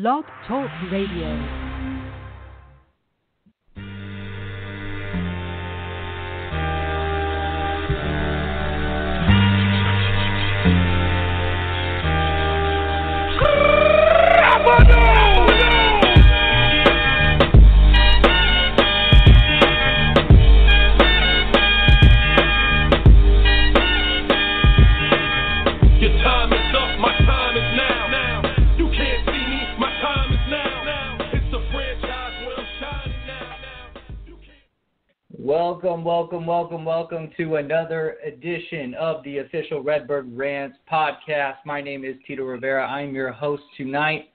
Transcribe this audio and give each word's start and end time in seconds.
Blog 0.00 0.24
Talk 0.46 0.70
Radio. 0.92 1.67
Welcome, 35.58 36.04
welcome, 36.04 36.46
welcome, 36.46 36.84
welcome 36.84 37.32
to 37.36 37.56
another 37.56 38.18
edition 38.24 38.94
of 38.94 39.24
the 39.24 39.38
official 39.38 39.82
Redbird 39.82 40.30
Rants 40.36 40.78
podcast. 40.88 41.56
My 41.66 41.80
name 41.80 42.04
is 42.04 42.14
Tito 42.28 42.44
Rivera. 42.44 42.86
I'm 42.86 43.12
your 43.12 43.32
host 43.32 43.64
tonight, 43.76 44.26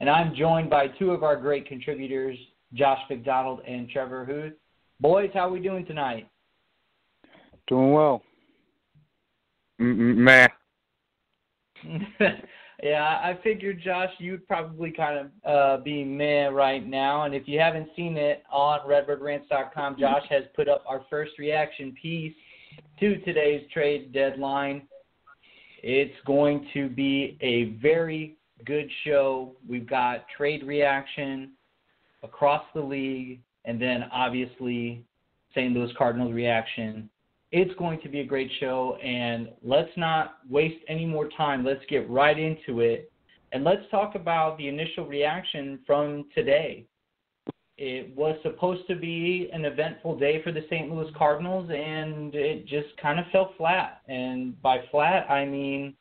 and 0.00 0.10
I'm 0.10 0.34
joined 0.34 0.70
by 0.70 0.88
two 0.88 1.12
of 1.12 1.22
our 1.22 1.36
great 1.36 1.68
contributors, 1.68 2.36
Josh 2.74 2.98
McDonald 3.08 3.60
and 3.64 3.88
Trevor 3.90 4.24
Huth. 4.24 4.54
Boys, 4.98 5.30
how 5.32 5.46
are 5.46 5.52
we 5.52 5.60
doing 5.60 5.86
tonight? 5.86 6.28
Doing 7.68 7.92
well. 7.92 8.20
Meh. 9.78 10.48
yeah, 12.82 13.20
I 13.22 13.38
figured, 13.44 13.80
Josh, 13.80 14.10
you'd 14.18 14.46
probably 14.48 14.90
kind 14.90 15.18
of 15.18 15.26
uh, 15.48 15.82
be 15.84 16.02
meh 16.02 16.46
right 16.48 16.84
now. 16.84 17.22
And 17.22 17.34
if 17.34 17.46
you 17.46 17.60
haven't 17.60 17.88
seen 17.94 18.16
it 18.16 18.42
on 18.50 18.80
RedbirdRants.com, 18.80 19.96
Josh 20.00 20.24
has 20.28 20.42
put 20.56 20.68
up 20.68 20.82
our 20.88 21.02
first 21.08 21.38
reaction 21.38 21.94
piece 22.00 22.34
to 22.98 23.18
today's 23.20 23.62
trade 23.72 24.12
deadline. 24.12 24.82
It's 25.84 26.14
going 26.26 26.66
to 26.74 26.88
be 26.88 27.38
a 27.40 27.76
very 27.80 28.36
good 28.66 28.90
show. 29.04 29.54
We've 29.68 29.88
got 29.88 30.26
trade 30.36 30.64
reaction 30.64 31.52
across 32.24 32.64
the 32.74 32.80
league, 32.80 33.40
and 33.64 33.80
then 33.80 34.04
obviously 34.12 35.04
St. 35.54 35.72
Louis 35.72 35.90
Cardinals 35.96 36.32
reaction. 36.32 37.08
It's 37.52 37.74
going 37.78 38.00
to 38.00 38.08
be 38.08 38.20
a 38.20 38.24
great 38.24 38.50
show, 38.60 38.96
and 38.96 39.50
let's 39.62 39.90
not 39.96 40.38
waste 40.48 40.82
any 40.88 41.04
more 41.04 41.28
time. 41.36 41.64
Let's 41.64 41.84
get 41.88 42.08
right 42.08 42.38
into 42.38 42.80
it, 42.80 43.12
and 43.52 43.62
let's 43.62 43.82
talk 43.90 44.14
about 44.14 44.56
the 44.56 44.68
initial 44.68 45.06
reaction 45.06 45.78
from 45.86 46.24
today. 46.34 46.86
It 47.76 48.16
was 48.16 48.38
supposed 48.42 48.86
to 48.88 48.96
be 48.96 49.50
an 49.52 49.66
eventful 49.66 50.18
day 50.18 50.42
for 50.42 50.50
the 50.50 50.64
St. 50.70 50.90
Louis 50.90 51.10
Cardinals, 51.16 51.68
and 51.70 52.34
it 52.34 52.66
just 52.66 52.96
kind 53.00 53.18
of 53.20 53.26
fell 53.32 53.52
flat. 53.58 54.00
And 54.08 54.60
by 54.62 54.78
flat, 54.90 55.30
I 55.30 55.44
mean 55.44 55.94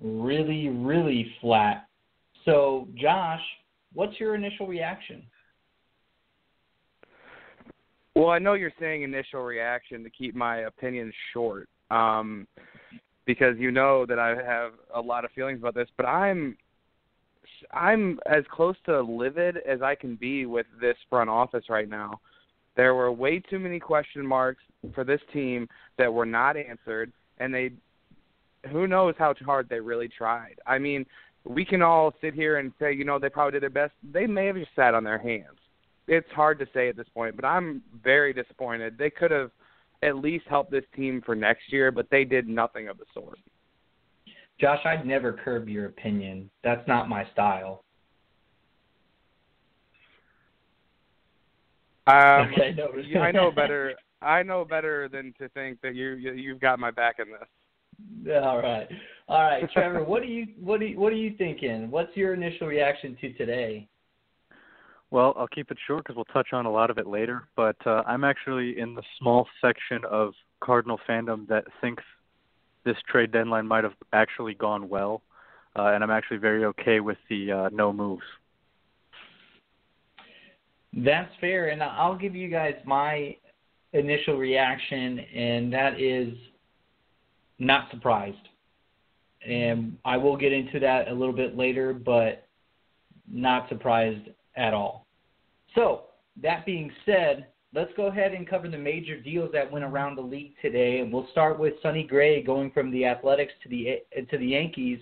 really, 0.00 0.68
really 0.68 1.32
flat. 1.40 1.86
So, 2.44 2.88
Josh, 2.94 3.40
what's 3.94 4.18
your 4.20 4.34
initial 4.34 4.66
reaction? 4.66 5.22
Well, 8.20 8.28
I 8.28 8.38
know 8.38 8.52
you're 8.52 8.70
saying 8.78 9.00
initial 9.00 9.40
reaction 9.40 10.04
to 10.04 10.10
keep 10.10 10.34
my 10.34 10.58
opinions 10.58 11.14
short, 11.32 11.70
um, 11.90 12.46
because 13.24 13.56
you 13.56 13.70
know 13.70 14.04
that 14.04 14.18
I 14.18 14.36
have 14.46 14.72
a 14.94 15.00
lot 15.00 15.24
of 15.24 15.30
feelings 15.30 15.58
about 15.60 15.74
this. 15.74 15.88
But 15.96 16.04
I'm, 16.04 16.54
I'm 17.72 18.20
as 18.26 18.44
close 18.50 18.76
to 18.84 19.00
livid 19.00 19.56
as 19.66 19.80
I 19.80 19.94
can 19.94 20.16
be 20.16 20.44
with 20.44 20.66
this 20.82 20.98
front 21.08 21.30
office 21.30 21.64
right 21.70 21.88
now. 21.88 22.20
There 22.76 22.94
were 22.94 23.10
way 23.10 23.38
too 23.40 23.58
many 23.58 23.80
question 23.80 24.26
marks 24.26 24.60
for 24.94 25.02
this 25.02 25.22
team 25.32 25.66
that 25.96 26.12
were 26.12 26.26
not 26.26 26.58
answered, 26.58 27.10
and 27.38 27.54
they, 27.54 27.70
who 28.70 28.86
knows 28.86 29.14
how 29.18 29.32
hard 29.46 29.66
they 29.70 29.80
really 29.80 30.08
tried. 30.08 30.56
I 30.66 30.76
mean, 30.76 31.06
we 31.44 31.64
can 31.64 31.80
all 31.80 32.12
sit 32.20 32.34
here 32.34 32.58
and 32.58 32.70
say, 32.78 32.92
you 32.92 33.06
know, 33.06 33.18
they 33.18 33.30
probably 33.30 33.52
did 33.52 33.62
their 33.62 33.70
best. 33.70 33.94
They 34.12 34.26
may 34.26 34.44
have 34.44 34.56
just 34.56 34.76
sat 34.76 34.94
on 34.94 35.04
their 35.04 35.16
hands 35.16 35.56
it's 36.08 36.30
hard 36.32 36.58
to 36.58 36.66
say 36.74 36.88
at 36.88 36.96
this 36.96 37.08
point, 37.14 37.36
but 37.36 37.44
I'm 37.44 37.82
very 38.02 38.32
disappointed. 38.32 38.96
They 38.98 39.10
could 39.10 39.30
have 39.30 39.50
at 40.02 40.16
least 40.16 40.44
helped 40.48 40.70
this 40.70 40.84
team 40.96 41.22
for 41.24 41.34
next 41.34 41.72
year, 41.72 41.90
but 41.90 42.08
they 42.10 42.24
did 42.24 42.48
nothing 42.48 42.88
of 42.88 42.98
the 42.98 43.04
sort. 43.12 43.38
Josh, 44.60 44.80
I'd 44.84 45.06
never 45.06 45.32
curb 45.32 45.68
your 45.68 45.86
opinion. 45.86 46.50
That's 46.62 46.86
not 46.86 47.08
my 47.08 47.26
style. 47.32 47.84
Um, 52.06 52.52
Okay, 52.52 52.74
no. 52.76 53.20
I 53.20 53.30
know 53.32 53.50
better. 53.50 53.94
I 54.22 54.42
know 54.42 54.64
better 54.64 55.08
than 55.08 55.32
to 55.38 55.48
think 55.50 55.80
that 55.82 55.94
you, 55.94 56.12
you 56.12 56.32
you've 56.32 56.60
got 56.60 56.78
my 56.78 56.90
back 56.90 57.16
in 57.18 57.26
this. 57.30 57.48
All 58.42 58.58
right, 58.62 58.88
all 59.28 59.42
right, 59.42 59.70
Trevor. 59.72 60.04
what 60.04 60.22
do 60.22 60.28
you 60.28 60.46
what 60.58 60.80
do 60.80 60.86
you, 60.86 60.98
what 60.98 61.12
are 61.12 61.16
you 61.16 61.34
thinking? 61.36 61.90
What's 61.90 62.16
your 62.16 62.32
initial 62.32 62.66
reaction 62.66 63.14
to 63.20 63.32
today? 63.34 63.86
Well, 65.10 65.34
I'll 65.36 65.48
keep 65.48 65.70
it 65.70 65.78
short 65.86 66.04
because 66.04 66.16
we'll 66.16 66.24
touch 66.26 66.52
on 66.52 66.66
a 66.66 66.70
lot 66.70 66.90
of 66.90 66.98
it 66.98 67.06
later. 67.06 67.48
But 67.56 67.76
uh, 67.84 68.02
I'm 68.06 68.24
actually 68.24 68.78
in 68.78 68.94
the 68.94 69.02
small 69.18 69.46
section 69.60 70.02
of 70.08 70.32
Cardinal 70.60 71.00
fandom 71.08 71.48
that 71.48 71.64
thinks 71.80 72.02
this 72.84 72.96
trade 73.10 73.32
deadline 73.32 73.66
might 73.66 73.84
have 73.84 73.94
actually 74.12 74.54
gone 74.54 74.88
well, 74.88 75.22
uh, 75.76 75.86
and 75.88 76.02
I'm 76.02 76.10
actually 76.10 76.38
very 76.38 76.64
okay 76.66 77.00
with 77.00 77.18
the 77.28 77.52
uh, 77.52 77.68
no 77.72 77.92
moves. 77.92 78.22
That's 80.96 81.30
fair, 81.40 81.68
and 81.68 81.82
I'll 81.82 82.16
give 82.16 82.34
you 82.34 82.48
guys 82.48 82.74
my 82.84 83.36
initial 83.92 84.36
reaction, 84.36 85.18
and 85.18 85.72
that 85.72 86.00
is 86.00 86.34
not 87.58 87.90
surprised. 87.90 88.36
And 89.46 89.96
I 90.04 90.16
will 90.16 90.36
get 90.36 90.52
into 90.52 90.80
that 90.80 91.08
a 91.08 91.12
little 91.12 91.34
bit 91.34 91.56
later, 91.56 91.92
but 91.92 92.46
not 93.30 93.68
surprised 93.68 94.28
at 94.56 94.74
all. 94.74 95.06
So, 95.74 96.02
that 96.42 96.64
being 96.64 96.90
said, 97.04 97.46
let's 97.74 97.92
go 97.96 98.06
ahead 98.06 98.32
and 98.32 98.48
cover 98.48 98.68
the 98.68 98.78
major 98.78 99.20
deals 99.20 99.50
that 99.52 99.70
went 99.70 99.84
around 99.84 100.16
the 100.16 100.22
league 100.22 100.52
today, 100.62 101.00
and 101.00 101.12
we'll 101.12 101.28
start 101.30 101.58
with 101.58 101.74
Sonny 101.82 102.04
Gray 102.04 102.42
going 102.42 102.70
from 102.70 102.90
the 102.90 103.04
Athletics 103.04 103.52
to 103.62 103.68
the 103.68 104.02
to 104.30 104.38
the 104.38 104.46
Yankees, 104.46 104.98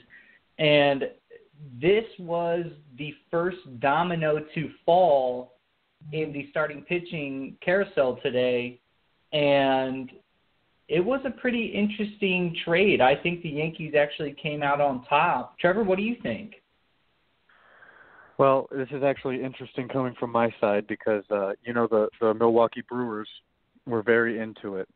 and 0.59 1.05
this 1.81 2.05
was 2.19 2.67
the 2.99 3.15
first 3.31 3.59
domino 3.81 4.39
to 4.55 4.71
fall 4.85 5.55
in 6.13 6.33
the 6.33 6.47
starting 6.51 6.83
pitching 6.83 7.57
carousel 7.65 8.19
today, 8.23 8.79
and 9.33 10.11
it 10.89 11.01
was 11.01 11.21
a 11.25 11.31
pretty 11.31 11.67
interesting 11.67 12.57
trade. 12.65 13.01
I 13.01 13.15
think 13.15 13.43
the 13.43 13.51
Yankees 13.51 13.95
actually 13.99 14.35
came 14.41 14.63
out 14.63 14.81
on 14.81 15.05
top. 15.05 15.59
Trevor, 15.59 15.85
what 15.85 15.99
do 15.99 16.03
you 16.03 16.17
think? 16.23 16.58
Well, 18.39 18.69
this 18.71 18.89
is 18.93 19.03
actually 19.03 19.43
interesting 19.43 19.89
coming 19.89 20.15
from 20.19 20.31
my 20.31 20.55
side 20.61 20.87
because 20.87 21.25
uh, 21.31 21.53
you 21.65 21.73
know 21.73 21.89
the 21.89 22.09
the 22.21 22.33
Milwaukee 22.35 22.83
Brewers 22.89 23.29
were 23.85 24.03
very 24.03 24.39
into 24.39 24.77
it 24.77 24.89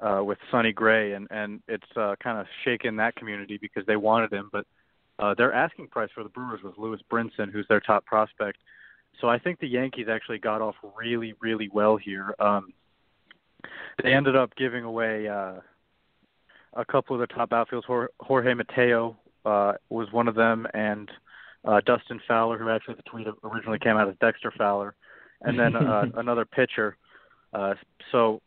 uh, 0.00 0.22
with 0.22 0.38
Sonny 0.50 0.72
Gray, 0.72 1.14
and 1.14 1.26
and 1.30 1.62
it's 1.68 1.86
uh, 1.96 2.14
kind 2.22 2.38
of 2.38 2.46
shaken 2.64 2.96
that 2.96 3.16
community 3.16 3.58
because 3.60 3.86
they 3.86 3.96
wanted 3.96 4.30
him, 4.30 4.50
but 4.52 4.66
uh, 5.18 5.34
their 5.34 5.54
asking 5.54 5.88
price 5.88 6.10
for 6.14 6.22
the 6.22 6.28
Brewers 6.28 6.62
was 6.62 6.74
Lewis 6.76 7.00
Brinson, 7.10 7.50
who's 7.50 7.66
their 7.68 7.80
top 7.80 8.04
prospect. 8.04 8.58
So 9.20 9.28
I 9.28 9.38
think 9.38 9.60
the 9.60 9.68
Yankees 9.68 10.06
actually 10.10 10.38
got 10.38 10.60
off 10.60 10.74
really, 10.96 11.34
really 11.40 11.70
well 11.72 11.96
here. 11.96 12.34
Um, 12.38 12.72
they 14.02 14.12
ended 14.12 14.36
up 14.36 14.54
giving 14.56 14.84
away 14.84 15.28
uh, 15.28 15.54
a 16.74 16.84
couple 16.84 17.14
of 17.14 17.20
the 17.20 17.32
top 17.32 17.50
outfields. 17.50 18.08
Jorge 18.20 18.54
Mateo 18.54 19.16
uh, 19.44 19.74
was 19.88 20.10
one 20.12 20.28
of 20.28 20.34
them, 20.34 20.66
and 20.74 21.08
uh, 21.08 21.12
Dustin 21.64 22.20
Fowler, 22.26 22.58
who 22.58 22.68
actually 22.68 22.94
the 22.94 23.02
tweet 23.02 23.26
originally 23.44 23.78
came 23.78 23.96
out 23.96 24.08
as 24.08 24.14
Dexter 24.20 24.52
Fowler, 24.56 24.94
and 25.42 25.58
then 25.58 25.76
uh, 25.76 26.06
another 26.14 26.44
pitcher. 26.44 26.96
Uh, 27.52 27.74
so 28.10 28.40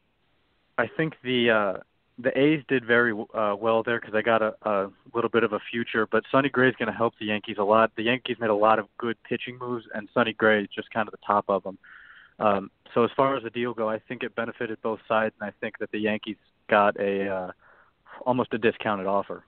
I 0.78 0.88
think 0.88 1.14
the 1.24 1.50
uh, 1.50 1.74
the 2.18 2.38
A's 2.38 2.64
did 2.68 2.86
very 2.86 3.14
uh, 3.34 3.56
well 3.60 3.84
there 3.84 4.00
because 4.00 4.14
they 4.14 4.22
got 4.22 4.42
a, 4.42 4.56
a 4.64 4.92
little 5.14 5.30
bit 5.30 5.44
of 5.44 5.54
a 5.54 5.60
future. 5.72 6.08
But 6.08 6.24
Sonny 6.32 6.50
Gray 6.50 6.70
is 6.70 6.76
going 6.78 6.92
to 6.92 6.98
help 6.98 7.14
the 7.20 7.26
Yankees 7.26 7.58
a 7.60 7.64
lot. 7.64 7.92
The 7.96 8.04
Yankees 8.04 8.38
made 8.40 8.50
a 8.50 8.56
lot 8.56 8.80
of 8.80 8.88
good 8.98 9.18
pitching 9.24 9.58
moves, 9.58 9.86
and 9.94 10.10
Sonny 10.14 10.34
Gray 10.34 10.64
is 10.64 10.70
just 10.74 10.92
kind 10.92 11.08
of 11.08 11.12
the 11.12 11.26
top 11.26 11.46
of 11.50 11.64
them. 11.64 11.78
Um, 12.40 12.72
so 12.94 13.04
as 13.04 13.12
far 13.16 13.36
as 13.36 13.44
the 13.44 13.50
deal 13.50 13.74
go, 13.74 13.90
I 13.90 14.00
think 14.00 14.24
it 14.24 14.36
benefited 14.36 14.82
both 14.82 15.00
sides, 15.08 15.36
and 15.40 15.50
I 15.50 15.54
think 15.60 15.80
that 15.80 15.92
the 15.92 16.00
Yankees 16.00 16.38
got 16.70 17.00
a 17.00 17.30
uh, 17.30 17.52
almost 18.26 18.54
a 18.54 18.58
discounted 18.58 19.08
offer. 19.08 19.44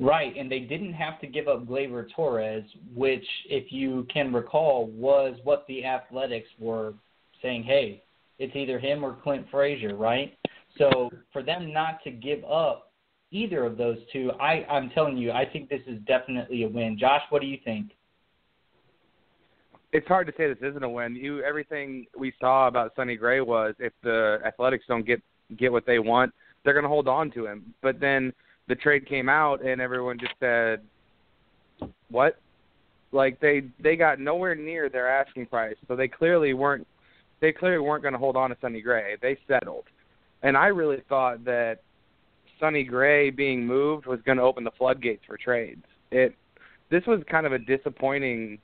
Right, 0.00 0.36
and 0.36 0.50
they 0.50 0.60
didn't 0.60 0.94
have 0.94 1.20
to 1.20 1.26
give 1.26 1.48
up 1.48 1.66
Gleyber 1.66 2.06
Torres, 2.14 2.64
which, 2.94 3.24
if 3.48 3.72
you 3.72 4.06
can 4.12 4.32
recall, 4.32 4.86
was 4.88 5.36
what 5.44 5.64
the 5.68 5.84
Athletics 5.84 6.48
were 6.58 6.94
saying. 7.42 7.64
Hey, 7.64 8.02
it's 8.38 8.54
either 8.56 8.78
him 8.78 9.04
or 9.04 9.16
Clint 9.22 9.46
Frazier, 9.50 9.94
right? 9.94 10.36
So 10.78 11.10
for 11.32 11.42
them 11.42 11.72
not 11.72 12.02
to 12.04 12.10
give 12.10 12.44
up 12.44 12.92
either 13.30 13.64
of 13.64 13.76
those 13.76 13.98
two, 14.12 14.32
I, 14.40 14.66
I'm 14.68 14.90
telling 14.90 15.16
you, 15.16 15.30
I 15.30 15.44
think 15.44 15.68
this 15.68 15.82
is 15.86 15.98
definitely 16.06 16.64
a 16.64 16.68
win. 16.68 16.98
Josh, 16.98 17.22
what 17.30 17.40
do 17.40 17.46
you 17.46 17.58
think? 17.64 17.90
it's 19.94 20.08
hard 20.08 20.26
to 20.26 20.32
say 20.36 20.48
this 20.48 20.58
isn't 20.60 20.82
a 20.82 20.88
win. 20.88 21.14
You 21.14 21.42
everything 21.44 22.06
we 22.18 22.34
saw 22.40 22.66
about 22.66 22.92
Sonny 22.96 23.14
Gray 23.16 23.40
was 23.40 23.74
if 23.78 23.92
the 24.02 24.40
Athletics 24.44 24.84
don't 24.88 25.06
get 25.06 25.22
get 25.56 25.70
what 25.70 25.86
they 25.86 26.00
want, 26.00 26.34
they're 26.64 26.74
going 26.74 26.82
to 26.82 26.88
hold 26.88 27.06
on 27.06 27.30
to 27.30 27.46
him. 27.46 27.72
But 27.80 28.00
then 28.00 28.32
the 28.68 28.74
trade 28.74 29.06
came 29.06 29.28
out 29.28 29.64
and 29.64 29.80
everyone 29.80 30.18
just 30.18 30.34
said, 30.40 30.80
"What?" 32.08 32.38
Like 33.12 33.38
they 33.40 33.62
they 33.78 33.96
got 33.96 34.18
nowhere 34.18 34.54
near 34.54 34.88
their 34.88 35.08
asking 35.08 35.46
price, 35.46 35.76
so 35.86 35.96
they 35.96 36.08
clearly 36.08 36.54
weren't 36.54 36.86
they 37.40 37.52
clearly 37.52 37.78
weren't 37.78 38.02
going 38.02 38.14
to 38.14 38.18
hold 38.18 38.36
on 38.36 38.50
to 38.50 38.56
Sonny 38.60 38.80
Gray. 38.80 39.16
They 39.20 39.38
settled, 39.46 39.84
and 40.42 40.56
I 40.56 40.66
really 40.66 41.02
thought 41.08 41.44
that 41.44 41.80
Sonny 42.58 42.84
Gray 42.84 43.30
being 43.30 43.66
moved 43.66 44.06
was 44.06 44.20
going 44.24 44.38
to 44.38 44.44
open 44.44 44.64
the 44.64 44.70
floodgates 44.78 45.22
for 45.26 45.36
trades. 45.36 45.84
It 46.10 46.34
this 46.90 47.02
was 47.06 47.22
kind 47.30 47.46
of 47.46 47.52
a 47.52 47.58
disappointing 47.58 48.58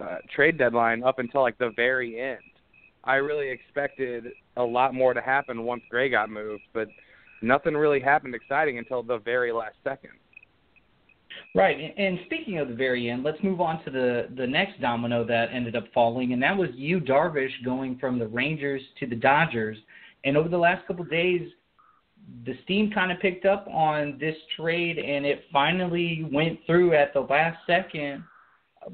uh, 0.00 0.16
trade 0.34 0.58
deadline 0.58 1.02
up 1.02 1.18
until 1.18 1.42
like 1.42 1.58
the 1.58 1.70
very 1.76 2.20
end. 2.20 2.38
I 3.04 3.16
really 3.16 3.48
expected 3.48 4.26
a 4.56 4.62
lot 4.62 4.94
more 4.94 5.12
to 5.14 5.20
happen 5.20 5.64
once 5.64 5.82
Gray 5.90 6.08
got 6.08 6.30
moved, 6.30 6.62
but 6.72 6.88
nothing 7.42 7.74
really 7.74 8.00
happened 8.00 8.34
exciting 8.34 8.78
until 8.78 9.02
the 9.02 9.18
very 9.18 9.52
last 9.52 9.76
second. 9.84 10.10
Right, 11.54 11.94
and 11.96 12.18
speaking 12.26 12.58
of 12.58 12.68
the 12.68 12.74
very 12.74 13.10
end, 13.10 13.22
let's 13.22 13.42
move 13.42 13.60
on 13.60 13.84
to 13.84 13.90
the 13.90 14.28
the 14.36 14.46
next 14.46 14.80
domino 14.80 15.24
that 15.24 15.50
ended 15.52 15.76
up 15.76 15.84
falling, 15.92 16.32
and 16.32 16.42
that 16.42 16.56
was 16.56 16.70
Yu 16.74 17.00
Darvish 17.00 17.52
going 17.64 17.98
from 17.98 18.18
the 18.18 18.26
Rangers 18.26 18.80
to 19.00 19.06
the 19.06 19.16
Dodgers. 19.16 19.76
And 20.24 20.36
over 20.36 20.48
the 20.48 20.58
last 20.58 20.86
couple 20.86 21.04
of 21.04 21.10
days, 21.10 21.50
the 22.46 22.54
steam 22.64 22.90
kind 22.90 23.12
of 23.12 23.18
picked 23.20 23.44
up 23.44 23.66
on 23.68 24.16
this 24.18 24.36
trade, 24.56 24.98
and 24.98 25.26
it 25.26 25.44
finally 25.52 26.26
went 26.32 26.58
through 26.66 26.94
at 26.94 27.12
the 27.12 27.20
last 27.20 27.58
second. 27.66 28.24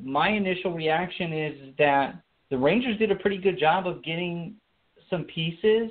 My 0.03 0.31
initial 0.31 0.73
reaction 0.73 1.33
is 1.33 1.75
that 1.79 2.21
the 2.51 2.59
Rangers 2.59 2.99
did 2.99 3.11
a 3.11 3.17
pretty 3.17 3.39
good 3.39 3.59
job 3.59 3.87
of 3.87 4.03
getting 4.03 4.55
some 5.11 5.25
pieces, 5.25 5.91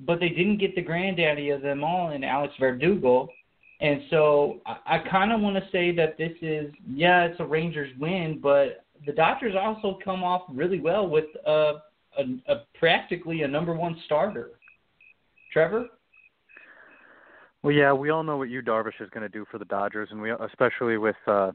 but 0.00 0.20
they 0.20 0.28
didn't 0.28 0.58
get 0.58 0.74
the 0.74 0.82
granddaddy 0.82 1.50
of 1.50 1.62
them 1.62 1.82
all 1.82 2.10
in 2.10 2.24
Alex 2.24 2.54
Verdugo. 2.58 3.28
And 3.80 4.02
so 4.10 4.60
I, 4.66 4.76
I 4.86 4.98
kind 5.10 5.32
of 5.32 5.40
want 5.40 5.56
to 5.56 5.70
say 5.70 5.94
that 5.96 6.16
this 6.18 6.32
is, 6.40 6.72
yeah, 6.88 7.24
it's 7.24 7.40
a 7.40 7.44
Rangers 7.44 7.92
win, 7.98 8.40
but 8.42 8.84
the 9.04 9.12
Dodgers 9.12 9.54
also 9.58 9.98
come 10.04 10.24
off 10.24 10.42
really 10.52 10.80
well 10.80 11.08
with 11.08 11.26
uh, 11.46 11.74
a, 12.18 12.24
a 12.48 12.64
practically 12.78 13.42
a 13.42 13.48
number 13.48 13.74
one 13.74 13.96
starter. 14.06 14.52
Trevor? 15.52 15.86
Well, 17.62 17.74
yeah, 17.74 17.92
we 17.92 18.10
all 18.10 18.22
know 18.22 18.36
what 18.36 18.48
Yu 18.48 18.62
Darvish 18.62 19.00
is 19.00 19.10
going 19.10 19.22
to 19.22 19.28
do 19.28 19.44
for 19.50 19.58
the 19.58 19.64
Dodgers, 19.64 20.08
and 20.12 20.20
we 20.20 20.30
especially 20.30 20.98
with 20.98 21.16
uh, 21.26 21.50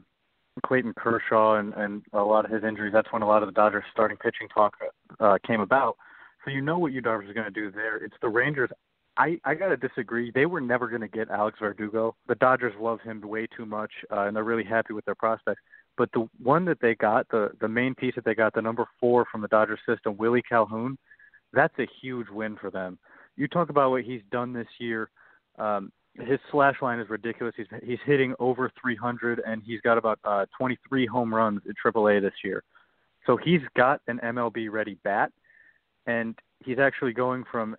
Clayton 0.66 0.92
Kershaw 0.96 1.56
and 1.56 1.72
and 1.74 2.02
a 2.12 2.22
lot 2.22 2.44
of 2.44 2.50
his 2.50 2.64
injuries. 2.64 2.92
That's 2.92 3.10
when 3.12 3.22
a 3.22 3.26
lot 3.26 3.42
of 3.42 3.48
the 3.48 3.52
Dodgers 3.52 3.84
starting 3.92 4.16
pitching 4.16 4.48
talk 4.52 4.76
uh, 5.20 5.38
came 5.46 5.60
about. 5.60 5.96
So 6.44 6.50
you 6.50 6.60
know 6.60 6.78
what 6.78 6.92
Darvish 6.92 7.28
is 7.28 7.34
going 7.34 7.46
to 7.46 7.50
do 7.50 7.70
there. 7.70 7.96
It's 7.96 8.16
the 8.20 8.28
Rangers. 8.28 8.70
I 9.16 9.38
I 9.44 9.54
got 9.54 9.68
to 9.68 9.76
disagree. 9.76 10.30
They 10.30 10.46
were 10.46 10.60
never 10.60 10.88
going 10.88 11.02
to 11.02 11.08
get 11.08 11.30
Alex 11.30 11.58
Verdugo. 11.60 12.16
The 12.28 12.34
Dodgers 12.36 12.74
love 12.80 13.00
him 13.00 13.20
way 13.20 13.46
too 13.56 13.66
much, 13.66 13.92
uh, 14.10 14.22
and 14.22 14.34
they're 14.34 14.44
really 14.44 14.64
happy 14.64 14.94
with 14.94 15.04
their 15.04 15.14
prospects. 15.14 15.60
But 15.98 16.10
the 16.12 16.26
one 16.42 16.64
that 16.64 16.80
they 16.80 16.94
got, 16.94 17.28
the 17.28 17.50
the 17.60 17.68
main 17.68 17.94
piece 17.94 18.14
that 18.14 18.24
they 18.24 18.34
got, 18.34 18.54
the 18.54 18.62
number 18.62 18.86
four 18.98 19.26
from 19.30 19.42
the 19.42 19.48
Dodgers 19.48 19.80
system, 19.86 20.16
Willie 20.16 20.42
Calhoun, 20.42 20.96
that's 21.52 21.78
a 21.78 21.86
huge 22.00 22.28
win 22.30 22.56
for 22.56 22.70
them. 22.70 22.98
You 23.36 23.48
talk 23.48 23.68
about 23.70 23.90
what 23.90 24.02
he's 24.02 24.22
done 24.30 24.52
this 24.52 24.68
year. 24.78 25.10
Um, 25.58 25.92
his 26.14 26.38
slash 26.50 26.76
line 26.82 26.98
is 26.98 27.08
ridiculous. 27.08 27.54
He's 27.56 27.66
he's 27.84 27.98
hitting 28.04 28.34
over 28.38 28.70
300 28.80 29.42
and 29.46 29.62
he's 29.64 29.80
got 29.80 29.98
about 29.98 30.18
uh 30.24 30.46
23 30.58 31.06
home 31.06 31.34
runs 31.34 31.60
at 31.68 31.74
AAA 31.84 32.20
this 32.20 32.34
year. 32.44 32.62
So 33.26 33.36
he's 33.36 33.60
got 33.76 34.00
an 34.08 34.20
MLB 34.22 34.70
ready 34.70 34.98
bat 35.04 35.32
and 36.06 36.38
he's 36.64 36.78
actually 36.78 37.12
going 37.12 37.44
from 37.50 37.76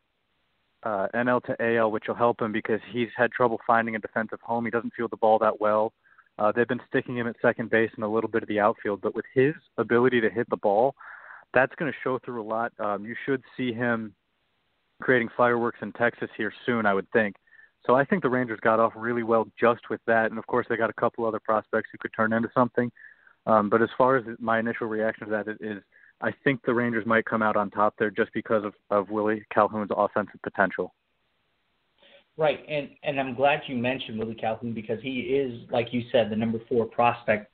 uh 0.84 1.08
NL 1.14 1.44
to 1.44 1.56
AL 1.60 1.92
which 1.92 2.06
will 2.08 2.16
help 2.16 2.42
him 2.42 2.52
because 2.52 2.82
he's 2.92 3.10
had 3.16 3.32
trouble 3.32 3.60
finding 3.66 3.96
a 3.96 4.00
defensive 4.00 4.40
home. 4.42 4.66
He 4.66 4.72
doesn't 4.72 4.94
feel 4.96 5.08
the 5.08 5.18
ball 5.18 5.40
that 5.40 5.60
well. 5.60 5.94
Uh 6.38 6.52
they've 6.52 6.68
been 6.68 6.82
sticking 6.88 7.18
him 7.18 7.28
at 7.28 7.36
second 7.42 7.70
base 7.70 7.92
and 7.96 8.04
a 8.04 8.08
little 8.08 8.30
bit 8.30 8.44
of 8.44 8.50
the 8.50 8.60
outfield, 8.60 9.02
but 9.02 9.16
with 9.16 9.26
his 9.34 9.54
ability 9.78 10.22
to 10.22 10.30
hit 10.30 10.50
the 10.50 10.58
ball, 10.58 10.96
that's 11.54 11.74
going 11.76 11.92
to 11.92 11.98
show 12.04 12.20
through 12.20 12.42
a 12.42 12.48
lot. 12.48 12.74
Um 12.80 13.06
you 13.06 13.16
should 13.26 13.44
see 13.56 13.74
him 13.74 14.14
creating 15.02 15.30
fireworks 15.36 15.80
in 15.82 15.92
Texas 15.94 16.30
here 16.38 16.54
soon, 16.66 16.86
I 16.86 16.94
would 16.94 17.10
think. 17.12 17.36
So 17.86 17.96
I 17.96 18.06
think 18.06 18.24
the 18.24 18.30
Rangers 18.30 18.60
got 18.62 18.80
off 18.80 18.94
really 18.96 19.24
well 19.24 19.48
just 19.60 19.90
with 19.90 20.00
that, 20.08 20.28
and 20.32 20.40
of 20.40 20.48
course 20.48 20.66
they 20.70 20.78
got 20.78 20.90
a 20.90 20.94
couple 20.94 21.26
other 21.26 21.40
prospects 21.40 21.90
who 21.92 21.98
could 21.98 22.14
turn 22.16 22.32
into 22.32 22.50
something. 22.54 22.90
Um, 23.46 23.70
but 23.70 23.82
as 23.82 23.90
far 23.98 24.16
as 24.16 24.24
my 24.40 24.60
initial 24.60 24.88
reaction 24.88 25.28
to 25.28 25.32
that 25.32 25.58
is, 25.60 25.84
I 26.24 26.34
think 26.44 26.62
the 26.66 26.74
Rangers 26.74 27.06
might 27.06 27.26
come 27.26 27.42
out 27.42 27.56
on 27.56 27.70
top 27.70 27.96
there 28.00 28.10
just 28.10 28.32
because 28.34 28.64
of, 28.64 28.74
of 28.90 29.10
Willie 29.10 29.46
Calhoun's 29.54 29.92
offensive 29.96 30.42
potential. 30.42 30.94
Right, 32.36 32.66
and 32.68 32.90
and 33.04 33.20
I'm 33.20 33.36
glad 33.36 33.62
you 33.68 33.76
mentioned 33.76 34.18
Willie 34.18 34.34
Calhoun 34.34 34.74
because 34.74 35.00
he 35.04 35.20
is, 35.20 35.70
like 35.70 35.94
you 35.94 36.02
said, 36.12 36.32
the 36.32 36.36
number 36.36 36.60
four 36.68 36.86
prospect 36.86 37.52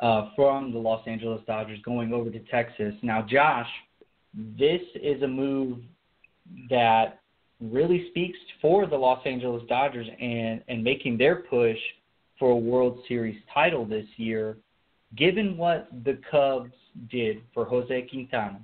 uh, 0.00 0.30
from 0.34 0.72
the 0.72 0.78
Los 0.78 1.06
Angeles 1.06 1.40
Dodgers 1.46 1.78
going 1.84 2.12
over 2.12 2.30
to 2.30 2.40
Texas. 2.50 2.94
Now, 3.02 3.22
Josh, 3.22 3.68
this 4.34 4.80
is 5.00 5.22
a 5.22 5.28
move 5.28 5.78
that 6.68 7.20
really 7.60 8.08
speaks 8.10 8.38
for 8.60 8.86
the 8.86 8.96
Los 8.96 9.24
Angeles 9.26 9.62
Dodgers 9.68 10.06
and, 10.20 10.62
and 10.68 10.82
making 10.82 11.18
their 11.18 11.36
push 11.36 11.78
for 12.38 12.50
a 12.52 12.56
World 12.56 13.00
Series 13.08 13.40
title 13.52 13.84
this 13.84 14.06
year, 14.16 14.56
given 15.16 15.56
what 15.56 15.88
the 16.04 16.18
Cubs 16.30 16.72
did 17.10 17.42
for 17.54 17.64
Jose 17.64 18.02
Quintana. 18.10 18.60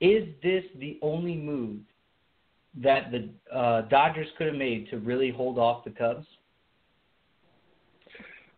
Is 0.00 0.28
this 0.42 0.64
the 0.78 0.98
only 1.02 1.34
move 1.34 1.78
that 2.82 3.10
the 3.10 3.28
uh, 3.56 3.82
Dodgers 3.82 4.28
could 4.36 4.48
have 4.48 4.56
made 4.56 4.90
to 4.90 4.98
really 4.98 5.30
hold 5.30 5.58
off 5.58 5.84
the 5.84 5.90
Cubs? 5.90 6.26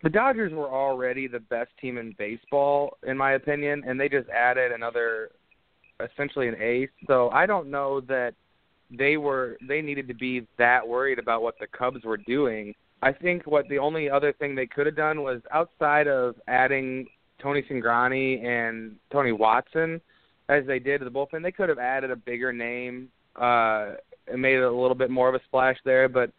The 0.02 0.10
Dodgers 0.10 0.52
were 0.52 0.68
already 0.68 1.26
the 1.28 1.40
best 1.40 1.70
team 1.80 1.98
in 1.98 2.14
baseball, 2.18 2.98
in 3.06 3.16
my 3.16 3.32
opinion, 3.32 3.82
and 3.86 3.98
they 3.98 4.08
just 4.08 4.28
added 4.28 4.72
another, 4.72 5.30
essentially 6.04 6.48
an 6.48 6.56
ace. 6.60 6.90
So 7.06 7.30
I 7.30 7.46
don't 7.46 7.70
know 7.70 8.00
that– 8.02 8.34
they 8.96 9.16
were 9.16 9.58
they 9.66 9.82
needed 9.82 10.08
to 10.08 10.14
be 10.14 10.46
that 10.56 10.86
worried 10.86 11.18
about 11.18 11.42
what 11.42 11.58
the 11.60 11.66
Cubs 11.66 12.04
were 12.04 12.16
doing. 12.16 12.74
I 13.02 13.12
think 13.12 13.46
what 13.46 13.68
the 13.68 13.78
only 13.78 14.10
other 14.10 14.32
thing 14.32 14.54
they 14.54 14.66
could 14.66 14.86
have 14.86 14.96
done 14.96 15.22
was 15.22 15.40
outside 15.52 16.08
of 16.08 16.34
adding 16.48 17.06
Tony 17.40 17.62
Cingrani 17.62 18.44
and 18.44 18.96
Tony 19.12 19.32
Watson, 19.32 20.00
as 20.48 20.66
they 20.66 20.78
did 20.78 20.98
to 20.98 21.04
the 21.04 21.10
bullpen, 21.10 21.42
they 21.42 21.52
could 21.52 21.68
have 21.68 21.78
added 21.78 22.10
a 22.10 22.16
bigger 22.16 22.52
name 22.52 23.08
uh, 23.36 23.92
and 24.26 24.42
made 24.42 24.56
it 24.56 24.64
a 24.64 24.70
little 24.70 24.96
bit 24.96 25.10
more 25.10 25.28
of 25.28 25.34
a 25.34 25.44
splash 25.44 25.76
there. 25.84 26.08
But 26.08 26.32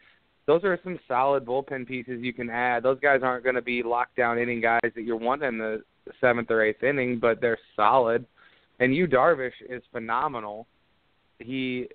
those 0.47 0.63
are 0.63 0.79
some 0.83 0.99
solid 1.07 1.45
bullpen 1.45 1.87
pieces 1.87 2.19
you 2.21 2.33
can 2.33 2.49
add. 2.49 2.83
Those 2.83 2.99
guys 2.99 3.21
aren't 3.23 3.43
going 3.43 3.55
to 3.55 3.61
be 3.61 3.83
lockdown 3.83 4.41
inning 4.41 4.61
guys 4.61 4.91
that 4.95 5.03
you're 5.03 5.15
wanting 5.15 5.49
in 5.49 5.57
the 5.59 5.83
seventh 6.19 6.49
or 6.51 6.63
eighth 6.63 6.83
inning, 6.83 7.19
but 7.19 7.39
they're 7.39 7.59
solid. 7.75 8.25
And 8.79 8.95
Yu 8.95 9.07
Darvish 9.07 9.51
is 9.69 9.83
phenomenal. 9.91 10.67
He 11.37 11.87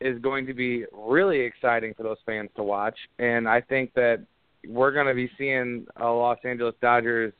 is 0.00 0.18
going 0.20 0.46
to 0.46 0.54
be 0.54 0.84
really 0.92 1.40
exciting 1.40 1.94
for 1.94 2.02
those 2.02 2.18
fans 2.26 2.50
to 2.56 2.62
watch. 2.62 2.96
And 3.18 3.48
I 3.48 3.60
think 3.60 3.94
that 3.94 4.24
we're 4.66 4.92
going 4.92 5.06
to 5.06 5.14
be 5.14 5.30
seeing 5.38 5.86
a 5.96 6.06
Los 6.06 6.38
Angeles 6.44 6.74
Dodgers 6.80 7.32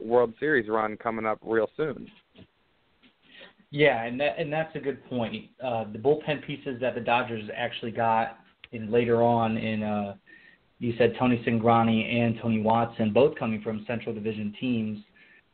World 0.00 0.34
Series 0.40 0.68
run 0.68 0.96
coming 0.96 1.26
up 1.26 1.38
real 1.42 1.68
soon. 1.76 2.08
Yeah, 3.70 4.04
and 4.04 4.20
that 4.20 4.38
and 4.38 4.52
that's 4.52 4.74
a 4.76 4.78
good 4.78 5.02
point. 5.08 5.46
Uh, 5.62 5.84
the 5.90 5.98
bullpen 5.98 6.46
pieces 6.46 6.78
that 6.82 6.94
the 6.94 7.00
Dodgers 7.00 7.48
actually 7.56 7.92
got 7.92 8.38
in 8.72 8.90
later 8.90 9.22
on 9.22 9.56
in 9.56 9.82
uh, 9.82 10.14
you 10.78 10.94
said 10.98 11.14
Tony 11.18 11.42
Cingrani 11.46 12.12
and 12.12 12.38
Tony 12.42 12.60
Watson, 12.60 13.12
both 13.12 13.38
coming 13.38 13.62
from 13.62 13.84
Central 13.86 14.14
Division 14.14 14.54
teams, 14.60 14.98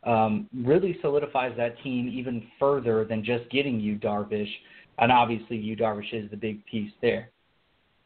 um, 0.04 0.48
really 0.64 0.98
solidifies 1.00 1.52
that 1.56 1.80
team 1.82 2.08
even 2.08 2.46
further 2.58 3.04
than 3.04 3.22
just 3.22 3.48
getting 3.50 3.78
Yu 3.78 3.98
Darvish 3.98 4.50
and 4.98 5.12
obviously 5.12 5.56
Yu 5.56 5.76
Darvish 5.76 6.12
is 6.12 6.30
the 6.30 6.36
big 6.36 6.64
piece 6.66 6.92
there. 7.00 7.30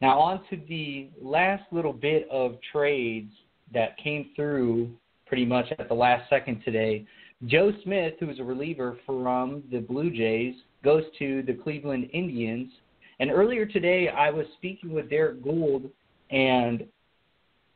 Now 0.01 0.19
on 0.19 0.41
to 0.49 0.59
the 0.67 1.09
last 1.21 1.63
little 1.71 1.93
bit 1.93 2.27
of 2.29 2.57
trades 2.71 3.31
that 3.73 3.97
came 3.97 4.31
through 4.35 4.91
pretty 5.25 5.45
much 5.45 5.65
at 5.79 5.87
the 5.87 5.93
last 5.93 6.29
second 6.29 6.61
today. 6.63 7.05
Joe 7.45 7.71
Smith, 7.83 8.13
who 8.19 8.29
is 8.29 8.39
a 8.39 8.43
reliever 8.43 8.97
from 9.05 9.63
the 9.71 9.79
Blue 9.79 10.11
Jays, 10.11 10.55
goes 10.83 11.03
to 11.19 11.41
the 11.43 11.53
Cleveland 11.53 12.09
Indians. 12.13 12.71
And 13.19 13.31
earlier 13.31 13.65
today, 13.65 14.09
I 14.09 14.29
was 14.29 14.45
speaking 14.57 14.91
with 14.91 15.09
Derek 15.09 15.43
Goold, 15.43 15.89
and 16.29 16.85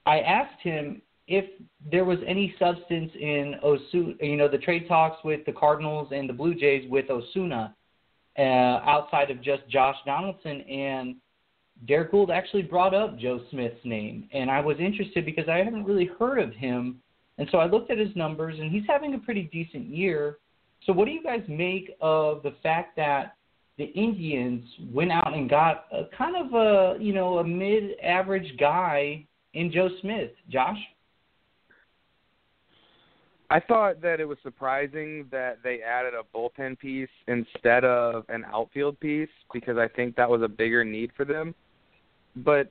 I 0.06 0.20
asked 0.20 0.62
him 0.62 1.02
if 1.28 1.46
there 1.92 2.06
was 2.06 2.20
any 2.26 2.56
substance 2.58 3.12
in 3.20 3.56
Osuna, 3.64 4.14
you 4.22 4.38
know, 4.38 4.48
the 4.48 4.58
trade 4.58 4.88
talks 4.88 5.24
with 5.24 5.46
the 5.46 5.52
Cardinals 5.52 6.10
and 6.12 6.30
the 6.30 6.34
Blue 6.34 6.56
Jays 6.56 6.90
with 6.90 7.10
Osuna 7.10 7.76
uh, 8.38 8.42
outside 8.42 9.32
of 9.32 9.42
just 9.42 9.68
Josh 9.70 9.96
Donaldson. 10.06 10.62
And 10.62 11.16
Derek 11.88 12.12
Goold 12.12 12.32
actually 12.32 12.64
brought 12.64 12.94
up 12.94 13.20
Joe 13.20 13.42
Smith's 13.52 13.84
name, 13.84 14.28
and 14.34 14.50
I 14.50 14.60
was 14.60 14.78
interested 14.80 15.26
because 15.26 15.48
I 15.48 15.58
haven't 15.58 15.84
really 15.84 16.10
heard 16.20 16.40
of 16.40 16.54
him. 16.54 17.02
And 17.38 17.48
so 17.52 17.60
I 17.60 17.68
looked 17.68 17.92
at 17.92 18.00
his 18.00 18.16
numbers, 18.16 18.58
and 18.60 18.72
he's 18.72 18.86
having 18.88 19.14
a 19.14 19.20
pretty 19.20 19.44
decent 19.54 19.86
year. 19.86 20.38
So, 20.86 20.94
what 20.94 21.06
do 21.06 21.12
you 21.12 21.22
guys 21.22 21.44
make 21.48 21.92
of 22.02 22.42
the 22.42 22.56
fact 22.64 22.96
that 22.96 23.36
the 23.78 23.86
Indians 23.86 24.64
went 24.92 25.12
out 25.12 25.36
and 25.36 25.48
got 25.48 25.86
a 25.92 26.06
kind 26.18 26.36
of 26.36 26.54
a 26.54 26.98
you 27.00 27.14
know 27.14 27.40
a 27.40 27.44
mid-average 27.44 28.58
guy 28.60 29.26
in 29.54 29.72
Joe 29.72 29.90
Smith, 30.02 30.32
Josh? 30.50 30.78
I 33.50 33.62
thought 33.62 34.02
that 34.02 34.20
it 34.20 34.28
was 34.28 34.38
surprising 34.44 35.26
that 35.32 35.60
they 35.64 35.82
added 35.82 36.14
a 36.14 36.38
bullpen 36.38 36.78
piece 36.78 37.10
instead 37.28 37.86
of 37.86 38.26
an 38.28 38.44
outfield 38.54 39.00
piece 39.00 39.30
because 39.54 39.78
I 39.78 39.88
think 39.88 40.18
that 40.18 40.30
was 40.30 40.42
a 40.42 40.50
bigger 40.50 40.84
need 40.84 41.12
for 41.16 41.24
them. 41.24 41.56
But 42.36 42.70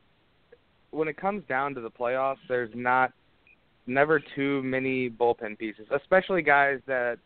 when 0.90 1.08
it 1.08 1.16
comes 1.16 1.42
down 1.48 1.74
to 1.74 1.80
the 1.80 1.90
playoffs, 1.90 2.36
there's 2.48 2.70
not 2.74 3.12
never 3.86 4.20
too 4.34 4.62
many 4.62 5.08
bullpen 5.08 5.58
pieces, 5.58 5.86
especially 5.94 6.42
guys 6.42 6.80
that 6.86 7.18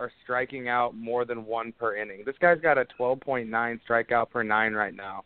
are 0.00 0.12
striking 0.22 0.68
out 0.68 0.94
more 0.94 1.24
than 1.24 1.46
one 1.46 1.72
per 1.72 1.96
inning. 1.96 2.22
This 2.26 2.36
guy's 2.40 2.60
got 2.60 2.76
a 2.76 2.86
12.9 3.00 3.80
strikeout 3.88 4.30
per 4.30 4.42
nine 4.42 4.74
right 4.74 4.94
now. 4.94 5.24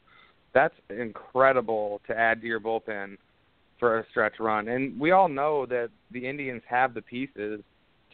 That's 0.54 0.74
incredible 0.88 2.00
to 2.06 2.16
add 2.16 2.40
to 2.42 2.46
your 2.46 2.60
bullpen 2.60 3.16
for 3.78 3.98
a 3.98 4.06
stretch 4.10 4.34
run. 4.38 4.68
And 4.68 4.98
we 5.00 5.10
all 5.10 5.28
know 5.28 5.66
that 5.66 5.90
the 6.12 6.26
Indians 6.26 6.62
have 6.68 6.94
the 6.94 7.02
pieces 7.02 7.60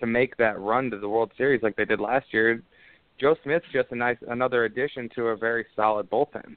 to 0.00 0.06
make 0.06 0.36
that 0.36 0.58
run 0.58 0.90
to 0.90 0.98
the 0.98 1.08
World 1.08 1.30
Series 1.36 1.62
like 1.62 1.76
they 1.76 1.84
did 1.84 2.00
last 2.00 2.26
year. 2.32 2.62
Joe 3.20 3.36
Smith's 3.42 3.66
just 3.72 3.90
a 3.90 3.96
nice 3.96 4.16
another 4.28 4.64
addition 4.64 5.08
to 5.14 5.28
a 5.28 5.36
very 5.36 5.66
solid 5.74 6.08
bullpen. 6.08 6.56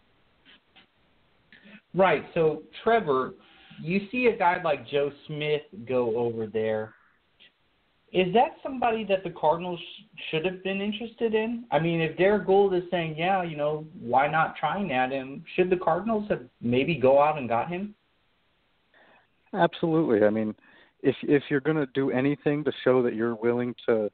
Right. 1.94 2.24
So 2.34 2.64
Trevor, 2.84 3.34
you 3.82 4.08
see 4.12 4.28
a 4.28 4.38
guy 4.38 4.62
like 4.64 4.88
Joe 4.88 5.12
Smith 5.28 5.64
go 5.88 6.16
over 6.18 6.48
there. 6.48 6.94
Is 8.14 8.34
that 8.34 8.58
somebody 8.62 9.06
that 9.06 9.24
the 9.24 9.30
Cardinals 9.30 9.80
sh- 9.80 10.20
should 10.30 10.46
have 10.46 10.62
been 10.64 10.82
interested 10.82 11.34
in? 11.34 11.64
I 11.72 11.80
mean, 11.80 12.02
if 12.02 12.18
Derek 12.18 12.46
Goold 12.46 12.74
is 12.74 12.84
saying, 12.92 13.16
yeah, 13.18 13.42
you 13.42 13.56
know, 13.56 13.86
why 14.02 14.28
not 14.28 14.58
trying 14.58 14.92
at 14.92 15.12
him? 15.12 15.46
Should 15.56 15.70
the 15.70 15.78
Cardinals 15.78 16.28
have 16.30 16.42
maybe 16.60 16.96
go 16.96 17.22
out 17.22 17.38
and 17.38 17.48
got 17.48 17.70
him? 17.70 17.96
Absolutely. 19.54 20.26
I 20.26 20.30
mean, 20.30 20.54
if 21.02 21.16
if 21.24 21.44
you're 21.50 21.62
going 21.62 21.78
to 21.78 21.88
do 21.88 22.12
anything 22.12 22.64
to 22.64 22.72
show 22.84 23.02
that 23.04 23.16
you're 23.16 23.36
willing 23.36 23.76
to 23.88 24.12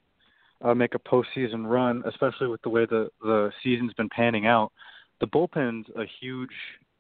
uh, 0.62 0.74
make 0.74 0.96
a 0.96 1.00
postseason 1.00 1.70
run, 1.70 2.04
especially 2.08 2.48
with 2.48 2.62
the 2.62 2.70
way 2.70 2.86
the 2.86 3.10
the 3.22 3.52
season's 3.64 3.94
been 3.94 4.10
panning 4.10 4.46
out, 4.46 4.72
the 5.20 5.28
bullpen's 5.28 5.88
a 5.96 6.06
huge 6.20 6.50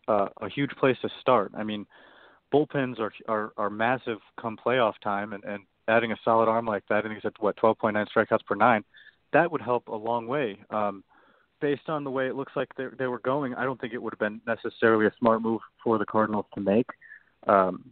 uh, 0.07 0.27
a 0.41 0.49
huge 0.49 0.71
place 0.71 0.97
to 1.01 1.09
start. 1.21 1.51
I 1.55 1.63
mean, 1.63 1.85
bullpens 2.53 2.99
are 2.99 3.11
are, 3.27 3.51
are 3.57 3.69
massive 3.69 4.19
come 4.39 4.57
playoff 4.63 4.93
time, 5.03 5.33
and, 5.33 5.43
and 5.43 5.63
adding 5.87 6.11
a 6.11 6.17
solid 6.23 6.49
arm 6.49 6.65
like 6.65 6.83
that, 6.89 6.99
I 6.99 7.01
think 7.01 7.15
he 7.15 7.21
said 7.21 7.33
what 7.39 7.55
12.9 7.57 8.05
strikeouts 8.13 8.45
per 8.45 8.55
nine, 8.55 8.83
that 9.33 9.51
would 9.51 9.61
help 9.61 9.87
a 9.87 9.95
long 9.95 10.27
way. 10.27 10.57
Um, 10.69 11.03
based 11.61 11.87
on 11.89 12.03
the 12.03 12.11
way 12.11 12.27
it 12.27 12.35
looks 12.35 12.53
like 12.55 12.69
they 12.77 12.87
they 12.97 13.07
were 13.07 13.19
going, 13.19 13.55
I 13.55 13.63
don't 13.63 13.79
think 13.79 13.93
it 13.93 14.01
would 14.01 14.13
have 14.13 14.19
been 14.19 14.41
necessarily 14.45 15.07
a 15.07 15.13
smart 15.19 15.41
move 15.41 15.61
for 15.83 15.97
the 15.97 16.05
Cardinals 16.05 16.45
to 16.53 16.61
make. 16.61 16.87
Um, 17.47 17.91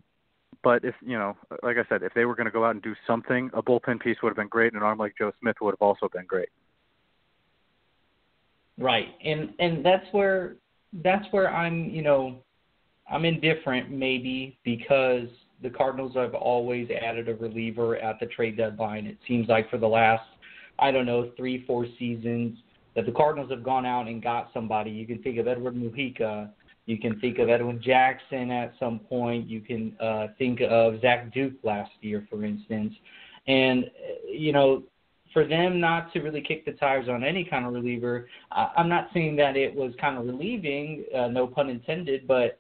but 0.66 0.84
if 0.84 0.96
you 1.06 1.16
know, 1.16 1.38
like 1.62 1.78
I 1.78 1.88
said, 1.88 2.02
if 2.02 2.12
they 2.16 2.26
were 2.26 2.36
going 2.36 2.48
to 2.48 2.52
go 2.52 2.66
out 2.66 2.72
and 2.72 2.82
do 2.82 2.96
something, 3.06 3.52
a 3.54 3.62
bullpen 3.62 4.02
piece 4.02 4.18
would 4.24 4.30
have 4.30 4.36
been 4.36 4.48
great, 4.48 4.74
and 4.74 4.82
an 4.82 4.86
arm 4.86 4.98
like 4.98 5.14
Joe 5.16 5.32
Smith 5.40 5.58
would 5.62 5.74
have 5.74 5.82
also 5.82 6.10
been 6.12 6.26
great. 6.26 6.50
Right, 8.80 9.10
and 9.24 9.54
and 9.60 9.86
that's 9.86 10.06
where 10.12 10.56
that's 11.04 11.26
where 11.30 11.54
I'm, 11.54 11.92
you 11.92 12.02
know, 12.02 12.38
I'm 13.10 13.26
indifferent 13.26 13.92
maybe 13.92 14.58
because 14.64 15.28
the 15.62 15.70
Cardinals 15.70 16.16
have 16.16 16.34
always 16.34 16.90
added 16.90 17.30
a 17.30 17.36
reliever 17.36 17.98
at 17.98 18.20
the 18.20 18.26
trade 18.26 18.58
deadline. 18.58 19.06
It 19.06 19.18
seems 19.28 19.48
like 19.48 19.70
for 19.70 19.78
the 19.78 19.88
last, 19.88 20.24
I 20.80 20.90
don't 20.90 21.06
know, 21.06 21.32
three, 21.38 21.64
four 21.68 21.86
seasons 22.00 22.58
that 22.96 23.06
the 23.06 23.12
Cardinals 23.12 23.52
have 23.52 23.64
gone 23.64 23.86
out 23.86 24.08
and 24.08 24.22
got 24.22 24.50
somebody. 24.52 24.90
You 24.90 25.06
can 25.06 25.22
think 25.22 25.38
of 25.38 25.48
Edward 25.48 25.76
Mujica. 25.76 26.50
You 26.86 26.98
can 26.98 27.20
think 27.20 27.40
of 27.40 27.50
Edwin 27.50 27.82
Jackson 27.84 28.52
at 28.52 28.74
some 28.80 29.00
point. 29.00 29.48
You 29.48 29.62
can 29.62 29.96
uh, 30.00 30.28
think 30.38 30.62
of 30.62 31.02
Zach 31.02 31.34
Duke 31.34 31.54
last 31.64 31.92
year, 32.02 32.28
for 32.30 32.44
instance. 32.44 32.94
And, 33.48 33.90
you 34.28 34.52
know, 34.52 34.84
for 35.34 35.46
them 35.46 35.80
not 35.80 36.14
to 36.14 36.22
really 36.22 36.42
kick 36.42 36.64
the 36.66 36.72
tires 36.74 37.10
on 37.10 37.24
any 37.24 37.44
kind 37.44 37.66
of 37.66 37.74
reliever, 37.74 38.28
I, 38.52 38.72
I'm 38.78 38.88
not 38.88 39.10
saying 39.14 39.36
that 39.38 39.58
it 39.58 39.74
was 39.74 39.94
kind 40.00 40.18
of 40.18 40.26
relieving, 40.26 41.06
uh, 41.16 41.28
no 41.28 41.48
pun 41.48 41.70
intended, 41.70 42.28
but 42.28 42.60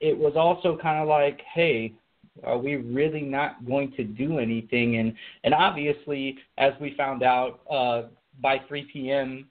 it 0.00 0.16
was 0.16 0.34
also 0.36 0.76
kind 0.76 1.00
of 1.00 1.08
like, 1.08 1.40
hey, 1.54 1.94
are 2.42 2.58
we 2.58 2.76
really 2.76 3.22
not 3.22 3.64
going 3.64 3.92
to 3.92 4.04
do 4.04 4.38
anything? 4.38 4.96
And 4.96 5.14
and 5.44 5.54
obviously, 5.54 6.36
as 6.58 6.72
we 6.80 6.94
found 6.96 7.22
out 7.22 7.60
uh, 7.70 8.02
by 8.40 8.60
3 8.66 8.88
p.m., 8.92 9.48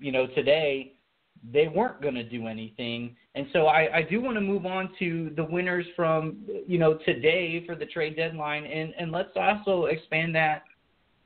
you 0.00 0.12
know, 0.12 0.26
today, 0.26 0.92
they 1.52 1.68
weren't 1.68 2.02
going 2.02 2.14
to 2.14 2.24
do 2.24 2.46
anything. 2.46 3.16
And 3.36 3.46
so 3.52 3.66
I, 3.66 3.98
I 3.98 4.02
do 4.02 4.22
want 4.22 4.36
to 4.36 4.40
move 4.40 4.64
on 4.64 4.90
to 4.98 5.30
the 5.36 5.44
winners 5.44 5.84
from 5.94 6.38
you 6.66 6.78
know 6.78 6.98
today 7.04 7.62
for 7.66 7.76
the 7.76 7.84
trade 7.84 8.16
deadline, 8.16 8.64
and 8.64 8.94
and 8.98 9.12
let's 9.12 9.36
also 9.36 9.84
expand 9.84 10.34
that 10.34 10.62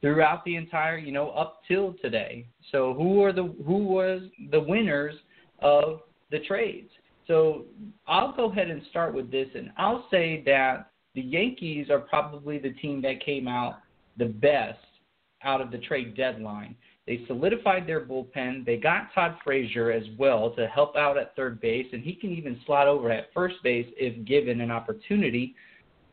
throughout 0.00 0.44
the 0.44 0.56
entire 0.56 0.98
you 0.98 1.12
know 1.12 1.30
up 1.30 1.62
till 1.68 1.94
today. 2.02 2.46
So 2.72 2.94
who 2.94 3.22
are 3.22 3.32
the 3.32 3.54
who 3.64 3.84
was 3.84 4.22
the 4.50 4.58
winners 4.60 5.14
of 5.60 6.00
the 6.32 6.40
trades? 6.40 6.90
So 7.28 7.66
I'll 8.08 8.32
go 8.32 8.50
ahead 8.50 8.70
and 8.70 8.82
start 8.90 9.14
with 9.14 9.30
this, 9.30 9.46
and 9.54 9.70
I'll 9.78 10.06
say 10.10 10.42
that 10.46 10.90
the 11.14 11.22
Yankees 11.22 11.90
are 11.90 12.00
probably 12.00 12.58
the 12.58 12.72
team 12.72 13.00
that 13.02 13.24
came 13.24 13.46
out 13.46 13.78
the 14.18 14.26
best 14.26 14.78
out 15.44 15.60
of 15.60 15.70
the 15.70 15.78
trade 15.78 16.16
deadline. 16.16 16.74
They 17.06 17.24
solidified 17.26 17.86
their 17.86 18.04
bullpen. 18.04 18.64
They 18.64 18.76
got 18.76 19.12
Todd 19.14 19.36
Frazier 19.42 19.90
as 19.90 20.04
well 20.18 20.50
to 20.56 20.66
help 20.66 20.96
out 20.96 21.18
at 21.18 21.34
third 21.34 21.60
base, 21.60 21.86
and 21.92 22.02
he 22.02 22.14
can 22.14 22.30
even 22.30 22.60
slot 22.66 22.86
over 22.86 23.10
at 23.10 23.32
first 23.34 23.56
base 23.62 23.86
if 23.96 24.24
given 24.26 24.60
an 24.60 24.70
opportunity. 24.70 25.54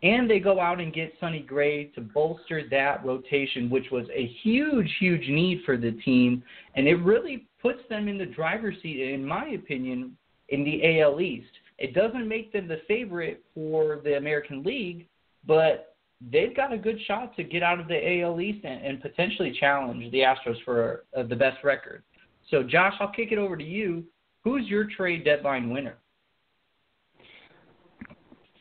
And 0.03 0.29
they 0.29 0.39
go 0.39 0.60
out 0.60 0.79
and 0.79 0.94
get 0.94 1.13
Sonny 1.20 1.41
Gray 1.41 1.86
to 1.96 2.01
bolster 2.01 2.67
that 2.70 3.03
rotation, 3.03 3.70
which 3.70 3.89
was 3.91 4.06
a 4.13 4.27
huge, 4.44 4.89
huge 5.00 5.27
need 5.27 5.62
for 5.65 5.75
the 5.75 5.91
team. 6.06 6.44
And 6.75 6.88
it 6.88 6.96
really 6.96 7.48
puts 7.62 7.79
them 7.89 8.08
in 8.08 8.17
the 8.17 8.25
driver's 8.25 8.75
seat, 8.82 9.00
in 9.00 9.25
my 9.25 9.50
opinion, 9.50 10.15
in 10.50 10.63
the 10.63 11.01
AL 11.01 11.20
East. 11.20 11.50
It 11.79 11.94
doesn't 11.94 12.27
make 12.27 12.53
them 12.53 12.67
the 12.67 12.82
favorite 12.88 13.44
for 13.53 14.00
the 14.03 14.17
American 14.17 14.63
League, 14.63 15.08
but 15.46 15.97
they've 16.32 16.56
got 16.56 16.74
a 16.74 16.78
good 16.78 17.00
shot 17.06 17.36
to 17.36 17.44
get 17.44 17.64
out 17.64 17.80
of 17.80 17.88
the 17.88 18.22
AL 18.22 18.40
East 18.42 18.64
and, 18.66 18.84
and 18.86 19.02
potentially 19.02 19.56
challenge 19.60 20.12
the 20.12 20.20
Astros 20.20 20.64
for 20.66 21.06
uh, 21.16 21.24
the 21.24 21.36
best 21.36 21.64
record. 21.64 22.04
So, 22.50 22.64
Josh, 22.64 22.94
I'll 23.00 23.12
kick 23.12 23.32
it 23.32 23.38
over 23.38 23.58
to 23.58 23.64
you. 23.64 24.04
Who's 24.44 24.66
your 24.68 24.86
trade 24.86 25.26
deadline 25.26 25.70
winner? 25.70 25.98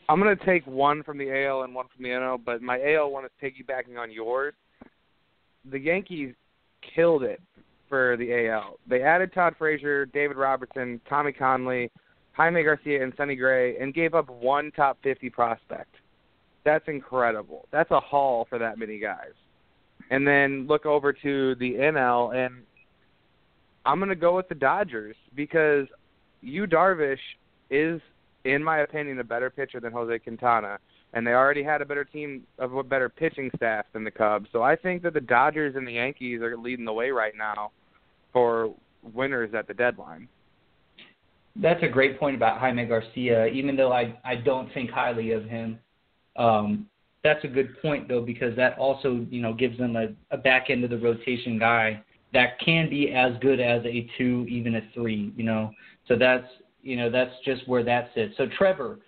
I'm 0.08 0.20
going 0.20 0.36
to 0.36 0.44
take 0.44 0.66
one 0.66 1.02
from 1.02 1.18
the 1.18 1.44
AL 1.46 1.62
and 1.62 1.74
one 1.74 1.86
from 1.94 2.04
the 2.04 2.10
NL, 2.10 2.38
but 2.44 2.62
my 2.62 2.80
AL 2.94 3.10
one 3.10 3.24
is 3.24 3.30
piggybacking 3.42 3.98
on 3.98 4.10
yours. 4.10 4.54
The 5.70 5.78
Yankees 5.78 6.34
killed 6.94 7.24
it 7.24 7.40
for 7.88 8.16
the 8.16 8.48
AL. 8.48 8.78
They 8.88 9.02
added 9.02 9.32
Todd 9.32 9.54
Frazier, 9.58 10.06
David 10.06 10.36
Robertson, 10.36 11.00
Tommy 11.08 11.32
Kahnle, 11.32 11.90
Jaime 12.32 12.62
Garcia, 12.62 13.02
and 13.02 13.12
Sonny 13.16 13.34
Gray, 13.34 13.78
and 13.78 13.94
gave 13.94 14.14
up 14.14 14.28
one 14.28 14.70
top 14.72 14.98
50 15.02 15.30
prospect. 15.30 15.94
That's 16.66 16.88
incredible. 16.88 17.68
That's 17.70 17.92
a 17.92 18.00
haul 18.00 18.44
for 18.50 18.58
that 18.58 18.76
many 18.76 18.98
guys. 18.98 19.34
And 20.10 20.26
then 20.26 20.66
look 20.66 20.84
over 20.84 21.12
to 21.12 21.54
the 21.54 21.74
NL, 21.74 22.34
and 22.34 22.64
I'm 23.84 24.00
going 24.00 24.08
to 24.08 24.16
go 24.16 24.34
with 24.34 24.48
the 24.48 24.56
Dodgers 24.56 25.14
because 25.36 25.86
Yu 26.42 26.66
Darvish 26.66 27.18
is, 27.70 28.00
in 28.44 28.64
my 28.64 28.78
opinion, 28.78 29.20
a 29.20 29.24
better 29.24 29.48
pitcher 29.48 29.78
than 29.78 29.92
Jose 29.92 30.18
Quintana, 30.18 30.78
and 31.12 31.24
they 31.24 31.30
already 31.30 31.62
had 31.62 31.82
a 31.82 31.84
better 31.84 32.04
team 32.04 32.42
of 32.58 32.74
a 32.74 32.82
better 32.82 33.08
pitching 33.08 33.48
staff 33.54 33.86
than 33.92 34.02
the 34.02 34.10
Cubs. 34.10 34.48
So 34.50 34.64
I 34.64 34.74
think 34.74 35.04
that 35.04 35.14
the 35.14 35.20
Dodgers 35.20 35.76
and 35.76 35.86
the 35.86 35.92
Yankees 35.92 36.42
are 36.42 36.56
leading 36.56 36.84
the 36.84 36.92
way 36.92 37.10
right 37.10 37.34
now 37.38 37.70
for 38.32 38.74
winners 39.14 39.54
at 39.54 39.68
the 39.68 39.74
deadline. 39.74 40.26
That's 41.54 41.82
a 41.84 41.88
great 41.88 42.18
point 42.18 42.34
about 42.34 42.58
Jaime 42.58 42.86
Garcia. 42.86 43.46
Even 43.46 43.76
though 43.76 43.92
I 43.92 44.18
I 44.24 44.34
don't 44.34 44.68
think 44.74 44.90
highly 44.90 45.30
of 45.30 45.44
him, 45.44 45.78
um, 46.36 46.86
that's 47.22 47.44
a 47.44 47.48
good 47.48 47.80
point 47.82 48.08
though 48.08 48.22
because 48.22 48.54
that 48.56 48.78
also 48.78 49.26
you 49.30 49.42
know 49.42 49.52
gives 49.52 49.76
them 49.78 49.96
a, 49.96 50.08
a 50.30 50.38
back 50.38 50.70
end 50.70 50.84
of 50.84 50.90
the 50.90 50.98
rotation 50.98 51.58
guy 51.58 52.02
that 52.32 52.58
can 52.64 52.90
be 52.90 53.12
as 53.12 53.32
good 53.40 53.60
as 53.60 53.82
a 53.84 54.08
two, 54.18 54.46
even 54.48 54.76
a 54.76 54.80
three. 54.94 55.32
You 55.36 55.44
know, 55.44 55.70
so 56.06 56.16
that's 56.16 56.46
you 56.82 56.96
know 56.96 57.10
that's 57.10 57.32
just 57.44 57.66
where 57.68 57.82
that 57.84 58.10
sits. 58.14 58.34
So 58.36 58.46
Trevor, 58.58 58.98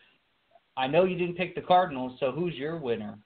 I 0.77 0.87
know 0.87 1.05
you 1.05 1.17
didn't 1.17 1.37
pick 1.37 1.55
the 1.55 1.61
Cardinals, 1.61 2.17
so 2.21 2.33
who's 2.33 2.55
your 2.55 2.77
winner? 2.77 3.19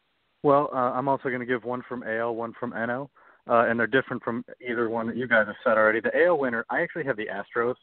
Well, 0.42 0.70
uh, 0.72 0.76
I'm 0.76 1.08
also 1.08 1.28
going 1.28 1.40
to 1.40 1.46
give 1.46 1.64
one 1.64 1.82
from 1.88 2.02
AL, 2.02 2.34
one 2.34 2.52
from 2.58 2.72
NL, 2.72 3.08
uh, 3.48 3.66
and 3.68 3.78
they're 3.78 3.86
different 3.86 4.22
from 4.24 4.44
either 4.66 4.88
one 4.88 5.06
that 5.06 5.16
you 5.16 5.28
guys 5.28 5.46
have 5.46 5.56
said 5.64 5.78
already. 5.78 6.00
The 6.00 6.10
AL 6.24 6.38
winner, 6.38 6.66
I 6.68 6.82
actually 6.82 7.04
have 7.04 7.16
the 7.16 7.26
Astros. 7.26 7.76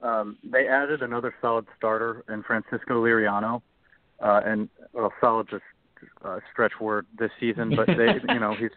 Um, 0.00 0.38
they 0.42 0.66
added 0.66 1.02
another 1.02 1.34
solid 1.42 1.66
starter 1.76 2.24
in 2.30 2.42
Francisco 2.42 3.04
Liriano, 3.04 3.60
uh, 4.22 4.40
and 4.44 4.68
well, 4.92 5.12
solid 5.20 5.48
just 5.50 5.62
uh, 6.24 6.38
stretch 6.52 6.72
word 6.80 7.06
this 7.18 7.30
season, 7.38 7.74
but 7.74 7.86
they, 7.86 8.14
you 8.32 8.40
know, 8.40 8.54
he's 8.58 8.70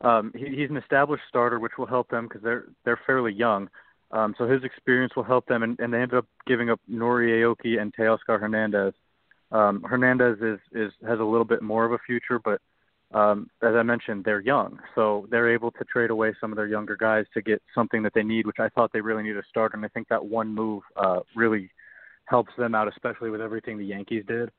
Um, 0.00 0.32
he, 0.36 0.46
he's 0.56 0.70
an 0.70 0.76
established 0.76 1.24
starter, 1.28 1.58
which 1.58 1.72
will 1.78 1.86
help 1.86 2.08
them 2.08 2.28
because 2.28 2.42
they're 2.42 2.64
they're 2.84 3.00
fairly 3.06 3.32
young. 3.32 3.68
Um, 4.10 4.34
so 4.38 4.48
his 4.48 4.64
experience 4.64 5.14
will 5.14 5.24
help 5.24 5.46
them, 5.46 5.62
and, 5.62 5.78
and 5.80 5.92
they 5.92 6.00
ended 6.00 6.18
up 6.18 6.26
giving 6.46 6.70
up 6.70 6.80
Nori 6.90 7.42
Aoki 7.42 7.80
and 7.80 7.94
Teoscar 7.94 8.40
Hernandez. 8.40 8.94
Um, 9.50 9.82
Hernandez 9.82 10.38
is 10.40 10.60
is 10.72 10.92
has 11.06 11.20
a 11.20 11.24
little 11.24 11.44
bit 11.44 11.62
more 11.62 11.84
of 11.84 11.92
a 11.92 11.98
future, 12.06 12.38
but 12.38 12.60
um, 13.12 13.50
as 13.62 13.74
I 13.74 13.82
mentioned, 13.82 14.24
they're 14.24 14.40
young, 14.40 14.78
so 14.94 15.26
they're 15.30 15.52
able 15.52 15.72
to 15.72 15.84
trade 15.84 16.10
away 16.10 16.34
some 16.40 16.52
of 16.52 16.56
their 16.56 16.66
younger 16.66 16.96
guys 16.96 17.24
to 17.34 17.42
get 17.42 17.62
something 17.74 18.02
that 18.02 18.12
they 18.14 18.22
need, 18.22 18.46
which 18.46 18.60
I 18.60 18.68
thought 18.68 18.92
they 18.92 19.00
really 19.00 19.22
need 19.22 19.32
to 19.32 19.42
start. 19.48 19.74
And 19.74 19.84
I 19.84 19.88
think 19.88 20.08
that 20.08 20.24
one 20.24 20.54
move 20.54 20.82
uh, 20.96 21.20
really 21.34 21.70
helps 22.28 22.52
them 22.58 22.74
out, 22.74 22.88
especially 22.88 23.30
with 23.30 23.40
everything 23.40 23.78
the 23.78 23.84
Yankees 23.84 24.24
did. 24.26 24.50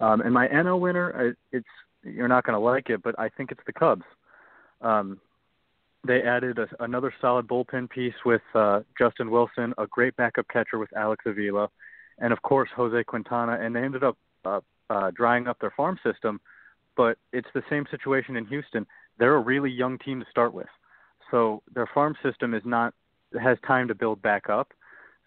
Um, 0.00 0.20
and 0.20 0.32
my 0.32 0.46
NL 0.48 0.80
winner, 0.80 1.34
it's 1.52 1.66
you're 2.04 2.28
not 2.28 2.44
going 2.44 2.54
to 2.54 2.64
like 2.64 2.90
it, 2.90 3.02
but 3.02 3.18
I 3.18 3.28
think 3.28 3.50
it's 3.50 3.60
the 3.66 3.72
Cubs. 3.72 4.04
Um, 4.80 5.20
they 6.06 6.22
added 6.22 6.58
a, 6.58 6.68
another 6.82 7.12
solid 7.20 7.48
bullpen 7.48 7.90
piece 7.90 8.14
with 8.24 8.42
uh, 8.54 8.80
Justin 8.96 9.30
Wilson, 9.30 9.74
a 9.78 9.86
great 9.86 10.14
backup 10.16 10.46
catcher 10.48 10.78
with 10.78 10.96
Alex 10.96 11.24
Avila, 11.26 11.68
and 12.18 12.32
of 12.32 12.40
course 12.42 12.68
Jose 12.76 13.02
Quintana. 13.04 13.58
And 13.60 13.74
they 13.74 13.82
ended 13.82 14.04
up 14.04 14.16
uh, 14.44 14.60
uh, 14.88 15.10
drying 15.10 15.48
up 15.48 15.58
their 15.60 15.72
farm 15.76 15.98
system 16.04 16.40
but 16.98 17.16
it's 17.32 17.48
the 17.54 17.62
same 17.70 17.86
situation 17.90 18.36
in 18.36 18.44
Houston. 18.46 18.84
They're 19.18 19.36
a 19.36 19.40
really 19.40 19.70
young 19.70 19.98
team 19.98 20.20
to 20.20 20.26
start 20.30 20.52
with, 20.52 20.66
so 21.30 21.62
their 21.72 21.88
farm 21.94 22.14
system 22.22 22.52
is 22.52 22.62
not 22.66 22.92
has 23.40 23.56
time 23.66 23.88
to 23.88 23.94
build 23.94 24.20
back 24.20 24.50
up. 24.50 24.72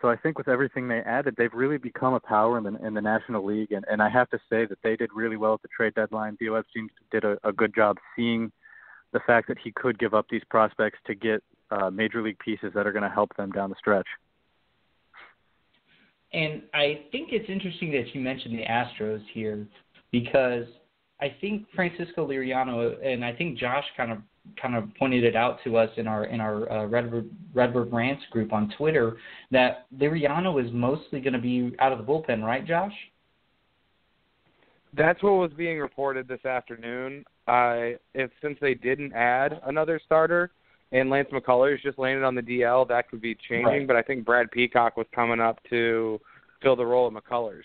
So 0.02 0.10
I 0.10 0.16
think 0.16 0.38
with 0.38 0.48
everything 0.48 0.88
they 0.88 1.00
added, 1.00 1.36
they've 1.38 1.54
really 1.54 1.78
become 1.78 2.16
a 2.16 2.20
power 2.20 2.58
in 2.58 2.64
the 2.64 2.76
in 2.86 2.94
the 2.96 3.02
National 3.02 3.46
League, 3.46 3.72
and 3.72 3.86
and 3.90 4.02
I 4.02 4.10
have 4.10 4.30
to 4.32 4.40
say 4.50 4.66
that 4.66 4.80
they 4.84 4.96
did 4.96 5.12
really 5.14 5.38
well 5.38 5.54
at 5.54 5.62
the 5.62 5.68
trade 5.76 5.94
deadline. 5.94 6.38
Theo 6.38 6.56
Epstein 6.56 6.90
did 7.12 7.24
a, 7.24 7.38
a 7.44 7.52
good 7.52 7.76
job 7.76 7.98
seeing 8.16 8.52
the 9.14 9.20
fact 9.28 9.48
that 9.48 9.58
he 9.64 9.72
could 9.72 10.00
give 10.00 10.14
up 10.14 10.26
these 10.30 10.42
prospects 10.50 10.98
to 11.06 11.14
get 11.14 11.44
uh, 11.70 11.90
major 11.90 12.22
league 12.22 12.40
pieces 12.40 12.72
that 12.74 12.88
are 12.88 12.92
going 12.92 13.04
to 13.04 13.10
help 13.10 13.36
them 13.38 13.52
down 13.52 13.70
the 13.70 13.76
stretch. 13.78 14.08
And 16.34 16.64
I 16.74 17.02
think 17.12 17.30
it's 17.32 17.50
interesting 17.50 17.92
that 17.92 18.16
you 18.16 18.22
mentioned 18.22 18.58
the 18.58 18.64
Astros 18.64 19.22
here 19.34 19.68
because 20.12 20.66
I 21.20 21.36
think 21.42 21.68
Francisco 21.76 22.28
Liriano 22.28 22.96
and 23.06 23.24
I 23.24 23.34
think 23.34 23.58
Josh 23.58 23.84
kind 23.98 24.12
of 24.12 24.20
kind 24.62 24.76
of 24.76 24.94
pointed 24.98 25.24
it 25.24 25.36
out 25.36 25.60
to 25.64 25.78
us 25.78 25.90
in 25.98 26.08
our 26.08 26.26
in 26.26 26.40
our 26.40 26.72
uh, 26.72 26.86
Redbird 26.86 27.30
Redbird 27.54 27.92
Rants 27.92 28.24
group 28.32 28.54
on 28.54 28.74
Twitter 28.78 29.18
that 29.52 29.86
Liriano 29.98 30.64
is 30.64 30.72
mostly 30.74 31.20
going 31.20 31.34
to 31.34 31.40
be 31.40 31.76
out 31.80 31.92
of 31.92 31.98
the 31.98 32.04
bullpen, 32.04 32.44
right, 32.44 32.66
Josh? 32.66 32.94
That's 34.96 35.22
what 35.24 35.34
was 35.34 35.52
being 35.56 35.80
reported 35.80 36.28
this 36.28 36.44
afternoon. 36.46 37.24
Uh, 37.48 37.98
if 38.14 38.30
since 38.42 38.58
they 38.62 38.74
didn't 38.74 39.14
add 39.14 39.62
another 39.66 40.00
starter 40.06 40.52
and 40.92 41.10
Lance 41.10 41.30
McCullers 41.32 41.82
just 41.82 41.98
landed 41.98 42.24
on 42.24 42.36
the 42.36 42.42
DL, 42.42 42.88
that 42.90 43.10
could 43.10 43.22
be 43.22 43.36
changing. 43.48 43.66
Right. 43.66 43.88
But 43.88 43.96
I 43.96 44.02
think 44.02 44.26
Brad 44.26 44.52
Peacock 44.52 44.98
was 44.98 45.08
coming 45.16 45.40
up 45.40 45.60
to 45.70 46.20
fill 46.62 46.76
the 46.76 46.86
role 46.86 47.08
of 47.08 47.14
McCullers. 47.14 47.64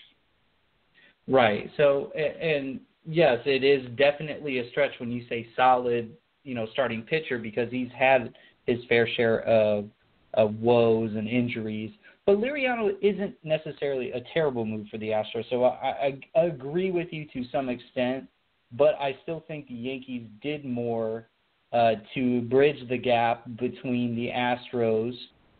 Right. 1.27 1.69
So 1.75 2.11
and 2.13 2.79
yes, 3.05 3.39
it 3.45 3.63
is 3.63 3.87
definitely 3.97 4.59
a 4.59 4.69
stretch 4.69 4.91
when 4.99 5.11
you 5.11 5.25
say 5.27 5.47
solid, 5.55 6.15
you 6.47 6.55
know, 6.55 6.65
starting 6.71 7.01
pitcher 7.01 7.37
because 7.37 7.69
he's 7.69 7.89
had 7.97 8.33
his 8.65 8.79
fair 8.87 9.07
share 9.15 9.41
of, 9.41 9.85
of 10.33 10.55
woes 10.55 11.11
and 11.15 11.27
injuries. 11.27 11.91
But 12.25 12.37
Liriano 12.37 12.91
isn't 13.01 13.35
necessarily 13.43 14.11
a 14.11 14.21
terrible 14.33 14.65
move 14.65 14.87
for 14.89 14.97
the 14.97 15.09
Astros. 15.09 15.49
So 15.49 15.65
I, 15.65 16.19
I, 16.35 16.39
I 16.39 16.43
agree 16.45 16.91
with 16.91 17.07
you 17.11 17.25
to 17.33 17.43
some 17.51 17.69
extent, 17.69 18.27
but 18.71 18.95
I 18.95 19.17
still 19.23 19.43
think 19.47 19.67
the 19.67 19.73
Yankees 19.73 20.27
did 20.41 20.65
more 20.65 21.27
uh, 21.73 21.93
to 22.15 22.41
bridge 22.41 22.87
the 22.89 22.97
gap 22.97 23.45
between 23.59 24.15
the 24.15 24.29
Astros 24.29 25.13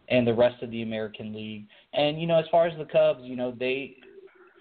and 0.10 0.25
the 0.25 0.34
rest 0.34 0.63
of 0.63 0.72
the 0.72 0.83
American 0.83 1.33
League. 1.33 1.68
And 1.94 2.20
you 2.20 2.27
know, 2.27 2.40
as 2.40 2.46
far 2.50 2.68
as 2.68 2.77
the 2.77 2.85
Cubs, 2.85 3.22
you 3.24 3.35
know, 3.35 3.53
they 3.57 3.98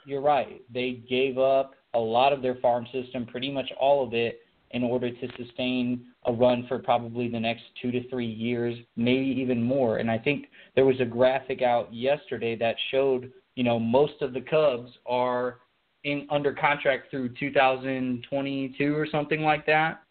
you're 0.04 0.20
right. 0.20 0.62
They 0.72 1.02
gave 1.08 1.38
up 1.38 1.74
a 1.94 1.98
lot 1.98 2.32
of 2.32 2.42
their 2.42 2.56
farm 2.56 2.86
system, 2.92 3.26
pretty 3.26 3.50
much 3.50 3.70
all 3.80 4.04
of 4.04 4.14
it, 4.14 4.40
in 4.70 4.82
order 4.82 5.10
to 5.10 5.28
sustain 5.36 6.06
a 6.26 6.32
run 6.32 6.66
for 6.66 6.78
probably 6.78 7.28
the 7.28 7.38
next 7.38 7.62
two 7.80 7.90
to 7.92 8.08
three 8.08 8.26
years, 8.26 8.76
maybe 8.96 9.26
even 9.40 9.62
more. 9.62 9.98
And 9.98 10.10
I 10.10 10.18
think 10.18 10.46
there 10.74 10.84
was 10.84 11.00
a 11.00 11.04
graphic 11.04 11.62
out 11.62 11.92
yesterday 11.94 12.56
that 12.56 12.76
showed, 12.90 13.32
you 13.54 13.64
know, 13.64 13.78
most 13.78 14.20
of 14.20 14.32
the 14.32 14.40
Cubs 14.40 14.90
are 15.06 15.58
in 16.04 16.26
under 16.30 16.52
contract 16.52 17.10
through 17.10 17.30
2022 17.38 18.94
or 18.94 19.06
something 19.10 19.42
like 19.42 19.66
that. 19.66 20.02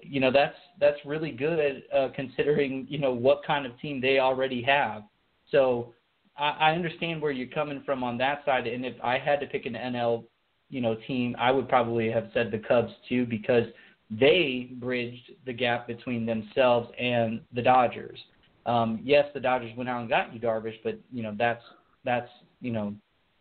You 0.00 0.20
know, 0.20 0.30
that's 0.30 0.56
that's 0.80 0.98
really 1.04 1.32
good 1.32 1.82
uh, 1.94 2.08
considering 2.14 2.86
you 2.88 2.98
know 2.98 3.12
what 3.12 3.40
kind 3.44 3.66
of 3.66 3.78
team 3.80 4.00
they 4.00 4.20
already 4.20 4.62
have. 4.62 5.02
So 5.50 5.92
I, 6.38 6.50
I 6.50 6.72
understand 6.72 7.20
where 7.20 7.32
you're 7.32 7.48
coming 7.48 7.82
from 7.84 8.04
on 8.04 8.16
that 8.18 8.44
side. 8.44 8.66
And 8.66 8.86
if 8.86 8.94
I 9.02 9.18
had 9.18 9.40
to 9.40 9.46
pick 9.46 9.66
an 9.66 9.74
NL 9.74 10.24
you 10.70 10.80
know 10.80 10.96
team, 11.06 11.34
I 11.38 11.50
would 11.50 11.68
probably 11.68 12.10
have 12.10 12.30
said 12.32 12.52
the 12.52 12.58
Cubs 12.58 12.92
too 13.08 13.26
because 13.26 13.64
they 14.10 14.70
bridged 14.72 15.32
the 15.44 15.52
gap 15.52 15.86
between 15.86 16.24
themselves 16.24 16.90
and 16.98 17.40
the 17.52 17.62
Dodgers. 17.62 18.18
Um, 18.66 19.00
yes, 19.02 19.26
the 19.34 19.40
Dodgers 19.40 19.76
went 19.76 19.88
out 19.88 20.00
and 20.00 20.08
got 20.08 20.32
Yu 20.32 20.40
Darvish, 20.40 20.76
but 20.82 20.98
you 21.12 21.22
know 21.22 21.34
that's 21.38 21.62
that's 22.04 22.30
you 22.60 22.70
know 22.70 22.94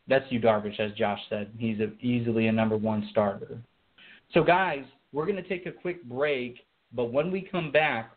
that's 0.07 0.25
Yu 0.29 0.39
Darvish, 0.39 0.79
as 0.79 0.91
Josh 0.93 1.19
said. 1.29 1.51
He's 1.57 1.79
a, 1.79 1.91
easily 2.01 2.47
a 2.47 2.51
number 2.51 2.77
one 2.77 3.07
starter. 3.11 3.57
So 4.33 4.43
guys, 4.43 4.83
we're 5.13 5.25
going 5.25 5.41
to 5.41 5.47
take 5.47 5.65
a 5.65 5.71
quick 5.71 6.03
break, 6.03 6.59
but 6.93 7.11
when 7.11 7.31
we 7.31 7.41
come 7.41 7.71
back, 7.71 8.11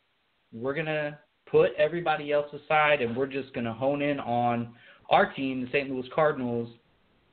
we're 0.52 0.74
going 0.74 0.86
to 0.86 1.18
put 1.50 1.70
everybody 1.76 2.32
else 2.32 2.46
aside 2.52 3.00
and 3.00 3.16
we're 3.16 3.26
just 3.26 3.52
going 3.54 3.64
to 3.64 3.72
hone 3.72 4.02
in 4.02 4.20
on 4.20 4.72
our 5.08 5.32
team, 5.32 5.62
the 5.62 5.66
St. 5.68 5.90
Louis 5.90 6.06
Cardinals, 6.14 6.68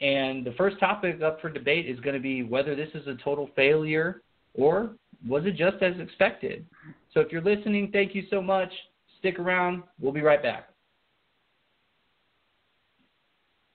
and 0.01 0.45
the 0.45 0.53
first 0.57 0.79
topic 0.79 1.21
up 1.21 1.41
for 1.41 1.49
debate 1.49 1.87
is 1.87 1.99
going 1.99 2.15
to 2.15 2.21
be 2.21 2.43
whether 2.43 2.75
this 2.75 2.89
is 2.93 3.07
a 3.07 3.15
total 3.23 3.49
failure 3.55 4.21
or 4.57 4.91
was 5.27 5.45
it 5.45 5.55
just 5.55 5.81
as 5.81 5.99
expected. 5.99 6.65
So 7.13 7.21
if 7.21 7.31
you're 7.31 7.41
listening, 7.41 7.89
thank 7.91 8.13
you 8.13 8.23
so 8.29 8.41
much. 8.41 8.71
Stick 9.19 9.39
around. 9.39 9.83
We'll 9.99 10.11
be 10.11 10.21
right 10.21 10.41
back. 10.41 10.69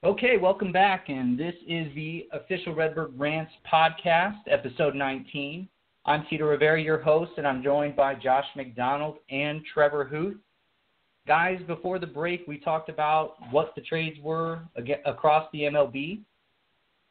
Okay, 0.03 0.37
welcome 0.37 0.71
back. 0.71 1.05
And 1.07 1.39
this 1.39 1.55
is 1.67 1.87
the 1.95 2.27
official 2.33 2.75
Redbird 2.75 3.17
Rants 3.17 3.51
podcast, 3.71 4.39
episode 4.51 4.95
19. 4.95 5.67
I'm 6.05 6.25
Tito 6.29 6.45
Rivera, 6.45 6.81
your 6.81 7.01
host, 7.01 7.31
and 7.37 7.47
I'm 7.47 7.63
joined 7.63 7.95
by 7.95 8.15
Josh 8.15 8.45
McDonald 8.57 9.17
and 9.29 9.61
Trevor 9.73 10.03
Huth. 10.03 10.35
Guys, 11.25 11.61
before 11.67 11.99
the 11.99 12.07
break, 12.07 12.45
we 12.45 12.57
talked 12.57 12.89
about 12.89 13.35
what 13.51 13.73
the 13.75 13.81
trades 13.81 14.17
were 14.21 14.59
across 15.05 15.47
the 15.53 15.61
MLB. 15.61 16.19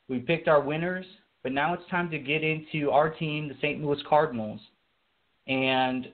We 0.08 0.18
picked 0.18 0.48
our 0.48 0.60
winners, 0.60 1.06
but 1.42 1.52
now 1.52 1.74
it's 1.74 1.88
time 1.90 2.10
to 2.10 2.18
get 2.18 2.42
into 2.42 2.90
our 2.90 3.10
team, 3.10 3.48
the 3.48 3.54
St. 3.56 3.82
Louis 3.82 4.00
Cardinals. 4.08 4.60
And 5.46 6.08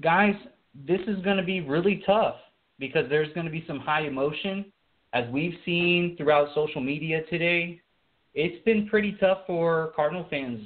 guys, 0.00 0.34
this 0.86 1.00
is 1.06 1.22
going 1.24 1.38
to 1.38 1.42
be 1.42 1.60
really 1.60 2.02
tough 2.04 2.36
because 2.78 3.08
there's 3.08 3.32
going 3.32 3.46
to 3.46 3.52
be 3.52 3.64
some 3.66 3.78
high 3.78 4.02
emotion. 4.02 4.66
As 5.12 5.24
we've 5.30 5.54
seen 5.64 6.14
throughout 6.16 6.48
social 6.54 6.80
media 6.80 7.22
today, 7.30 7.80
it's 8.34 8.62
been 8.64 8.86
pretty 8.88 9.16
tough 9.18 9.38
for 9.46 9.92
Cardinal 9.96 10.26
fans 10.28 10.60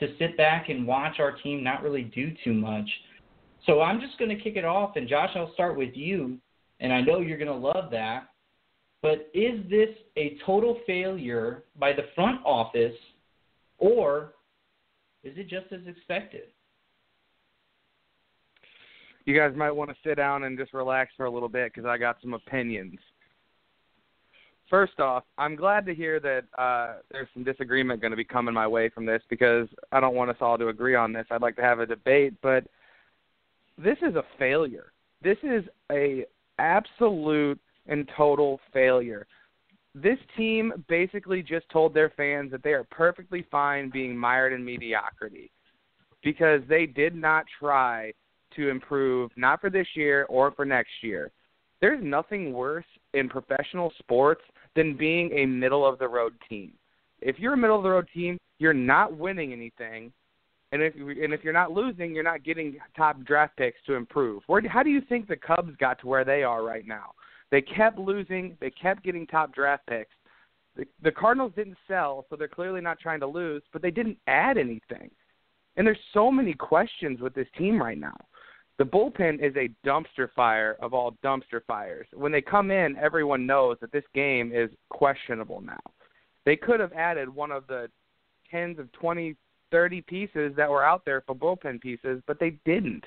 to 0.00 0.16
sit 0.18 0.36
back 0.36 0.70
and 0.70 0.86
watch 0.86 1.20
our 1.20 1.32
team 1.32 1.62
not 1.62 1.82
really 1.82 2.02
do 2.02 2.32
too 2.42 2.54
much. 2.54 2.88
So 3.66 3.82
I'm 3.82 4.00
just 4.00 4.18
going 4.18 4.30
to 4.30 4.42
kick 4.42 4.56
it 4.56 4.64
off, 4.64 4.96
and 4.96 5.08
Josh, 5.08 5.30
I'll 5.34 5.52
start 5.54 5.76
with 5.76 5.94
you, 5.94 6.38
and 6.80 6.92
I 6.92 7.00
know 7.00 7.20
you're 7.20 7.38
going 7.38 7.48
to 7.48 7.54
love 7.54 7.90
that. 7.90 8.28
But 9.02 9.30
is 9.34 9.60
this 9.68 9.90
a 10.16 10.38
total 10.46 10.80
failure 10.86 11.64
by 11.78 11.92
the 11.92 12.06
front 12.14 12.40
office, 12.44 12.94
or 13.84 14.32
is 15.22 15.36
it 15.36 15.48
just 15.48 15.72
as 15.72 15.80
expected? 15.86 16.44
You 19.24 19.36
guys 19.36 19.52
might 19.56 19.70
want 19.70 19.90
to 19.90 19.96
sit 20.04 20.16
down 20.16 20.44
and 20.44 20.58
just 20.58 20.74
relax 20.74 21.12
for 21.16 21.26
a 21.26 21.30
little 21.30 21.48
bit 21.48 21.72
because 21.72 21.86
I 21.86 21.96
got 21.96 22.18
some 22.20 22.34
opinions. 22.34 22.98
First 24.68 25.00
off, 25.00 25.24
I'm 25.38 25.56
glad 25.56 25.86
to 25.86 25.94
hear 25.94 26.20
that 26.20 26.44
uh, 26.58 26.96
there's 27.10 27.28
some 27.32 27.44
disagreement 27.44 28.00
going 28.00 28.10
to 28.10 28.16
be 28.16 28.24
coming 28.24 28.54
my 28.54 28.66
way 28.66 28.88
from 28.88 29.06
this 29.06 29.22
because 29.30 29.68
I 29.92 30.00
don't 30.00 30.14
want 30.14 30.30
us 30.30 30.36
all 30.40 30.58
to 30.58 30.68
agree 30.68 30.94
on 30.94 31.12
this. 31.12 31.26
I'd 31.30 31.42
like 31.42 31.56
to 31.56 31.62
have 31.62 31.80
a 31.80 31.86
debate, 31.86 32.34
but– 32.42 32.64
this 33.78 33.98
is 34.02 34.14
a 34.14 34.24
failure. 34.38 34.92
This 35.22 35.38
is 35.42 35.64
a 35.90 36.24
absolute 36.58 37.58
and 37.86 38.08
total 38.16 38.60
failure. 38.72 39.26
This 39.94 40.18
team 40.36 40.84
basically 40.88 41.42
just 41.42 41.68
told 41.70 41.94
their 41.94 42.10
fans 42.16 42.50
that 42.50 42.62
they 42.62 42.72
are 42.72 42.84
perfectly 42.84 43.46
fine 43.50 43.90
being 43.90 44.16
mired 44.16 44.52
in 44.52 44.64
mediocrity 44.64 45.50
because 46.22 46.60
they 46.68 46.86
did 46.86 47.14
not 47.14 47.44
try 47.60 48.12
to 48.56 48.68
improve, 48.68 49.30
not 49.36 49.60
for 49.60 49.70
this 49.70 49.86
year 49.94 50.24
or 50.28 50.50
for 50.52 50.64
next 50.64 50.92
year. 51.02 51.30
There's 51.80 52.02
nothing 52.02 52.52
worse 52.52 52.84
in 53.12 53.28
professional 53.28 53.92
sports 53.98 54.42
than 54.74 54.96
being 54.96 55.30
a 55.32 55.46
middle 55.46 55.86
of 55.86 55.98
the 55.98 56.08
road 56.08 56.34
team. 56.48 56.72
If 57.20 57.38
you're 57.38 57.54
a 57.54 57.56
middle 57.56 57.76
of 57.76 57.82
the 57.82 57.90
road 57.90 58.08
team, 58.12 58.38
you're 58.58 58.72
not 58.72 59.16
winning 59.16 59.52
anything 59.52 60.12
And 60.72 60.82
if 60.82 60.94
and 60.96 61.32
if 61.32 61.44
you're 61.44 61.52
not 61.52 61.70
losing, 61.70 62.14
you're 62.14 62.24
not 62.24 62.42
getting 62.42 62.78
top 62.96 63.22
draft 63.24 63.56
picks 63.56 63.78
to 63.86 63.94
improve. 63.94 64.42
Where 64.48 64.66
how 64.68 64.82
do 64.82 64.90
you 64.90 65.00
think 65.08 65.28
the 65.28 65.36
Cubs 65.36 65.76
got 65.78 66.00
to 66.00 66.08
where 66.08 66.24
they 66.24 66.42
are 66.42 66.64
right 66.64 66.86
now? 66.86 67.12
They 67.54 67.62
kept 67.62 68.00
losing. 68.00 68.56
They 68.60 68.70
kept 68.70 69.04
getting 69.04 69.28
top 69.28 69.54
draft 69.54 69.86
picks. 69.86 70.10
The, 70.74 70.84
the 71.04 71.12
Cardinals 71.12 71.52
didn't 71.54 71.76
sell, 71.86 72.26
so 72.28 72.34
they're 72.34 72.48
clearly 72.48 72.80
not 72.80 72.98
trying 72.98 73.20
to 73.20 73.28
lose. 73.28 73.62
But 73.72 73.80
they 73.80 73.92
didn't 73.92 74.18
add 74.26 74.58
anything. 74.58 75.08
And 75.76 75.86
there's 75.86 75.96
so 76.12 76.32
many 76.32 76.54
questions 76.54 77.20
with 77.20 77.32
this 77.32 77.46
team 77.56 77.80
right 77.80 77.96
now. 77.96 78.16
The 78.78 78.84
bullpen 78.84 79.40
is 79.40 79.54
a 79.54 79.70
dumpster 79.86 80.32
fire 80.34 80.76
of 80.82 80.94
all 80.94 81.16
dumpster 81.24 81.64
fires. 81.64 82.08
When 82.12 82.32
they 82.32 82.40
come 82.40 82.72
in, 82.72 82.96
everyone 82.96 83.46
knows 83.46 83.76
that 83.82 83.92
this 83.92 84.02
game 84.16 84.50
is 84.52 84.68
questionable 84.90 85.60
now. 85.60 85.78
They 86.44 86.56
could 86.56 86.80
have 86.80 86.92
added 86.92 87.32
one 87.32 87.52
of 87.52 87.68
the 87.68 87.88
tens 88.50 88.80
of 88.80 88.90
20, 88.90 89.36
30 89.70 90.00
pieces 90.00 90.52
that 90.56 90.68
were 90.68 90.84
out 90.84 91.04
there 91.04 91.22
for 91.24 91.36
bullpen 91.36 91.80
pieces, 91.80 92.20
but 92.26 92.40
they 92.40 92.58
didn't. 92.64 93.04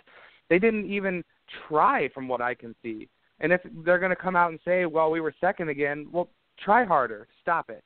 They 0.50 0.58
didn't 0.58 0.90
even 0.90 1.22
try, 1.68 2.08
from 2.14 2.30
what 2.30 2.40
I 2.40 2.54
can 2.54 2.74
see. 2.82 3.10
And 3.40 3.52
if 3.52 3.62
they're 3.86 4.00
going 4.00 4.10
to 4.10 4.16
come 4.16 4.36
out 4.36 4.52
and 4.52 4.60
say, 4.66 4.86
well, 4.86 5.12
we 5.12 5.22
were 5.22 5.34
second 5.40 5.70
again, 5.70 6.08
well, 6.12 6.30
try 6.60 6.84
harder. 6.84 7.28
Stop 7.42 7.70
it. 7.70 7.84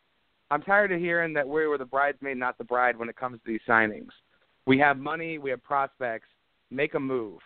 I'm 0.50 0.62
tired 0.62 0.92
of 0.92 1.00
hearing 1.00 1.34
that 1.34 1.48
we 1.48 1.66
were 1.68 1.78
the 1.78 1.86
bridesmaid, 1.86 2.38
not 2.38 2.58
the 2.58 2.64
bride 2.64 2.98
when 2.98 3.10
it 3.10 3.16
comes 3.16 3.40
to 3.40 3.52
these 3.52 3.62
signings. 3.68 4.10
We 4.66 4.78
have 4.80 4.98
money, 4.98 5.38
we 5.38 5.50
have 5.50 5.64
prospects. 5.64 6.28
Make 6.70 6.94
a 6.94 7.00
move. 7.00 7.40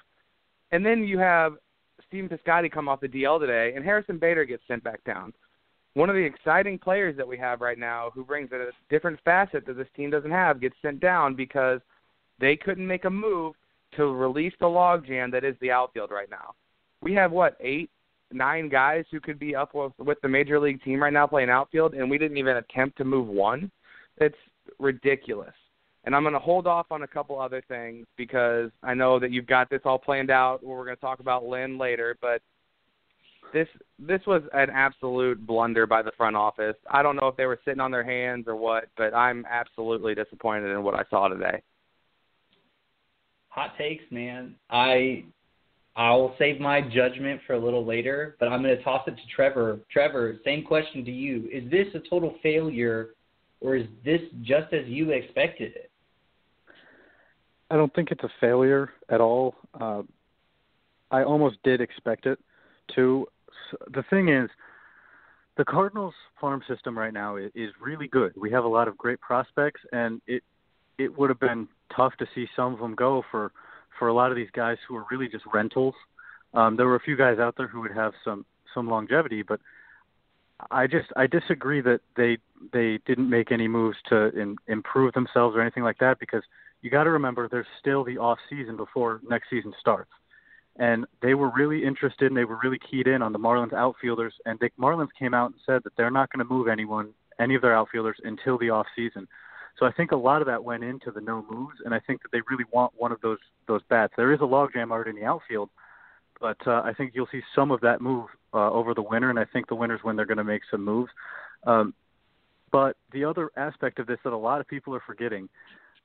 And 0.71 0.85
then 0.85 1.03
you 1.03 1.17
have 1.19 1.53
Stephen 2.07 2.29
Piscotty 2.29 2.71
come 2.71 2.87
off 2.87 3.01
the 3.01 3.07
DL 3.07 3.39
today, 3.39 3.73
and 3.75 3.83
Harrison 3.83 4.17
Bader 4.17 4.45
gets 4.45 4.63
sent 4.67 4.83
back 4.83 5.03
down. 5.03 5.33
One 5.93 6.09
of 6.09 6.15
the 6.15 6.23
exciting 6.23 6.77
players 6.77 7.15
that 7.17 7.27
we 7.27 7.37
have 7.37 7.61
right 7.61 7.79
now, 7.79 8.11
who 8.13 8.25
brings 8.25 8.51
a 8.51 8.69
different 8.89 9.19
facet 9.23 9.65
that 9.65 9.77
this 9.77 9.87
team 9.95 10.09
doesn't 10.09 10.31
have, 10.31 10.59
gets 10.59 10.75
sent 10.81 10.99
down 10.99 11.35
because 11.35 11.79
they 12.39 12.55
couldn't 12.55 12.85
make 12.85 13.05
a 13.05 13.09
move 13.09 13.55
to 13.95 14.13
release 14.13 14.53
the 14.59 14.65
logjam 14.65 15.31
that 15.31 15.45
is 15.45 15.55
the 15.61 15.71
outfield 15.71 16.11
right 16.11 16.29
now. 16.29 16.53
We 17.05 17.13
have 17.13 17.31
what 17.31 17.55
eight, 17.61 17.91
nine 18.33 18.67
guys 18.67 19.05
who 19.11 19.21
could 19.21 19.39
be 19.39 19.55
up 19.55 19.75
with, 19.75 19.93
with 19.99 20.19
the 20.21 20.27
major 20.27 20.59
league 20.59 20.83
team 20.83 21.01
right 21.01 21.13
now 21.13 21.27
playing 21.27 21.51
outfield, 21.51 21.93
and 21.93 22.09
we 22.09 22.17
didn't 22.17 22.37
even 22.37 22.57
attempt 22.57 22.97
to 22.97 23.05
move 23.05 23.27
one. 23.27 23.71
It's 24.17 24.35
ridiculous. 24.79 25.53
And 26.03 26.15
I'm 26.15 26.23
going 26.23 26.33
to 26.33 26.39
hold 26.39 26.67
off 26.67 26.87
on 26.91 27.03
a 27.03 27.07
couple 27.07 27.39
other 27.39 27.63
things 27.67 28.05
because 28.17 28.71
I 28.83 28.95
know 28.95 29.19
that 29.19 29.31
you've 29.31 29.47
got 29.47 29.69
this 29.69 29.81
all 29.85 29.99
planned 29.99 30.31
out. 30.31 30.63
Where 30.63 30.77
we're 30.77 30.85
going 30.85 30.97
to 30.97 31.01
talk 31.01 31.19
about 31.19 31.45
Lynn 31.45 31.77
later, 31.77 32.17
but 32.21 32.41
this 33.53 33.67
this 33.99 34.21
was 34.25 34.41
an 34.53 34.69
absolute 34.71 35.45
blunder 35.45 35.85
by 35.85 36.01
the 36.01 36.11
front 36.17 36.35
office. 36.35 36.75
I 36.89 37.03
don't 37.03 37.15
know 37.15 37.27
if 37.27 37.37
they 37.37 37.45
were 37.45 37.59
sitting 37.65 37.79
on 37.79 37.91
their 37.91 38.03
hands 38.03 38.45
or 38.47 38.55
what, 38.55 38.85
but 38.97 39.13
I'm 39.13 39.45
absolutely 39.49 40.15
disappointed 40.15 40.71
in 40.71 40.83
what 40.83 40.95
I 40.95 41.03
saw 41.09 41.27
today. 41.27 41.61
Hot 43.49 43.77
takes, 43.77 44.03
man. 44.11 44.55
I 44.69 45.23
I'll 45.97 46.35
save 46.37 46.59
my 46.59 46.81
judgment 46.81 47.39
for 47.47 47.53
a 47.53 47.59
little 47.59 47.85
later, 47.85 48.35
but 48.39 48.49
I'm 48.49 48.61
going 48.61 48.75
to 48.75 48.83
toss 48.83 49.07
it 49.07 49.11
to 49.11 49.21
Trevor. 49.33 49.79
Trevor, 49.91 50.37
same 50.43 50.63
question 50.63 51.05
to 51.05 51.11
you. 51.11 51.47
Is 51.51 51.69
this 51.71 51.87
a 51.95 52.09
total 52.09 52.35
failure 52.43 53.11
or 53.61 53.75
is 53.75 53.87
this 54.03 54.19
just 54.41 54.73
as 54.73 54.85
you 54.87 55.11
expected 55.11 55.73
it? 55.75 55.91
I 57.71 57.77
don't 57.77 57.93
think 57.95 58.11
it's 58.11 58.23
a 58.23 58.29
failure 58.39 58.91
at 59.09 59.21
all. 59.21 59.55
Uh, 59.79 60.03
I 61.11 61.23
almost 61.23 61.57
did 61.63 61.81
expect 61.81 62.25
it 62.25 62.39
to. 62.95 63.27
The 63.93 64.03
thing 64.09 64.29
is, 64.29 64.49
the 65.57 65.65
Cardinals 65.65 66.13
farm 66.39 66.61
system 66.67 66.97
right 66.97 67.13
now 67.13 67.37
is, 67.37 67.51
is 67.55 67.71
really 67.81 68.07
good. 68.07 68.33
We 68.35 68.51
have 68.51 68.65
a 68.65 68.67
lot 68.67 68.87
of 68.87 68.97
great 68.97 69.19
prospects, 69.21 69.81
and 69.91 70.21
it 70.27 70.43
it 70.97 71.17
would 71.17 71.29
have 71.29 71.39
been 71.39 71.67
tough 71.95 72.13
to 72.19 72.25
see 72.35 72.47
some 72.55 72.73
of 72.73 72.79
them 72.79 72.95
go 72.95 73.23
for 73.31 73.51
for 73.97 74.07
a 74.07 74.13
lot 74.13 74.31
of 74.31 74.37
these 74.37 74.49
guys 74.53 74.77
who 74.87 74.95
are 74.95 75.05
really 75.11 75.27
just 75.27 75.45
rentals. 75.53 75.95
Um, 76.53 76.77
there 76.77 76.85
were 76.85 76.95
a 76.95 77.01
few 77.01 77.17
guys 77.17 77.39
out 77.39 77.55
there 77.57 77.67
who 77.67 77.81
would 77.81 77.93
have 77.93 78.13
some 78.23 78.45
some 78.73 78.89
longevity, 78.89 79.41
but 79.41 79.59
I 80.71 80.87
just 80.87 81.07
I 81.15 81.27
disagree 81.27 81.81
that 81.81 82.01
they 82.15 82.37
they 82.71 82.99
didn't 83.05 83.29
make 83.29 83.51
any 83.51 83.67
moves 83.67 83.97
to 84.09 84.29
in, 84.39 84.55
improve 84.67 85.13
themselves 85.13 85.55
or 85.55 85.61
anything 85.61 85.83
like 85.83 85.97
that 85.99 86.19
because 86.19 86.43
you 86.81 86.89
got 86.89 87.03
to 87.05 87.11
remember 87.11 87.49
there's 87.49 87.65
still 87.79 88.03
the 88.03 88.17
off 88.17 88.37
season 88.49 88.77
before 88.77 89.21
next 89.27 89.49
season 89.49 89.73
starts. 89.79 90.11
And 90.77 91.05
they 91.21 91.33
were 91.33 91.49
really 91.49 91.83
interested 91.83 92.27
and 92.27 92.37
they 92.37 92.43
were 92.43 92.59
really 92.61 92.79
keyed 92.79 93.07
in 93.07 93.21
on 93.21 93.31
the 93.31 93.39
Marlins 93.39 93.73
outfielders. 93.73 94.33
And 94.45 94.59
Dick 94.59 94.73
Marlins 94.79 95.07
came 95.17 95.33
out 95.33 95.51
and 95.51 95.59
said 95.65 95.81
that 95.83 95.93
they're 95.95 96.11
not 96.11 96.31
going 96.31 96.45
to 96.45 96.53
move 96.53 96.67
anyone, 96.67 97.11
any 97.39 97.55
of 97.55 97.61
their 97.61 97.75
outfielders, 97.75 98.17
until 98.23 98.57
the 98.57 98.69
off 98.69 98.85
season. 98.95 99.27
So 99.77 99.85
I 99.85 99.91
think 99.91 100.11
a 100.11 100.15
lot 100.15 100.41
of 100.41 100.47
that 100.47 100.63
went 100.63 100.83
into 100.83 101.11
the 101.11 101.21
no 101.21 101.45
moves, 101.49 101.75
and 101.83 101.93
I 101.93 101.99
think 101.99 102.21
that 102.21 102.31
they 102.31 102.41
really 102.49 102.65
want 102.71 102.93
one 102.95 103.11
of 103.11 103.19
those 103.21 103.39
those 103.67 103.81
bats. 103.89 104.13
There 104.15 104.33
is 104.33 104.39
a 104.41 104.43
logjam 104.43 104.91
already 104.91 105.11
in 105.11 105.15
the 105.17 105.25
outfield, 105.25 105.69
but 106.39 106.57
uh, 106.65 106.81
I 106.83 106.93
think 106.93 107.11
you'll 107.13 107.27
see 107.31 107.41
some 107.53 107.71
of 107.71 107.81
that 107.81 108.01
move 108.01 108.27
uh, 108.53 108.71
over 108.71 108.93
the 108.93 109.01
winter, 109.01 109.29
and 109.29 109.39
I 109.39 109.45
think 109.45 109.67
the 109.67 109.75
winter's 109.75 110.03
when 110.03 110.15
they're 110.15 110.25
going 110.25 110.37
to 110.37 110.43
make 110.43 110.61
some 110.71 110.83
moves. 110.83 111.11
Um, 111.65 111.93
but 112.71 112.95
the 113.11 113.25
other 113.25 113.51
aspect 113.57 113.99
of 113.99 114.07
this 114.07 114.19
that 114.23 114.33
a 114.33 114.37
lot 114.37 114.61
of 114.61 114.67
people 114.67 114.95
are 114.95 115.03
forgetting 115.05 115.49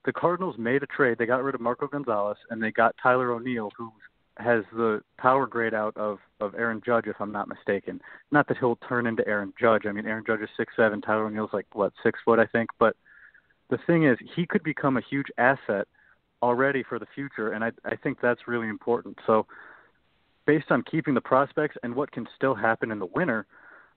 the 0.05 0.13
Cardinals 0.13 0.57
made 0.59 0.83
a 0.83 0.87
trade. 0.87 1.19
They 1.19 1.27
got 1.27 1.43
rid 1.43 1.55
of 1.55 1.61
Marco 1.61 1.87
Gonzalez 1.87 2.39
and 2.51 2.63
they 2.63 2.71
got 2.71 2.95
Tyler 3.03 3.33
O'Neill, 3.33 3.71
who 3.77 3.93
has 4.39 4.65
the 4.73 5.03
power 5.19 5.47
grade 5.47 5.75
out 5.75 5.97
of 5.97 6.19
of 6.41 6.55
Aaron 6.55 6.81
Judge, 6.85 7.07
if 7.07 7.17
I'm 7.21 7.33
not 7.33 7.49
mistaken. 7.49 8.01
Not 8.31 8.49
that 8.49 8.57
he'll 8.59 8.79
turn 8.89 9.07
into 9.07 9.27
Aaron 9.29 9.53
Judge. 9.61 9.85
I 9.87 9.93
mean, 9.93 10.07
Aaron 10.07 10.25
Judge 10.27 10.41
is 10.41 10.49
six 10.57 10.73
seven. 10.77 11.01
Tyler 11.01 11.27
O'Neill's 11.27 11.53
like 11.53 11.67
what 11.75 11.93
six 12.03 12.19
foot, 12.25 12.39
I 12.39 12.47
think. 12.47 12.71
But 12.79 12.97
the 13.71 13.79
thing 13.87 14.05
is, 14.05 14.19
he 14.37 14.47
could 14.47 14.63
become 14.63 14.97
a 14.97 15.03
huge 15.09 15.29
asset 15.39 15.87
already 16.43 16.83
for 16.83 16.99
the 16.99 17.07
future, 17.15 17.53
and 17.53 17.65
I 17.65 17.73
I 17.85 17.97
think 17.97 18.19
that's 18.21 18.47
really 18.47 18.69
important. 18.69 19.19
So, 19.27 19.47
based 20.47 20.71
on 20.71 20.83
keeping 20.83 21.15
the 21.15 21.21
prospects 21.21 21.77
and 21.83 21.95
what 21.95 22.11
can 22.13 22.27
still 22.37 22.55
happen 22.55 22.91
in 22.91 22.99
the 22.99 23.07
winter, 23.07 23.47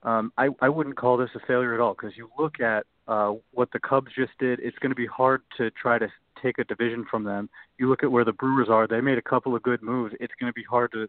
um, 0.03 0.31
I 0.37 0.49
I 0.61 0.69
wouldn't 0.69 0.97
call 0.97 1.17
this 1.17 1.29
a 1.35 1.39
failure 1.47 1.73
at 1.73 1.79
all 1.79 1.93
because 1.93 2.15
you 2.17 2.29
look 2.37 2.59
at 2.59 2.85
uh, 3.07 3.33
what 3.51 3.71
the 3.71 3.79
Cubs 3.79 4.11
just 4.15 4.31
did, 4.39 4.59
it's 4.59 4.77
going 4.79 4.91
to 4.91 4.95
be 4.95 5.07
hard 5.07 5.41
to 5.57 5.69
try 5.71 5.97
to 5.97 6.07
take 6.41 6.57
a 6.59 6.63
division 6.63 7.05
from 7.09 7.23
them. 7.23 7.49
You 7.77 7.89
look 7.89 8.03
at 8.03 8.11
where 8.11 8.25
the 8.25 8.33
Brewers 8.33 8.69
are; 8.69 8.87
they 8.87 9.01
made 9.01 9.17
a 9.17 9.21
couple 9.21 9.55
of 9.55 9.63
good 9.63 9.81
moves. 9.81 10.13
It's 10.19 10.33
going 10.39 10.51
to 10.51 10.55
be 10.55 10.63
hard 10.63 10.91
to 10.93 11.07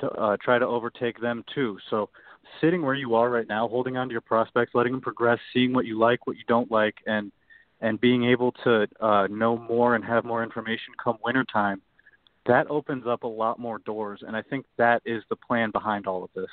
to 0.00 0.10
uh, 0.10 0.36
try 0.42 0.58
to 0.58 0.66
overtake 0.66 1.20
them 1.20 1.42
too. 1.54 1.78
So, 1.90 2.10
sitting 2.60 2.82
where 2.82 2.94
you 2.94 3.14
are 3.14 3.30
right 3.30 3.48
now, 3.48 3.66
holding 3.66 3.96
on 3.96 4.08
to 4.08 4.12
your 4.12 4.20
prospects, 4.20 4.72
letting 4.74 4.92
them 4.92 5.00
progress, 5.00 5.38
seeing 5.52 5.72
what 5.72 5.86
you 5.86 5.98
like, 5.98 6.26
what 6.26 6.36
you 6.36 6.44
don't 6.46 6.70
like, 6.70 6.96
and 7.06 7.32
and 7.80 8.00
being 8.00 8.24
able 8.24 8.52
to 8.64 8.86
uh, 9.00 9.26
know 9.28 9.58
more 9.58 9.94
and 9.94 10.04
have 10.04 10.24
more 10.24 10.42
information 10.42 10.94
come 11.02 11.18
wintertime, 11.24 11.82
that 12.46 12.66
opens 12.70 13.04
up 13.06 13.22
a 13.22 13.28
lot 13.28 13.58
more 13.58 13.78
doors. 13.78 14.20
And 14.26 14.36
I 14.36 14.42
think 14.42 14.66
that 14.78 15.02
is 15.04 15.22
the 15.28 15.36
plan 15.36 15.70
behind 15.70 16.06
all 16.06 16.24
of 16.24 16.30
this. 16.34 16.50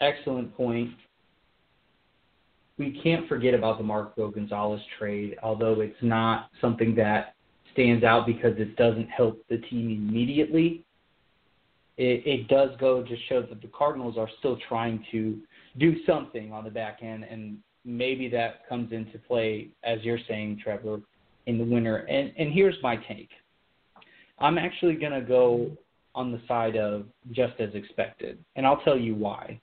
Excellent 0.00 0.54
point 0.56 0.90
we 2.78 3.00
can't 3.02 3.28
forget 3.28 3.54
about 3.54 3.78
the 3.78 3.84
Marco 3.84 4.30
Gonzalez 4.30 4.80
trade, 4.98 5.36
although 5.42 5.80
it's 5.80 6.02
not 6.02 6.50
something 6.60 6.94
that 6.96 7.34
stands 7.72 8.04
out 8.04 8.26
because 8.26 8.54
it 8.58 8.76
doesn't 8.76 9.08
help 9.08 9.44
the 9.48 9.58
team 9.58 9.90
immediately. 9.90 10.84
It, 11.96 12.26
it 12.26 12.48
does 12.48 12.70
go 12.80 13.02
to 13.02 13.16
show 13.28 13.42
that 13.42 13.62
the 13.62 13.68
Cardinals 13.68 14.16
are 14.18 14.28
still 14.38 14.58
trying 14.68 15.04
to 15.12 15.38
do 15.78 16.04
something 16.04 16.52
on 16.52 16.64
the 16.64 16.70
back 16.70 16.98
end, 17.02 17.24
and 17.24 17.58
maybe 17.84 18.28
that 18.28 18.68
comes 18.68 18.92
into 18.92 19.18
play, 19.18 19.68
as 19.82 19.98
you're 20.02 20.18
saying, 20.28 20.60
Trevor, 20.62 21.00
in 21.46 21.58
the 21.58 21.64
winter. 21.64 21.98
And, 21.98 22.32
and 22.36 22.52
here's 22.52 22.76
my 22.82 22.96
take 22.96 23.30
I'm 24.38 24.58
actually 24.58 24.94
going 24.94 25.12
to 25.12 25.20
go 25.20 25.70
on 26.14 26.32
the 26.32 26.40
side 26.46 26.76
of 26.76 27.06
just 27.32 27.54
as 27.60 27.74
expected, 27.74 28.38
and 28.56 28.66
I'll 28.66 28.80
tell 28.82 28.98
you 28.98 29.14
why 29.14 29.60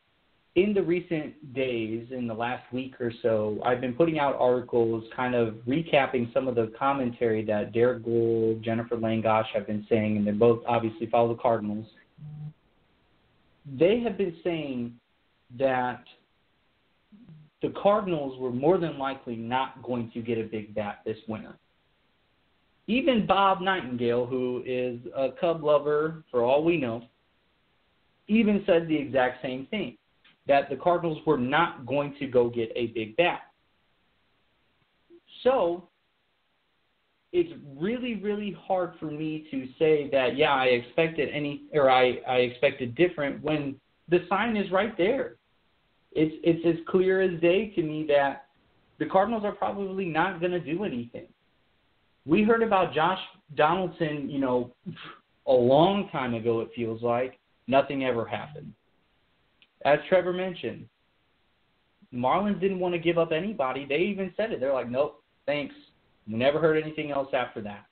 in 0.55 0.73
the 0.73 0.81
recent 0.81 1.53
days, 1.53 2.07
in 2.11 2.27
the 2.27 2.33
last 2.33 2.71
week 2.73 2.99
or 2.99 3.11
so, 3.21 3.59
I've 3.65 3.79
been 3.79 3.93
putting 3.93 4.19
out 4.19 4.35
articles 4.35 5.05
kind 5.15 5.33
of 5.33 5.55
recapping 5.67 6.33
some 6.33 6.47
of 6.47 6.55
the 6.55 6.73
commentary 6.77 7.45
that 7.45 7.71
Derek 7.71 8.03
Goold, 8.03 8.63
Jenifer 8.63 8.99
Langosch 8.99 9.45
have 9.53 9.65
been 9.65 9.85
saying, 9.89 10.17
and 10.17 10.27
they 10.27 10.31
both 10.31 10.61
obviously 10.67 11.07
follow 11.07 11.29
the 11.29 11.41
Cardinals. 11.41 11.85
They 13.79 14.01
have 14.01 14.17
been 14.17 14.35
saying 14.43 14.93
that 15.57 16.03
the 17.61 17.73
Cardinals 17.81 18.39
were 18.39 18.51
more 18.51 18.77
than 18.77 18.97
likely 18.97 19.35
not 19.35 19.83
going 19.83 20.09
to 20.13 20.21
get 20.21 20.37
a 20.37 20.43
big 20.43 20.73
bat 20.73 21.01
this 21.05 21.17
winter. 21.27 21.57
Even 22.87 23.25
Bob 23.27 23.61
Nightingale, 23.61 24.25
who 24.25 24.63
is 24.65 24.99
a 25.15 25.29
Cub 25.39 25.63
lover 25.63 26.23
for 26.31 26.43
all 26.43 26.63
we 26.63 26.77
know, 26.77 27.03
even 28.27 28.63
said 28.65 28.87
the 28.87 28.95
exact 28.97 29.41
same 29.41 29.67
thing 29.67 29.97
that 30.47 30.69
the 30.69 30.75
Cardinals 30.75 31.19
were 31.25 31.37
not 31.37 31.85
going 31.85 32.15
to 32.19 32.27
go 32.27 32.49
get 32.49 32.71
a 32.75 32.87
big 32.87 33.15
bat. 33.15 33.41
So 35.43 35.87
it's 37.31 37.51
really, 37.77 38.15
really 38.15 38.55
hard 38.67 38.93
for 38.99 39.05
me 39.05 39.47
to 39.51 39.67
say 39.79 40.09
that 40.11 40.35
yeah, 40.35 40.53
I 40.53 40.65
expected 40.65 41.29
any 41.31 41.63
or 41.73 41.89
I, 41.89 42.19
I 42.27 42.37
expected 42.37 42.95
different 42.95 43.41
when 43.41 43.75
the 44.09 44.25
sign 44.27 44.57
is 44.57 44.69
right 44.71 44.97
there. 44.97 45.35
It's 46.13 46.35
it's 46.43 46.65
as 46.65 46.85
clear 46.87 47.21
as 47.21 47.39
day 47.41 47.69
to 47.75 47.81
me 47.81 48.05
that 48.09 48.47
the 48.99 49.05
Cardinals 49.05 49.43
are 49.45 49.53
probably 49.53 50.05
not 50.05 50.39
going 50.39 50.51
to 50.51 50.59
do 50.59 50.83
anything. 50.83 51.27
We 52.25 52.43
heard 52.43 52.61
about 52.61 52.93
Josh 52.93 53.19
Donaldson, 53.55 54.29
you 54.29 54.39
know, 54.39 54.71
a 55.47 55.51
long 55.51 56.09
time 56.11 56.35
ago, 56.35 56.61
it 56.61 56.69
feels 56.75 57.01
like. 57.01 57.39
Nothing 57.67 58.03
ever 58.03 58.25
happened. 58.25 58.73
As 59.85 59.99
Trevor 60.07 60.33
mentioned, 60.33 60.87
Marlins 62.13 62.59
didn't 62.59 62.79
want 62.79 62.93
to 62.93 62.99
give 62.99 63.17
up 63.17 63.31
anybody. 63.31 63.85
They 63.85 63.97
even 63.97 64.33
said 64.35 64.51
it. 64.51 64.59
They're 64.59 64.73
like, 64.73 64.89
nope, 64.89 65.23
thanks. 65.45 65.73
We 66.27 66.35
never 66.35 66.59
heard 66.59 66.81
anything 66.81 67.11
else 67.11 67.29
after 67.33 67.61
that. 67.61 67.85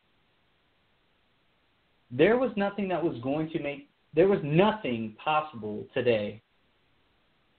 There 2.11 2.37
was 2.37 2.51
nothing 2.55 2.87
that 2.89 3.03
was 3.03 3.17
going 3.21 3.49
to 3.51 3.59
make, 3.59 3.89
there 4.13 4.27
was 4.27 4.39
nothing 4.43 5.15
possible 5.23 5.85
today 5.93 6.41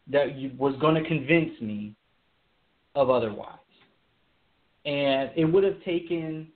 that 0.08 0.26
was 0.58 0.74
going 0.80 1.00
to 1.00 1.08
convince 1.08 1.60
me 1.60 1.94
of 2.94 3.10
otherwise. 3.10 3.56
And 4.84 5.30
it 5.36 5.44
would 5.44 5.64
have 5.64 5.82
taken 5.84 6.48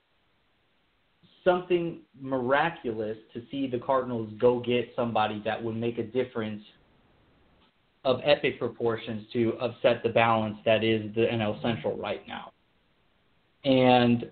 something 1.43 1.99
miraculous 2.19 3.17
to 3.33 3.41
see 3.51 3.67
the 3.67 3.79
Cardinals 3.79 4.29
go 4.39 4.59
get 4.59 4.91
somebody 4.95 5.41
that 5.45 5.63
would 5.63 5.75
make 5.75 5.99
a 5.99 6.03
difference 6.03 6.63
of 8.03 8.19
epic 8.23 8.59
proportions 8.59 9.25
to 9.33 9.53
upset 9.61 10.01
the 10.03 10.09
balance 10.09 10.57
that 10.65 10.83
is 10.83 11.13
the 11.15 11.21
NL 11.21 11.61
Central 11.61 11.97
right 11.97 12.21
now. 12.27 12.51
And 13.63 14.31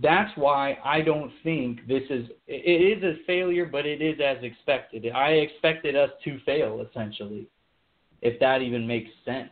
that's 0.00 0.30
why 0.36 0.78
I 0.84 1.02
don't 1.02 1.30
think 1.42 1.86
this 1.86 2.02
is 2.08 2.26
it 2.46 2.98
is 2.98 3.02
a 3.02 3.24
failure, 3.26 3.66
but 3.66 3.84
it 3.84 4.00
is 4.00 4.18
as 4.24 4.42
expected. 4.42 5.10
I 5.12 5.30
expected 5.30 5.96
us 5.96 6.10
to 6.24 6.38
fail 6.46 6.86
essentially, 6.88 7.48
if 8.22 8.38
that 8.40 8.62
even 8.62 8.86
makes 8.86 9.10
sense. 9.24 9.50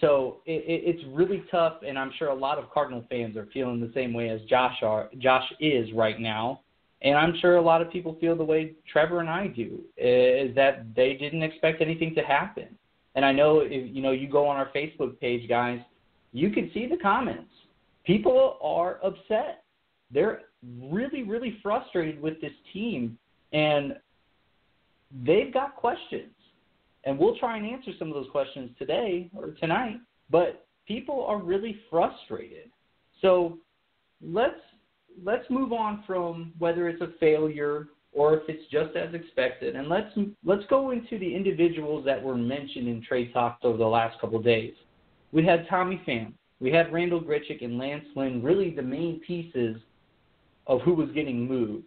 So 0.00 0.38
it, 0.44 0.62
it, 0.66 0.96
it's 0.96 1.04
really 1.12 1.42
tough, 1.50 1.78
and 1.86 1.98
I'm 1.98 2.12
sure 2.18 2.28
a 2.28 2.34
lot 2.34 2.58
of 2.58 2.70
Cardinal 2.70 3.04
fans 3.08 3.36
are 3.36 3.48
feeling 3.52 3.80
the 3.80 3.90
same 3.94 4.12
way 4.12 4.28
as 4.28 4.40
Josh 4.42 4.76
are. 4.82 5.08
Josh 5.18 5.50
is 5.58 5.90
right 5.94 6.20
now, 6.20 6.60
and 7.00 7.16
I'm 7.16 7.34
sure 7.40 7.56
a 7.56 7.62
lot 7.62 7.80
of 7.80 7.90
people 7.90 8.16
feel 8.20 8.36
the 8.36 8.44
way 8.44 8.74
Trevor 8.92 9.20
and 9.20 9.30
I 9.30 9.46
do. 9.46 9.80
Is 9.96 10.54
that 10.54 10.94
they 10.94 11.14
didn't 11.14 11.42
expect 11.42 11.80
anything 11.80 12.14
to 12.14 12.22
happen, 12.22 12.68
and 13.14 13.24
I 13.24 13.32
know 13.32 13.60
if 13.60 13.94
you 13.94 14.02
know 14.02 14.12
you 14.12 14.28
go 14.28 14.46
on 14.46 14.56
our 14.56 14.68
Facebook 14.76 15.18
page, 15.18 15.48
guys, 15.48 15.80
you 16.32 16.50
can 16.50 16.70
see 16.74 16.86
the 16.86 16.98
comments. 16.98 17.50
People 18.04 18.58
are 18.62 18.98
upset. 19.02 19.64
They're 20.12 20.42
really, 20.80 21.22
really 21.22 21.58
frustrated 21.62 22.20
with 22.20 22.38
this 22.42 22.52
team, 22.74 23.18
and 23.54 23.96
they've 25.24 25.52
got 25.52 25.74
questions 25.74 26.35
and 27.06 27.18
we'll 27.18 27.36
try 27.38 27.56
and 27.56 27.66
answer 27.66 27.92
some 27.98 28.08
of 28.08 28.14
those 28.14 28.30
questions 28.30 28.70
today 28.78 29.30
or 29.34 29.52
tonight. 29.52 29.96
But 30.28 30.66
people 30.86 31.24
are 31.24 31.40
really 31.40 31.80
frustrated. 31.88 32.70
So 33.22 33.58
let's 34.20 34.60
let's 35.24 35.48
move 35.48 35.72
on 35.72 36.04
from 36.06 36.52
whether 36.58 36.88
it's 36.88 37.00
a 37.00 37.12
failure 37.18 37.88
or 38.12 38.34
if 38.34 38.42
it's 38.48 38.70
just 38.70 38.96
as 38.96 39.14
expected, 39.14 39.76
and 39.76 39.88
let's 39.88 40.10
let's 40.44 40.64
go 40.68 40.90
into 40.90 41.18
the 41.18 41.34
individuals 41.34 42.04
that 42.04 42.22
were 42.22 42.36
mentioned 42.36 42.88
in 42.88 43.02
trade 43.02 43.32
talks 43.32 43.64
over 43.64 43.78
the 43.78 43.84
last 43.84 44.20
couple 44.20 44.38
of 44.38 44.44
days. 44.44 44.74
We 45.32 45.44
had 45.44 45.66
Tommy 45.68 46.00
Pham, 46.06 46.32
we 46.60 46.72
had 46.72 46.92
Randall 46.92 47.20
Grichuk 47.20 47.62
and 47.62 47.78
Lance 47.78 48.06
Lynn, 48.14 48.42
really 48.42 48.70
the 48.70 48.82
main 48.82 49.20
pieces 49.20 49.76
of 50.66 50.80
who 50.80 50.94
was 50.94 51.10
getting 51.10 51.46
moved. 51.46 51.84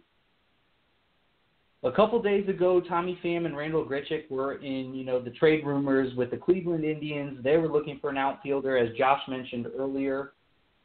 A 1.82 1.90
couple 1.90 2.20
days 2.20 2.46
ago, 2.46 2.80
Tommy 2.80 3.18
Pham 3.24 3.46
and 3.46 3.56
Randall 3.56 3.86
Grichuk 3.86 4.30
were 4.30 4.56
in, 4.56 4.94
you 4.94 5.02
know, 5.02 5.18
the 5.18 5.30
trade 5.30 5.64
rumors 5.64 6.14
with 6.14 6.30
the 6.30 6.36
Cleveland 6.36 6.84
Indians. 6.84 7.42
They 7.42 7.56
were 7.56 7.68
looking 7.68 7.98
for 8.00 8.10
an 8.10 8.18
outfielder, 8.18 8.76
as 8.76 8.94
Josh 8.98 9.22
mentioned 9.28 9.66
earlier. 9.78 10.32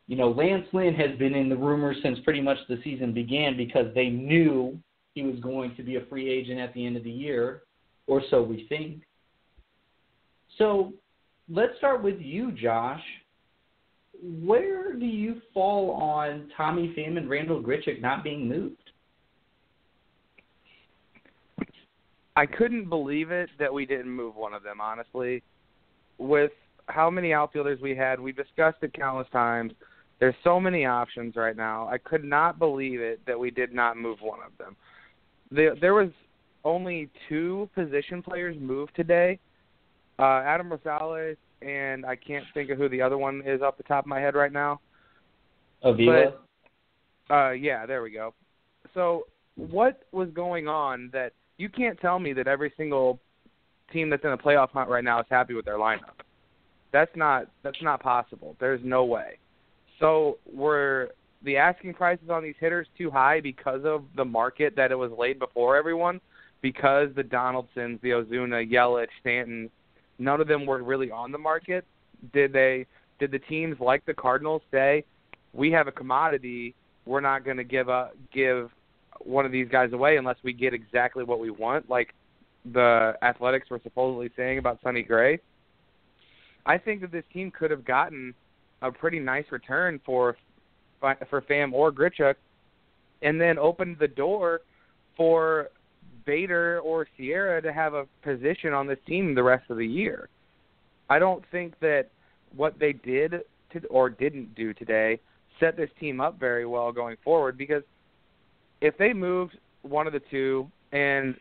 You 0.07 0.15
know, 0.15 0.29
Lance 0.29 0.67
Lynn 0.71 0.93
has 0.93 1.17
been 1.17 1.35
in 1.35 1.49
the 1.49 1.57
rumors 1.57 1.97
since 2.01 2.19
pretty 2.23 2.39
much 2.39 2.57
the 2.69 2.79
season 2.81 3.13
began 3.13 3.57
because 3.57 3.93
they 3.93 4.07
knew 4.07 4.79
he 5.15 5.23
was 5.23 5.37
going 5.41 5.75
to 5.75 5.83
be 5.83 5.97
a 5.97 6.05
free 6.05 6.29
agent 6.29 6.59
at 6.59 6.73
the 6.73 6.85
end 6.85 6.95
of 6.95 7.03
the 7.03 7.11
year, 7.11 7.63
or 8.07 8.21
so 8.29 8.41
we 8.41 8.65
think. 8.69 9.01
So 10.57 10.93
let's 11.49 11.77
start 11.77 12.03
with 12.03 12.21
you, 12.21 12.53
Josh. 12.53 13.03
Where 14.23 14.93
do 14.93 15.05
you 15.05 15.41
fall 15.53 15.91
on 15.91 16.49
Tommy 16.55 16.93
Pham 16.97 17.17
and 17.17 17.29
Randall 17.29 17.61
Grichuk 17.61 17.99
not 18.01 18.23
being 18.23 18.47
moved? 18.47 18.84
I 22.37 22.45
couldn't 22.45 22.89
believe 22.89 23.31
it 23.31 23.49
that 23.59 23.73
we 23.73 23.85
didn't 23.85 24.11
move 24.11 24.35
one 24.35 24.53
of 24.53 24.61
them, 24.61 24.81
honestly. 24.81 25.41
With 26.17 26.51
how 26.87 27.09
many 27.09 27.33
outfielders 27.33 27.79
we 27.81 27.95
had, 27.95 28.19
we 28.19 28.31
discussed 28.31 28.77
it 28.81 28.93
countless 28.93 29.27
times. 29.31 29.73
There's 30.19 30.35
so 30.43 30.59
many 30.59 30.85
options 30.85 31.35
right 31.35 31.55
now. 31.55 31.87
I 31.87 31.97
could 31.97 32.23
not 32.23 32.59
believe 32.59 32.99
it 32.99 33.21
that 33.25 33.39
we 33.39 33.51
did 33.51 33.73
not 33.73 33.97
move 33.97 34.19
one 34.21 34.39
of 34.45 34.57
them. 34.57 34.75
The, 35.51 35.77
there 35.79 35.93
was 35.93 36.09
only 36.63 37.09
two 37.29 37.69
position 37.75 38.21
players 38.21 38.57
moved 38.59 38.95
today. 38.95 39.39
Uh, 40.19 40.41
Adam 40.45 40.69
Rosales 40.69 41.37
and 41.61 42.05
I 42.05 42.15
can't 42.15 42.45
think 42.53 42.69
of 42.69 42.77
who 42.77 42.89
the 42.89 43.01
other 43.01 43.17
one 43.17 43.43
is 43.45 43.61
off 43.61 43.77
the 43.77 43.83
top 43.83 44.05
of 44.05 44.07
my 44.07 44.19
head 44.19 44.35
right 44.35 44.51
now. 44.51 44.79
Avila. 45.83 46.33
But, 47.29 47.33
uh, 47.33 47.51
yeah, 47.51 47.85
there 47.85 48.01
we 48.01 48.11
go. 48.11 48.33
So 48.93 49.27
what 49.55 50.03
was 50.11 50.29
going 50.33 50.67
on 50.67 51.09
that– 51.13 51.31
you 51.57 51.69
can't 51.69 51.99
tell 51.99 52.19
me 52.19 52.33
that 52.33 52.47
every 52.47 52.73
single 52.77 53.19
team 53.91 54.09
that's 54.09 54.23
in 54.23 54.31
a 54.31 54.37
playoff 54.37 54.71
hunt 54.71 54.89
right 54.89 55.03
now 55.03 55.19
is 55.19 55.25
happy 55.29 55.53
with 55.53 55.65
their 55.65 55.77
lineup. 55.77 56.21
That's 56.91 57.11
not 57.15 57.47
that's 57.63 57.81
not 57.81 58.01
possible. 58.01 58.55
There's 58.59 58.81
no 58.83 59.05
way. 59.05 59.37
So 59.99 60.37
were 60.51 61.11
the 61.43 61.57
asking 61.57 61.93
prices 61.93 62.29
on 62.29 62.43
these 62.43 62.55
hitters 62.59 62.87
too 62.97 63.11
high 63.11 63.39
because 63.39 63.81
of 63.85 64.03
the 64.15 64.25
market 64.25 64.75
that 64.75 64.91
it 64.91 64.95
was 64.95 65.11
laid 65.17 65.39
before 65.39 65.75
everyone? 65.75 66.19
Because 66.61 67.09
the 67.15 67.23
Donaldsons, 67.23 67.99
the 68.01 68.09
Ozuna, 68.09 68.69
Yelich, 68.69 69.07
Stanton, 69.21 69.69
none 70.19 70.41
of 70.41 70.47
them 70.47 70.65
were 70.65 70.81
really 70.81 71.11
on 71.11 71.31
the 71.31 71.37
market. 71.37 71.85
Did 72.33 72.53
they? 72.53 72.85
Did 73.19 73.31
the 73.31 73.39
teams 73.39 73.77
like 73.79 74.05
the 74.05 74.13
Cardinals 74.13 74.61
say, 74.71 75.03
"We 75.53 75.71
have 75.71 75.87
a 75.87 75.91
commodity. 75.91 76.75
We're 77.05 77.21
not 77.21 77.45
going 77.45 77.57
to 77.57 77.63
give 77.63 77.87
a 77.87 78.11
give 78.33 78.71
one 79.19 79.45
of 79.45 79.51
these 79.51 79.67
guys 79.69 79.93
away 79.93 80.17
unless 80.17 80.37
we 80.43 80.53
get 80.53 80.73
exactly 80.73 81.23
what 81.23 81.39
we 81.39 81.49
want, 81.49 81.89
like 81.89 82.13
the 82.73 83.13
Athletics 83.21 83.69
were 83.69 83.79
supposedly 83.83 84.29
saying 84.35 84.57
about 84.57 84.79
Sonny 84.83 85.03
Gray. 85.03 85.39
I 86.65 86.77
think 86.77 87.01
that 87.01 87.11
this 87.11 87.23
team 87.31 87.51
could 87.51 87.71
have 87.71 87.85
gotten 87.85 88.33
a 88.81 88.91
pretty 88.91 89.19
nice 89.19 89.45
return 89.51 89.99
for 90.05 90.37
for 91.29 91.41
Pham 91.41 91.71
or 91.71 91.91
Grichuk, 91.91 92.35
and 93.21 93.39
then 93.39 93.59
opened 93.59 93.97
the 93.99 94.07
door 94.07 94.61
for 95.15 95.69
Bader 96.25 96.79
or 96.79 97.07
Sierra 97.15 97.61
to 97.61 97.71
have 97.71 97.93
a 97.93 98.05
position 98.23 98.73
on 98.73 98.87
this 98.87 98.97
team 99.05 99.35
the 99.35 99.43
rest 99.43 99.69
of 99.69 99.77
the 99.77 99.85
year. 99.85 100.29
I 101.09 101.19
don't 101.19 101.43
think 101.51 101.79
that 101.81 102.07
what 102.55 102.79
they 102.79 102.93
did 102.93 103.41
to, 103.73 103.85
or 103.87 104.09
didn't 104.09 104.55
do 104.55 104.73
today 104.73 105.19
set 105.59 105.77
this 105.77 105.89
team 105.99 106.19
up 106.19 106.39
very 106.39 106.65
well 106.65 106.91
going 106.91 107.17
forward 107.23 107.57
because 107.57 107.83
if 108.81 108.97
they 108.97 109.13
moved 109.13 109.57
one 109.81 110.07
of 110.07 110.13
the 110.13 110.21
two, 110.31 110.69
and 110.91 111.35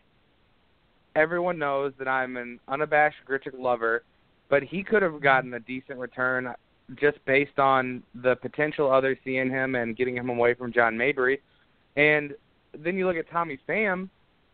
everyone 1.17 1.59
knows 1.59 1.93
that 1.99 2.09
I'm 2.09 2.37
an 2.37 2.59
unabashed 2.69 3.17
Grichuk 3.29 3.59
lover, 3.59 4.03
but 4.49 4.63
he 4.63 4.83
could 4.83 5.03
have 5.03 5.21
gotten 5.21 5.55
a 5.55 5.61
decent 5.61 5.99
return 5.99 6.55
just 6.97 7.25
based 7.25 7.59
on 7.59 8.03
the 8.23 8.37
potential 8.37 8.91
others 8.91 9.17
seeing 9.25 9.49
him 9.49 9.75
and 9.75 9.97
getting 9.97 10.17
him 10.17 10.29
away 10.29 10.55
from 10.55 10.73
John 10.73 10.97
Mabry. 10.97 11.41
And 11.97 12.35
then 12.77 12.97
you 12.97 13.07
look 13.07 13.17
at 13.17 13.31
Tommy 13.31 13.59
Pham, 13.69 14.09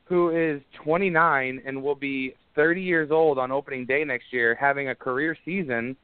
who 0.04 0.30
is 0.30 0.62
29 0.84 1.62
and 1.64 1.82
will 1.82 1.94
be 1.94 2.34
30 2.54 2.82
years 2.82 3.10
old 3.10 3.38
on 3.38 3.50
opening 3.50 3.86
day 3.86 4.04
next 4.04 4.32
year, 4.32 4.54
having 4.54 4.88
a 4.88 4.94
career 4.94 5.36
season. 5.44 5.96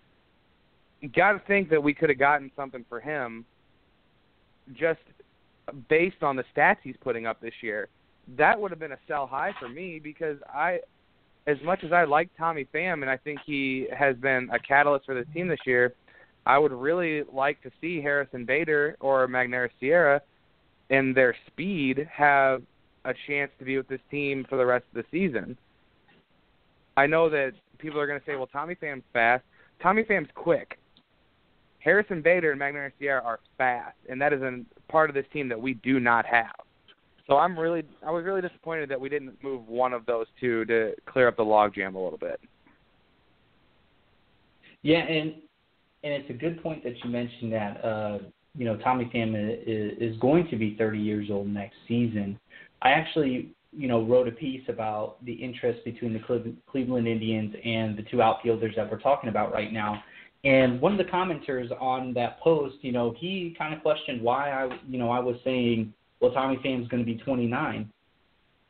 You 1.01 1.09
got 1.09 1.33
to 1.33 1.39
think 1.47 1.69
that 1.71 1.83
we 1.83 1.95
could 1.95 2.09
have 2.09 2.19
gotten 2.19 2.51
something 2.57 2.85
for 2.89 3.01
him 3.01 3.45
just 4.73 5.01
based 5.89 6.23
on 6.23 6.37
the 6.37 6.45
stats 6.55 6.79
he's 6.83 6.97
putting 7.01 7.27
up 7.27 7.41
this 7.41 7.55
year. 7.63 7.89
That 8.37 8.61
would 8.61 8.71
have 8.71 8.81
been 8.81 8.93
a 8.93 8.99
sell 9.07 9.27
high 9.27 9.53
for 9.59 9.69
me 9.69 10.01
because 10.03 10.39
I, 10.53 10.81
as 11.47 11.57
much 11.65 11.85
as 11.85 11.93
I 11.93 12.05
like 12.05 12.31
Tommy 12.37 12.67
Pham 12.75 13.03
and 13.03 13.11
I 13.11 13.17
think 13.17 13.41
he 13.47 13.87
has 13.97 14.17
been 14.17 14.49
a 14.53 14.59
catalyst 14.59 15.07
for 15.07 15.15
the 15.15 15.25
team 15.33 15.49
this 15.49 15.61
year, 15.65 15.95
I 16.45 16.59
would 16.59 16.73
really 16.73 17.23
like 17.33 17.63
to 17.63 17.71
see 17.81 18.01
Harrison 18.01 18.45
Bader 18.45 18.97
or 19.01 19.27
Magneuris 19.27 19.71
Sierra 19.81 20.21
and 20.91 21.15
their 21.17 21.35
speed 21.47 22.09
have 22.13 22.63
a 23.05 23.15
chance 23.27 23.51
to 23.59 23.65
be 23.65 23.77
with 23.77 23.89
this 23.89 24.01
team 24.11 24.47
for 24.49 24.57
the 24.57 24.67
rest 24.67 24.85
of 24.95 25.03
the 25.03 25.05
season. 25.11 25.57
I 26.97 27.07
know 27.07 27.29
that 27.29 27.53
people 27.79 28.01
are 28.01 28.07
going 28.07 28.19
to 28.19 28.27
say, 28.27 28.37
well, 28.37 28.47
Tommy 28.47 28.75
Pham's 28.75 29.05
fast. 29.13 29.45
Tommy 29.83 30.05
Pham's 30.05 30.29
quick. 30.35 30.79
Harrison 31.87 32.21
Bader 32.21 32.51
and 32.51 32.61
Magneuris 32.61 32.91
Sierra 32.99 33.23
are 33.23 33.39
fast, 33.57 33.95
and 34.09 34.21
that 34.21 34.33
is 34.33 34.43
a 34.43 34.59
part 34.91 35.09
of 35.09 35.15
this 35.15 35.25
team 35.33 35.49
that 35.49 35.61
we 35.61 35.75
do 35.75 36.01
not 36.01 36.27
have. 36.27 36.51
So 37.29 37.37
I'm 37.37 37.57
really, 37.57 37.85
I 38.05 38.11
was 38.11 38.25
really 38.25 38.41
disappointed 38.41 38.89
that 38.89 39.01
we 39.01 39.09
didn't 39.09 39.41
move 39.41 39.69
one 39.69 39.93
of 39.93 40.05
those 40.05 40.27
two 40.41 40.65
to 40.65 40.95
clear 41.07 41.29
up 41.29 41.37
the 41.37 41.45
logjam 41.45 41.95
a 41.95 41.99
little 41.99 42.19
bit. 42.19 42.41
Yeah, 44.83 44.99
and 44.99 45.35
and 46.03 46.13
it's 46.13 46.29
a 46.29 46.33
good 46.33 46.61
point 46.61 46.83
that 46.83 46.95
you 47.05 47.11
mentioned 47.11 47.53
that 47.53 47.85
uh, 47.85 48.19
you 48.57 48.65
know 48.65 48.77
Tommy 48.79 49.09
Pham 49.15 49.37
is, 49.37 49.97
is 50.01 50.19
going 50.19 50.49
to 50.49 50.57
be 50.57 50.75
30 50.77 50.99
years 50.99 51.29
old 51.31 51.47
next 51.47 51.77
season. 51.87 52.37
I 52.83 52.91
actually 52.91 53.53
you 53.71 53.87
know 53.87 54.03
wrote 54.03 54.27
a 54.27 54.33
piece 54.33 54.63
about 54.69 55.25
the 55.25 55.33
interest 55.33 55.85
between 55.85 56.13
the 56.13 56.53
Cleveland 56.69 57.07
Indians 57.07 57.55
and 57.65 57.97
the 57.97 58.03
two 58.11 58.23
outfielders 58.23 58.75
that 58.75 58.91
we're 58.91 58.99
talking 58.99 59.31
about 59.31 59.53
right 59.53 59.73
now. 59.73 60.03
And 60.47 60.81
one 60.81 60.93
of 60.93 60.99
the 60.99 61.13
commenters 61.13 61.73
on 61.83 62.15
that 62.15 62.39
post, 62.39 62.77
you 62.83 62.93
know, 62.93 63.13
he 63.19 63.53
kind 63.59 63.75
of 63.75 63.83
questioned 63.83 64.23
why 64.23 64.53
I, 64.53 64.69
you 64.89 64.97
know, 64.97 65.11
I 65.11 65.19
was 65.19 65.35
saying, 65.43 65.93
well, 66.21 66.31
Tommy 66.31 66.57
Pham's 66.65 66.87
going 66.87 67.05
to 67.05 67.07
be 67.07 67.19
29. 67.19 67.91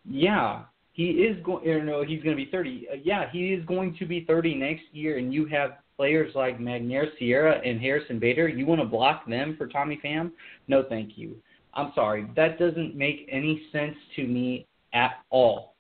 Yeah, 0.08 0.62
he 0.94 1.10
is 1.10 1.36
going. 1.44 1.66
You 1.66 1.84
know, 1.84 2.02
he's 2.02 2.22
going 2.22 2.34
to 2.34 2.42
be 2.42 2.50
30. 2.50 2.88
Uh, 2.90 2.96
yeah, 3.04 3.30
he 3.30 3.52
is 3.52 3.62
going 3.66 3.94
to 3.98 4.06
be 4.06 4.24
30 4.24 4.54
next 4.54 4.84
year, 4.92 5.18
and 5.18 5.34
you 5.34 5.44
have 5.46 5.72
players 5.98 6.34
like 6.34 6.58
Magneuris 6.58 7.10
Sierra 7.18 7.60
and 7.62 7.78
Harrison 7.78 8.18
Bader. 8.18 8.48
You 8.48 8.64
want 8.64 8.80
to 8.80 8.86
block 8.86 9.28
them 9.28 9.54
for 9.58 9.66
Tommy 9.66 10.00
Pham? 10.02 10.30
No, 10.68 10.82
thank 10.88 11.18
you. 11.18 11.36
I'm 11.74 11.92
sorry. 11.94 12.26
That 12.36 12.58
doesn't 12.58 12.96
make 12.96 13.28
any 13.30 13.64
sense 13.70 13.96
to 14.16 14.26
me 14.26 14.66
at 14.94 15.16
all, 15.28 15.74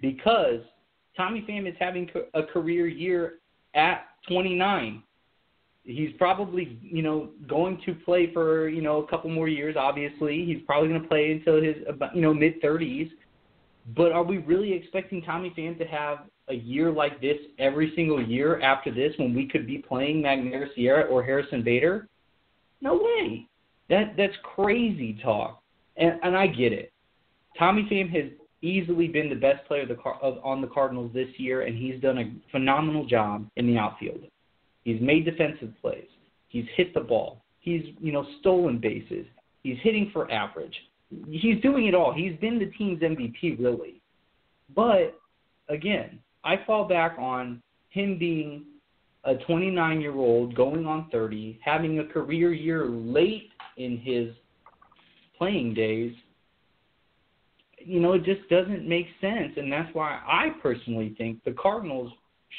because 0.00 0.60
Tommy 1.14 1.44
Pham 1.46 1.68
is 1.68 1.74
having 1.78 2.08
a 2.32 2.42
career 2.42 2.86
year 2.86 3.34
at 3.74 4.06
29 4.28 5.02
he's 5.86 6.10
probably 6.18 6.78
you 6.82 7.02
know 7.02 7.30
going 7.48 7.80
to 7.86 7.94
play 7.94 8.32
for 8.32 8.68
you 8.68 8.82
know 8.82 9.02
a 9.02 9.06
couple 9.08 9.30
more 9.30 9.48
years 9.48 9.76
obviously 9.78 10.44
he's 10.44 10.58
probably 10.66 10.88
going 10.88 11.00
to 11.00 11.08
play 11.08 11.32
until 11.32 11.62
his 11.62 11.76
you 12.14 12.20
know 12.20 12.34
mid 12.34 12.60
30s 12.60 13.10
but 13.94 14.12
are 14.12 14.24
we 14.24 14.38
really 14.38 14.72
expecting 14.72 15.22
Tommy 15.22 15.52
Pham 15.56 15.78
to 15.78 15.84
have 15.84 16.20
a 16.48 16.54
year 16.54 16.90
like 16.90 17.20
this 17.20 17.36
every 17.58 17.92
single 17.94 18.22
year 18.22 18.60
after 18.60 18.92
this 18.92 19.12
when 19.18 19.34
we 19.34 19.46
could 19.46 19.66
be 19.66 19.78
playing 19.78 20.22
Magneuris 20.22 20.74
Sierra 20.74 21.04
or 21.04 21.22
Harrison 21.22 21.62
Bader? 21.62 22.08
No 22.80 22.94
way. 22.94 23.46
That 23.88 24.14
that's 24.16 24.34
crazy 24.42 25.18
talk. 25.22 25.62
And 25.96 26.18
and 26.22 26.36
I 26.36 26.48
get 26.48 26.72
it. 26.72 26.92
Tommy 27.56 27.86
Pham 27.90 28.10
has 28.10 28.30
easily 28.60 29.06
been 29.06 29.28
the 29.28 29.36
best 29.36 29.64
player 29.66 29.86
the, 29.86 29.94
on 29.94 30.60
the 30.60 30.66
Cardinals 30.66 31.12
this 31.14 31.28
year, 31.36 31.62
and 31.62 31.76
he's 31.76 32.00
done 32.00 32.18
a 32.18 32.50
phenomenal 32.50 33.06
job 33.06 33.46
in 33.56 33.66
the 33.66 33.78
outfield. 33.78 34.20
He's 34.86 35.00
made 35.00 35.24
defensive 35.24 35.72
plays. 35.82 36.08
He's 36.48 36.64
hit 36.76 36.94
the 36.94 37.00
ball. 37.00 37.42
He's 37.60 37.82
you 38.00 38.12
know 38.12 38.26
stolen 38.40 38.78
bases. 38.78 39.26
He's 39.62 39.78
hitting 39.82 40.10
for 40.12 40.30
average 40.30 40.74
he's 41.28 41.60
doing 41.62 41.86
it 41.86 41.94
all. 41.94 42.12
He's 42.12 42.36
been 42.40 42.58
the 42.58 42.66
team's 42.76 43.00
MVP, 43.00 43.58
really. 43.58 44.00
But 44.74 45.18
again, 45.68 46.18
I 46.44 46.56
fall 46.66 46.86
back 46.86 47.16
on 47.18 47.62
him 47.90 48.18
being 48.18 48.64
a 49.24 49.34
29 49.34 50.00
year 50.00 50.14
old 50.14 50.54
going 50.54 50.86
on 50.86 51.08
30, 51.10 51.58
having 51.64 51.98
a 51.98 52.04
career 52.04 52.52
year 52.52 52.86
late 52.86 53.50
in 53.76 53.98
his 53.98 54.34
playing 55.38 55.74
days. 55.74 56.14
You 57.78 58.00
know, 58.00 58.14
it 58.14 58.24
just 58.24 58.48
doesn't 58.48 58.88
make 58.88 59.06
sense. 59.20 59.52
And 59.56 59.70
that's 59.70 59.92
why 59.94 60.20
I 60.26 60.50
personally 60.62 61.14
think 61.16 61.42
the 61.44 61.52
Cardinals 61.52 62.12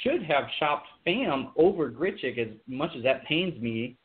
should 0.03 0.23
have 0.23 0.45
shopped 0.59 0.87
Pham 1.07 1.51
over 1.55 1.89
Grichuk, 1.89 2.37
as 2.37 2.49
much 2.67 2.91
as 2.97 3.03
that 3.03 3.25
pains 3.25 3.59
me. 3.61 3.95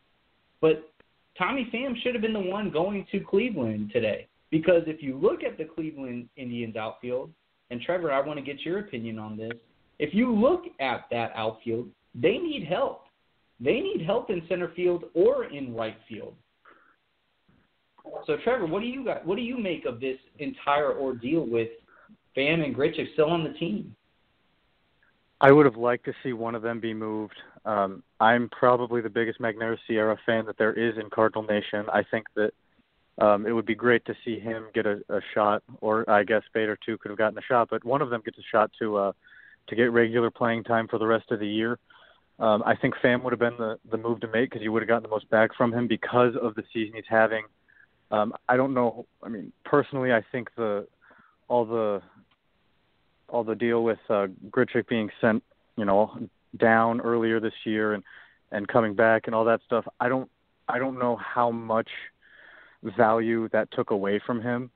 But 0.60 0.88
Tommy 1.36 1.68
Pham 1.74 2.00
should 2.02 2.14
have 2.14 2.22
been 2.22 2.32
the 2.32 2.40
one 2.40 2.70
going 2.70 3.06
to 3.10 3.20
Cleveland 3.20 3.90
today. 3.92 4.28
Because 4.50 4.82
if 4.86 5.02
you 5.02 5.18
look 5.18 5.42
at 5.42 5.58
the 5.58 5.64
Cleveland 5.64 6.28
Indians 6.36 6.76
outfield, 6.76 7.30
and 7.70 7.80
Trevor, 7.80 8.12
I 8.12 8.20
want 8.20 8.38
to 8.38 8.44
get 8.44 8.60
your 8.60 8.80
opinion 8.80 9.18
on 9.18 9.36
this. 9.36 9.52
If 9.98 10.14
you 10.14 10.34
look 10.34 10.64
at 10.78 11.06
that 11.10 11.32
outfield, 11.34 11.88
they 12.14 12.36
need 12.36 12.66
help. 12.68 13.04
They 13.60 13.80
need 13.80 14.04
help 14.04 14.28
in 14.28 14.42
center 14.48 14.70
field 14.76 15.04
or 15.14 15.44
in 15.44 15.74
right 15.74 15.96
field. 16.08 16.34
So, 18.26 18.36
Trevor, 18.44 18.66
what 18.66 18.80
do 18.80 18.88
you 18.88 19.04
got? 19.04 19.24
What 19.24 19.36
do 19.36 19.42
you 19.42 19.56
make 19.56 19.86
of 19.86 20.00
this 20.00 20.18
entire 20.38 20.98
ordeal 20.98 21.46
with 21.46 21.68
Pham 22.36 22.64
and 22.64 22.74
Grichuk 22.74 23.12
still 23.14 23.30
on 23.30 23.42
the 23.44 23.52
team? 23.58 23.94
I 25.42 25.50
would 25.50 25.66
have 25.66 25.76
liked 25.76 26.04
to 26.04 26.14
see 26.22 26.32
one 26.32 26.54
of 26.54 26.62
them 26.62 26.78
be 26.78 26.94
moved. 26.94 27.34
Um, 27.64 28.04
I'm 28.20 28.48
probably 28.48 29.00
the 29.00 29.10
biggest 29.10 29.40
Magneuris 29.40 29.78
Sierra 29.88 30.16
fan 30.24 30.46
that 30.46 30.56
there 30.56 30.72
is 30.72 30.96
in 30.96 31.10
Cardinal 31.10 31.42
Nation. 31.42 31.86
I 31.92 32.04
think 32.08 32.28
that 32.36 32.52
um, 33.18 33.44
it 33.44 33.50
would 33.50 33.66
be 33.66 33.74
great 33.74 34.04
to 34.04 34.14
see 34.24 34.38
him 34.38 34.66
get 34.72 34.86
a, 34.86 35.02
a 35.08 35.20
shot, 35.34 35.64
or 35.80 36.08
I 36.08 36.22
guess 36.22 36.42
Bader 36.54 36.78
too 36.86 36.96
could 36.96 37.10
have 37.10 37.18
gotten 37.18 37.36
a 37.36 37.42
shot, 37.42 37.68
but 37.70 37.84
one 37.84 38.00
of 38.02 38.08
them 38.08 38.22
gets 38.24 38.38
a 38.38 38.42
shot 38.52 38.70
to 38.78 38.96
uh, 38.96 39.12
to 39.66 39.76
get 39.76 39.90
regular 39.92 40.30
playing 40.30 40.62
time 40.62 40.86
for 40.86 40.98
the 40.98 41.06
rest 41.06 41.32
of 41.32 41.40
the 41.40 41.46
year. 41.46 41.76
Um, 42.38 42.62
I 42.64 42.76
think 42.76 42.94
Pham 43.02 43.22
would 43.24 43.32
have 43.32 43.40
been 43.40 43.56
the 43.58 43.78
the 43.90 43.98
move 43.98 44.20
to 44.20 44.28
make 44.28 44.50
because 44.50 44.62
you 44.62 44.70
would 44.70 44.82
have 44.82 44.88
gotten 44.88 45.02
the 45.02 45.08
most 45.08 45.28
back 45.28 45.50
from 45.56 45.74
him 45.74 45.88
because 45.88 46.34
of 46.40 46.54
the 46.54 46.62
season 46.72 46.94
he's 46.94 47.04
having. 47.08 47.44
Um, 48.12 48.32
I 48.48 48.56
don't 48.56 48.74
know. 48.74 49.06
I 49.22 49.28
mean, 49.28 49.52
personally, 49.64 50.12
I 50.12 50.22
think 50.30 50.50
the 50.56 50.86
all 51.48 51.64
the 51.64 52.00
all 53.32 53.42
the 53.42 53.54
deal 53.54 53.82
with 53.82 53.98
uh, 54.08 54.26
Grichuk 54.50 54.86
being 54.86 55.10
sent, 55.20 55.42
you 55.76 55.84
know, 55.84 56.16
down 56.56 57.00
earlier 57.00 57.40
this 57.40 57.54
year 57.64 57.94
and 57.94 58.04
and 58.50 58.68
coming 58.68 58.94
back 58.94 59.22
and 59.26 59.34
all 59.34 59.46
that 59.46 59.60
stuff. 59.64 59.84
I 59.98 60.08
don't 60.08 60.30
I 60.68 60.78
don't 60.78 60.98
know 60.98 61.16
how 61.16 61.50
much 61.50 61.88
value 62.82 63.48
that 63.52 63.70
took 63.72 63.90
away 63.90 64.20
from 64.24 64.42
him 64.42 64.70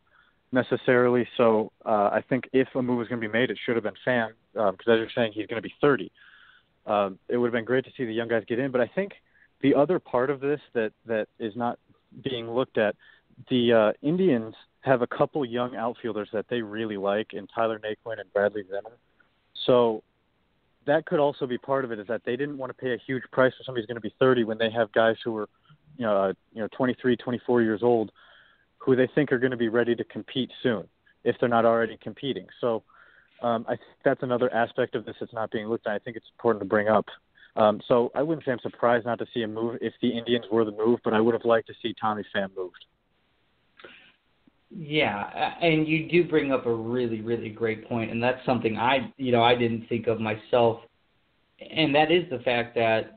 necessarily. 0.52 1.28
So 1.36 1.72
uh, 1.84 2.10
I 2.12 2.24
think 2.28 2.48
if 2.52 2.68
a 2.74 2.82
move 2.82 2.98
was 2.98 3.08
going 3.08 3.20
to 3.20 3.28
be 3.28 3.32
made, 3.32 3.50
it 3.50 3.58
should 3.64 3.76
have 3.76 3.84
been 3.84 3.94
Pham 4.06 4.30
because 4.52 4.86
um, 4.86 4.94
as 4.94 4.98
you're 4.98 5.10
saying, 5.14 5.32
he's 5.34 5.46
going 5.46 5.62
to 5.62 5.68
be 5.68 5.74
30. 5.80 6.10
Um, 6.86 7.18
it 7.28 7.36
would 7.36 7.48
have 7.48 7.52
been 7.52 7.64
great 7.64 7.84
to 7.84 7.90
see 7.96 8.04
the 8.04 8.14
young 8.14 8.28
guys 8.28 8.44
get 8.46 8.58
in, 8.58 8.70
but 8.70 8.80
I 8.80 8.86
think 8.86 9.12
the 9.60 9.74
other 9.74 9.98
part 9.98 10.30
of 10.30 10.40
this 10.40 10.60
that 10.72 10.92
that 11.06 11.26
is 11.38 11.54
not 11.56 11.78
being 12.22 12.50
looked 12.50 12.78
at, 12.78 12.94
the 13.50 13.72
uh, 13.72 13.92
Indians 14.06 14.54
have 14.86 15.02
a 15.02 15.06
couple 15.06 15.44
young 15.44 15.76
outfielders 15.76 16.28
that 16.32 16.46
they 16.48 16.62
really 16.62 16.96
like 16.96 17.34
in 17.34 17.46
Tyler 17.48 17.78
Naquin 17.78 18.20
and 18.20 18.32
Bradley 18.32 18.62
Zimmer. 18.62 18.96
So 19.66 20.02
that 20.86 21.04
could 21.06 21.18
also 21.18 21.46
be 21.46 21.58
part 21.58 21.84
of 21.84 21.92
it 21.92 21.98
is 21.98 22.06
that 22.06 22.22
they 22.24 22.36
didn't 22.36 22.56
want 22.56 22.70
to 22.70 22.74
pay 22.74 22.94
a 22.94 22.98
huge 23.04 23.24
price 23.32 23.52
for 23.58 23.64
somebody 23.64 23.82
who's 23.82 23.86
going 23.86 23.96
to 23.96 24.00
be 24.00 24.14
30 24.18 24.44
when 24.44 24.58
they 24.58 24.70
have 24.70 24.92
guys 24.92 25.16
who 25.24 25.36
are 25.36 25.48
you 25.96 26.04
know, 26.04 26.16
uh, 26.16 26.32
you 26.52 26.60
know, 26.60 26.68
23, 26.76 27.16
24 27.16 27.62
years 27.62 27.82
old, 27.82 28.12
who 28.78 28.94
they 28.94 29.08
think 29.14 29.32
are 29.32 29.38
going 29.38 29.50
to 29.50 29.56
be 29.56 29.68
ready 29.68 29.94
to 29.94 30.04
compete 30.04 30.50
soon, 30.62 30.86
if 31.24 31.36
they're 31.40 31.48
not 31.48 31.64
already 31.64 31.98
competing. 32.02 32.46
So, 32.60 32.82
um, 33.42 33.64
I 33.68 33.76
think 33.76 33.88
that's 34.04 34.22
another 34.22 34.52
aspect 34.52 34.94
of 34.94 35.04
this 35.04 35.16
that's 35.20 35.32
not 35.32 35.50
being 35.50 35.66
looked 35.66 35.86
at. 35.86 35.92
I 35.92 35.98
think 35.98 36.16
it's 36.16 36.26
important 36.38 36.62
to 36.62 36.68
bring 36.68 36.88
up. 36.88 37.06
Um, 37.56 37.80
so 37.86 38.10
I 38.14 38.22
wouldn't 38.22 38.44
say 38.44 38.52
I'm 38.52 38.58
surprised 38.60 39.06
not 39.06 39.18
to 39.18 39.26
see 39.32 39.42
a 39.42 39.48
move 39.48 39.78
if 39.80 39.94
the 40.00 40.16
Indians 40.16 40.44
were 40.50 40.64
the 40.64 40.72
move, 40.72 41.00
but 41.04 41.14
I 41.14 41.20
would 41.20 41.34
have 41.34 41.44
liked 41.44 41.66
to 41.68 41.74
see 41.82 41.94
Tommy 41.98 42.22
Pham 42.34 42.54
moved. 42.56 42.84
Yeah, 44.70 45.54
and 45.60 45.86
you 45.86 46.08
do 46.08 46.24
bring 46.28 46.52
up 46.52 46.66
a 46.66 46.74
really, 46.74 47.20
really 47.20 47.48
great 47.48 47.88
point, 47.88 48.10
and 48.10 48.22
that's 48.22 48.44
something 48.44 48.76
I, 48.76 49.12
you 49.16 49.30
know, 49.30 49.42
I 49.42 49.54
didn't 49.54 49.88
think 49.88 50.06
of 50.08 50.20
myself, 50.20 50.80
and 51.70 51.94
that 51.94 52.10
is 52.10 52.28
the 52.30 52.40
fact 52.40 52.74
that 52.74 53.12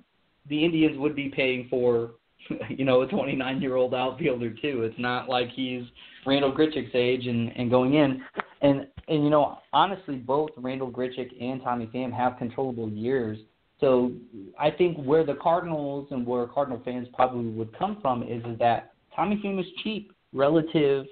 the 0.47 0.63
Indians 0.63 0.97
would 0.97 1.15
be 1.15 1.29
paying 1.29 1.67
for 1.69 2.11
you 2.69 2.85
know, 2.85 3.01
a 3.01 3.07
29 3.07 3.61
year 3.61 3.75
old 3.75 3.93
outfielder 3.93 4.51
too. 4.51 4.83
It's 4.83 4.99
not 4.99 5.29
like 5.29 5.49
he's 5.49 5.83
Randal 6.25 6.51
Grichuk's 6.51 6.93
age 6.93 7.27
and 7.27 7.49
and 7.55 7.69
going 7.69 7.95
in. 7.95 8.21
And 8.61 8.87
and 9.07 9.23
you 9.23 9.29
know, 9.29 9.59
honestly, 9.73 10.15
both 10.15 10.49
Randal 10.57 10.91
Grichuk 10.91 11.29
and 11.41 11.61
Tommy 11.61 11.87
Pham 11.87 12.13
have 12.13 12.37
controllable 12.37 12.89
years. 12.89 13.37
So 13.79 14.11
I 14.59 14.71
think 14.71 14.97
where 14.97 15.25
the 15.25 15.35
Cardinals 15.35 16.07
and 16.11 16.25
where 16.25 16.45
Cardinal 16.47 16.81
fans 16.83 17.07
probably 17.13 17.49
would 17.51 17.77
come 17.77 17.99
from 18.01 18.23
is, 18.23 18.43
is 18.45 18.59
that 18.59 18.93
Tommy 19.15 19.41
Pham 19.43 19.59
is 19.59 19.65
cheap 19.83 20.11
relative, 20.33 21.05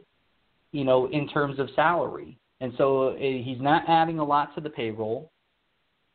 you 0.72 0.84
know, 0.84 1.08
in 1.12 1.28
terms 1.28 1.60
of 1.60 1.70
salary. 1.76 2.38
And 2.60 2.74
so 2.78 3.10
eh, 3.10 3.42
he's 3.44 3.62
not 3.62 3.84
adding 3.88 4.20
a 4.20 4.24
lot 4.24 4.54
to 4.56 4.62
the 4.62 4.70
payroll. 4.70 5.32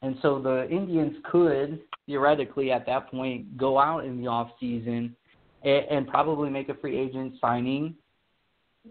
And 0.03 0.17
so 0.21 0.41
the 0.41 0.69
Indians 0.69 1.17
could 1.31 1.81
theoretically 2.07 2.73
at 2.73 2.85
that 2.87 3.11
point 3.11 3.57
go 3.57 3.79
out 3.79 4.05
in 4.05 4.21
the 4.21 4.27
off 4.27 4.51
season 4.59 5.15
and, 5.63 5.85
and 5.91 6.09
probably 6.09 6.51
make 6.51 6.69
a 6.69 6.75
free 6.75 6.99
agent 6.99 7.35
signing 7.41 7.95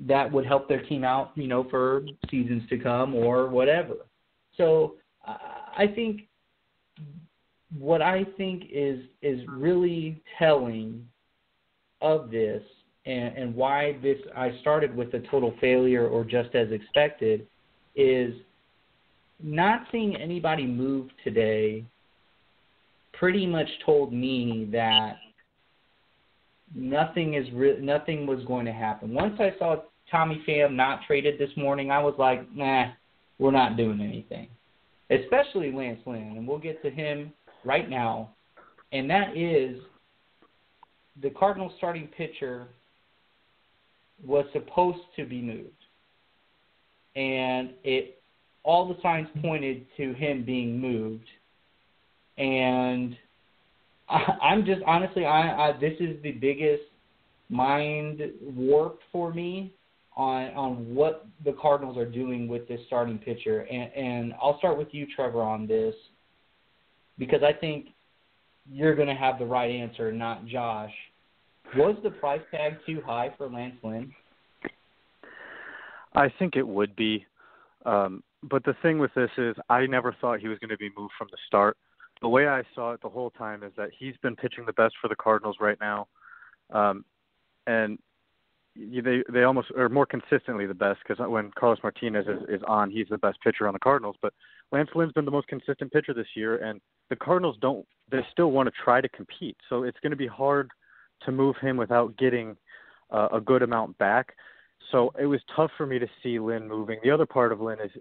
that 0.07 0.32
would 0.32 0.45
help 0.45 0.70
their 0.70 0.82
team 0.84 1.03
out, 1.03 1.32
you 1.36 1.47
know, 1.47 1.68
for 1.70 2.03
seasons 2.30 2.64
to 2.70 2.78
come 2.78 3.14
or 3.14 3.47
whatever. 3.47 3.95
So 4.55 4.95
uh, 5.28 5.36
I 5.78 5.88
think 5.88 6.22
what 7.78 8.01
I 8.01 8.26
think 8.38 8.64
is 8.72 8.99
is 9.22 9.41
really 9.47 10.22
telling 10.38 11.05
of 12.01 12.32
this 12.32 12.64
and, 13.06 13.38
and 13.38 13.56
why 13.56 13.97
this 14.02 14.18
I 14.36 14.58
started 14.62 14.95
with 14.95 15.14
a 15.14 15.20
total 15.32 15.54
failure 15.60 16.08
or 16.08 16.24
just 16.24 16.54
as 16.56 16.72
expected 16.72 17.47
is 17.95 18.34
not 19.41 19.88
seeing 19.91 20.16
anybody 20.16 20.66
move 20.66 21.10
today 21.24 21.84
pretty 23.14 23.45
much 23.45 23.68
told 23.86 24.14
me 24.14 24.70
that 24.72 25.18
nothing 26.76 27.34
is 27.34 27.47
re- 27.54 27.80
nothing 27.80 28.26
was 28.26 28.43
going 28.45 28.66
to 28.66 28.72
happen. 28.72 29.14
Once 29.14 29.36
I 29.39 29.54
saw 29.58 29.78
Tommy 30.10 30.43
Pham 30.47 30.76
not 30.76 31.02
traded 31.08 31.39
this 31.39 31.49
morning, 31.58 31.91
I 31.91 31.99
was 31.99 32.16
like, 32.18 32.52
nah, 32.56 32.91
we're 33.39 33.52
not 33.52 33.78
doing 33.78 34.02
anything. 34.02 34.47
Especially 35.10 35.72
Lance 35.72 35.99
Lynn, 36.06 36.36
and 36.38 36.47
we'll 36.47 36.58
get 36.58 36.82
to 36.84 36.89
him 36.89 37.34
right 37.66 37.89
now. 37.89 38.30
And 38.93 39.10
that 39.10 39.36
is 39.36 39.80
the 41.22 41.30
Cardinals 41.32 41.74
starting 41.78 42.08
pitcher 42.08 42.68
was 44.26 44.45
supposed 44.53 44.99
to 45.15 45.26
be 45.26 45.41
moved, 45.41 45.69
and 47.15 47.72
it 47.84 48.22
all 48.63 48.88
the 48.88 48.97
signs 49.01 49.28
pointed 49.41 49.86
to 49.97 50.13
him 50.13 50.43
being 50.45 50.80
moved, 50.80 51.28
and 52.38 53.17
I, 54.09 54.38
I'm 54.41 54.65
just 54.65 54.82
honestly, 54.86 55.26
I, 55.26 55.69
I 55.69 55.80
this 55.80 55.93
is 55.99 56.22
the 56.24 56.32
biggest 56.32 56.84
mind 57.49 58.22
warp 58.41 58.99
for 59.11 59.34
me 59.34 59.74
on 60.15 60.47
on 60.53 60.95
what 60.95 61.26
the 61.45 61.53
Cardinals 61.53 61.97
are 61.97 62.09
doing 62.09 62.47
with 62.47 62.67
this 62.67 62.82
starting 62.88 63.17
pitcher, 63.17 63.61
and 63.61 63.91
and 63.93 64.34
I'll 64.41 64.57
start 64.59 64.78
with 64.78 64.89
you, 64.91 65.07
Trevor, 65.15 65.41
on 65.41 65.67
this 65.67 65.95
because 67.17 67.43
I 67.43 67.53
think 67.53 67.88
you're 68.72 68.95
going 68.95 69.07
to 69.07 69.15
have 69.15 69.39
the 69.39 69.45
right 69.45 69.69
answer, 69.69 70.11
not 70.11 70.45
Josh. 70.45 70.93
Was 71.76 71.95
the 72.03 72.09
price 72.09 72.41
tag 72.51 72.78
too 72.86 73.01
high 73.05 73.34
for 73.38 73.49
Lance 73.49 73.76
Lynn? 73.84 74.11
I 76.13 76.28
think 76.38 76.55
it 76.55 76.67
would 76.67 76.95
be. 76.95 77.26
Um, 77.86 78.24
but 78.43 78.63
the 78.65 78.76
thing 78.82 78.99
with 78.99 79.13
this 79.15 79.30
is, 79.38 79.55
I 79.69 79.86
never 79.86 80.15
thought 80.19 80.39
he 80.39 80.47
was 80.47 80.59
going 80.59 80.69
to 80.69 80.78
be 80.78 80.89
moved 80.97 81.13
from 81.17 81.30
the 81.32 81.38
start. 81.47 81.78
The 82.22 82.28
way 82.28 82.47
I 82.47 82.63
saw 82.76 82.91
it 82.91 83.01
the 83.01 83.09
whole 83.09 83.32
time 83.32 83.63
is 83.63 83.72
that 83.78 83.89
he's 83.97 84.15
been 84.22 84.36
pitching 84.36 84.65
the 84.65 84.74
best 84.74 84.95
for 85.01 85.07
the 85.07 85.15
Cardinals 85.15 85.57
right 85.59 85.78
now, 85.80 86.07
um, 86.72 87.03
and 87.65 87.97
they 88.76 89.24
they 89.32 89.43
almost 89.43 89.72
are 89.72 89.89
more 89.89 90.05
consistently 90.05 90.65
the 90.65 90.74
best 90.74 90.99
because 91.05 91.24
when 91.28 91.51
Carlos 91.57 91.80
Martinez 91.84 92.26
is, 92.28 92.43
is 92.47 92.61
on, 92.67 92.91
he's 92.91 93.07
the 93.09 93.17
best 93.17 93.41
pitcher 93.41 93.67
on 93.67 93.74
the 93.74 93.80
Cardinals. 93.80 94.15
But 94.22 94.34
Lance 94.72 94.89
Lynn's 94.93 95.11
been 95.13 95.26
the 95.26 95.32
most 95.32 95.47
consistent 95.47 95.91
pitcher 95.91 96.13
this 96.13 96.28
year, 96.36 96.57
and 96.57 96.80
the 97.09 97.15
Cardinals 97.15 97.57
don't. 97.59 97.86
They 98.11 98.19
still 98.32 98.51
want 98.51 98.67
to 98.67 98.74
try 98.84 99.01
to 99.01 99.09
compete, 99.09 99.57
so 99.67 99.84
it's 99.84 99.99
going 100.01 100.11
to 100.11 100.17
be 100.17 100.28
hard 100.28 100.69
to 101.26 101.32
move 101.32 101.55
him 101.61 101.78
without 101.78 102.17
getting 102.17 102.55
uh, 103.11 103.30
a 103.34 103.41
good 103.41 103.61
amount 103.61 103.97
back. 103.97 104.36
So 104.91 105.13
it 105.19 105.26
was 105.26 105.39
tough 105.55 105.72
for 105.78 105.86
me 105.86 105.99
to 105.99 106.07
see 106.22 106.39
Lynn 106.39 106.67
moving. 106.67 106.99
The 107.03 107.11
other 107.11 107.26
part 107.26 107.51
of 107.51 107.61
Lynn 107.61 107.80
is 107.80 107.91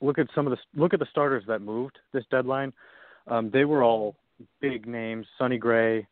look 0.00 0.18
at 0.18 0.26
some 0.34 0.46
of 0.46 0.50
the 0.50 0.80
look 0.80 0.92
at 0.92 1.00
the 1.00 1.06
starters 1.10 1.44
that 1.46 1.60
moved 1.60 1.98
this 2.12 2.24
deadline. 2.30 2.72
Um, 3.26 3.50
they 3.52 3.64
were 3.64 3.82
all 3.82 4.16
big 4.60 4.86
names: 4.86 5.26
Sonny 5.38 5.58
Gray, 5.58 6.06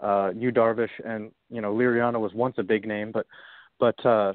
uh, 0.00 0.30
Yu 0.36 0.52
Darvish, 0.52 0.90
and 1.04 1.30
you 1.50 1.60
know 1.60 1.74
Liriano 1.74 2.20
was 2.20 2.32
once 2.34 2.56
a 2.58 2.62
big 2.62 2.86
name, 2.86 3.12
but 3.12 3.26
but 3.78 4.06
uh, 4.06 4.32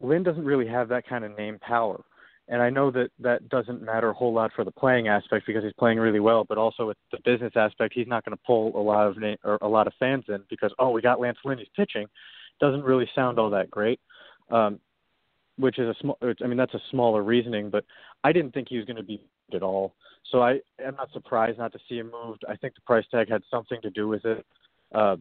Lynn 0.00 0.22
doesn't 0.22 0.44
really 0.44 0.66
have 0.66 0.88
that 0.88 1.06
kind 1.06 1.24
of 1.24 1.36
name 1.36 1.58
power. 1.60 2.02
And 2.48 2.60
I 2.60 2.68
know 2.68 2.90
that 2.90 3.10
that 3.20 3.48
doesn't 3.48 3.82
matter 3.82 4.10
a 4.10 4.12
whole 4.12 4.34
lot 4.34 4.52
for 4.54 4.64
the 4.64 4.70
playing 4.70 5.08
aspect 5.08 5.46
because 5.46 5.64
he's 5.64 5.72
playing 5.78 5.98
really 5.98 6.20
well, 6.20 6.44
but 6.44 6.58
also 6.58 6.86
with 6.86 6.98
the 7.10 7.18
business 7.24 7.52
aspect, 7.56 7.94
he's 7.94 8.06
not 8.06 8.24
going 8.24 8.36
to 8.36 8.42
pull 8.46 8.78
a 8.78 8.82
lot 8.82 9.06
of 9.06 9.16
na- 9.16 9.36
or 9.44 9.58
a 9.62 9.68
lot 9.68 9.86
of 9.86 9.94
fans 9.98 10.24
in 10.28 10.42
because 10.50 10.72
oh, 10.78 10.90
we 10.90 11.00
got 11.00 11.20
Lance 11.20 11.38
Lynn, 11.44 11.58
he's 11.58 11.68
pitching. 11.74 12.06
Doesn't 12.60 12.84
really 12.84 13.08
sound 13.14 13.38
all 13.38 13.50
that 13.50 13.70
great. 13.70 13.98
Um, 14.50 14.78
which 15.56 15.78
is 15.78 15.88
a 15.88 15.94
small. 16.00 16.18
I 16.22 16.46
mean, 16.46 16.56
that's 16.56 16.74
a 16.74 16.82
smaller 16.90 17.22
reasoning, 17.22 17.70
but 17.70 17.84
I 18.24 18.32
didn't 18.32 18.52
think 18.52 18.68
he 18.68 18.76
was 18.76 18.86
going 18.86 18.96
to 18.96 19.02
be 19.02 19.20
at 19.54 19.62
all. 19.62 19.94
So 20.30 20.42
I 20.42 20.60
am 20.84 20.96
not 20.96 21.12
surprised 21.12 21.58
not 21.58 21.72
to 21.72 21.78
see 21.88 21.98
him 21.98 22.10
moved. 22.10 22.44
I 22.48 22.56
think 22.56 22.74
the 22.74 22.80
price 22.80 23.04
tag 23.10 23.30
had 23.30 23.42
something 23.50 23.80
to 23.82 23.90
do 23.90 24.08
with 24.08 24.24
it, 24.24 24.44
uh, 24.94 25.16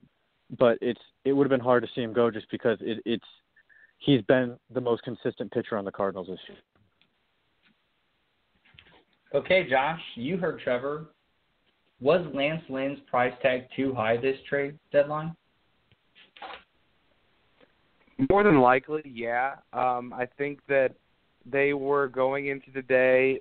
but 0.57 0.77
it's 0.81 1.01
it 1.23 1.33
would 1.33 1.45
have 1.45 1.51
been 1.51 1.59
hard 1.59 1.83
to 1.83 1.89
see 1.93 2.01
him 2.01 2.13
go 2.13 2.31
just 2.31 2.49
because 2.49 2.77
it, 2.81 3.01
it's 3.05 3.25
he's 3.99 4.21
been 4.23 4.57
the 4.73 4.81
most 4.81 5.03
consistent 5.03 5.51
pitcher 5.51 5.77
on 5.77 5.85
the 5.85 5.91
Cardinals 5.91 6.27
this 6.27 6.39
year. 6.47 6.57
Okay, 9.33 9.67
Josh, 9.67 9.99
you 10.15 10.37
heard 10.37 10.59
Trevor. 10.59 11.07
Was 12.01 12.21
Lance 12.33 12.61
Lynn's 12.69 12.99
price 13.09 13.33
tag 13.41 13.65
too 13.75 13.93
high 13.93 14.17
this 14.17 14.37
trade 14.47 14.77
deadline? 14.91 15.35
More 18.29 18.43
than 18.43 18.59
likely, 18.59 19.01
yeah. 19.05 19.55
Um, 19.73 20.13
I 20.13 20.27
think 20.37 20.59
that 20.67 20.93
they 21.49 21.73
were 21.73 22.07
going 22.07 22.47
into 22.47 22.71
the 22.73 22.83
day 22.83 23.39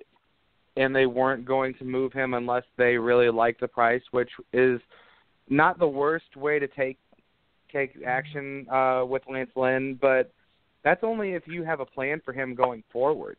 and 0.75 0.95
they 0.95 1.05
weren't 1.05 1.45
going 1.45 1.75
to 1.75 1.83
move 1.83 2.11
him 2.11 2.33
unless 2.33 2.63
they 2.77 2.97
really 2.97 3.29
liked 3.29 3.61
the 3.61 3.67
price, 3.67 4.01
which 4.11 4.31
is 4.51 4.81
not 5.49 5.77
the 5.77 5.87
worst 5.87 6.35
way 6.35 6.57
to 6.57 6.67
take 6.67 6.97
take 7.71 7.97
action 8.05 8.67
uh, 8.69 9.03
with 9.07 9.23
Lance 9.27 9.49
Lynn, 9.55 9.97
but 9.99 10.31
that's 10.83 11.03
only 11.03 11.33
if 11.33 11.47
you 11.47 11.63
have 11.63 11.79
a 11.79 11.85
plan 11.85 12.21
for 12.23 12.31
him 12.31 12.53
going 12.53 12.83
forward. 12.91 13.37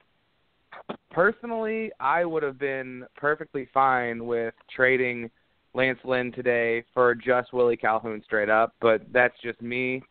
Personally, 1.10 1.90
I 2.00 2.24
would 2.24 2.42
have 2.42 2.58
been 2.58 3.04
perfectly 3.16 3.68
fine 3.72 4.26
with 4.26 4.54
trading 4.74 5.30
Lance 5.74 5.98
Lynn 6.04 6.32
today 6.32 6.84
for 6.92 7.14
just 7.14 7.52
Willie 7.52 7.76
Calhoun 7.76 8.22
straight 8.24 8.50
up, 8.50 8.74
but 8.80 9.02
that's 9.12 9.34
just 9.42 9.60
me 9.62 10.02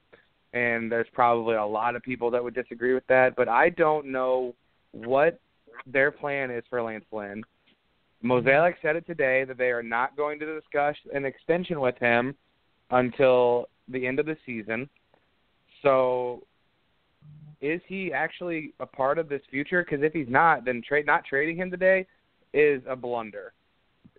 and 0.53 0.91
there's 0.91 1.07
probably 1.13 1.55
a 1.55 1.65
lot 1.65 1.95
of 1.95 2.03
people 2.03 2.29
that 2.31 2.43
would 2.43 2.53
disagree 2.53 2.93
with 2.93 3.05
that. 3.07 3.35
But 3.35 3.49
I 3.49 3.69
don't 3.69 4.07
know 4.07 4.53
what 4.91 5.39
their 5.87 6.11
plan 6.11 6.51
is 6.51 6.63
for 6.69 6.81
Lance 6.81 7.05
Lynn. 7.11 7.43
Mozeliak 8.23 8.75
said 8.81 8.95
it 8.95 9.05
today 9.05 9.43
that 9.45 9.57
they 9.57 9.71
are 9.71 9.83
not 9.83 10.15
going 10.15 10.39
to 10.39 10.59
discuss 10.59 10.95
an 11.13 11.25
extension 11.25 11.81
with 11.81 11.97
him 11.97 12.35
until 12.91 13.67
the 13.89 14.05
end 14.05 14.19
of 14.19 14.25
the 14.25 14.37
season. 14.45 14.87
So, 15.81 16.43
is 17.63 17.81
he 17.87 18.13
actually 18.13 18.73
a 18.79 18.85
part 18.85 19.17
of 19.17 19.27
this 19.27 19.41
future? 19.49 19.83
Because 19.83 20.03
if 20.03 20.13
he's 20.13 20.29
not, 20.29 20.65
then 20.65 20.83
trade 20.87 21.07
not 21.07 21.25
trading 21.25 21.57
him 21.57 21.71
today 21.71 22.05
is 22.53 22.83
a 22.87 22.95
blunder 22.95 23.53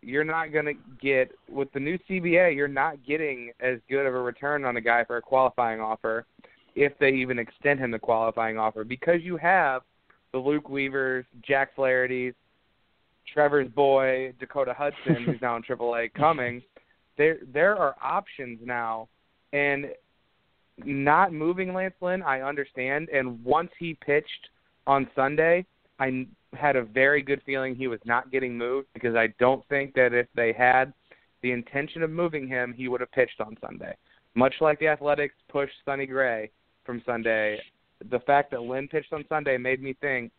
you're 0.07 0.24
not 0.24 0.53
going 0.53 0.66
to 0.66 0.74
get 1.01 1.30
with 1.49 1.72
the 1.72 1.80
new 1.80 1.99
CBA. 2.09 2.55
You're 2.55 2.68
not 2.68 3.05
getting 3.07 3.53
as 3.61 3.78
good 3.88 4.07
of 4.07 4.14
a 4.14 4.20
return 4.20 4.64
on 4.64 4.76
a 4.76 4.80
guy 4.80 5.05
for 5.05 5.16
a 5.16 5.22
qualifying 5.22 5.80
offer, 5.80 6.26
if 6.74 6.92
they 6.99 7.11
even 7.11 7.38
extend 7.38 7.80
him 7.80 7.90
the 7.90 7.99
qualifying 7.99 8.59
offer, 8.59 8.84
because 8.84 9.20
you 9.22 9.36
have 9.36 9.82
the 10.32 10.38
Luke 10.38 10.68
Weavers, 10.68 11.24
Jack 11.47 11.74
Flaherty's, 11.74 12.34
Trevor's 13.32 13.68
boy, 13.68 14.34
Dakota 14.38 14.74
Hudson, 14.76 15.24
who's 15.24 15.40
now 15.40 15.57
in 15.57 15.62
AAA, 15.68 16.12
coming. 16.14 16.62
There, 17.16 17.38
there 17.53 17.76
are 17.76 17.95
options 18.03 18.59
now, 18.62 19.09
and 19.53 19.86
not 20.85 21.33
moving 21.33 21.72
Lance 21.72 21.95
Lynn, 22.01 22.22
I 22.22 22.41
understand. 22.41 23.09
And 23.11 23.43
once 23.45 23.70
he 23.79 23.97
pitched 24.05 24.49
on 24.87 25.09
Sunday, 25.14 25.64
I 25.99 26.27
had 26.55 26.77
a 26.77 26.83
very 26.83 27.22
good 27.22 27.43
feeling 27.47 27.75
he 27.75 27.89
was 27.89 28.01
not 28.05 28.31
getting 28.31 28.57
moved 28.57 28.89
because 28.95 29.14
I 29.14 29.29
don't 29.39 29.66
think 29.68 29.95
that 29.95 30.12
if 30.12 30.27
they 30.35 30.53
had 30.53 30.93
the 31.43 31.53
intention 31.53 32.03
of 32.03 32.11
moving 32.11 32.49
him, 32.49 32.72
he 32.77 32.89
would 32.89 33.01
have 33.01 33.12
pitched 33.12 33.41
on 33.41 33.57
Sunday. 33.61 33.95
Much 34.35 34.55
like 34.61 34.79
the 34.81 34.89
Athletics 34.89 35.35
pushed 35.49 35.75
Sonny 35.85 36.07
Gray 36.07 36.51
from 36.85 37.03
Sunday, 37.07 37.61
the 38.11 38.20
fact 38.20 38.51
that 38.51 38.62
Lynn 38.62 38.89
pitched 38.89 39.12
on 39.12 39.25
Sunday 39.29 39.57
made 39.57 39.83
me 39.83 39.95
think 40.01 40.33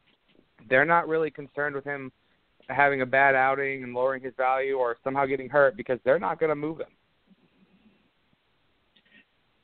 they're 0.70 0.86
not 0.86 1.08
really 1.08 1.32
concerned 1.32 1.76
with 1.76 1.86
him 1.86 2.12
having 2.68 3.02
a 3.02 3.06
bad 3.06 3.36
outing 3.36 3.84
and 3.84 3.94
lowering 3.94 4.24
his 4.24 4.34
value 4.36 4.76
or 4.76 4.98
somehow 5.04 5.26
getting 5.26 5.48
hurt 5.48 5.78
because 5.78 6.00
they're 6.04 6.20
not 6.20 6.40
going 6.40 6.50
to 6.50 6.56
move 6.56 6.80
him. 6.80 6.88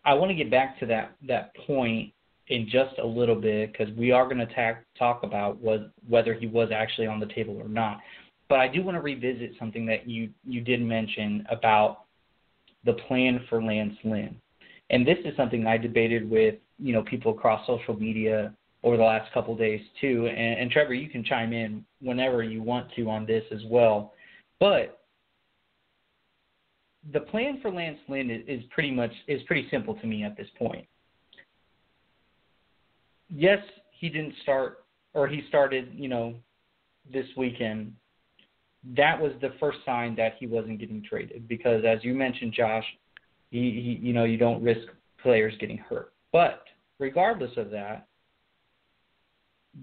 I 0.03 0.13
want 0.13 0.29
to 0.29 0.35
get 0.35 0.49
back 0.49 0.79
to 0.79 0.85
that 0.87 1.15
that 1.27 1.55
point 1.67 2.13
in 2.47 2.65
just 2.65 2.97
a 3.01 3.05
little 3.05 3.35
bit 3.35 3.71
because 3.71 3.93
we 3.95 4.11
are 4.11 4.25
going 4.25 4.45
to 4.45 4.77
talk 4.97 5.23
about 5.23 5.59
was, 5.61 5.81
whether 6.07 6.33
he 6.33 6.47
was 6.47 6.69
actually 6.73 7.07
on 7.07 7.19
the 7.19 7.27
table 7.27 7.55
or 7.55 7.69
not. 7.69 7.99
But 8.49 8.59
I 8.59 8.67
do 8.67 8.83
want 8.83 8.97
to 8.97 9.01
revisit 9.01 9.53
something 9.57 9.85
that 9.85 10.07
you, 10.07 10.29
you 10.45 10.59
did 10.59 10.81
mention 10.81 11.45
about 11.49 12.03
the 12.83 12.93
plan 12.93 13.45
for 13.47 13.63
Lance 13.63 13.95
Lynn. 14.03 14.35
And 14.89 15.07
this 15.07 15.17
is 15.23 15.35
something 15.37 15.65
I 15.65 15.77
debated 15.77 16.29
with 16.29 16.55
you 16.77 16.93
know 16.93 17.03
people 17.03 17.31
across 17.31 17.65
social 17.65 17.95
media 17.97 18.53
over 18.83 18.97
the 18.97 19.03
last 19.03 19.31
couple 19.33 19.53
of 19.53 19.59
days 19.59 19.81
too. 20.01 20.27
And, 20.27 20.59
and 20.59 20.71
Trevor, 20.71 20.93
you 20.93 21.07
can 21.07 21.23
chime 21.23 21.53
in 21.53 21.85
whenever 22.01 22.43
you 22.43 22.61
want 22.61 22.87
to 22.95 23.09
on 23.09 23.25
this 23.25 23.43
as 23.51 23.61
well. 23.67 24.13
But 24.59 25.00
the 27.13 27.19
plan 27.19 27.59
for 27.61 27.71
Lance 27.71 27.99
Lynn 28.07 28.29
is, 28.29 28.41
is 28.47 28.63
pretty 28.69 28.91
much 28.91 29.11
is 29.27 29.41
pretty 29.43 29.67
simple 29.71 29.95
to 29.95 30.07
me 30.07 30.23
at 30.23 30.37
this 30.37 30.47
point 30.57 30.85
yes, 33.33 33.59
he 33.91 34.09
didn't 34.09 34.35
start 34.43 34.83
or 35.13 35.27
he 35.27 35.43
started, 35.47 35.89
you 35.93 36.07
know, 36.07 36.35
this 37.11 37.25
weekend. 37.37 37.93
That 38.95 39.19
was 39.19 39.31
the 39.41 39.53
first 39.59 39.79
sign 39.85 40.15
that 40.15 40.35
he 40.39 40.47
wasn't 40.47 40.79
getting 40.79 41.03
traded 41.03 41.47
because, 41.47 41.83
as 41.85 42.03
you 42.03 42.13
mentioned, 42.13 42.53
Josh, 42.53 42.85
he, 43.51 43.59
he 43.99 44.07
you 44.07 44.13
know 44.13 44.23
you 44.23 44.37
don't 44.37 44.63
risk 44.63 44.87
players 45.21 45.53
getting 45.59 45.77
hurt. 45.77 46.13
But 46.31 46.63
regardless 46.99 47.51
of 47.57 47.69
that, 47.71 48.07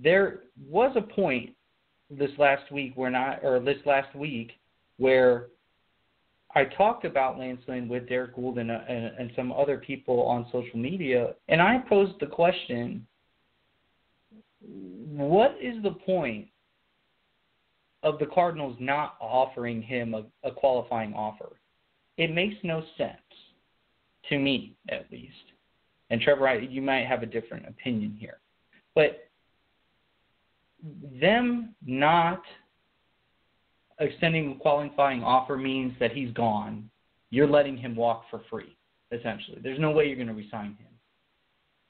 there 0.02 0.40
was 0.68 0.96
a 0.96 1.00
point 1.00 1.50
this 2.10 2.30
last 2.38 2.72
week 2.72 2.92
where 2.96 3.10
not 3.10 3.44
or 3.44 3.60
this 3.60 3.78
last 3.86 4.14
week 4.16 4.52
where 4.96 5.46
I 6.54 6.64
talked 6.64 7.04
about 7.04 7.38
Lance 7.38 7.60
Lynn 7.68 7.88
with 7.88 8.08
Derek 8.08 8.34
Goold 8.34 8.58
and, 8.58 8.70
uh, 8.70 8.80
and, 8.88 9.06
and 9.18 9.30
some 9.36 9.52
other 9.52 9.78
people 9.78 10.22
on 10.22 10.46
social 10.50 10.78
media, 10.78 11.34
and 11.48 11.60
I 11.60 11.78
posed 11.88 12.18
the 12.20 12.26
question 12.26 13.06
what 14.60 15.56
is 15.60 15.82
the 15.82 15.92
point 15.92 16.48
of 18.02 18.18
the 18.18 18.26
Cardinals 18.26 18.76
not 18.80 19.16
offering 19.20 19.82
him 19.82 20.14
a, 20.14 20.24
a 20.46 20.50
qualifying 20.50 21.12
offer? 21.14 21.56
It 22.16 22.32
makes 22.32 22.56
no 22.62 22.82
sense 22.96 23.16
to 24.28 24.38
me 24.38 24.74
at 24.88 25.10
least. 25.10 25.32
And 26.10 26.20
Trevor, 26.20 26.48
I, 26.48 26.58
you 26.58 26.80
might 26.80 27.06
have 27.06 27.22
a 27.22 27.26
different 27.26 27.68
opinion 27.68 28.16
here, 28.18 28.38
but 28.94 29.28
them 31.20 31.74
not 31.84 32.42
extending 34.00 34.52
a 34.52 34.54
qualifying 34.56 35.22
offer 35.22 35.56
means 35.56 35.92
that 36.00 36.12
he's 36.12 36.32
gone. 36.32 36.90
You're 37.30 37.48
letting 37.48 37.76
him 37.76 37.94
walk 37.94 38.24
for 38.30 38.42
free, 38.48 38.76
essentially. 39.12 39.58
There's 39.62 39.78
no 39.78 39.90
way 39.90 40.06
you're 40.06 40.16
going 40.16 40.28
to 40.28 40.34
resign 40.34 40.76
him. 40.78 40.88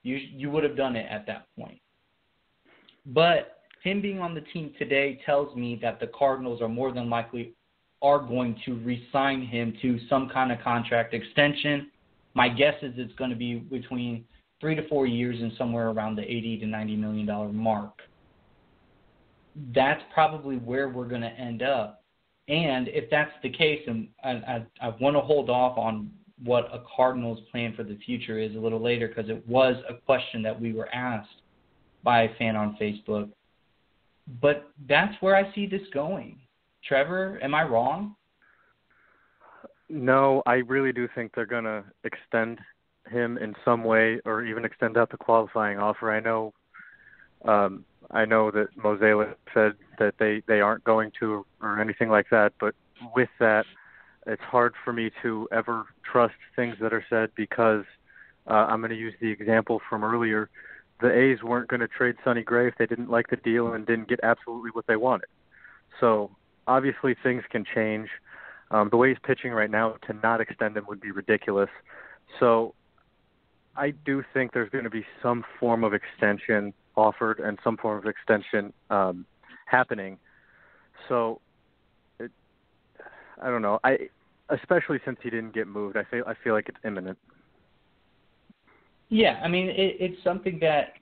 You 0.02 0.16
you 0.16 0.50
would 0.50 0.64
have 0.64 0.76
done 0.76 0.96
it 0.96 1.06
at 1.11 1.26
that 1.26 1.46
point. 1.59 1.80
But 3.06 3.62
him 3.82 4.00
being 4.00 4.20
on 4.20 4.34
the 4.34 4.40
team 4.40 4.72
today 4.78 5.20
tells 5.24 5.54
me 5.56 5.78
that 5.82 6.00
the 6.00 6.09
Cardinals 6.09 6.61
are 6.61 6.68
more 6.68 6.92
than 6.92 7.09
likely 7.09 7.54
are 8.02 8.18
going 8.18 8.56
to 8.64 8.74
resign 8.84 9.42
him 9.46 9.76
to 9.82 9.98
some 10.09 10.28
kind 10.28 10.52
of 10.52 10.61
contract 10.61 11.14
extension. 11.14 11.90
My 12.34 12.48
guess 12.48 12.74
is 12.82 12.94
it's 12.96 13.14
going 13.14 13.30
to 13.30 13.36
be 13.36 13.56
between 13.56 14.24
three 14.61 14.74
to 14.74 14.86
four 14.88 15.06
years 15.06 15.40
and 15.40 15.52
somewhere 15.59 15.90
around 15.90 16.16
the 16.16 16.22
80 16.22 16.59
to 16.59 16.66
90 16.66 16.96
million 16.96 17.26
dollar 17.26 17.52
mark. 17.52 18.00
That's 19.74 20.02
probably 20.14 20.56
where 20.56 20.88
we're 20.88 21.09
going 21.09 21.22
to 21.22 21.28
end 21.28 21.62
up. 21.62 21.97
And 22.49 22.88
if 22.88 23.11
that's 23.11 23.32
the 23.42 23.51
case, 23.51 23.82
and 23.86 24.09
I, 24.24 24.30
I, 24.30 24.66
I 24.80 24.88
want 25.01 25.16
to 25.16 25.20
hold 25.20 25.51
off 25.51 25.76
on 25.76 26.11
what 26.42 26.64
a 26.72 26.82
Cardinals 26.96 27.40
plan 27.51 27.74
for 27.74 27.82
the 27.82 27.99
future 28.07 28.38
is 28.38 28.55
a 28.55 28.59
little 28.59 28.82
later 28.82 29.09
because 29.09 29.28
it 29.28 29.46
was 29.46 29.76
a 29.88 29.94
question 29.94 30.42
that 30.42 30.59
we 30.59 30.72
were 30.72 30.88
asked 30.94 31.42
by 32.03 32.22
a 32.22 32.34
fan 32.36 32.57
on 32.57 32.76
Facebook. 32.80 33.28
But 34.40 34.70
that's 34.88 35.14
where 35.20 35.36
I 35.36 35.53
see 35.55 35.66
this 35.66 35.82
going. 35.92 36.38
Trevor, 36.86 37.38
am 37.42 37.55
I 37.55 37.64
wrong? 37.64 38.14
No, 39.90 40.42
I 40.46 40.57
really 40.57 40.92
do 40.92 41.09
think 41.14 41.32
they're 41.34 41.46
going 41.46 41.64
to 41.64 41.84
extend 42.05 42.61
him 43.11 43.38
in 43.38 43.55
some 43.64 43.84
way 43.84 44.20
or 44.24 44.44
even 44.44 44.64
extend 44.64 44.96
out 44.96 45.11
the 45.11 45.16
qualifying 45.16 45.78
offer. 45.78 46.12
I 46.12 46.20
know 46.20 46.53
um 47.44 47.84
I 48.11 48.24
know 48.24 48.50
that 48.50 48.76
Mozeliak 48.76 49.34
said 49.52 49.72
that 49.98 50.14
they 50.18 50.42
they 50.46 50.61
aren't 50.61 50.84
going 50.84 51.12
to 51.20 51.44
or 51.61 51.80
anything 51.80 52.09
like 52.09 52.30
that, 52.30 52.52
but 52.59 52.74
with 53.14 53.28
that 53.38 53.66
it's 54.26 54.42
hard 54.42 54.74
for 54.84 54.92
me 54.92 55.11
to 55.22 55.48
ever 55.52 55.86
trust 56.11 56.34
things 56.54 56.76
that 56.80 56.92
are 56.92 57.04
said 57.09 57.30
because 57.34 57.84
uh, 58.46 58.66
I'm 58.68 58.80
going 58.80 58.90
to 58.90 58.96
use 58.96 59.14
the 59.20 59.30
example 59.30 59.80
from 59.88 60.04
earlier. 60.04 60.50
The 61.00 61.11
A's 61.11 61.42
weren't 61.42 61.68
going 61.68 61.80
to 61.80 61.88
trade 61.88 62.16
Sonny 62.24 62.42
Gray 62.42 62.68
if 62.68 62.74
they 62.78 62.86
didn't 62.86 63.11
like 63.11 63.28
the 63.28 63.36
deal 63.36 63.72
and 63.72 63.86
didn't 63.86 64.09
get 64.09 64.20
absolutely 64.22 64.70
what 64.72 64.86
they 64.86 64.96
wanted. 64.96 65.28
So 66.00 66.30
obviously 66.66 67.16
things 67.22 67.42
can 67.50 67.64
change. 67.74 68.09
Um, 68.70 68.88
the 68.90 68.98
way 68.98 69.09
he's 69.09 69.18
pitching 69.22 69.52
right 69.52 69.70
now, 69.70 69.96
to 70.06 70.12
not 70.12 70.40
extend 70.42 70.76
him 70.76 70.84
would 70.88 71.00
be 71.00 71.11
ridiculous. 71.11 71.70
So 72.38 72.74
I 73.76 73.92
do 74.04 74.22
think 74.34 74.52
there's 74.52 74.70
going 74.70 74.84
to 74.84 74.90
be 74.90 75.06
some 75.22 75.44
form 75.59 75.84
of 75.84 75.94
extension 75.94 76.74
offered 76.99 77.38
and 77.38 77.59
some 77.62 77.76
form 77.76 77.99
of 77.99 78.07
extension 78.07 78.72
um, 78.90 79.24
happening. 79.66 80.18
So 81.09 81.40
it, 82.18 82.30
I 83.40 83.49
don't 83.49 83.62
know. 83.62 83.78
I 83.84 83.96
especially 84.51 84.99
since 85.05 85.18
he 85.22 85.30
didn't 85.30 85.55
get 85.55 85.68
moved, 85.68 85.96
I 85.96 86.05
feel 86.11 86.24
I 86.26 86.34
feel 86.42 86.55
like 86.55 86.68
it's 86.68 86.78
imminent. 86.84 87.16
Yeah, 89.09 89.40
I 89.42 89.49
mean 89.49 89.68
it, 89.68 89.96
it's 90.01 90.22
something 90.24 90.59
that 90.61 90.94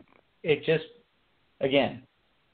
it 0.43 0.65
just 0.65 0.85
again 1.61 2.03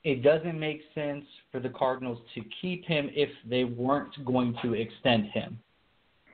it 0.05 0.23
doesn't 0.23 0.59
make 0.59 0.83
sense 0.95 1.25
for 1.51 1.61
the 1.61 1.69
Cardinals 1.69 2.19
to 2.35 2.41
keep 2.61 2.85
him 2.85 3.09
if 3.13 3.31
they 3.49 3.65
weren't 3.65 4.25
going 4.25 4.57
to 4.63 4.75
extend 4.75 5.27
him. 5.27 5.59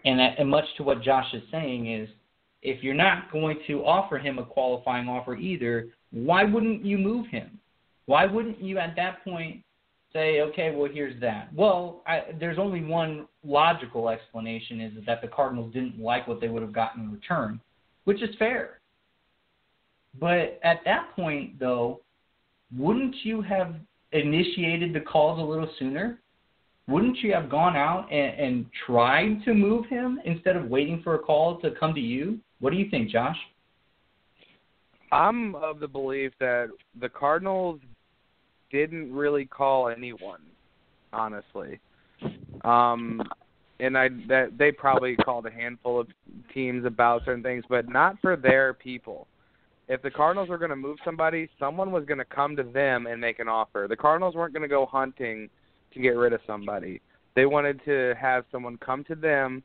And, 0.05 0.19
that, 0.19 0.39
and 0.39 0.49
much 0.49 0.65
to 0.79 0.83
what 0.85 1.03
Josh 1.03 1.27
is 1.35 1.43
saying 1.51 1.93
is, 1.93 2.09
if 2.63 2.83
you're 2.83 2.95
not 2.95 3.31
going 3.31 3.59
to 3.67 3.85
offer 3.85 4.19
him 4.19 4.39
a 4.39 4.45
qualifying 4.45 5.09
offer 5.09 5.37
either, 5.37 5.89
why 6.11 6.45
wouldn't 6.45 6.85
you 6.85 6.99
move 6.99 7.27
him? 7.29 7.59
Why 8.07 8.27
wouldn't 8.27 8.63
you 8.63 8.79
at 8.79 8.97
that 8.97 9.23
point 9.25 9.63
say, 10.13 10.41
okay, 10.41 10.75
well 10.75 10.91
here's 10.93 11.21
that? 11.21 11.53
Well, 11.55 12.03
I, 12.07 12.23
there's 12.41 12.59
only 12.59 12.83
one 12.83 13.29
logical 13.45 14.09
explanation 14.09 14.81
is 14.81 14.93
that 15.07 15.21
the 15.23 15.29
Cardinals 15.29 15.73
didn't 15.73 16.01
like 16.01 16.27
what 16.27 16.41
they 16.41 16.49
would 16.49 16.63
have 16.63 16.73
gotten 16.73 17.05
in 17.05 17.13
return, 17.13 17.61
which 18.05 18.23
is 18.23 18.35
fair. 18.39 18.81
But 20.19 20.59
at 20.65 20.81
that 20.85 21.15
point, 21.15 21.59
though, 21.61 22.01
wouldn't 22.77 23.15
you 23.23 23.43
have 23.43 23.75
initiated 24.13 24.95
the 24.95 25.01
calls 25.01 25.39
a 25.39 25.43
little 25.43 25.71
sooner? 25.79 26.21
Wouldn't 26.89 27.19
you 27.19 27.35
have 27.35 27.51
gone 27.51 27.77
out 27.77 28.11
and, 28.11 28.41
and 28.41 28.67
tried 28.87 29.45
to 29.45 29.53
move 29.53 29.87
him 29.87 30.19
instead 30.25 30.57
of 30.57 30.69
waiting 30.69 31.03
for 31.03 31.15
a 31.15 31.19
call 31.19 31.61
to 31.61 31.73
come 31.73 31.95
to 31.95 32.01
you? 32.01 32.41
What 32.61 32.71
do 32.71 32.77
you 32.77 32.91
think, 32.91 33.11
Josh? 33.11 33.37
I'm 35.11 35.55
of 35.55 35.81
the 35.81 35.89
belief 35.89 36.33
that 36.41 36.69
the 37.01 37.09
Cardinals 37.09 37.81
didn't 38.71 39.13
really 39.13 39.47
call 39.47 39.89
anyone, 39.89 40.43
honestly. 41.13 41.81
Um, 42.65 43.23
and 43.81 43.97
I 43.97 44.09
that 44.27 44.59
they 44.59 44.73
probably 44.73 45.17
called 45.17 45.47
a 45.47 45.51
handful 45.51 46.01
of 46.01 46.09
teams 46.53 46.85
about 46.85 47.25
certain 47.25 47.43
things, 47.43 47.65
but 47.69 47.89
not 47.89 48.17
for 48.21 48.37
their 48.37 48.75
people 48.75 49.29
if 49.89 50.03
the 50.03 50.11
Cardinals 50.11 50.51
were 50.51 50.59
going 50.59 50.71
to 50.71 50.77
move 50.77 50.99
somebody, 51.05 51.49
someone 51.59 51.91
was 51.91 52.05
going 52.05 52.19
to 52.19 52.25
come 52.25 52.55
to 52.57 52.63
them 52.63 53.07
and 53.07 53.21
make 53.21 53.39
an 53.39 53.49
offer. 53.49 53.87
The 53.89 53.97
Cardinals 53.97 54.35
weren't 54.35 54.53
going 54.53 54.63
to 54.63 54.69
go 54.69 54.87
hunting 54.87 55.49
to 55.95 56.01
get 56.01 56.11
rid 56.11 56.35
of 56.35 56.41
somebody. 56.47 57.01
They 57.35 57.47
wanted 57.47 57.81
to 57.87 58.15
have 58.21 58.45
someone 58.53 58.77
come 58.79 59.03
to 59.05 59.15
them 59.15 59.63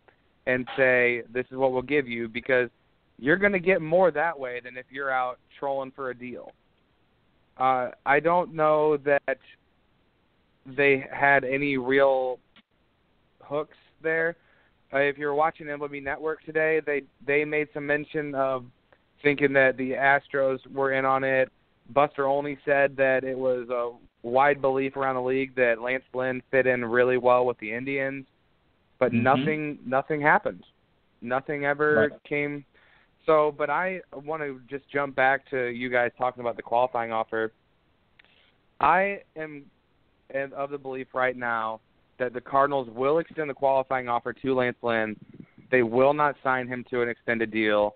and 0.47 0.67
say, 0.77 1.23
"This 1.33 1.45
is 1.51 1.57
what 1.57 1.73
we'll 1.73 1.81
give 1.81 2.07
you," 2.07 2.29
because 2.29 2.69
you're 3.23 3.37
going 3.37 3.53
to 3.53 3.59
get 3.59 3.81
more 3.81 4.11
that 4.11 4.37
way 4.37 4.59
than 4.61 4.75
if 4.75 4.85
you're 4.91 5.09
out 5.09 5.39
trolling 5.57 5.93
for 5.95 6.09
a 6.09 6.13
deal. 6.13 6.51
Uh, 7.57 7.91
I 8.05 8.19
don't 8.19 8.53
know 8.53 8.97
that 8.97 9.37
they 10.65 11.05
had 11.09 11.45
any 11.45 11.77
real 11.77 12.37
hooks 13.41 13.77
there. 14.01 14.35
Uh, 14.93 14.97
if 14.97 15.17
you're 15.17 15.33
watching 15.33 15.67
MLB 15.67 16.03
Network 16.03 16.43
today, 16.43 16.81
they 16.85 17.03
they 17.25 17.45
made 17.45 17.69
some 17.73 17.87
mention 17.87 18.35
of 18.35 18.65
thinking 19.21 19.53
that 19.53 19.77
the 19.77 19.91
Astros 19.91 20.59
were 20.69 20.91
in 20.91 21.05
on 21.05 21.23
it. 21.23 21.49
Buster 21.91 22.27
Olney 22.27 22.57
said 22.65 22.97
that 22.97 23.23
it 23.23 23.37
was 23.37 23.69
a 23.69 23.91
wide 24.27 24.61
belief 24.61 24.97
around 24.97 25.15
the 25.15 25.21
league 25.21 25.55
that 25.55 25.81
Lance 25.81 26.03
Lynn 26.13 26.43
fit 26.51 26.67
in 26.67 26.83
really 26.83 27.17
well 27.17 27.45
with 27.45 27.57
the 27.59 27.71
Indians, 27.71 28.25
but 28.99 29.13
mm-hmm. 29.13 29.23
nothing 29.23 29.79
nothing 29.85 30.19
happened. 30.19 30.65
Nothing 31.21 31.63
ever 31.63 32.09
right. 32.11 32.23
came. 32.27 32.65
So, 33.25 33.53
but 33.57 33.69
I 33.69 34.01
want 34.11 34.41
to 34.41 34.59
just 34.69 34.89
jump 34.91 35.15
back 35.15 35.49
to 35.51 35.67
you 35.67 35.89
guys 35.89 36.11
talking 36.17 36.41
about 36.41 36.57
the 36.57 36.61
qualifying 36.61 37.11
offer. 37.11 37.51
I 38.79 39.21
am 39.37 39.65
of 40.55 40.71
the 40.71 40.77
belief 40.77 41.07
right 41.13 41.37
now 41.37 41.79
that 42.19 42.33
the 42.33 42.41
Cardinals 42.41 42.89
will 42.93 43.19
extend 43.19 43.49
the 43.49 43.53
qualifying 43.53 44.09
offer 44.09 44.33
to 44.33 44.55
Lance 44.55 44.77
Lynn. 44.81 45.15
They 45.71 45.83
will 45.83 46.13
not 46.13 46.35
sign 46.43 46.67
him 46.67 46.83
to 46.89 47.01
an 47.01 47.09
extended 47.09 47.51
deal 47.51 47.95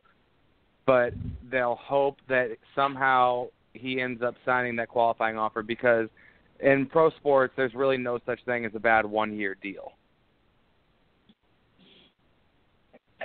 but 0.87 1.13
they'll 1.51 1.75
hope 1.75 2.17
that 2.29 2.57
somehow 2.73 3.47
he 3.73 4.01
ends 4.01 4.23
up 4.23 4.33
signing 4.43 4.75
that 4.77 4.87
qualifying 4.87 5.37
offer 5.37 5.61
because 5.61 6.07
in 6.61 6.87
pro 6.87 7.11
sports 7.11 7.53
there's 7.55 7.75
really 7.75 7.97
no 7.97 8.17
such 8.25 8.39
thing 8.45 8.65
as 8.65 8.71
a 8.73 8.79
bad 8.79 9.05
one 9.05 9.35
year 9.35 9.55
deal. 9.61 9.91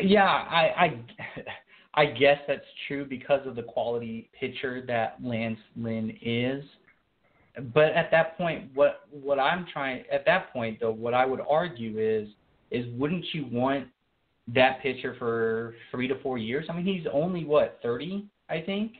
Yeah, 0.02 0.24
I, 0.24 0.72
I 0.76 1.00
I 1.94 2.06
guess 2.06 2.38
that's 2.48 2.64
true 2.88 3.04
because 3.04 3.46
of 3.46 3.54
the 3.54 3.62
quality 3.62 4.30
pitcher 4.38 4.82
that 4.86 5.18
Lance 5.22 5.58
Lynn 5.76 6.16
is. 6.22 6.64
But 7.74 7.92
at 7.92 8.10
that 8.10 8.38
point, 8.38 8.70
what 8.74 9.00
what 9.10 9.38
I'm 9.38 9.66
trying 9.72 10.04
at 10.10 10.24
that 10.24 10.52
point 10.52 10.80
though, 10.80 10.92
what 10.92 11.12
I 11.12 11.26
would 11.26 11.40
argue 11.48 11.98
is 11.98 12.28
is 12.70 12.86
wouldn't 12.98 13.26
you 13.34 13.46
want 13.52 13.88
that 14.48 14.80
pitcher 14.82 15.14
for 15.18 15.74
three 15.90 16.08
to 16.08 16.20
four 16.22 16.38
years. 16.38 16.66
I 16.68 16.72
mean, 16.72 16.86
he's 16.86 17.06
only 17.12 17.44
what 17.44 17.78
thirty, 17.82 18.26
I 18.48 18.60
think. 18.60 18.92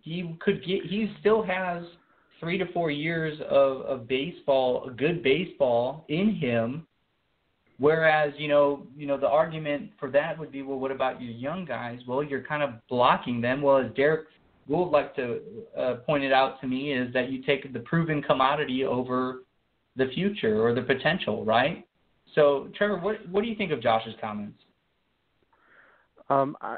He 0.00 0.36
could 0.40 0.64
get. 0.64 0.84
He 0.84 1.12
still 1.20 1.42
has 1.42 1.82
three 2.40 2.58
to 2.58 2.72
four 2.72 2.90
years 2.90 3.38
of 3.50 3.82
of 3.82 4.08
baseball, 4.08 4.90
good 4.96 5.22
baseball 5.22 6.04
in 6.08 6.34
him. 6.34 6.86
Whereas, 7.78 8.34
you 8.36 8.48
know, 8.48 8.86
you 8.96 9.06
know, 9.06 9.16
the 9.16 9.28
argument 9.28 9.90
for 10.00 10.10
that 10.10 10.36
would 10.38 10.50
be, 10.50 10.62
well, 10.62 10.78
what 10.78 10.90
about 10.90 11.22
your 11.22 11.30
young 11.30 11.64
guys? 11.64 12.00
Well, 12.08 12.24
you're 12.24 12.42
kind 12.42 12.62
of 12.62 12.70
blocking 12.88 13.40
them. 13.40 13.62
Well, 13.62 13.78
as 13.78 13.92
Derek 13.94 14.26
Goold 14.68 14.90
like 14.90 15.14
to 15.14 15.40
uh, 15.78 15.94
point 16.06 16.24
it 16.24 16.32
out 16.32 16.60
to 16.60 16.66
me, 16.66 16.92
is 16.92 17.12
that 17.14 17.30
you 17.30 17.42
take 17.42 17.72
the 17.72 17.78
proven 17.80 18.20
commodity 18.20 18.84
over 18.84 19.44
the 19.96 20.08
future 20.14 20.60
or 20.60 20.74
the 20.74 20.82
potential, 20.82 21.44
right? 21.44 21.86
So, 22.34 22.68
Trevor, 22.76 22.98
what 22.98 23.26
what 23.30 23.42
do 23.42 23.48
you 23.48 23.56
think 23.56 23.72
of 23.72 23.80
Josh's 23.80 24.14
comments? 24.20 24.58
Um, 26.28 26.56
I 26.60 26.76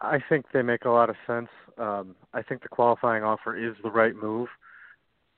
I 0.00 0.18
think 0.28 0.46
they 0.52 0.62
make 0.62 0.84
a 0.84 0.90
lot 0.90 1.10
of 1.10 1.16
sense. 1.26 1.48
Um, 1.78 2.16
I 2.34 2.42
think 2.42 2.62
the 2.62 2.68
qualifying 2.68 3.22
offer 3.22 3.56
is 3.56 3.74
the 3.82 3.90
right 3.90 4.14
move. 4.16 4.48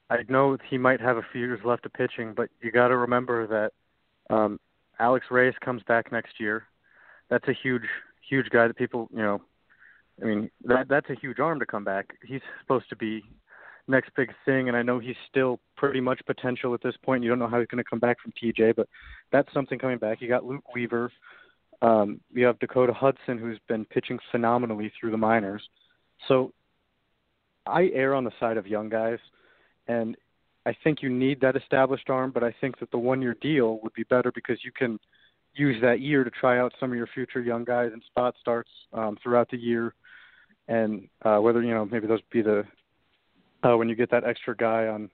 I 0.09 0.19
know 0.29 0.57
he 0.69 0.79
might 0.79 1.01
have 1.01 1.17
a 1.17 1.27
few 1.33 1.43
years 1.43 1.61
left 1.65 1.85
of 1.85 1.93
pitching, 1.93 2.33
but 2.35 2.49
you 2.63 2.71
got 2.71 2.89
to 2.89 2.97
remember 2.97 3.47
that 3.47 4.35
um, 4.35 4.59
Alex 4.99 5.27
Reyes 5.31 5.55
comes 5.65 5.83
back 5.85 6.13
next 6.13 6.41
year. 6.41 6.65
That's 7.31 7.49
a 7.49 7.55
huge 7.63 7.83
huge 8.29 8.49
guy 8.51 8.67
that 8.67 8.77
people, 8.77 9.09
you 9.13 9.23
know, 9.23 9.41
I 10.23 10.27
mean, 10.27 10.51
that 10.65 10.89
that's 10.89 11.11
a 11.11 11.15
huge 11.21 11.41
arm 11.41 11.59
to 11.61 11.67
come 11.67 11.85
back. 11.85 12.17
He's 12.25 12.41
supposed 12.61 12.89
to 12.91 12.97
be 12.97 13.23
next 13.89 14.11
big 14.17 14.33
thing, 14.45 14.69
and 14.69 14.77
I 14.77 14.83
know 14.83 14.99
he's 14.99 15.17
still 15.29 15.61
pretty 15.77 16.01
much 16.01 16.21
potential 16.27 16.73
at 16.75 16.83
this 16.83 16.95
point. 17.05 17.23
You 17.23 17.29
don't 17.29 17.39
know 17.39 17.49
how 17.49 17.59
he's 17.59 17.69
going 17.69 17.83
to 17.83 17.89
come 17.89 17.99
back 17.99 18.17
from 18.21 18.33
TJ, 18.33 18.77
but 18.77 18.89
that's 19.33 19.53
something 19.53 19.79
coming 19.79 19.99
back. 19.99 20.21
You 20.21 20.29
got 20.29 20.45
Luke 20.45 20.75
Weaver. 20.75 21.11
Um, 21.83 22.21
you 22.33 22.47
have 22.47 22.59
Dakota 22.61 22.93
Hudson, 22.93 23.39
who's 23.39 23.59
been 23.69 23.85
pitching 23.85 24.19
phenomenally 24.31 24.93
through 24.99 25.11
the 25.11 25.17
minors. 25.17 25.63
So 26.29 26.53
I 27.67 27.91
err 27.93 28.15
on 28.15 28.25
the 28.25 28.33
side 28.39 28.57
of 28.57 28.67
young 28.67 28.89
guys, 28.89 29.19
and 29.89 30.17
I 30.67 30.75
think 30.83 31.03
you 31.03 31.11
need 31.11 31.41
that 31.41 31.57
established 31.57 32.09
arm, 32.09 32.31
but 32.31 32.43
I 32.43 32.55
think 32.61 32.79
that 32.81 32.91
the 32.91 32.99
one 32.99 33.21
year 33.21 33.37
deal 33.41 33.81
would 33.83 33.93
be 33.93 34.05
better 34.05 34.33
because 34.33 34.59
you 34.65 34.73
can 34.73 34.99
use 35.55 35.81
that 35.83 36.01
year 36.01 36.25
to 36.25 36.31
try 36.31 36.59
out 36.59 36.73
some 36.81 36.91
of 36.91 36.97
your 36.97 37.07
future 37.07 37.41
young 37.41 37.65
guys 37.65 37.91
and 37.93 38.03
spot 38.07 38.35
starts 38.41 38.71
um, 38.93 39.17
throughout 39.23 39.51
the 39.51 39.59
year. 39.59 39.95
And 40.67 41.09
uh, 41.23 41.39
whether 41.39 41.63
you 41.63 41.75
know 41.75 41.85
maybe 41.85 42.07
those 42.07 42.21
be 42.33 42.43
the 42.43 42.65
uh, 43.63 43.77
when 43.77 43.89
you 43.89 43.95
get 43.95 44.11
that 44.11 44.25
extra 44.25 44.57
guy 44.57 44.87
on 44.87 45.11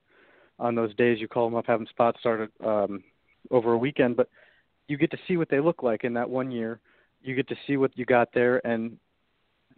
on 0.58 0.74
those 0.74 0.94
days 0.94 1.18
you 1.20 1.26
call 1.26 1.48
them 1.48 1.56
up, 1.56 1.66
have 1.66 1.80
them 1.80 1.86
spot 1.88 2.16
started 2.20 2.50
um, 2.64 3.02
over 3.50 3.72
a 3.72 3.78
weekend, 3.78 4.16
but 4.16 4.28
you 4.88 4.96
get 4.96 5.10
to 5.10 5.18
see 5.26 5.36
what 5.36 5.48
they 5.48 5.58
look 5.58 5.82
like 5.82 6.04
in 6.04 6.14
that 6.14 6.28
one 6.28 6.50
year. 6.50 6.80
You 7.22 7.34
get 7.34 7.48
to 7.48 7.56
see 7.66 7.76
what 7.76 7.96
you 7.96 8.04
got 8.04 8.28
there, 8.32 8.64
and 8.66 8.98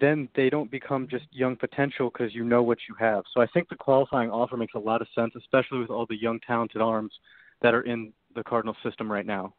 then 0.00 0.28
they 0.34 0.50
don't 0.50 0.70
become 0.70 1.06
just 1.10 1.26
young 1.30 1.56
potential 1.56 2.10
because 2.10 2.34
you 2.34 2.44
know 2.44 2.62
what 2.62 2.78
you 2.88 2.94
have. 2.98 3.24
So 3.34 3.40
I 3.42 3.46
think 3.48 3.68
the 3.68 3.76
qualifying 3.76 4.30
offer 4.30 4.56
makes 4.56 4.74
a 4.74 4.78
lot 4.78 5.00
of 5.00 5.08
sense, 5.14 5.32
especially 5.36 5.78
with 5.78 5.90
all 5.90 6.06
the 6.08 6.20
young 6.20 6.40
talented 6.46 6.80
arms 6.80 7.12
that 7.62 7.74
are 7.74 7.82
in 7.82 8.12
the 8.34 8.42
Cardinal 8.42 8.76
system 8.82 9.10
right 9.10 9.26
now. 9.26 9.54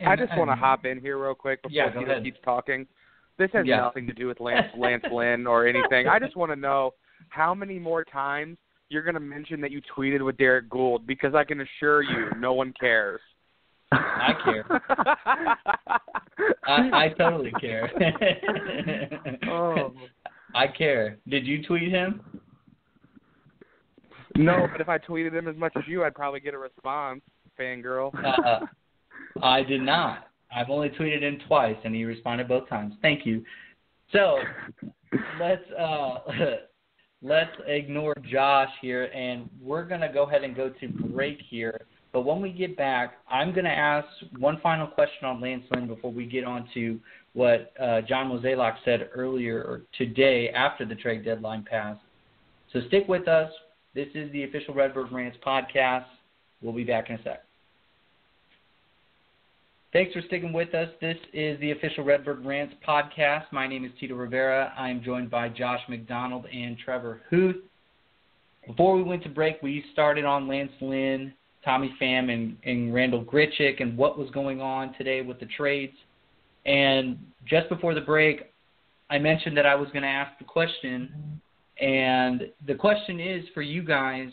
And, 0.00 0.08
I 0.08 0.16
just 0.16 0.36
want 0.36 0.50
to 0.50 0.56
hop 0.56 0.84
in 0.84 1.00
here 1.00 1.22
real 1.22 1.34
quick 1.34 1.62
before 1.62 1.74
yeah, 1.74 1.90
Tito 1.90 2.22
keeps 2.22 2.38
talking. 2.44 2.86
This 3.38 3.50
has 3.52 3.66
yeah. 3.66 3.76
nothing 3.76 4.06
to 4.06 4.12
do 4.12 4.26
with 4.26 4.40
Lance 4.40 4.66
Lance 4.76 5.04
Lynn 5.12 5.46
or 5.46 5.66
anything. 5.66 6.08
I 6.08 6.18
just 6.18 6.36
want 6.36 6.50
to 6.52 6.56
know 6.56 6.92
how 7.28 7.54
many 7.54 7.78
more 7.78 8.04
times 8.04 8.58
you're 8.88 9.02
going 9.02 9.14
to 9.14 9.20
mention 9.20 9.60
that 9.60 9.70
you 9.70 9.80
tweeted 9.96 10.24
with 10.24 10.36
Derek 10.36 10.68
Goold 10.68 11.06
because 11.06 11.34
I 11.34 11.44
can 11.44 11.60
assure 11.60 12.02
you 12.02 12.28
no 12.38 12.52
one 12.52 12.74
cares. 12.78 13.20
I 13.92 14.32
care. 14.44 14.82
I, 16.66 17.04
I 17.04 17.08
totally 17.18 17.52
care. 17.60 17.90
oh. 19.48 19.92
I 20.54 20.66
care. 20.66 21.18
Did 21.28 21.46
you 21.46 21.62
tweet 21.64 21.90
him? 21.90 22.20
No, 24.36 24.66
but 24.72 24.80
if 24.80 24.88
I 24.88 24.98
tweeted 24.98 25.32
him 25.32 25.48
as 25.48 25.56
much 25.56 25.72
as 25.76 25.84
you, 25.86 26.04
I'd 26.04 26.14
probably 26.14 26.40
get 26.40 26.54
a 26.54 26.58
response, 26.58 27.22
fangirl. 27.58 28.12
Uh, 28.24 28.66
I 29.42 29.62
did 29.62 29.82
not. 29.82 30.28
I've 30.54 30.68
only 30.68 30.90
tweeted 30.90 31.22
him 31.22 31.38
twice, 31.46 31.76
and 31.84 31.94
he 31.94 32.04
responded 32.04 32.48
both 32.48 32.68
times. 32.68 32.94
Thank 33.00 33.24
you. 33.24 33.42
So 34.12 34.38
let's 35.40 35.64
uh, 35.78 36.18
let's 37.22 37.50
ignore 37.66 38.14
Josh 38.30 38.70
here, 38.82 39.04
and 39.04 39.48
we're 39.60 39.84
gonna 39.84 40.12
go 40.12 40.24
ahead 40.24 40.44
and 40.44 40.54
go 40.54 40.68
to 40.68 40.88
break 40.88 41.38
here. 41.48 41.86
But 42.12 42.22
when 42.22 42.42
we 42.42 42.52
get 42.52 42.76
back, 42.76 43.14
I'm 43.30 43.52
going 43.52 43.64
to 43.64 43.70
ask 43.70 44.06
one 44.38 44.60
final 44.62 44.86
question 44.86 45.24
on 45.24 45.40
Lance 45.40 45.64
Lynn 45.70 45.86
before 45.86 46.12
we 46.12 46.26
get 46.26 46.44
on 46.44 46.68
to 46.74 47.00
what 47.32 47.72
uh, 47.80 48.02
John 48.02 48.30
Mozeliak 48.30 48.76
said 48.84 49.08
earlier 49.14 49.82
today 49.96 50.50
after 50.50 50.84
the 50.84 50.94
trade 50.94 51.24
deadline 51.24 51.64
passed. 51.68 52.00
So 52.72 52.80
stick 52.88 53.08
with 53.08 53.28
us. 53.28 53.50
This 53.94 54.08
is 54.14 54.30
the 54.32 54.44
official 54.44 54.74
Redbird 54.74 55.10
Rants 55.10 55.38
podcast. 55.46 56.04
We'll 56.60 56.74
be 56.74 56.84
back 56.84 57.08
in 57.08 57.16
a 57.16 57.22
sec. 57.22 57.44
Thanks 59.92 60.12
for 60.14 60.22
sticking 60.22 60.54
with 60.54 60.74
us. 60.74 60.88
This 61.02 61.18
is 61.34 61.60
the 61.60 61.72
official 61.72 62.04
Redbird 62.04 62.44
Rants 62.44 62.74
podcast. 62.86 63.44
My 63.52 63.66
name 63.66 63.84
is 63.84 63.90
Tito 64.00 64.14
Rivera. 64.14 64.72
I 64.76 64.88
am 64.88 65.02
joined 65.02 65.30
by 65.30 65.50
Josh 65.50 65.80
McDonald 65.88 66.46
and 66.46 66.78
Trevor 66.78 67.20
Huth. 67.28 67.56
Before 68.66 68.96
we 68.96 69.02
went 69.02 69.22
to 69.24 69.28
break, 69.28 69.60
we 69.62 69.84
started 69.92 70.24
on 70.24 70.48
Lance 70.48 70.72
Lynn 70.80 71.34
Tommy 71.64 71.94
Pham 72.00 72.32
and, 72.32 72.56
and 72.64 72.92
Randal 72.92 73.24
Grichuk 73.24 73.80
and 73.80 73.96
what 73.96 74.18
was 74.18 74.30
going 74.30 74.60
on 74.60 74.94
today 74.94 75.22
with 75.22 75.38
the 75.40 75.46
trades. 75.46 75.94
And 76.66 77.18
just 77.46 77.68
before 77.68 77.94
the 77.94 78.00
break, 78.00 78.52
I 79.10 79.18
mentioned 79.18 79.56
that 79.56 79.66
I 79.66 79.74
was 79.74 79.88
going 79.88 80.02
to 80.02 80.08
ask 80.08 80.38
the 80.38 80.44
question. 80.44 81.40
And 81.80 82.50
the 82.66 82.74
question 82.74 83.20
is 83.20 83.44
for 83.54 83.62
you 83.62 83.82
guys 83.82 84.28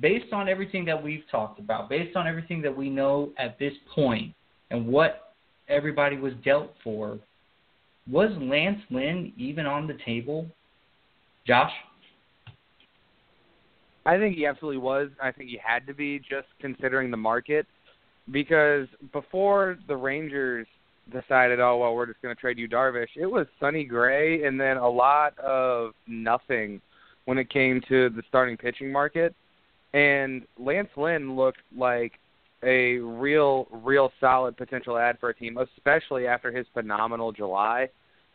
based 0.00 0.32
on 0.32 0.48
everything 0.48 0.84
that 0.84 1.02
we've 1.02 1.24
talked 1.30 1.58
about, 1.58 1.88
based 1.88 2.16
on 2.16 2.26
everything 2.26 2.60
that 2.62 2.76
we 2.76 2.90
know 2.90 3.30
at 3.38 3.58
this 3.58 3.72
point, 3.94 4.34
and 4.70 4.86
what 4.86 5.34
everybody 5.68 6.16
was 6.16 6.32
dealt 6.44 6.72
for, 6.82 7.18
was 8.10 8.30
Lance 8.38 8.80
Lynn 8.90 9.32
even 9.36 9.66
on 9.66 9.86
the 9.86 9.96
table? 10.04 10.46
Josh? 11.46 11.72
I 14.06 14.18
think 14.18 14.36
he 14.36 14.46
absolutely 14.46 14.78
was. 14.78 15.08
I 15.20 15.32
think 15.32 15.50
he 15.50 15.58
had 15.62 15.86
to 15.88 15.94
be 15.94 16.20
just 16.20 16.46
considering 16.60 17.10
the 17.10 17.16
market 17.16 17.66
because 18.30 18.86
before 19.12 19.78
the 19.88 19.96
Rangers 19.96 20.66
decided, 21.12 21.60
oh 21.60 21.78
well, 21.78 21.94
we're 21.94 22.06
just 22.06 22.22
going 22.22 22.34
to 22.34 22.40
trade 22.40 22.58
Yu 22.58 22.68
Darvish, 22.68 23.08
it 23.16 23.26
was 23.26 23.46
Sonny 23.58 23.84
Gray 23.84 24.44
and 24.44 24.60
then 24.60 24.76
a 24.76 24.88
lot 24.88 25.36
of 25.38 25.92
nothing 26.06 26.80
when 27.24 27.38
it 27.38 27.50
came 27.50 27.80
to 27.88 28.08
the 28.10 28.22
starting 28.28 28.56
pitching 28.56 28.92
market. 28.92 29.34
And 29.92 30.42
Lance 30.58 30.88
Lynn 30.96 31.34
looked 31.36 31.62
like 31.76 32.12
a 32.62 32.98
real, 32.98 33.66
real 33.70 34.12
solid 34.20 34.56
potential 34.56 34.96
ad 34.98 35.18
for 35.18 35.30
a 35.30 35.34
team, 35.34 35.58
especially 35.58 36.26
after 36.26 36.50
his 36.50 36.66
phenomenal 36.74 37.32
July. 37.32 37.88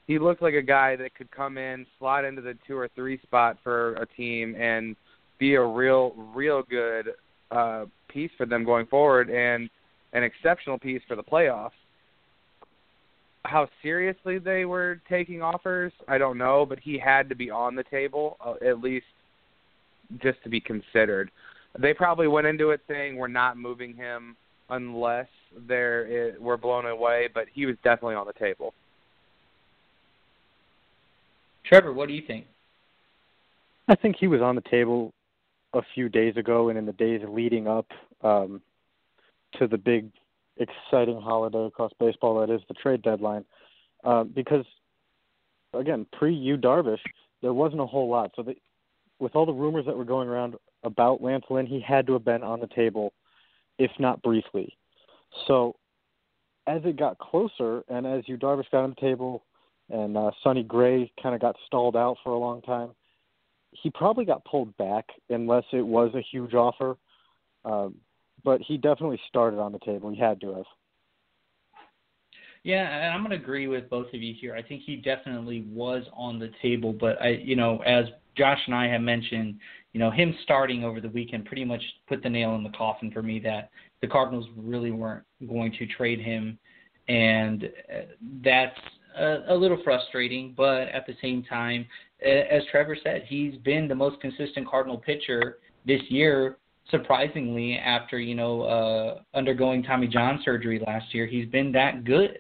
He 0.07 0.19
looked 0.19 0.41
like 0.41 0.53
a 0.53 0.61
guy 0.61 0.95
that 0.97 1.15
could 1.15 1.32
come 1.32 1.57
in, 1.57 1.86
slot 1.97 2.26
into 2.26 2.41
the 2.41 2.57
two 2.67 2.78
or 2.78 2.89
three 2.95 3.19
spot 3.22 3.57
for 3.63 3.93
a 3.95 4.05
team, 4.05 4.55
and 4.55 4.95
be 5.41 5.55
a 5.55 5.61
real, 5.61 6.13
real 6.35 6.61
good 6.61 7.09
uh, 7.49 7.85
piece 8.07 8.29
for 8.37 8.45
them 8.45 8.63
going 8.63 8.85
forward 8.85 9.31
and 9.31 9.71
an 10.13 10.23
exceptional 10.23 10.77
piece 10.77 11.01
for 11.07 11.15
the 11.15 11.23
playoffs. 11.23 11.71
How 13.43 13.67
seriously 13.81 14.37
they 14.37 14.65
were 14.65 15.01
taking 15.09 15.41
offers, 15.41 15.91
I 16.07 16.19
don't 16.19 16.37
know, 16.37 16.63
but 16.63 16.79
he 16.79 16.99
had 16.99 17.27
to 17.29 17.35
be 17.35 17.49
on 17.49 17.75
the 17.75 17.83
table 17.83 18.37
uh, 18.39 18.53
at 18.65 18.81
least 18.81 19.07
just 20.21 20.41
to 20.43 20.49
be 20.49 20.61
considered. 20.61 21.31
They 21.79 21.95
probably 21.95 22.27
went 22.27 22.45
into 22.45 22.69
it 22.69 22.81
saying 22.87 23.15
we're 23.15 23.27
not 23.27 23.57
moving 23.57 23.95
him 23.95 24.35
unless 24.69 25.27
they're 25.67 26.35
we're 26.39 26.57
blown 26.57 26.85
away, 26.85 27.29
but 27.33 27.45
he 27.51 27.65
was 27.65 27.77
definitely 27.83 28.15
on 28.15 28.27
the 28.27 28.33
table. 28.33 28.75
Trevor, 31.65 31.93
what 31.93 32.07
do 32.07 32.13
you 32.13 32.21
think? 32.27 32.45
I 33.87 33.95
think 33.95 34.17
he 34.19 34.27
was 34.27 34.41
on 34.41 34.55
the 34.55 34.61
table 34.69 35.13
a 35.74 35.82
few 35.93 36.09
days 36.09 36.36
ago 36.38 36.69
and 36.69 36.78
in 36.78 36.86
the 36.86 36.93
days 36.93 37.22
leading 37.28 37.67
up 37.67 37.88
um, 38.22 38.61
to 39.57 39.67
the 39.67 39.78
big 39.78 40.09
exciting 40.57 41.19
holiday 41.19 41.65
across 41.65 41.91
baseball 41.99 42.39
that 42.39 42.53
is 42.53 42.61
the 42.67 42.74
trade 42.76 43.01
deadline. 43.01 43.45
Uh, 44.03 44.24
because 44.24 44.65
again, 45.74 46.05
pre 46.11 46.34
Yu 46.34 46.57
Darvish, 46.57 46.99
there 47.41 47.53
wasn't 47.53 47.82
a 47.82 47.86
whole 47.86 48.09
lot. 48.09 48.32
So 48.36 48.43
the, 48.43 48.55
with 49.19 49.36
all 49.36 49.45
the 49.45 49.53
rumors 49.53 49.86
that 49.86 49.97
were 49.97 50.05
going 50.05 50.28
around 50.28 50.55
about 50.84 51.22
Lance 51.22 51.45
Lynn, 51.49 51.65
he 51.65 51.80
had 51.80 52.07
to 52.07 52.13
have 52.13 52.26
been 52.26 52.43
on 52.43 52.59
the 52.59 52.67
table, 52.67 53.13
if 53.78 53.91
not 53.99 54.22
briefly. 54.22 54.76
So 55.47 55.76
as 56.67 56.82
it 56.86 56.97
got 56.97 57.17
closer, 57.17 57.84
and 57.88 58.05
as 58.05 58.28
Yu 58.28 58.38
Darvish 58.38 58.69
got 58.72 58.84
on 58.84 58.91
the 58.91 59.01
table, 59.01 59.43
and 59.89 60.17
uh, 60.17 60.32
Sonny 60.43 60.63
Gray 60.63 61.11
kind 61.22 61.36
of 61.36 61.41
got 61.41 61.55
stalled 61.67 61.95
out 61.95 62.17
for 62.24 62.32
a 62.32 62.38
long 62.38 62.61
time, 62.61 62.89
he 63.72 63.89
probably 63.89 64.26
got 64.26 64.45
pulled 64.45 64.76
back 64.78 65.05
unless 65.30 65.63
it 65.72 65.86
was 65.86 66.13
a 66.15 66.22
huge 66.22 66.53
offer. 66.53 66.97
Um, 67.63 67.95
but 68.43 68.61
he 68.61 68.78
definitely 68.78 69.19
started 69.28 69.59
on 69.59 69.72
the 69.72 69.80
table. 69.80 70.09
He 70.09 70.19
had 70.19 70.41
to 70.41 70.55
have. 70.55 70.65
Yeah, 72.63 72.88
and 72.88 73.13
I'm 73.13 73.22
going 73.22 73.32
to 73.32 73.43
agree 73.43 73.67
with 73.67 73.89
both 73.89 74.07
of 74.13 74.22
you 74.22 74.36
here. 74.39 74.55
I 74.55 74.61
think 74.61 74.84
he 74.84 74.95
definitely 74.95 75.65
was 75.67 76.03
on 76.13 76.38
the 76.38 76.51
table, 76.61 76.93
but 76.93 77.19
I, 77.22 77.30
you 77.30 77.55
know, 77.55 77.80
as 77.80 78.05
Josh 78.38 78.59
and 78.67 78.76
I 78.76 78.88
have 78.88 79.01
mentioned, 79.01 79.59
you 79.93 79.99
know, 79.99 80.11
him 80.11 80.36
starting 80.43 80.84
over 80.84 81.01
the 81.01 81.09
weekend 81.09 81.45
pretty 81.45 81.65
much 81.65 81.82
put 82.07 82.22
the 82.22 82.30
nail 82.30 82.55
in 82.55 82.63
the 82.63 82.69
coffin 82.69 83.11
for 83.11 83.24
me 83.24 83.39
that 83.39 83.72
the 84.01 84.07
Cardinals 84.07 84.47
really 84.55 84.91
weren't 84.91 85.24
going 85.47 85.74
to 85.80 85.88
trade 85.88 86.19
him, 86.19 86.57
and 87.07 87.65
uh, 87.65 88.01
that's 88.43 88.80
a, 89.17 89.39
a 89.49 89.55
little 89.55 89.82
frustrating. 89.84 90.53
But 90.55 90.88
at 90.89 91.07
the 91.07 91.15
same 91.22 91.43
time, 91.43 91.88
as 92.22 92.63
Trevor 92.72 92.97
said, 93.03 93.24
he's 93.28 93.55
been 93.57 93.88
the 93.88 93.95
most 93.95 94.19
consistent 94.22 94.67
Cardinal 94.67 94.97
pitcher 94.97 95.57
this 95.86 96.01
year. 96.09 96.57
Surprisingly, 96.89 97.78
after 97.78 98.19
you 98.19 98.36
know 98.36 98.63
uh, 98.63 99.19
undergoing 99.34 99.84
Tommy 99.84 100.07
John 100.07 100.41
surgery 100.43 100.82
last 100.86 101.13
year, 101.13 101.26
he's 101.26 101.47
been 101.47 101.72
that 101.72 102.03
good. 102.03 102.39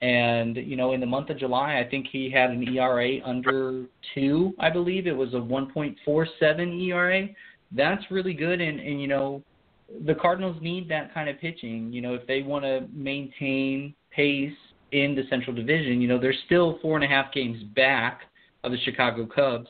And 0.00 0.56
you 0.56 0.76
know, 0.76 0.92
in 0.92 1.00
the 1.00 1.06
month 1.06 1.30
of 1.30 1.38
July, 1.38 1.78
I 1.78 1.88
think 1.88 2.06
he 2.10 2.30
had 2.30 2.50
an 2.50 2.68
ERA 2.68 3.18
under 3.24 3.86
two. 4.14 4.54
I 4.58 4.70
believe 4.70 5.06
it 5.06 5.16
was 5.16 5.32
a 5.34 5.38
1.47 5.38 6.88
ERA. 6.88 7.28
That's 7.72 8.04
really 8.10 8.34
good. 8.34 8.60
And 8.60 8.78
and 8.78 9.00
you 9.00 9.08
know, 9.08 9.42
the 10.06 10.14
Cardinals 10.14 10.56
need 10.60 10.88
that 10.90 11.14
kind 11.14 11.28
of 11.28 11.40
pitching. 11.40 11.92
You 11.92 12.02
know, 12.02 12.14
if 12.14 12.26
they 12.26 12.42
want 12.42 12.64
to 12.64 12.86
maintain 12.92 13.94
pace 14.10 14.52
in 14.92 15.14
the 15.14 15.22
Central 15.28 15.54
Division. 15.54 16.00
You 16.00 16.08
know, 16.08 16.18
they're 16.18 16.34
still 16.46 16.78
four 16.80 16.96
and 16.96 17.04
a 17.04 17.08
half 17.08 17.32
games 17.32 17.62
back 17.74 18.22
of 18.64 18.72
the 18.72 18.78
Chicago 18.84 19.26
Cubs, 19.26 19.68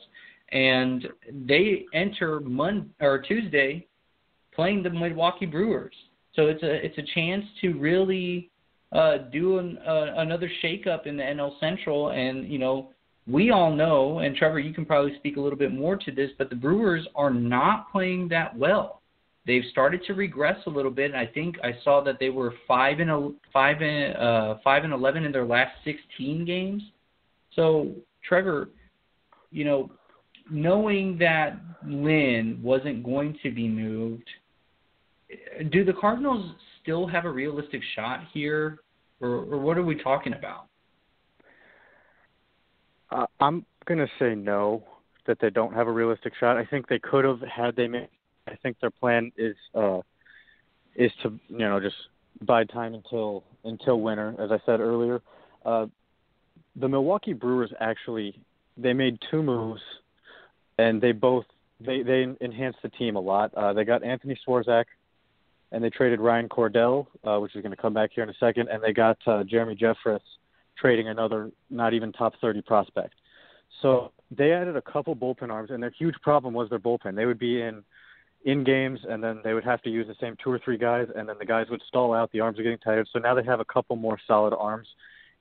and 0.53 1.07
they 1.47 1.85
enter 1.93 2.41
Monday 2.41 2.89
or 3.01 3.19
Tuesday 3.19 3.87
playing 4.55 4.83
the 4.83 4.91
Milwaukee 4.91 5.47
Brewers. 5.47 5.95
So 6.35 6.47
it's 6.47 6.63
a 6.63 6.85
it's 6.85 6.99
a 6.99 7.15
chance 7.15 7.45
to 7.61 7.73
really 7.75 8.51
uh, 8.93 9.19
do 9.33 9.59
an, 9.59 9.79
uh, 9.87 10.15
another 10.17 10.51
shakeup 10.63 11.07
in 11.07 11.17
the 11.17 11.23
NL 11.23 11.59
Central, 11.61 12.11
and 12.11 12.49
you 12.49 12.59
know 12.59 12.91
we 13.27 13.51
all 13.51 13.75
know, 13.75 14.21
and 14.21 14.35
Trevor, 14.35 14.59
you 14.59 14.73
can 14.73 14.87
probably 14.87 15.15
speak 15.17 15.37
a 15.37 15.41
little 15.41 15.59
bit 15.59 15.73
more 15.73 15.97
to 15.97 16.11
this, 16.11 16.31
but 16.39 16.49
the 16.49 16.57
Brewers 16.57 17.07
are 17.15 17.31
not 17.31 17.93
playing 17.93 18.29
that 18.29 18.57
well. 18.57 19.03
They've 19.47 19.65
started 19.71 20.03
to 20.07 20.15
regress 20.15 20.59
a 20.67 20.71
little 20.71 20.91
bit. 20.91 21.15
I 21.15 21.27
think 21.27 21.57
I 21.63 21.73
saw 21.85 22.03
that 22.05 22.19
they 22.19 22.31
were 22.31 22.55
five 22.67 23.01
and 23.01 23.35
five 23.53 23.81
and 23.81 24.17
uh, 24.17 24.55
five 24.65 24.85
and 24.85 24.93
eleven 24.93 25.25
in 25.25 25.33
their 25.33 25.47
last 25.47 25.73
sixteen 25.85 26.45
games. 26.45 26.83
So 27.55 27.93
Trevor, 28.27 28.69
you 29.51 29.65
know, 29.65 29.91
knowing 30.51 31.19
that 31.19 31.59
Lynn 31.87 32.59
wasn't 32.63 33.05
going 33.05 33.39
to 33.43 33.51
be 33.51 33.69
moved, 33.69 34.29
do 35.71 35.85
the 35.85 35.93
Cardinals 35.93 36.55
still 36.83 37.07
have 37.07 37.25
a 37.25 37.31
realistic 37.31 37.83
shot 37.95 38.21
here, 38.33 38.79
or, 39.21 39.29
or 39.29 39.59
what 39.59 39.77
are 39.77 39.83
we 39.83 39.95
talking 40.03 40.33
about? 40.33 40.67
Uh, 43.11 43.27
I'm 43.41 43.65
going 43.87 43.99
to 43.99 44.09
say 44.19 44.35
no, 44.35 44.85
that 45.27 45.39
they 45.41 45.51
don't 45.51 45.75
have 45.75 45.87
a 45.87 45.93
realistic 45.93 46.33
shot. 46.39 46.57
I 46.57 46.65
think 46.65 46.89
they 46.89 46.99
could 46.99 47.25
have 47.25 47.41
had 47.41 47.77
they 47.77 47.89
made. 47.89 48.09
I 48.47 48.57
think 48.63 48.79
their 48.81 48.91
plan 48.91 49.31
is 49.37 49.55
uh, 49.75 50.01
is 50.97 51.13
to 51.23 51.39
you 51.49 51.59
know 51.59 51.79
just 51.79 51.97
bide 52.43 52.71
time 52.71 52.95
until 52.95 53.45
until 53.65 54.01
winter, 54.01 54.35
as 54.39 54.51
I 54.51 54.59
said 54.65 54.81
earlier. 54.81 55.21
Uh, 55.65 55.87
the 56.77 56.89
Milwaukee 56.89 57.35
Brewers 57.35 57.73
actually 57.81 58.41
they 58.79 58.93
made 58.93 59.19
two 59.31 59.43
moves, 59.43 59.83
and 60.79 61.01
they 61.01 61.13
both 61.13 61.45
they 61.81 62.03
they 62.03 62.27
enhanced 62.41 62.79
the 62.83 62.89
team 62.89 63.17
a 63.17 63.21
lot. 63.21 63.53
Uh, 63.55 63.73
they 63.73 63.85
got 63.85 64.03
Anthony 64.03 64.39
Swarzak 64.47 64.85
and 65.73 65.85
they 65.85 65.91
traded 65.91 66.21
Ryan 66.21 66.49
Cordell, 66.49 67.07
uh, 67.25 67.39
which 67.39 67.55
is 67.55 67.63
going 67.63 67.75
to 67.75 67.81
come 67.81 67.93
back 67.93 68.11
here 68.15 68.25
in 68.25 68.31
a 68.31 68.35
second, 68.41 68.69
and 68.69 68.83
they 68.83 68.93
got 68.93 69.19
uh, 69.27 69.45
Jeremy 69.45 69.77
Jeffress 69.77 70.21
trading 70.79 71.09
another 71.09 71.51
not 71.71 71.93
even 71.93 72.13
top 72.13 72.35
30 72.41 72.63
prospect. 72.63 73.15
So 73.83 74.13
they 74.31 74.53
added 74.53 74.77
a 74.77 74.83
couple 74.83 75.15
bullpen 75.15 75.51
arms, 75.51 75.71
and 75.71 75.83
their 75.83 75.91
huge 75.91 76.15
problem 76.23 76.55
was 76.55 76.71
their 76.71 76.79
bullpen. 76.79 77.15
They 77.17 77.27
would 77.27 77.39
be 77.39 77.61
in 77.61 77.83
in 78.45 78.63
games, 78.63 79.01
and 79.09 79.23
then 79.23 79.41
they 79.43 79.53
would 79.53 79.65
have 79.65 79.83
to 79.83 79.91
use 79.91 80.07
the 80.07 80.15
same 80.21 80.37
two 80.43 80.51
or 80.51 80.61
three 80.65 80.79
guys, 80.79 81.09
and 81.17 81.29
then 81.29 81.37
the 81.39 81.45
guys 81.45 81.67
would 81.71 81.83
stall 81.89 82.15
out. 82.15 82.31
The 82.31 82.41
arms 82.41 82.59
are 82.59 82.63
getting 82.63 82.79
tired, 82.79 83.09
so 83.13 83.19
now 83.19 83.35
they 83.35 83.43
have 83.43 83.59
a 83.59 83.65
couple 83.65 83.97
more 83.97 84.17
solid 84.27 84.55
arms 84.55 84.87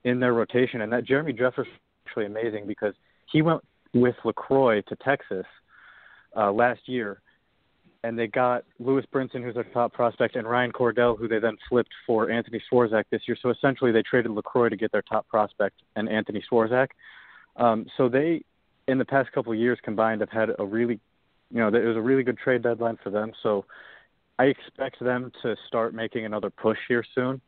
in 0.04 0.20
their 0.20 0.34
rotation. 0.34 0.82
And 0.82 0.92
that 0.92 1.06
Jeremy 1.06 1.32
Jeffress 1.32 1.62
is 1.62 1.68
actually 2.08 2.26
amazing 2.26 2.66
because 2.66 2.96
he 3.32 3.42
went 3.42 3.62
with 3.94 4.16
Lucroy 4.24 4.86
to 4.86 4.96
Texas 4.98 5.46
uh, 6.36 6.52
last 6.52 6.82
year 6.86 7.22
and 8.04 8.18
they 8.18 8.28
got 8.28 8.64
Lewis 8.80 9.06
Brinson, 9.14 9.44
who's 9.44 9.56
their 9.56 9.64
top 9.66 9.92
prospect, 9.94 10.36
and 10.36 10.48
Ryan 10.48 10.72
Cordell, 10.72 11.18
who 11.18 11.28
they 11.28 11.40
then 11.40 11.58
flipped 11.68 11.92
for 12.06 12.30
Anthony 12.30 12.62
Swarzak 12.72 13.06
this 13.10 13.22
year. 13.28 13.38
So 13.42 13.50
essentially, 13.50 13.92
they 13.92 14.04
traded 14.04 14.32
Lucroy 14.32 14.70
to 14.70 14.78
get 14.78 14.92
their 14.92 15.02
top 15.02 15.28
prospect 15.28 15.82
and 15.96 16.08
Anthony 16.08 16.44
Swarzak. 16.50 16.88
Um, 17.58 17.86
so 17.98 18.08
they, 18.08 18.44
in 18.88 18.98
the 18.98 19.06
past 19.06 19.32
couple 19.32 19.52
of 19.52 19.60
years 19.60 19.80
combined, 19.84 20.22
have 20.22 20.30
had 20.30 20.50
a 20.58 20.66
really, 20.66 21.00
you 21.52 21.60
know, 21.60 21.68
it 21.68 21.86
was 21.86 21.98
a 21.98 22.02
really 22.02 22.24
good 22.24 22.38
trade 22.38 22.62
deadline 22.62 22.98
for 23.04 23.10
them. 23.10 23.32
So 23.44 23.66
I 24.40 24.46
expect 24.46 25.00
them 25.00 25.32
to 25.42 25.56
start 25.68 25.94
making 25.94 26.26
another 26.26 26.50
push 26.50 26.78
here 26.88 27.04
soon. 27.16 27.42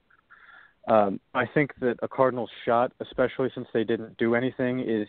Um, 0.88 1.20
I 1.34 1.46
think 1.46 1.74
that 1.82 1.98
a 2.02 2.08
Cardinals 2.08 2.50
shot, 2.66 2.92
especially 3.00 3.52
since 3.54 3.68
they 3.74 3.84
didn't 3.84 4.18
do 4.18 4.34
anything, 4.34 4.80
is 4.80 5.08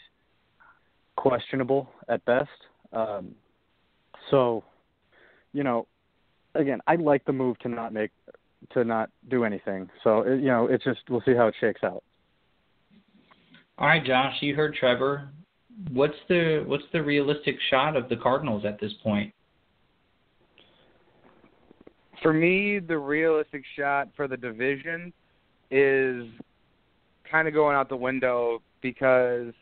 questionable 1.20 1.86
at 2.08 2.24
best. 2.24 2.48
Um, 2.94 3.34
so 4.30 4.64
you 5.52 5.62
know, 5.62 5.86
again, 6.54 6.80
I 6.86 6.96
like 6.96 7.24
the 7.26 7.32
move 7.32 7.58
to 7.60 7.68
not 7.68 7.92
make 7.92 8.10
to 8.72 8.84
not 8.84 9.10
do 9.28 9.44
anything. 9.44 9.90
So 10.02 10.24
you 10.26 10.46
know, 10.46 10.66
it's 10.66 10.84
just 10.84 11.00
we'll 11.10 11.22
see 11.26 11.34
how 11.34 11.46
it 11.48 11.54
shakes 11.60 11.84
out. 11.84 12.02
All 13.78 13.86
right, 13.86 14.04
Josh, 14.04 14.34
you 14.40 14.54
heard 14.54 14.74
Trevor. 14.74 15.28
What's 15.92 16.16
the 16.28 16.64
what's 16.66 16.84
the 16.92 17.02
realistic 17.02 17.56
shot 17.70 17.96
of 17.96 18.08
the 18.08 18.16
Cardinals 18.16 18.64
at 18.64 18.80
this 18.80 18.92
point? 19.02 19.32
For 22.22 22.32
me, 22.32 22.78
the 22.78 22.98
realistic 22.98 23.62
shot 23.76 24.08
for 24.16 24.28
the 24.28 24.36
division 24.36 25.12
is 25.70 26.24
kind 27.30 27.46
of 27.46 27.54
going 27.54 27.76
out 27.76 27.88
the 27.88 27.96
window 27.96 28.60
because 28.82 29.52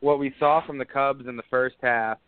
what 0.00 0.18
we 0.18 0.34
saw 0.38 0.64
from 0.66 0.78
the 0.78 0.84
Cubs 0.84 1.26
in 1.28 1.36
the 1.36 1.42
first 1.50 1.76
half 1.82 2.18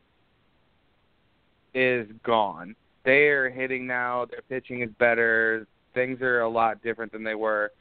is 1.74 2.06
gone 2.24 2.74
they 3.04 3.28
are 3.28 3.50
hitting 3.50 3.86
now. 3.86 4.26
Their 4.26 4.42
pitching 4.42 4.82
is 4.82 4.90
better. 4.98 5.66
Things 5.94 6.20
are 6.22 6.40
a 6.40 6.48
lot 6.48 6.82
different 6.82 7.12
than 7.12 7.24
they 7.24 7.34
were. 7.34 7.72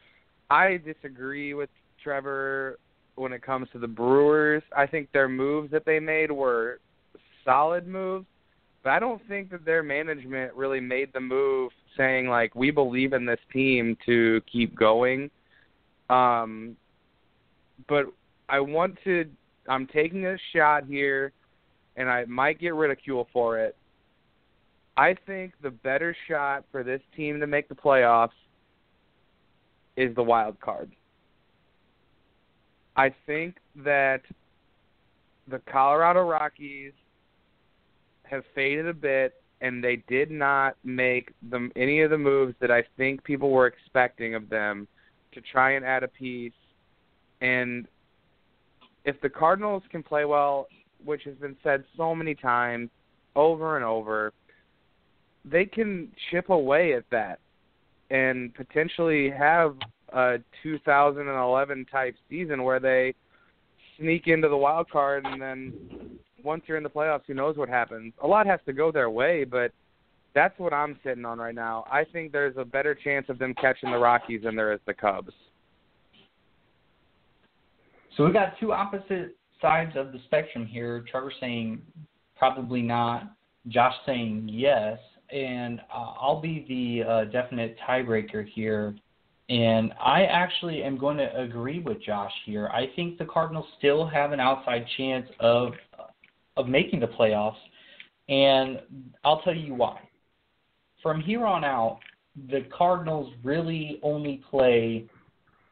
I 0.50 0.78
disagree 0.78 1.54
with 1.54 1.70
Trevor 2.04 2.80
when 3.16 3.34
it 3.34 3.42
comes 3.42 3.68
to 3.74 3.80
the 3.80 3.88
Brewers. 3.88 4.64
I 4.76 4.88
think 4.88 5.12
their 5.12 5.30
moves 5.30 5.72
that 5.72 5.86
they 5.86 6.00
made 6.00 6.32
were 6.32 6.80
solid 7.46 7.88
moves, 7.88 8.26
but 8.84 8.92
I 8.92 9.00
don't 9.00 9.22
think 9.28 9.52
that 9.52 9.66
their 9.66 9.84
management 9.84 10.54
really 10.54 10.80
made 10.80 11.14
the 11.14 11.20
move 11.20 11.72
saying 11.98 12.28
like 12.28 12.56
we 12.56 12.72
believe 12.72 13.14
in 13.14 13.26
this 13.26 13.40
team 13.54 13.98
to 14.06 14.42
keep 14.52 14.76
going. 14.76 15.30
Um 16.10 16.76
but 17.88 18.06
I 18.48 18.60
want 18.60 18.98
to 19.06 19.26
I'm 19.68 19.88
taking 19.88 20.26
a 20.26 20.38
shot 20.54 20.86
here 20.86 21.34
and 21.96 22.10
I 22.10 22.26
might 22.26 22.60
get 22.60 22.74
ridicule 22.74 23.28
for 23.34 23.60
it, 23.60 23.76
I 24.98 25.16
think 25.26 25.54
the 25.62 25.72
better 25.72 26.16
shot 26.28 26.66
for 26.72 26.84
this 26.84 27.02
team 27.16 27.40
to 27.40 27.48
make 27.48 27.70
the 27.70 27.76
playoffs 27.76 28.30
is 29.98 30.14
the 30.16 30.24
wild 30.24 30.60
card. 30.60 30.92
I 32.96 33.14
think 33.26 33.58
that 33.78 34.22
the 35.48 35.60
Colorado 35.72 36.28
Rockies 36.28 36.94
have 38.24 38.44
faded 38.54 38.88
a 38.88 38.94
bit 38.94 39.34
and 39.62 39.84
they 39.84 40.04
did 40.08 40.32
not 40.32 40.76
make 40.84 41.34
the, 41.50 41.70
any 41.76 42.02
of 42.02 42.10
the 42.10 42.18
moves 42.18 42.56
that 42.60 42.72
I 42.72 42.84
think 42.98 43.24
people 43.24 43.52
were 43.52 43.68
expecting 43.68 44.34
of 44.36 44.50
them 44.50 44.88
to 45.34 45.42
try 45.42 45.72
and 45.72 45.86
add 45.86 46.04
a 46.04 46.08
piece. 46.08 46.52
And 47.42 47.88
if 49.06 49.20
the 49.22 49.30
Cardinals 49.30 49.84
can 49.90 50.04
play 50.04 50.26
well, 50.26 50.68
which 51.04 51.24
has 51.24 51.36
been 51.36 51.56
said 51.64 51.84
so 51.98 52.14
many 52.14 52.36
times 52.36 52.90
over 53.36 53.76
and 53.76 53.86
over, 53.86 54.34
they 55.44 55.66
can 55.66 56.12
chip 56.30 56.50
away 56.50 56.94
at 56.94 57.04
that 57.12 57.40
and 58.12 58.54
potentially 58.54 59.30
have 59.30 59.76
a 60.14 60.38
2011 60.62 61.86
type 61.92 62.16
season 62.30 62.64
where 62.64 62.80
they 62.80 63.16
sneak 63.98 64.28
into 64.28 64.50
the 64.50 64.58
wild 64.58 64.90
card 64.90 65.26
and 65.26 65.42
then 65.42 65.74
once 66.44 66.64
you're 66.68 66.78
in 66.78 66.84
the 66.84 66.90
playoffs, 66.90 67.22
who 67.28 67.34
knows 67.34 67.56
what 67.58 67.70
happens. 67.70 68.14
A 68.24 68.28
lot 68.28 68.46
has 68.46 68.60
to 68.66 68.74
go 68.74 68.92
their 68.92 69.10
way, 69.10 69.44
but 69.44 69.72
that's 70.34 70.58
what 70.60 70.74
I'm 70.74 70.98
sitting 71.04 71.26
on 71.26 71.40
right 71.40 71.56
now. 71.56 71.86
I 71.92 72.04
think 72.04 72.32
there's 72.32 72.58
a 72.58 72.66
better 72.66 72.96
chance 72.96 73.28
of 73.30 73.38
them 73.38 73.54
catching 73.54 73.92
the 73.92 73.98
Rockies 73.98 74.44
than 74.44 74.56
there 74.56 74.74
is 74.74 74.80
the 74.86 74.94
Cubs. 74.94 75.34
So 78.16 78.26
we've 78.26 78.34
got 78.34 78.60
two 78.60 78.74
opposite 78.74 79.38
sides 79.62 79.96
of 79.96 80.12
the 80.12 80.20
spectrum 80.26 80.66
here. 80.66 81.04
Trevor 81.10 81.32
saying 81.40 81.82
probably 82.38 82.82
not, 82.82 83.36
Josh 83.68 83.96
saying 84.06 84.50
yes 84.52 84.98
and 85.32 85.80
uh, 85.94 86.14
I'll 86.20 86.42
be 86.42 86.66
the 86.68 87.10
uh, 87.10 87.26
definite 87.26 87.78
tiebreaker 87.88 88.48
here. 88.48 88.96
And 89.50 89.94
I 90.02 90.24
actually 90.26 90.84
am 90.84 90.98
going 90.98 91.18
to 91.18 91.36
agree 91.40 91.80
with 91.80 92.02
Josh 92.02 92.32
here. 92.46 92.68
I 92.70 92.88
think 92.96 93.18
the 93.18 93.26
Cardinals 93.26 93.66
still 93.78 94.08
have 94.08 94.32
an 94.32 94.40
outside 94.40 94.86
chance 94.98 95.28
of 95.40 95.74
of 96.58 96.68
making 96.68 97.00
the 97.00 97.08
playoffs, 97.08 97.56
and 98.28 98.82
I'll 99.24 99.42
tell 99.42 99.56
you 99.56 99.74
why. 99.74 100.02
From 101.02 101.22
here 101.22 101.46
on 101.46 101.64
out, 101.64 102.00
the 102.50 102.66
Cardinals 102.78 103.34
really 103.42 104.00
only 104.04 104.44
play 104.50 105.06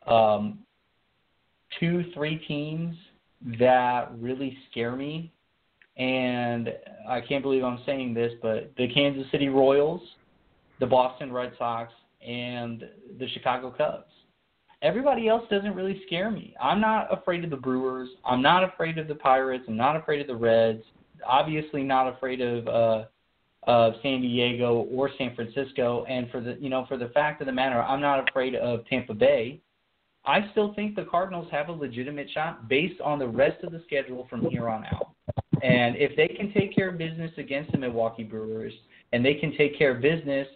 um, 0.08 0.60
two, 1.80 2.06
three 2.14 2.38
teams 2.48 2.96
that 3.60 4.12
really 4.20 4.58
scare 4.70 4.96
me 4.96 5.32
and 6.00 6.74
I 7.08 7.20
can't 7.20 7.44
believe 7.44 7.64
I'm 7.64 7.82
saying 7.86 8.14
this, 8.14 8.32
but 8.42 8.72
the 8.78 8.88
Kansas 8.94 9.30
City 9.32 9.50
Royals, 9.50 10.02
the 10.80 10.86
Boston 10.86 11.32
Red 11.32 11.52
Sox, 11.58 11.92
and 12.26 12.86
the 13.20 13.28
Chicago 13.34 13.70
Cubs. 13.70 14.06
Everybody 14.82 15.28
else 15.28 15.44
doesn't 15.50 15.76
really 15.76 16.02
scare 16.08 16.32
me. 16.32 16.56
I'm 16.62 16.80
not 16.80 17.12
afraid 17.12 17.44
of 17.44 17.50
the 17.50 17.58
Brewers. 17.58 18.08
I'm 18.26 18.42
not 18.42 18.64
afraid 18.64 18.98
of 18.98 19.10
the 19.10 19.16
Pirates. 19.16 19.66
I'm 19.68 19.76
not 19.76 19.98
afraid 19.98 20.22
of 20.22 20.28
the 20.28 20.36
Reds. 20.36 20.84
Obviously, 21.28 21.84
not 21.84 22.08
afraid 22.08 22.40
of 22.40 22.66
uh, 22.70 23.04
of 23.64 23.94
San 24.02 24.22
Diego 24.22 24.88
or 24.90 25.10
San 25.18 25.36
Francisco. 25.36 26.06
And 26.06 26.32
for 26.32 26.40
the 26.40 26.58
you 26.62 26.70
know 26.70 26.86
for 26.88 26.96
the 26.96 27.10
fact 27.10 27.42
of 27.42 27.48
the 27.48 27.52
matter, 27.52 27.82
I'm 27.82 28.00
not 28.00 28.26
afraid 28.30 28.56
of 28.56 28.86
Tampa 28.86 29.14
Bay. 29.14 29.60
I 30.30 30.48
still 30.52 30.74
think 30.76 30.96
the 30.96 31.06
Cardinals 31.06 31.48
have 31.52 31.70
a 31.70 31.72
legitimate 31.72 32.30
shot 32.32 32.70
based 32.70 33.02
on 33.02 33.18
the 33.18 33.28
rest 33.28 33.64
of 33.64 33.72
the 33.72 33.82
schedule 33.88 34.28
from 34.30 34.46
here 34.46 34.70
on 34.70 34.86
out. 34.86 35.10
And 35.64 35.96
if 35.96 36.16
they 36.16 36.28
can 36.28 36.54
take 36.54 36.76
care 36.76 36.90
of 36.90 36.98
business 37.00 37.32
against 37.38 37.72
the 37.72 37.80
Milwaukee 37.80 38.24
Brewers, 38.24 38.74
and 39.12 39.26
they 39.26 39.34
can 39.34 39.58
take 39.58 39.76
care 39.76 39.96
of 39.96 40.02
business 40.02 40.48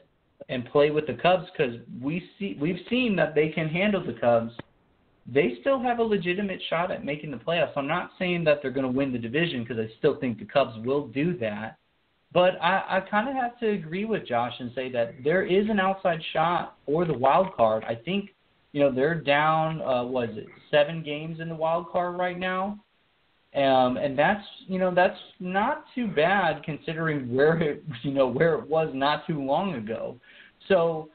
and 0.48 0.64
play 0.66 0.92
with 0.92 1.08
the 1.08 1.16
Cubs, 1.16 1.48
because 1.52 1.76
we 2.00 2.24
see 2.38 2.56
we've 2.62 2.80
seen 2.88 3.16
that 3.16 3.34
they 3.34 3.50
can 3.50 3.68
handle 3.68 4.06
the 4.06 4.14
Cubs, 4.14 4.54
they 5.26 5.58
still 5.62 5.82
have 5.82 5.98
a 5.98 6.04
legitimate 6.04 6.62
shot 6.70 6.92
at 6.92 7.04
making 7.04 7.32
the 7.32 7.38
playoffs. 7.38 7.72
I'm 7.76 7.88
not 7.88 8.12
saying 8.20 8.44
that 8.44 8.60
they're 8.62 8.72
going 8.72 8.86
to 8.86 8.92
win 8.92 9.12
the 9.12 9.18
division 9.18 9.64
because 9.64 9.80
I 9.80 9.90
still 9.98 10.20
think 10.20 10.38
the 10.38 10.46
Cubs 10.46 10.74
will 10.86 11.08
do 11.08 11.36
that. 11.40 11.78
But 12.32 12.62
I, 12.62 12.98
I 12.98 13.00
kind 13.10 13.28
of 13.28 13.36
have 13.36 13.60
to 13.60 13.70
agree 13.70 14.06
with 14.06 14.28
Josh 14.28 14.54
and 14.60 14.72
say 14.76 14.92
that 14.92 15.16
there 15.24 15.44
is 15.46 15.70
an 15.70 15.80
outside 15.80 16.20
shot 16.32 16.78
for 16.86 17.06
the 17.06 17.14
wild 17.14 17.56
card. 17.56 17.84
I 17.86 17.96
think, 17.96 18.32
you 18.74 18.82
know, 18.82 18.92
they're 18.92 19.16
down, 19.16 19.82
uh, 19.82 20.04
was 20.04 20.30
it 20.34 20.48
seven 20.70 21.02
games 21.02 21.40
in 21.40 21.48
the 21.48 21.56
wild 21.56 21.90
card 21.90 22.18
right 22.18 22.38
now, 22.38 22.80
um, 23.56 23.98
and 23.98 24.18
that's, 24.18 24.44
you 24.68 24.80
know, 24.80 24.94
that's 24.94 25.18
not 25.40 25.86
too 25.94 26.08
bad 26.08 26.64
considering 26.64 27.34
where 27.34 27.58
it, 27.62 27.84
you 28.04 28.12
know, 28.12 28.28
where 28.28 28.56
it 28.56 28.68
was 28.68 28.90
not 28.94 29.26
too 29.28 29.42
long 29.42 29.76
ago. 29.76 30.18
So 30.68 31.10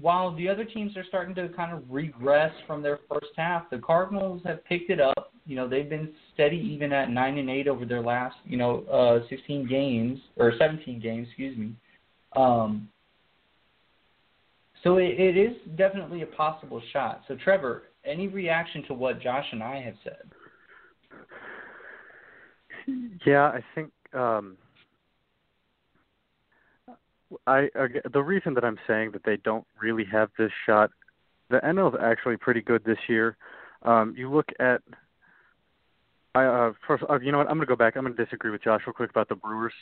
while 0.00 0.34
the 0.36 0.48
other 0.48 0.64
teams 0.64 0.96
are 0.96 1.04
starting 1.04 1.34
to 1.36 1.48
kind 1.48 1.72
of 1.72 1.82
regress 1.88 2.52
from 2.66 2.82
their 2.82 3.00
first 3.08 3.32
half, 3.36 3.70
the 3.70 3.78
Cardinals 3.78 4.42
have 4.44 4.64
picked 4.66 4.90
it 4.90 5.00
up. 5.00 5.32
You 5.46 5.56
know, 5.56 5.68
they've 5.68 5.88
been 5.88 6.10
steady 6.34 6.58
even 6.58 6.92
at 6.92 7.10
nine 7.10 7.38
and 7.38 7.48
eight 7.48 7.66
over 7.66 7.84
their 7.86 8.02
last, 8.02 8.36
you 8.44 8.56
know, 8.58 8.84
uh, 8.84 9.26
16 9.30 9.66
games 9.66 10.20
or 10.36 10.52
17 10.58 11.00
games, 11.00 11.26
excuse 11.28 11.56
me. 11.56 11.74
Um, 12.36 12.88
so 14.82 14.96
it, 14.96 15.18
it 15.18 15.36
is 15.36 15.56
definitely 15.76 16.22
a 16.22 16.26
possible 16.26 16.80
shot. 16.92 17.22
So 17.28 17.36
Trevor, 17.36 17.84
any 18.04 18.28
reaction 18.28 18.82
to 18.88 18.94
what 18.94 19.20
Josh 19.20 19.46
and 19.52 19.62
I 19.62 19.80
have 19.82 19.94
said? 20.04 20.30
Yeah, 23.26 23.44
I 23.44 23.60
think 23.74 23.90
um, 24.14 24.56
I, 27.46 27.68
I 27.74 27.86
the 28.12 28.22
reason 28.22 28.54
that 28.54 28.64
I'm 28.64 28.78
saying 28.86 29.12
that 29.12 29.22
they 29.24 29.36
don't 29.36 29.66
really 29.80 30.04
have 30.10 30.30
this 30.38 30.50
shot, 30.66 30.90
the 31.50 31.58
NL 31.58 31.94
is 31.94 32.00
actually 32.02 32.36
pretty 32.36 32.62
good 32.62 32.82
this 32.84 32.98
year. 33.08 33.36
Um, 33.82 34.14
you 34.16 34.32
look 34.32 34.48
at, 34.58 34.80
I 36.34 36.44
uh, 36.44 36.72
first, 36.86 37.04
uh, 37.08 37.18
you 37.20 37.32
know 37.32 37.38
what? 37.38 37.48
I'm 37.48 37.56
going 37.56 37.66
to 37.66 37.70
go 37.70 37.76
back. 37.76 37.96
I'm 37.96 38.04
going 38.04 38.16
to 38.16 38.24
disagree 38.24 38.50
with 38.50 38.62
Josh 38.62 38.82
real 38.86 38.94
quick 38.94 39.10
about 39.10 39.28
the 39.28 39.34
Brewers. 39.34 39.72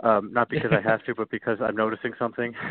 Um, 0.00 0.32
not 0.32 0.48
because 0.48 0.70
I 0.72 0.80
have 0.80 1.04
to, 1.04 1.14
but 1.14 1.30
because 1.30 1.58
I'm 1.60 1.76
noticing 1.76 2.12
something. 2.18 2.54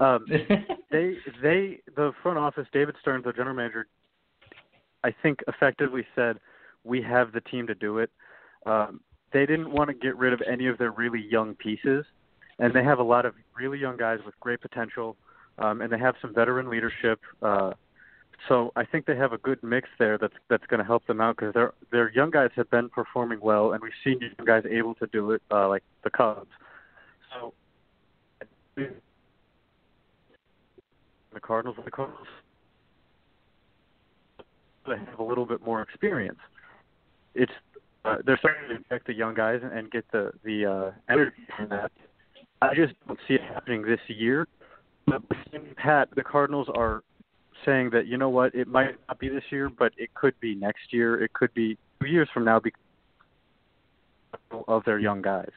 um, 0.00 0.24
they 0.90 1.16
they 1.42 1.80
the 1.96 2.12
front 2.22 2.38
office, 2.38 2.66
David 2.72 2.96
Stearns, 3.00 3.24
the 3.24 3.32
general 3.32 3.54
manager, 3.54 3.86
I 5.04 5.14
think 5.22 5.40
effectively 5.48 6.06
said, 6.14 6.38
"We 6.84 7.02
have 7.02 7.32
the 7.32 7.40
team 7.42 7.66
to 7.66 7.74
do 7.74 7.98
it." 7.98 8.10
Um, 8.66 9.00
they 9.32 9.46
didn't 9.46 9.70
want 9.70 9.88
to 9.88 9.94
get 9.94 10.16
rid 10.16 10.32
of 10.32 10.42
any 10.50 10.66
of 10.66 10.78
their 10.78 10.90
really 10.90 11.24
young 11.30 11.54
pieces 11.54 12.04
and 12.60 12.74
they 12.74 12.84
have 12.84 12.98
a 12.98 13.02
lot 13.02 13.26
of 13.26 13.34
really 13.56 13.78
young 13.78 13.96
guys 13.96 14.18
with 14.24 14.38
great 14.38 14.60
potential, 14.60 15.16
um, 15.58 15.80
and 15.80 15.90
they 15.90 15.98
have 15.98 16.14
some 16.20 16.32
veteran 16.34 16.68
leadership. 16.68 17.18
Uh, 17.42 17.72
so 18.48 18.70
I 18.76 18.84
think 18.84 19.06
they 19.06 19.16
have 19.16 19.32
a 19.32 19.38
good 19.38 19.62
mix 19.62 19.88
there 19.98 20.18
that's 20.18 20.34
that's 20.48 20.64
going 20.66 20.78
to 20.78 20.84
help 20.84 21.06
them 21.06 21.20
out 21.20 21.36
because 21.36 21.54
their 21.54 21.72
their 21.90 22.10
young 22.12 22.30
guys 22.30 22.50
have 22.56 22.70
been 22.70 22.88
performing 22.90 23.40
well, 23.40 23.72
and 23.72 23.82
we've 23.82 23.92
seen 24.04 24.20
young 24.20 24.46
guys 24.46 24.62
able 24.70 24.94
to 24.96 25.06
do 25.06 25.32
it, 25.32 25.42
uh, 25.50 25.68
like 25.68 25.82
the 26.04 26.10
Cubs. 26.10 26.50
So 27.32 27.54
the 31.32 31.40
Cardinals, 31.40 31.78
are 31.78 31.84
the 31.84 31.90
Cardinals, 31.90 32.26
they 34.86 34.96
have 34.96 35.18
a 35.18 35.22
little 35.22 35.46
bit 35.46 35.64
more 35.64 35.82
experience. 35.82 36.38
It's 37.34 37.52
uh, 38.04 38.16
they're 38.24 38.38
starting 38.38 38.68
to 38.70 38.82
protect 38.82 39.06
the 39.06 39.14
young 39.14 39.34
guys 39.34 39.60
and 39.62 39.90
get 39.90 40.04
the 40.10 40.32
the 40.44 40.66
uh, 40.66 41.12
energy 41.12 41.36
from 41.56 41.68
that 41.68 41.92
I 42.62 42.74
just 42.74 42.94
don't 43.06 43.18
see 43.26 43.34
it 43.34 43.42
happening 43.42 43.82
this 43.82 44.00
year. 44.08 44.46
But 45.06 45.22
Pat, 45.76 46.08
the 46.14 46.22
Cardinals 46.22 46.68
are 46.74 47.02
saying 47.64 47.90
that 47.90 48.06
you 48.06 48.16
know 48.16 48.28
what, 48.28 48.54
it 48.54 48.68
might 48.68 48.96
not 49.08 49.18
be 49.18 49.28
this 49.28 49.44
year, 49.50 49.70
but 49.70 49.92
it 49.96 50.12
could 50.14 50.38
be 50.40 50.54
next 50.54 50.92
year. 50.92 51.22
It 51.22 51.32
could 51.32 51.52
be 51.54 51.78
two 52.00 52.08
years 52.08 52.28
from 52.32 52.44
now 52.44 52.60
because 52.60 52.80
of 54.68 54.84
their 54.84 54.98
young 54.98 55.22
guys. 55.22 55.50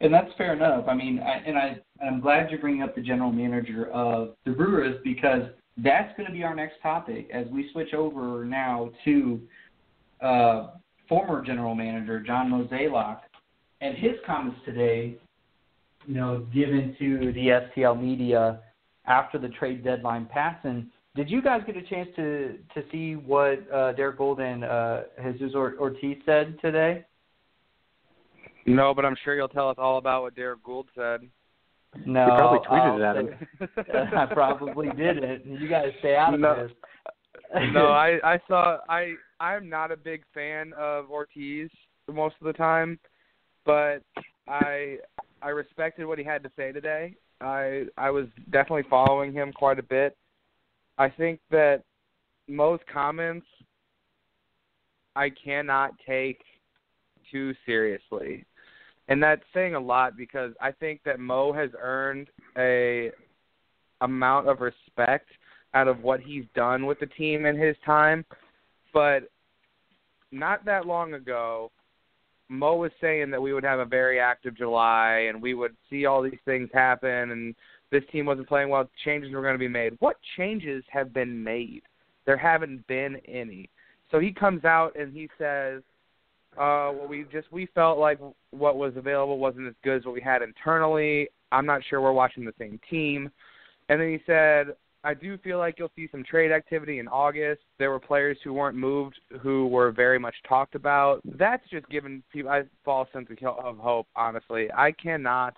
And 0.00 0.12
that's 0.12 0.30
fair 0.36 0.52
enough. 0.52 0.84
I 0.88 0.94
mean, 0.94 1.20
I, 1.20 1.42
and 1.46 1.56
I 1.56 1.78
I'm 2.04 2.20
glad 2.20 2.50
you're 2.50 2.60
bringing 2.60 2.82
up 2.82 2.94
the 2.94 3.00
general 3.00 3.32
manager 3.32 3.90
of 3.90 4.34
the 4.44 4.52
Brewers 4.52 5.00
because 5.02 5.42
that's 5.78 6.14
going 6.16 6.26
to 6.26 6.32
be 6.32 6.42
our 6.42 6.54
next 6.54 6.74
topic 6.82 7.28
as 7.32 7.46
we 7.48 7.70
switch 7.72 7.94
over 7.94 8.44
now 8.44 8.90
to 9.04 9.40
uh, 10.20 10.68
former 11.08 11.44
general 11.44 11.74
manager 11.74 12.20
John 12.20 12.50
Mozeliak 12.50 13.20
and 13.80 13.96
his 13.96 14.12
comments 14.26 14.58
today, 14.64 15.16
you 16.06 16.14
know, 16.14 16.46
given 16.54 16.96
to 16.98 17.32
the 17.32 17.68
STL 17.76 18.00
media 18.00 18.60
after 19.06 19.38
the 19.38 19.48
trade 19.48 19.84
deadline 19.84 20.26
passed. 20.26 20.64
And 20.64 20.86
did 21.14 21.30
you 21.30 21.42
guys 21.42 21.62
get 21.66 21.76
a 21.76 21.82
chance 21.82 22.08
to 22.16 22.58
to 22.74 22.82
see 22.90 23.14
what 23.14 23.70
uh, 23.72 23.92
Derek 23.92 24.18
Goold 24.18 24.40
and 24.40 24.64
uh, 24.64 25.02
Jesus 25.32 25.54
Ortiz 25.54 26.16
said 26.26 26.58
today? 26.60 27.04
No, 28.66 28.94
but 28.94 29.04
I'm 29.04 29.16
sure 29.24 29.34
you'll 29.34 29.48
tell 29.48 29.68
us 29.68 29.76
all 29.78 29.98
about 29.98 30.22
what 30.22 30.34
Derek 30.34 30.62
Goold 30.62 30.86
said. 30.94 31.20
No, 32.04 32.26
you 32.26 32.32
probably 32.32 32.58
tweeted 32.68 32.80
I'll 32.80 32.96
it 32.96 33.02
at 33.02 33.96
him. 33.96 34.14
I 34.18 34.26
probably 34.26 34.88
didn't. 34.88 35.46
You 35.46 35.68
guys 35.68 35.92
stay 36.00 36.16
out 36.16 36.34
of 36.34 36.40
no, 36.40 36.66
this. 36.66 36.72
no, 37.72 37.86
I 37.90 38.18
I 38.22 38.40
saw 38.48 38.78
I 38.88 39.14
I'm 39.40 39.68
not 39.68 39.92
a 39.92 39.96
big 39.96 40.22
fan 40.34 40.72
of 40.76 41.10
Ortiz 41.10 41.70
most 42.08 42.34
of 42.40 42.46
the 42.46 42.52
time 42.52 42.98
but 43.66 44.02
I 44.48 44.96
I 45.42 45.48
respected 45.50 46.06
what 46.06 46.18
he 46.18 46.24
had 46.24 46.42
to 46.44 46.50
say 46.56 46.72
today. 46.72 47.16
I 47.42 47.86
I 47.98 48.10
was 48.10 48.26
definitely 48.50 48.84
following 48.88 49.32
him 49.32 49.52
quite 49.52 49.78
a 49.78 49.82
bit. 49.82 50.16
I 50.96 51.10
think 51.10 51.40
that 51.50 51.82
most 52.48 52.84
comments 52.90 53.46
I 55.14 55.28
cannot 55.30 55.90
take 56.06 56.40
too 57.30 57.52
seriously. 57.66 58.46
And 59.08 59.22
that's 59.22 59.42
saying 59.54 59.74
a 59.74 59.80
lot 59.80 60.16
because 60.16 60.52
I 60.60 60.72
think 60.72 61.00
that 61.04 61.20
Mo 61.20 61.52
has 61.52 61.70
earned 61.80 62.28
a 62.58 63.10
amount 64.00 64.48
of 64.48 64.60
respect 64.60 65.28
out 65.74 65.88
of 65.88 66.02
what 66.02 66.20
he's 66.20 66.44
done 66.54 66.86
with 66.86 66.98
the 67.00 67.06
team 67.06 67.46
in 67.46 67.56
his 67.56 67.76
time. 67.84 68.24
But 68.92 69.30
not 70.32 70.64
that 70.64 70.86
long 70.86 71.14
ago, 71.14 71.70
Mo 72.48 72.76
was 72.76 72.92
saying 73.00 73.30
that 73.30 73.42
we 73.42 73.52
would 73.52 73.64
have 73.64 73.80
a 73.80 73.84
very 73.84 74.20
active 74.20 74.56
July 74.56 75.26
and 75.28 75.40
we 75.40 75.54
would 75.54 75.76
see 75.90 76.06
all 76.06 76.22
these 76.22 76.38
things 76.44 76.68
happen 76.72 77.30
and 77.30 77.54
this 77.90 78.02
team 78.10 78.26
wasn't 78.26 78.48
playing 78.48 78.68
well, 78.68 78.88
changes 79.04 79.32
were 79.32 79.42
going 79.42 79.54
to 79.54 79.58
be 79.58 79.68
made. 79.68 79.96
What 80.00 80.16
changes 80.36 80.82
have 80.88 81.12
been 81.12 81.42
made? 81.42 81.82
There 82.24 82.36
haven't 82.36 82.86
been 82.86 83.16
any. 83.28 83.70
So 84.10 84.18
he 84.18 84.32
comes 84.32 84.64
out 84.64 84.96
and 84.98 85.12
he 85.12 85.28
says, 85.38 85.82
uh, 86.58 86.92
we 87.08 87.24
just 87.32 87.50
we 87.52 87.66
felt 87.74 87.98
like 87.98 88.18
what 88.50 88.76
was 88.76 88.94
available 88.96 89.38
wasn't 89.38 89.66
as 89.66 89.74
good 89.82 89.98
as 89.98 90.04
what 90.04 90.14
we 90.14 90.20
had 90.20 90.42
internally. 90.42 91.28
I'm 91.52 91.66
not 91.66 91.82
sure 91.88 92.00
we're 92.00 92.12
watching 92.12 92.44
the 92.44 92.54
same 92.58 92.80
team. 92.88 93.30
And 93.88 94.00
then 94.00 94.08
he 94.08 94.18
said, 94.26 94.74
I 95.04 95.14
do 95.14 95.38
feel 95.38 95.58
like 95.58 95.78
you'll 95.78 95.92
see 95.94 96.08
some 96.10 96.24
trade 96.24 96.50
activity 96.50 96.98
in 96.98 97.06
August. 97.06 97.62
There 97.78 97.90
were 97.90 98.00
players 98.00 98.36
who 98.42 98.52
weren't 98.52 98.76
moved 98.76 99.20
who 99.40 99.68
were 99.68 99.92
very 99.92 100.18
much 100.18 100.34
talked 100.48 100.74
about. 100.74 101.20
That's 101.24 101.62
just 101.70 101.88
given 101.88 102.24
people 102.32 102.50
a 102.50 102.64
false 102.84 103.08
sense 103.12 103.28
of 103.30 103.78
hope. 103.78 104.08
Honestly, 104.16 104.68
I 104.72 104.90
cannot 104.90 105.54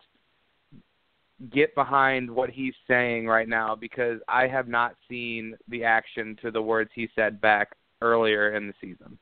get 1.51 1.75
behind 1.75 2.31
what 2.31 2.51
he's 2.51 2.75
saying 2.87 3.27
right 3.27 3.49
now 3.49 3.75
because 3.75 4.21
I 4.29 4.49
have 4.49 4.69
not 4.69 4.97
seen 5.09 5.55
the 5.69 5.85
action 5.85 6.37
to 6.43 6.51
the 6.51 6.61
words 6.61 6.91
he 6.95 7.09
said 7.15 7.41
back 7.41 7.71
earlier 8.03 8.55
in 8.55 8.67
the 8.67 8.75
season. 8.81 9.19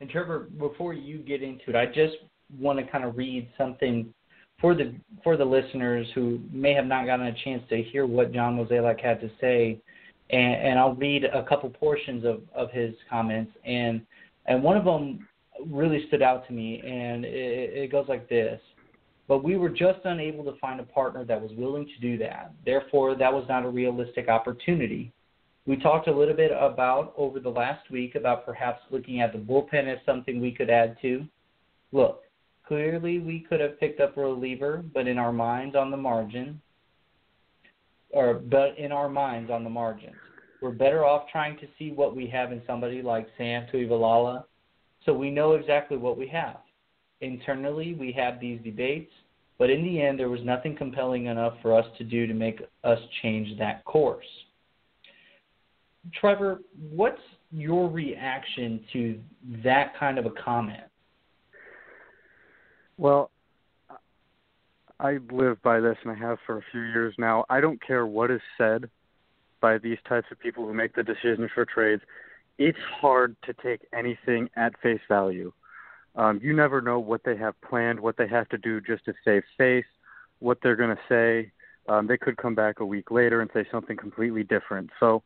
And 0.00 0.08
Trevor, 0.08 0.48
before 0.58 0.94
you 0.94 1.18
get 1.18 1.42
into 1.42 1.68
it, 1.68 1.76
I 1.76 1.86
just 1.86 2.16
want 2.58 2.78
to 2.78 2.90
kind 2.90 3.04
of 3.04 3.16
read 3.16 3.48
something 3.56 4.12
for 4.60 4.74
the 4.74 4.94
for 5.22 5.36
the 5.36 5.44
listeners 5.44 6.06
who 6.14 6.40
may 6.52 6.74
have 6.74 6.86
not 6.86 7.06
gotten 7.06 7.26
a 7.26 7.34
chance 7.44 7.62
to 7.68 7.82
hear 7.82 8.06
what 8.06 8.32
John 8.32 8.56
Mozeliak 8.56 9.00
had 9.00 9.20
to 9.20 9.30
say, 9.40 9.78
and, 10.30 10.54
and 10.54 10.78
I'll 10.78 10.94
read 10.94 11.24
a 11.24 11.42
couple 11.44 11.70
portions 11.70 12.24
of, 12.24 12.42
of 12.54 12.70
his 12.70 12.94
comments, 13.08 13.52
and 13.64 14.02
and 14.46 14.62
one 14.62 14.76
of 14.76 14.84
them 14.84 15.26
really 15.66 16.06
stood 16.08 16.22
out 16.22 16.46
to 16.46 16.52
me, 16.52 16.80
and 16.80 17.24
it, 17.24 17.70
it 17.74 17.92
goes 17.92 18.06
like 18.08 18.28
this. 18.28 18.60
But 19.28 19.44
we 19.44 19.56
were 19.56 19.68
just 19.68 20.00
unable 20.04 20.44
to 20.44 20.58
find 20.58 20.80
a 20.80 20.84
partner 20.84 21.24
that 21.24 21.40
was 21.40 21.52
willing 21.52 21.86
to 21.86 22.00
do 22.00 22.18
that. 22.18 22.52
Therefore, 22.64 23.14
that 23.14 23.32
was 23.32 23.44
not 23.48 23.64
a 23.64 23.68
realistic 23.68 24.28
opportunity. 24.28 25.12
We 25.70 25.76
talked 25.76 26.08
a 26.08 26.12
little 26.12 26.34
bit 26.34 26.50
about 26.50 27.14
over 27.16 27.38
the 27.38 27.48
last 27.48 27.88
week 27.92 28.16
about 28.16 28.44
perhaps 28.44 28.80
looking 28.90 29.20
at 29.20 29.32
the 29.32 29.38
bullpen 29.38 29.86
as 29.86 29.98
something 30.04 30.40
we 30.40 30.50
could 30.50 30.68
add 30.68 30.96
to. 31.00 31.24
Look, 31.92 32.24
Clearly, 32.70 33.18
we 33.18 33.40
could 33.48 33.60
have 33.60 33.80
picked 33.80 34.00
up 34.00 34.16
a 34.16 34.20
reliever, 34.20 34.84
but 34.94 35.08
in 35.08 35.18
our 35.18 35.32
minds 35.32 35.74
on 35.74 35.90
the 35.92 35.96
margin. 35.96 36.60
or 38.10 38.34
but 38.34 38.76
in 38.78 38.90
our 38.90 39.08
minds 39.08 39.48
on 39.48 39.62
the 39.62 39.70
margins. 39.70 40.16
We're 40.60 40.72
better 40.72 41.04
off 41.04 41.28
trying 41.30 41.56
to 41.58 41.68
see 41.78 41.92
what 41.92 42.16
we 42.16 42.26
have 42.28 42.50
in 42.50 42.62
somebody 42.66 43.00
like 43.00 43.28
Sam 43.38 43.66
Tuivailala, 43.72 44.44
so 45.06 45.12
we 45.12 45.30
know 45.30 45.52
exactly 45.52 45.96
what 45.96 46.18
we 46.18 46.26
have. 46.28 46.58
Internally, 47.20 47.94
we 47.94 48.10
have 48.12 48.40
these 48.40 48.60
debates, 48.62 49.12
but 49.58 49.70
in 49.70 49.84
the 49.84 50.02
end, 50.02 50.18
there 50.18 50.28
was 50.28 50.44
nothing 50.44 50.74
compelling 50.76 51.26
enough 51.26 51.54
for 51.62 51.76
us 51.76 51.86
to 51.98 52.04
do 52.04 52.26
to 52.26 52.34
make 52.34 52.60
us 52.82 52.98
change 53.22 53.56
that 53.58 53.84
course. 53.84 54.26
Trevor, 56.14 56.60
what's 56.90 57.20
your 57.52 57.90
reaction 57.90 58.80
to 58.92 59.20
that 59.62 59.98
kind 59.98 60.18
of 60.18 60.26
a 60.26 60.30
comment? 60.30 60.84
Well, 62.96 63.30
I 64.98 65.18
live 65.30 65.60
by 65.62 65.80
this 65.80 65.96
and 66.02 66.12
I 66.12 66.14
have 66.14 66.38
for 66.46 66.58
a 66.58 66.62
few 66.70 66.82
years 66.82 67.14
now. 67.18 67.44
I 67.48 67.60
don't 67.60 67.80
care 67.84 68.06
what 68.06 68.30
is 68.30 68.40
said 68.58 68.88
by 69.60 69.78
these 69.78 69.98
types 70.08 70.26
of 70.30 70.38
people 70.38 70.66
who 70.66 70.74
make 70.74 70.94
the 70.94 71.02
decisions 71.02 71.50
for 71.54 71.64
trades. 71.64 72.02
It's 72.58 72.78
hard 73.00 73.36
to 73.44 73.54
take 73.62 73.80
anything 73.94 74.50
at 74.56 74.78
face 74.82 75.00
value. 75.08 75.52
Um, 76.16 76.40
you 76.42 76.54
never 76.54 76.80
know 76.80 76.98
what 76.98 77.22
they 77.24 77.36
have 77.36 77.54
planned, 77.62 77.98
what 77.98 78.16
they 78.16 78.28
have 78.28 78.48
to 78.50 78.58
do 78.58 78.80
just 78.80 79.04
to 79.06 79.14
save 79.24 79.42
face, 79.56 79.84
what 80.40 80.58
they're 80.62 80.76
going 80.76 80.94
to 80.94 81.02
say. 81.08 81.52
Um, 81.88 82.06
they 82.06 82.18
could 82.18 82.36
come 82.36 82.54
back 82.54 82.80
a 82.80 82.84
week 82.84 83.10
later 83.10 83.40
and 83.40 83.50
say 83.54 83.64
something 83.70 83.96
completely 83.96 84.42
different. 84.42 84.90
So 84.98 85.22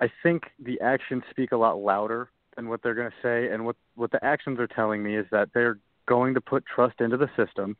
I 0.00 0.10
think 0.22 0.44
the 0.58 0.80
actions 0.80 1.22
speak 1.30 1.52
a 1.52 1.56
lot 1.56 1.78
louder 1.78 2.30
than 2.56 2.68
what 2.68 2.82
they're 2.82 2.94
going 2.94 3.10
to 3.10 3.16
say. 3.22 3.52
And 3.52 3.64
what, 3.64 3.76
what 3.94 4.10
the 4.10 4.24
actions 4.24 4.58
are 4.60 4.66
telling 4.66 5.02
me 5.02 5.16
is 5.16 5.26
that 5.30 5.50
they're 5.54 5.78
going 6.06 6.34
to 6.34 6.40
put 6.40 6.64
trust 6.66 7.00
into 7.00 7.16
the 7.16 7.28
system 7.36 7.76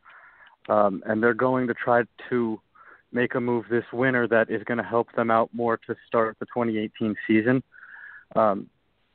um, 0.69 1.03
and 1.07 1.23
they're 1.23 1.35
going 1.35 1.67
to 1.67 1.75
try 1.75 2.03
to 2.29 2.61
make 3.13 3.35
a 3.35 3.41
move 3.41 3.65
this 3.71 3.85
winter 3.93 4.29
that 4.29 4.51
is 4.51 4.63
going 4.65 4.79
to 4.79 4.85
help 4.85 5.09
them 5.17 5.31
out 5.31 5.49
more 5.53 5.79
to 5.79 5.95
start 6.07 6.37
the 6.39 6.47
2018 6.47 7.17
season. 7.27 7.63
Um, 8.37 8.69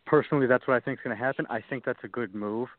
personally, 0.06 0.48
that's 0.48 0.68
what 0.68 0.76
I 0.76 0.80
think 0.80 1.00
is 1.00 1.04
going 1.04 1.16
to 1.16 1.24
happen. 1.24 1.46
I 1.50 1.62
think 1.70 1.86
that's 1.86 2.04
a 2.04 2.08
good 2.08 2.34
move 2.34 2.70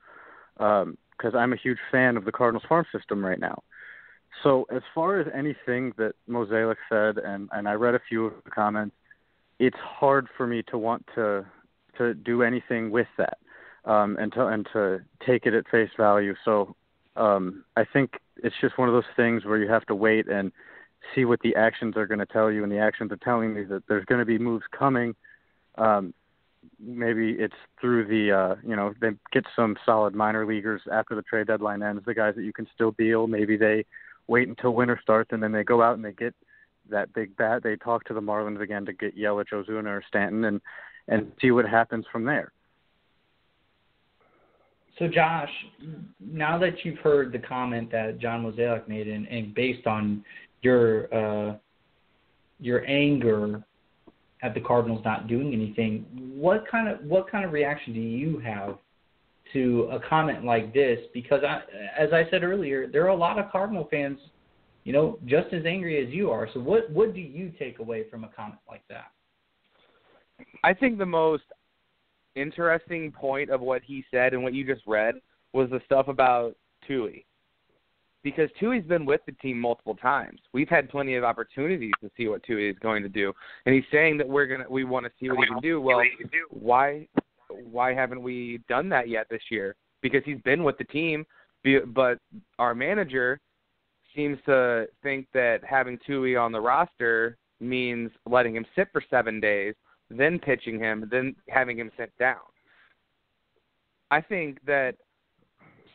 because 0.56 1.34
um, 1.34 1.36
I'm 1.36 1.52
a 1.52 1.56
huge 1.56 1.78
fan 1.92 2.16
of 2.16 2.24
the 2.24 2.32
Cardinals 2.32 2.64
farm 2.68 2.84
system 2.92 3.24
right 3.24 3.38
now. 3.38 3.62
So 4.42 4.66
as 4.74 4.82
far 4.94 5.20
as 5.20 5.28
anything 5.32 5.92
that 5.96 6.14
Mozeliak 6.28 6.76
said, 6.88 7.18
and, 7.18 7.48
and 7.52 7.68
I 7.68 7.74
read 7.74 7.94
a 7.94 8.00
few 8.08 8.26
of 8.26 8.34
the 8.44 8.50
comments, 8.50 8.96
it's 9.66 9.78
hard 9.78 10.28
for 10.36 10.46
me 10.46 10.62
to 10.70 10.78
want 10.78 11.06
to 11.14 11.44
to 11.98 12.14
do 12.14 12.42
anything 12.42 12.90
with 12.90 13.06
that 13.18 13.38
um, 13.84 14.16
and 14.18 14.32
to 14.32 14.46
and 14.46 14.66
to 14.72 15.00
take 15.26 15.46
it 15.46 15.54
at 15.54 15.68
face 15.68 15.90
value. 15.96 16.34
So 16.44 16.74
um, 17.16 17.64
I 17.76 17.84
think 17.84 18.18
it's 18.36 18.56
just 18.60 18.78
one 18.78 18.88
of 18.88 18.94
those 18.94 19.04
things 19.16 19.44
where 19.44 19.58
you 19.58 19.68
have 19.68 19.86
to 19.86 19.94
wait 19.94 20.28
and 20.28 20.50
see 21.14 21.24
what 21.24 21.40
the 21.40 21.54
actions 21.54 21.96
are 21.96 22.06
going 22.06 22.18
to 22.18 22.26
tell 22.26 22.50
you, 22.50 22.62
and 22.62 22.72
the 22.72 22.78
actions 22.78 23.12
are 23.12 23.18
telling 23.18 23.54
me 23.54 23.64
that 23.64 23.82
there's 23.88 24.04
going 24.06 24.20
to 24.20 24.24
be 24.24 24.38
moves 24.38 24.64
coming. 24.76 25.14
Um, 25.76 26.14
maybe 26.80 27.32
it's 27.32 27.54
through 27.80 28.06
the 28.06 28.32
uh, 28.32 28.54
you 28.66 28.74
know 28.74 28.94
they 29.00 29.10
get 29.32 29.44
some 29.54 29.76
solid 29.84 30.14
minor 30.14 30.46
leaguers 30.46 30.82
after 30.90 31.14
the 31.14 31.22
trade 31.22 31.46
deadline 31.46 31.82
ends, 31.82 32.02
the 32.04 32.14
guys 32.14 32.34
that 32.36 32.44
you 32.44 32.52
can 32.52 32.66
still 32.74 32.92
deal. 32.92 33.26
Maybe 33.26 33.56
they 33.56 33.84
wait 34.26 34.48
until 34.48 34.72
winter 34.72 34.98
starts 35.02 35.30
and 35.32 35.42
then 35.42 35.52
they 35.52 35.62
go 35.62 35.82
out 35.82 35.96
and 35.96 36.04
they 36.04 36.12
get 36.12 36.34
that 36.90 37.12
big 37.14 37.36
bat. 37.36 37.62
They 37.62 37.76
talk 37.76 38.04
to 38.04 38.14
the 38.14 38.20
Marlins 38.20 38.60
again 38.60 38.84
to 38.86 38.92
get 38.92 39.16
Yelich, 39.16 39.52
Ozuna, 39.52 39.86
or 39.86 40.04
Stanton, 40.08 40.44
and 40.44 40.60
and 41.08 41.32
see 41.40 41.50
what 41.50 41.68
happens 41.68 42.06
from 42.10 42.24
there. 42.24 42.52
So, 44.98 45.08
Josh, 45.08 45.50
now 46.20 46.56
that 46.58 46.84
you've 46.84 46.98
heard 46.98 47.32
the 47.32 47.38
comment 47.38 47.90
that 47.90 48.18
John 48.20 48.44
Mozeliak 48.44 48.86
made, 48.88 49.08
and, 49.08 49.26
and 49.26 49.54
based 49.54 49.86
on 49.86 50.24
your 50.62 51.12
uh, 51.12 51.56
your 52.60 52.86
anger 52.86 53.62
at 54.42 54.54
the 54.54 54.60
Cardinals 54.60 55.02
not 55.04 55.26
doing 55.26 55.52
anything, 55.52 56.06
what 56.36 56.64
kind 56.70 56.88
of 56.88 57.04
what 57.04 57.30
kind 57.30 57.44
of 57.44 57.52
reaction 57.52 57.92
do 57.92 58.00
you 58.00 58.38
have 58.38 58.78
to 59.52 59.88
a 59.90 60.00
comment 60.08 60.44
like 60.44 60.72
this? 60.72 61.00
Because, 61.12 61.42
I, 61.42 61.62
as 61.98 62.12
I 62.12 62.28
said 62.30 62.44
earlier, 62.44 62.86
there 62.86 63.04
are 63.04 63.08
a 63.08 63.16
lot 63.16 63.38
of 63.38 63.50
Cardinal 63.50 63.88
fans, 63.90 64.18
you 64.84 64.92
know, 64.92 65.18
just 65.24 65.52
as 65.52 65.64
angry 65.64 66.04
as 66.06 66.12
you 66.12 66.30
are. 66.30 66.48
So, 66.52 66.60
what 66.60 66.90
what 66.90 67.14
do 67.14 67.20
you 67.20 67.52
take 67.58 67.78
away 67.78 68.08
from 68.10 68.24
a 68.24 68.28
comment 68.28 68.60
like 68.68 68.82
that? 68.88 69.10
I 70.62 70.74
think 70.74 70.98
the 70.98 71.06
most 71.06 71.44
interesting 72.36 73.10
point 73.10 73.50
of 73.50 73.60
what 73.60 73.82
he 73.82 74.04
said 74.10 74.34
and 74.34 74.42
what 74.42 74.54
you 74.54 74.64
just 74.64 74.82
read 74.86 75.14
was 75.52 75.70
the 75.70 75.80
stuff 75.86 76.08
about 76.08 76.54
Tui. 76.86 77.24
Because 78.22 78.48
Tui's 78.58 78.84
been 78.84 79.04
with 79.04 79.20
the 79.26 79.32
team 79.32 79.60
multiple 79.60 79.94
times. 79.94 80.40
We've 80.52 80.68
had 80.68 80.88
plenty 80.88 81.14
of 81.14 81.24
opportunities 81.24 81.92
to 82.02 82.10
see 82.16 82.26
what 82.26 82.42
Tui 82.42 82.68
is 82.70 82.78
going 82.80 83.02
to 83.02 83.08
do. 83.08 83.32
And 83.66 83.74
he's 83.74 83.84
saying 83.92 84.16
that 84.18 84.28
we're 84.28 84.46
gonna 84.46 84.64
we 84.68 84.84
want 84.84 85.06
to 85.06 85.12
see 85.20 85.30
what 85.30 85.40
he 85.40 85.46
can 85.46 85.60
do. 85.60 85.80
Well 85.80 86.02
why 86.50 87.08
why 87.70 87.94
haven't 87.94 88.22
we 88.22 88.60
done 88.68 88.88
that 88.90 89.08
yet 89.08 89.26
this 89.30 89.42
year? 89.50 89.76
Because 90.02 90.22
he's 90.24 90.40
been 90.42 90.62
with 90.62 90.76
the 90.76 90.84
team 90.84 91.24
but 91.94 92.18
our 92.58 92.74
manager 92.74 93.40
seems 94.14 94.38
to 94.46 94.86
think 95.02 95.26
that 95.34 95.60
having 95.68 95.98
Tui 96.06 96.36
on 96.36 96.52
the 96.52 96.60
roster 96.60 97.36
means 97.60 98.10
letting 98.28 98.54
him 98.56 98.66
sit 98.74 98.88
for 98.92 99.02
seven 99.10 99.40
days 99.40 99.74
then 100.10 100.38
pitching 100.38 100.78
him, 100.78 101.08
then 101.10 101.34
having 101.48 101.78
him 101.78 101.90
sent 101.96 102.16
down. 102.18 102.36
I 104.10 104.20
think 104.20 104.58
that 104.66 104.96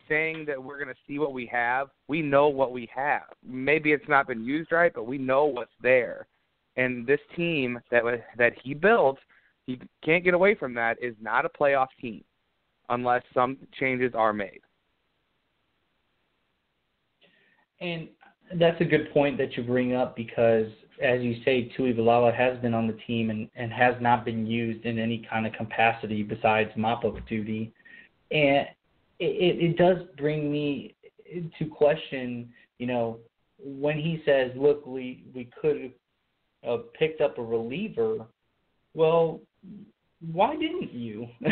saying 0.08 0.44
that 0.46 0.62
we're 0.62 0.82
going 0.82 0.94
to 0.94 1.00
see 1.06 1.18
what 1.18 1.32
we 1.32 1.46
have, 1.46 1.88
we 2.08 2.20
know 2.20 2.48
what 2.48 2.72
we 2.72 2.88
have. 2.94 3.22
Maybe 3.46 3.92
it's 3.92 4.08
not 4.08 4.26
been 4.26 4.44
used 4.44 4.72
right, 4.72 4.92
but 4.92 5.06
we 5.06 5.18
know 5.18 5.44
what's 5.44 5.70
there. 5.80 6.26
And 6.76 7.06
this 7.06 7.20
team 7.36 7.80
that 7.90 8.02
that 8.36 8.52
he 8.62 8.74
built, 8.74 9.18
he 9.66 9.80
can't 10.04 10.24
get 10.24 10.34
away 10.34 10.54
from 10.54 10.74
that 10.74 10.96
is 11.02 11.14
not 11.20 11.44
a 11.44 11.48
playoff 11.48 11.88
team 12.00 12.24
unless 12.88 13.22
some 13.32 13.56
changes 13.78 14.12
are 14.14 14.32
made. 14.32 14.60
And 17.80 18.08
that's 18.58 18.80
a 18.80 18.84
good 18.84 19.12
point 19.12 19.38
that 19.38 19.56
you 19.56 19.62
bring 19.62 19.94
up 19.94 20.16
because 20.16 20.66
as 21.02 21.22
you 21.22 21.36
say, 21.44 21.72
Tuivailala 21.78 22.34
has 22.36 22.58
been 22.58 22.74
on 22.74 22.86
the 22.86 22.98
team 23.06 23.30
and, 23.30 23.48
and 23.56 23.72
has 23.72 23.94
not 24.00 24.24
been 24.24 24.46
used 24.46 24.84
in 24.84 24.98
any 24.98 25.26
kind 25.30 25.46
of 25.46 25.52
capacity 25.54 26.22
besides 26.22 26.70
mop-up 26.76 27.14
duty. 27.26 27.72
And 28.30 28.66
it, 29.18 29.70
it 29.70 29.76
does 29.78 29.98
bring 30.18 30.52
me 30.52 30.94
to 31.58 31.64
question, 31.66 32.50
you 32.78 32.86
know, 32.86 33.18
when 33.58 33.96
he 33.96 34.22
says, 34.26 34.50
look, 34.56 34.86
we, 34.86 35.24
we 35.34 35.48
could 35.60 35.92
have 36.62 36.80
uh, 36.80 36.82
picked 36.98 37.20
up 37.20 37.38
a 37.38 37.42
reliever, 37.42 38.26
well, 38.94 39.40
why 40.32 40.54
didn't 40.56 40.92
you? 40.92 41.26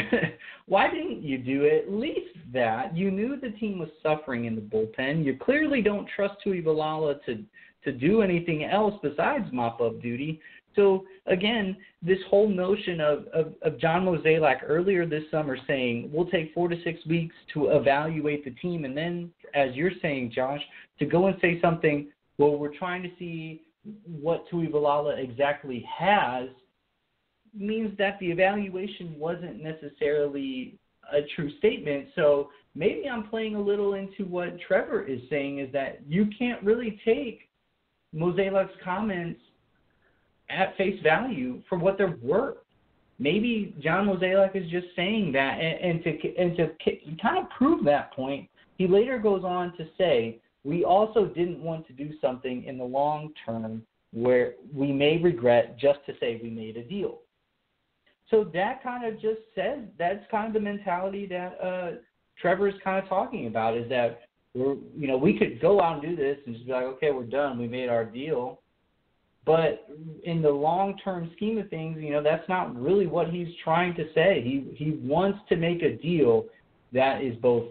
why 0.67 0.91
didn't 0.91 1.23
you 1.23 1.39
do 1.39 1.67
at 1.67 1.93
least 1.93 2.37
that? 2.53 2.97
You 2.97 3.11
knew 3.11 3.39
the 3.41 3.51
team 3.51 3.79
was 3.79 3.89
suffering 4.03 4.45
in 4.45 4.55
the 4.55 4.61
bullpen. 4.61 5.25
You 5.25 5.39
clearly 5.41 5.83
don't 5.83 6.09
trust 6.15 6.35
Tuivailala 6.45 7.25
to– 7.27 7.45
to 7.85 7.93
do 7.93 8.23
anything 8.23 8.65
else 8.65 8.95
besides 9.03 9.45
mop 9.53 9.81
up 9.81 10.01
duty. 10.03 10.41
So 10.77 11.05
again, 11.27 11.77
this 12.03 12.19
whole 12.29 12.49
notion 12.49 13.01
of, 13.01 13.27
of, 13.29 13.55
of 13.63 13.81
John 13.81 14.05
Mozeliak 14.05 14.59
earlier 14.67 15.07
this 15.07 15.25
summer 15.31 15.57
saying 15.67 16.11
we'll 16.13 16.27
take 16.27 16.53
four 16.55 16.69
to 16.69 16.77
six 16.85 17.05
weeks 17.07 17.35
to 17.55 17.71
evaluate 17.71 18.45
the 18.45 18.51
team, 18.53 18.85
and 18.85 18.97
then 18.97 19.31
as 19.55 19.75
you're 19.75 19.93
saying, 20.03 20.33
Josh, 20.35 20.61
to 20.99 21.07
go 21.07 21.27
and 21.27 21.37
say 21.41 21.61
something, 21.61 22.09
well, 22.37 22.57
we're 22.57 22.77
trying 22.77 23.03
to 23.03 23.11
see 23.19 23.63
what 24.05 24.45
Tuivailala 24.53 25.19
exactly 25.19 25.85
has, 25.99 26.49
means 27.55 27.97
that 27.99 28.19
the 28.21 28.31
evaluation 28.31 29.15
wasn't 29.19 29.63
necessarily 29.63 30.79
a 31.13 31.21
true 31.35 31.51
statement. 31.59 32.09
So 32.15 32.51
maybe 32.75 33.09
I'm 33.09 33.29
playing 33.29 33.55
a 33.55 33.61
little 33.61 33.95
into 33.95 34.25
what 34.25 34.59
Trevor 34.67 35.05
is 35.05 35.21
saying 35.31 35.59
is 35.59 35.73
that 35.73 36.01
you 36.07 36.27
can't 36.39 36.63
really 36.63 37.01
take 37.05 37.49
Mozeliak's 38.15 38.73
comments 38.83 39.41
at 40.51 40.77
face 40.77 41.01
value 41.03 41.63
for 41.69 41.79
what 41.79 41.99
they're 41.99 42.17
worth. 42.23 42.57
Maybe 43.19 43.75
John 43.83 44.07
Mozeliak 44.07 44.55
is 44.55 44.71
just 44.71 44.87
saying 44.95 45.33
that, 45.33 45.59
and, 45.61 45.91
and 45.91 46.05
to 46.05 46.37
and 46.37 46.57
to 46.57 46.71
kind 47.21 47.39
of 47.39 47.51
prove 47.51 47.85
that 47.85 48.13
point, 48.13 48.49
he 48.77 48.87
later 48.87 49.19
goes 49.19 49.43
on 49.45 49.77
to 49.77 49.87
say, 49.99 50.39
"We 50.65 50.85
also 50.85 51.27
didn't 51.27 51.61
want 51.61 51.87
to 51.89 51.93
do 51.93 52.13
something 52.21 52.65
in 52.65 52.79
the 52.79 52.85
long 52.85 53.33
term 53.45 53.83
where 54.13 54.55
we 54.73 54.93
may 54.93 55.19
regret 55.19 55.77
just 55.79 55.99
to 56.07 56.15
say 56.21 56.41
we 56.43 56.51
made 56.51 56.77
a 56.77 56.85
deal." 56.85 57.19
So 58.31 58.45
that 58.53 58.83
kind 58.83 59.07
of 59.07 59.21
just 59.21 59.41
says 59.55 59.81
that's 59.99 60.25
kind 60.31 60.49
of 60.49 60.53
the 60.53 60.61
mentality 60.61 61.27
that 61.27 61.59
uh, 61.63 61.91
Trevor 62.41 62.69
is 62.69 62.75
kind 62.85 63.03
of 63.03 63.09
talking 63.09 63.47
about 63.47 63.77
is 63.77 63.89
that 63.89 64.21
we're, 64.55 64.77
you 64.97 65.07
know, 65.07 65.17
we 65.17 65.39
could 65.39 65.61
go 65.61 65.81
out 65.81 66.05
and 66.05 66.17
do 66.17 66.17
this 66.17 66.39
and 66.47 66.55
just 66.55 66.67
be 66.67 66.73
like, 66.73 66.85
okay, 66.85 67.11
we're 67.11 67.25
done. 67.25 67.59
We 67.59 67.69
made 67.69 67.89
our 67.89 68.05
deal. 68.05 68.61
But 69.45 69.89
in 70.25 70.43
the 70.43 70.51
long-term 70.51 71.31
scheme 71.37 71.59
of 71.59 71.71
things, 71.71 71.99
you 72.01 72.11
know, 72.11 72.23
that's 72.23 72.47
not 72.51 72.79
really 72.79 73.07
what 73.07 73.31
he's 73.31 73.49
trying 73.65 73.95
to 73.95 74.05
say. 74.15 74.43
He 74.43 74.75
he 74.77 74.99
wants 75.03 75.39
to 75.49 75.57
make 75.57 75.83
a 75.83 75.97
deal 75.97 76.45
that 76.93 77.23
is 77.23 77.35
both 77.37 77.65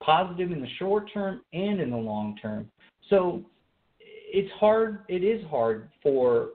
positive 0.00 0.50
in 0.50 0.60
the 0.60 0.68
short 0.78 1.12
term 1.14 1.42
and 1.52 1.80
in 1.80 1.90
the 1.90 1.96
long 1.96 2.36
term. 2.42 2.68
So 3.08 3.44
it's 4.00 4.50
hard. 4.58 5.04
It 5.08 5.22
is 5.22 5.44
hard 5.48 5.90
for 6.02 6.50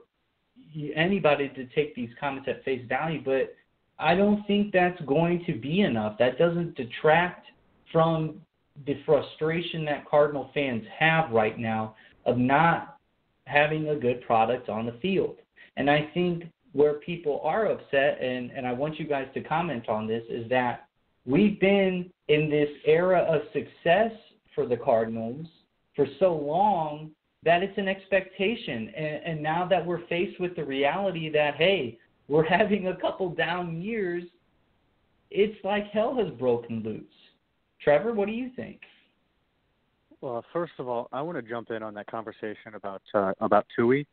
anybody 0.94 1.48
to 1.50 1.66
take 1.74 1.94
these 1.94 2.10
comments 2.20 2.48
at 2.48 2.64
face 2.64 2.84
value, 2.88 3.22
but 3.24 3.54
I 3.98 4.14
don't 4.14 4.46
think 4.46 4.72
that's 4.72 5.00
going 5.02 5.44
to 5.46 5.54
be 5.54 5.80
enough. 5.80 6.18
That 6.18 6.38
doesn't 6.38 6.76
detract 6.76 7.46
from 7.92 8.40
the 8.86 9.00
frustration 9.04 9.84
that 9.86 10.08
Cardinal 10.08 10.50
fans 10.54 10.84
have 10.98 11.30
right 11.30 11.58
now 11.58 11.96
of 12.26 12.38
not 12.38 12.98
having 13.46 13.88
a 13.88 13.96
good 13.96 14.20
product 14.22 14.68
on 14.68 14.86
the 14.86 14.98
field. 15.02 15.38
And 15.76 15.90
I 15.90 16.10
think 16.14 16.44
where 16.72 16.94
people 16.94 17.40
are 17.42 17.66
upset, 17.66 18.22
and, 18.22 18.50
and 18.50 18.66
I 18.66 18.72
want 18.72 18.98
you 19.00 19.06
guys 19.06 19.26
to 19.34 19.40
comment 19.40 19.88
on 19.88 20.06
this, 20.06 20.22
is 20.28 20.48
that 20.50 20.86
we've 21.24 21.58
been 21.58 22.10
in 22.28 22.50
this 22.50 22.68
era 22.84 23.20
of 23.20 23.42
success 23.52 24.12
for 24.54 24.66
the 24.66 24.76
Cardinals 24.76 25.46
for 25.96 26.06
so 26.20 26.34
long 26.34 27.10
that 27.44 27.62
it's 27.62 27.76
an 27.78 27.88
expectation. 27.88 28.92
And, 28.96 29.22
and 29.24 29.42
now 29.42 29.66
that 29.68 29.84
we're 29.84 30.06
faced 30.06 30.40
with 30.40 30.56
the 30.56 30.64
reality 30.64 31.30
that, 31.30 31.54
hey, 31.56 31.98
we're 32.28 32.44
having 32.48 32.88
a 32.88 32.96
couple 32.96 33.30
down 33.30 33.80
years, 33.80 34.24
it's 35.30 35.62
like 35.64 35.86
hell 35.92 36.16
has 36.16 36.32
broken 36.38 36.82
loose. 36.82 37.04
Trevor, 37.82 38.12
what 38.12 38.26
do 38.26 38.32
you 38.32 38.50
think? 38.56 38.80
Well, 40.20 40.44
first 40.52 40.72
of 40.78 40.88
all, 40.88 41.08
I 41.12 41.22
want 41.22 41.38
to 41.38 41.48
jump 41.48 41.70
in 41.70 41.82
on 41.82 41.94
that 41.94 42.08
conversation 42.08 42.74
about 42.74 43.02
uh, 43.14 43.32
about 43.40 43.66
Tui. 43.76 44.06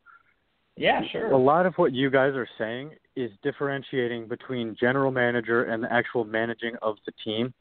Yeah, 0.77 1.01
sure. 1.11 1.31
A 1.31 1.37
lot 1.37 1.65
of 1.65 1.73
what 1.75 1.93
you 1.93 2.11
guys 2.11 2.33
are 2.35 2.47
saying 2.57 2.91
is 3.15 3.31
differentiating 3.41 4.27
between 4.27 4.75
general 4.79 5.09
manager 5.09 5.63
and 5.63 5.83
the 5.83 5.91
actual 5.91 6.25
managing 6.25 6.75
of 6.81 6.97
the 7.05 7.13
team. 7.23 7.53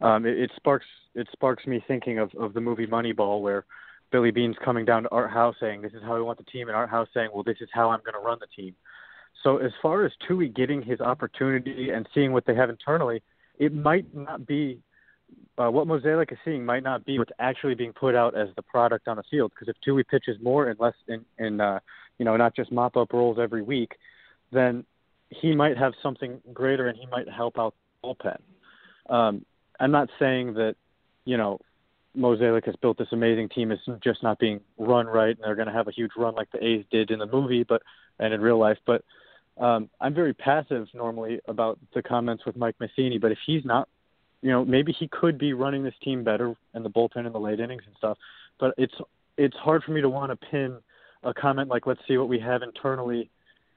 Um, 0.00 0.26
it, 0.26 0.38
it 0.38 0.50
sparks 0.56 0.86
it 1.14 1.28
sparks 1.32 1.66
me 1.66 1.84
thinking 1.86 2.18
of, 2.18 2.30
of 2.38 2.54
the 2.54 2.60
movie 2.60 2.86
Moneyball, 2.86 3.40
where 3.40 3.64
Billy 4.12 4.30
Beane's 4.30 4.56
coming 4.64 4.84
down 4.84 5.04
to 5.04 5.08
Art 5.10 5.30
Howe's 5.30 5.56
saying, 5.58 5.82
"This 5.82 5.94
is 5.94 6.02
how 6.02 6.14
we 6.14 6.22
want 6.22 6.38
the 6.38 6.44
team," 6.44 6.68
and 6.68 6.76
Art 6.76 6.90
Howe's 6.90 7.08
saying, 7.12 7.30
"Well, 7.32 7.42
this 7.42 7.60
is 7.60 7.68
how 7.72 7.90
I'm 7.90 8.00
going 8.00 8.14
to 8.14 8.20
run 8.20 8.38
the 8.38 8.46
team." 8.46 8.76
So, 9.42 9.56
as 9.56 9.72
far 9.80 10.04
as 10.04 10.12
Tui 10.28 10.48
getting 10.48 10.82
his 10.82 11.00
opportunity 11.00 11.90
and 11.90 12.08
seeing 12.14 12.32
what 12.32 12.46
they 12.46 12.54
have 12.54 12.70
internally, 12.70 13.22
it 13.58 13.74
might 13.74 14.14
not 14.14 14.46
be 14.46 14.78
uh, 15.58 15.70
what 15.70 15.86
Mozeliak 15.86 16.32
is 16.32 16.38
seeing 16.44 16.64
might 16.64 16.82
not 16.82 17.04
be 17.04 17.18
what's 17.18 17.32
actually 17.38 17.74
being 17.74 17.92
put 17.92 18.14
out 18.14 18.34
as 18.34 18.48
the 18.56 18.62
product 18.62 19.08
on 19.08 19.16
the 19.16 19.22
field. 19.30 19.50
Because 19.50 19.68
if 19.68 19.76
Tui 19.84 20.04
pitches 20.04 20.36
more 20.40 20.68
and 20.68 20.78
less 20.78 20.94
in, 21.08 21.24
in 21.38 21.60
uh, 21.60 21.80
you 22.18 22.24
know, 22.24 22.36
not 22.36 22.54
just 22.54 22.70
mop 22.72 22.96
up 22.96 23.12
roles 23.12 23.38
every 23.38 23.62
week, 23.62 23.96
then 24.50 24.84
he 25.30 25.54
might 25.54 25.76
have 25.76 25.94
something 26.02 26.40
greater 26.52 26.88
and 26.88 26.98
he 26.98 27.06
might 27.06 27.28
help 27.28 27.58
out 27.58 27.74
the 28.02 28.08
bullpen. 28.08 28.38
Um, 29.12 29.44
I'm 29.80 29.90
not 29.90 30.08
saying 30.18 30.54
that, 30.54 30.76
you 31.24 31.36
know, 31.36 31.58
Mozeliak 32.16 32.66
has 32.66 32.76
built 32.76 32.98
this 32.98 33.08
amazing 33.12 33.48
team. 33.48 33.70
It's 33.72 33.82
just 34.02 34.22
not 34.22 34.38
being 34.38 34.60
run 34.78 35.06
right, 35.06 35.34
and 35.34 35.38
they're 35.42 35.54
going 35.54 35.68
to 35.68 35.74
have 35.74 35.88
a 35.88 35.92
huge 35.92 36.12
run 36.16 36.34
like 36.34 36.50
the 36.52 36.64
A's 36.64 36.84
did 36.90 37.10
in 37.10 37.18
the 37.18 37.26
movie, 37.26 37.64
but 37.64 37.82
and 38.18 38.34
in 38.34 38.40
real 38.40 38.58
life. 38.58 38.78
But 38.86 39.04
um, 39.58 39.88
I'm 40.00 40.14
very 40.14 40.34
passive 40.34 40.88
normally 40.94 41.40
about 41.48 41.78
the 41.94 42.02
comments 42.02 42.44
with 42.44 42.56
Mike 42.56 42.76
Matheny. 42.80 43.18
But 43.18 43.32
if 43.32 43.38
he's 43.46 43.64
not 43.64 43.88
you 44.42 44.50
know, 44.50 44.64
maybe 44.64 44.92
he 44.92 45.08
could 45.08 45.38
be 45.38 45.52
running 45.52 45.84
this 45.84 45.94
team 46.02 46.24
better 46.24 46.54
in 46.74 46.82
the 46.82 46.90
bullpen 46.90 47.26
in 47.26 47.32
the 47.32 47.40
late 47.40 47.60
innings 47.60 47.84
and 47.86 47.94
stuff. 47.96 48.18
But 48.58 48.74
it's 48.76 48.94
it's 49.38 49.56
hard 49.56 49.82
for 49.84 49.92
me 49.92 50.02
to 50.02 50.10
want 50.10 50.30
to 50.30 50.46
pin 50.48 50.78
a 51.22 51.32
comment 51.32 51.68
like, 51.68 51.86
"Let's 51.86 52.00
see 52.06 52.18
what 52.18 52.28
we 52.28 52.40
have 52.40 52.62
internally," 52.62 53.30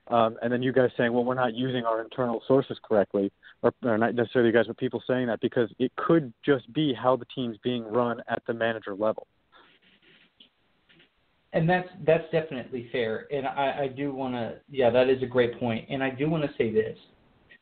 um, 0.08 0.38
and 0.42 0.52
then 0.52 0.62
you 0.62 0.72
guys 0.72 0.90
saying, 0.98 1.12
"Well, 1.14 1.24
we're 1.24 1.36
not 1.36 1.54
using 1.54 1.86
our 1.86 2.02
internal 2.02 2.42
sources 2.48 2.78
correctly," 2.84 3.32
or, 3.62 3.74
or 3.84 3.98
not 3.98 4.16
necessarily 4.16 4.50
you 4.50 4.54
guys, 4.56 4.68
but 4.68 4.78
people 4.78 5.02
saying 5.08 5.28
that 5.28 5.40
because 5.42 5.70
it 5.80 5.92
could 5.96 6.34
just 6.46 6.72
be 6.74 6.94
how 6.94 7.16
the 7.16 7.26
team's 7.34 7.58
being 7.64 7.84
run 7.84 8.22
at 8.28 8.42
the 8.48 8.54
manager 8.54 8.96
level. 8.96 9.28
And 11.54 11.70
that's 11.70 11.90
that's 12.06 12.26
definitely 12.32 12.90
fair, 12.92 13.28
and 13.32 13.48
I, 13.48 13.84
I 13.84 13.88
do 13.88 14.14
want 14.14 14.36
to, 14.36 14.56
yeah, 14.70 14.90
that 14.90 15.10
is 15.10 15.24
a 15.24 15.26
great 15.26 15.58
point. 15.60 15.86
and 15.90 16.04
I 16.04 16.10
do 16.10 16.30
want 16.30 16.44
to 16.44 16.50
say 16.58 16.72
this 16.72 16.98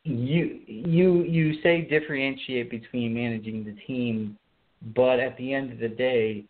you 0.04 0.60
you 0.66 1.22
you 1.22 1.60
say 1.62 1.80
differentiate 1.80 2.70
between 2.70 3.14
managing 3.14 3.64
the 3.64 3.72
team, 3.86 4.38
but 4.94 5.18
at 5.18 5.36
the 5.38 5.52
end 5.52 5.72
of 5.72 5.78
the 5.78 5.88
day, 5.88 6.44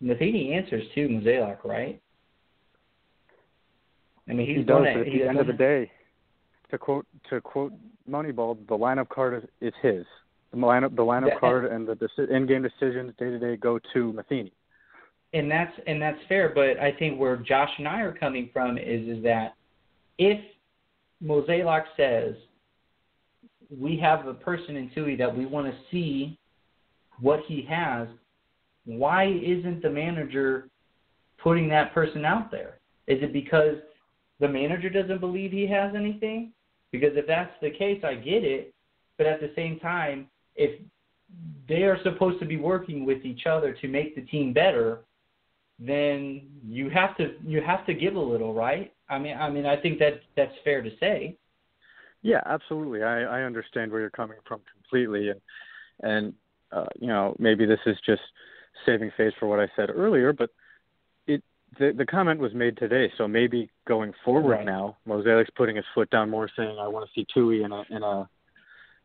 Matheny 0.00 0.52
answers 0.52 0.84
to 0.94 1.08
Mozeliak, 1.08 1.64
right? 1.64 2.00
I 4.30 4.32
mean, 4.32 4.46
he's 4.46 4.58
he 4.58 4.62
does. 4.62 4.78
gonna, 4.78 4.90
at 4.90 5.04
the 5.04 5.22
end 5.24 5.40
of 5.40 5.46
the 5.48 5.52
day, 5.52 5.90
to 6.70 6.78
quote 6.78 7.06
to 7.28 7.40
quote 7.40 7.72
Moneyball, 8.08 8.56
the 8.68 8.76
lineup 8.76 9.08
card 9.08 9.42
is, 9.42 9.50
is 9.60 9.74
his. 9.82 10.06
The 10.52 10.56
lineup 10.56 10.94
the 10.94 11.02
lineup 11.02 11.30
that, 11.30 11.40
card 11.40 11.64
and 11.66 11.86
the 11.86 11.94
deci- 11.94 12.30
in-game 12.30 12.62
decisions 12.62 13.12
day 13.18 13.30
to 13.30 13.38
day 13.38 13.56
go 13.56 13.80
to 13.92 14.12
Matheny. 14.12 14.52
And 15.32 15.50
that's 15.50 15.72
and 15.86 16.00
that's 16.00 16.18
fair, 16.28 16.52
but 16.54 16.78
I 16.78 16.92
think 16.96 17.18
where 17.18 17.36
Josh 17.36 17.70
and 17.78 17.88
I 17.88 18.00
are 18.00 18.12
coming 18.12 18.50
from 18.52 18.78
is 18.78 19.18
is 19.18 19.22
that 19.24 19.54
if 20.18 20.40
Mozeliak 21.22 21.84
says 21.96 22.34
we 23.76 23.98
have 23.98 24.26
a 24.26 24.34
person 24.34 24.76
in 24.76 24.90
Tui 24.94 25.16
that 25.16 25.36
we 25.36 25.46
want 25.46 25.66
to 25.66 25.78
see 25.90 26.38
what 27.20 27.40
he 27.46 27.66
has, 27.68 28.08
why 28.84 29.26
isn't 29.26 29.82
the 29.82 29.90
manager 29.90 30.68
putting 31.42 31.68
that 31.68 31.94
person 31.94 32.24
out 32.24 32.50
there? 32.50 32.78
Is 33.06 33.22
it 33.22 33.32
because 33.32 33.76
the 34.40 34.48
manager 34.48 34.90
doesn't 34.90 35.20
believe 35.20 35.52
he 35.52 35.66
has 35.66 35.94
anything? 35.94 36.52
Because 36.90 37.10
if 37.14 37.26
that's 37.26 37.52
the 37.60 37.70
case, 37.70 38.02
I 38.04 38.14
get 38.14 38.42
it. 38.44 38.74
But 39.16 39.26
at 39.26 39.40
the 39.40 39.52
same 39.54 39.78
time, 39.78 40.28
if 40.56 40.80
they 41.68 41.82
are 41.82 41.98
supposed 42.02 42.40
to 42.40 42.46
be 42.46 42.56
working 42.56 43.04
with 43.04 43.24
each 43.24 43.46
other 43.46 43.72
to 43.80 43.88
make 43.88 44.16
the 44.16 44.22
team 44.22 44.52
better, 44.52 45.00
then 45.78 46.42
you 46.66 46.90
have 46.90 47.16
to 47.16 47.34
you 47.46 47.62
have 47.62 47.86
to 47.86 47.94
give 47.94 48.14
a 48.14 48.20
little, 48.20 48.52
right? 48.52 48.92
I 49.08 49.18
mean, 49.18 49.36
I 49.36 49.50
mean, 49.50 49.66
I 49.66 49.76
think 49.76 49.98
that 49.98 50.20
that's 50.36 50.52
fair 50.64 50.82
to 50.82 50.90
say. 50.98 51.36
Yeah, 52.22 52.42
absolutely. 52.44 53.02
I, 53.02 53.22
I 53.22 53.42
understand 53.42 53.90
where 53.90 54.00
you're 54.00 54.10
coming 54.10 54.36
from 54.46 54.60
completely, 54.74 55.30
and 55.30 55.40
and 56.00 56.34
uh, 56.72 56.86
you 56.98 57.06
know 57.06 57.34
maybe 57.38 57.66
this 57.66 57.80
is 57.86 57.96
just 58.04 58.22
saving 58.84 59.10
face 59.16 59.32
for 59.38 59.46
what 59.46 59.60
I 59.60 59.68
said 59.76 59.90
earlier, 59.90 60.32
but 60.32 60.50
the 61.78 61.92
the 61.96 62.06
comment 62.06 62.40
was 62.40 62.54
made 62.54 62.76
today, 62.76 63.12
so 63.16 63.28
maybe 63.28 63.70
going 63.86 64.12
forward 64.24 64.50
right. 64.50 64.64
now, 64.64 64.96
Mozeliak's 65.06 65.50
putting 65.56 65.76
his 65.76 65.84
foot 65.94 66.10
down 66.10 66.30
more, 66.30 66.48
saying 66.56 66.76
I 66.78 66.88
want 66.88 67.06
to 67.06 67.12
see 67.14 67.26
Tui 67.32 67.62
in 67.62 67.72
a 67.72 67.84
in 67.90 68.02
a 68.02 68.28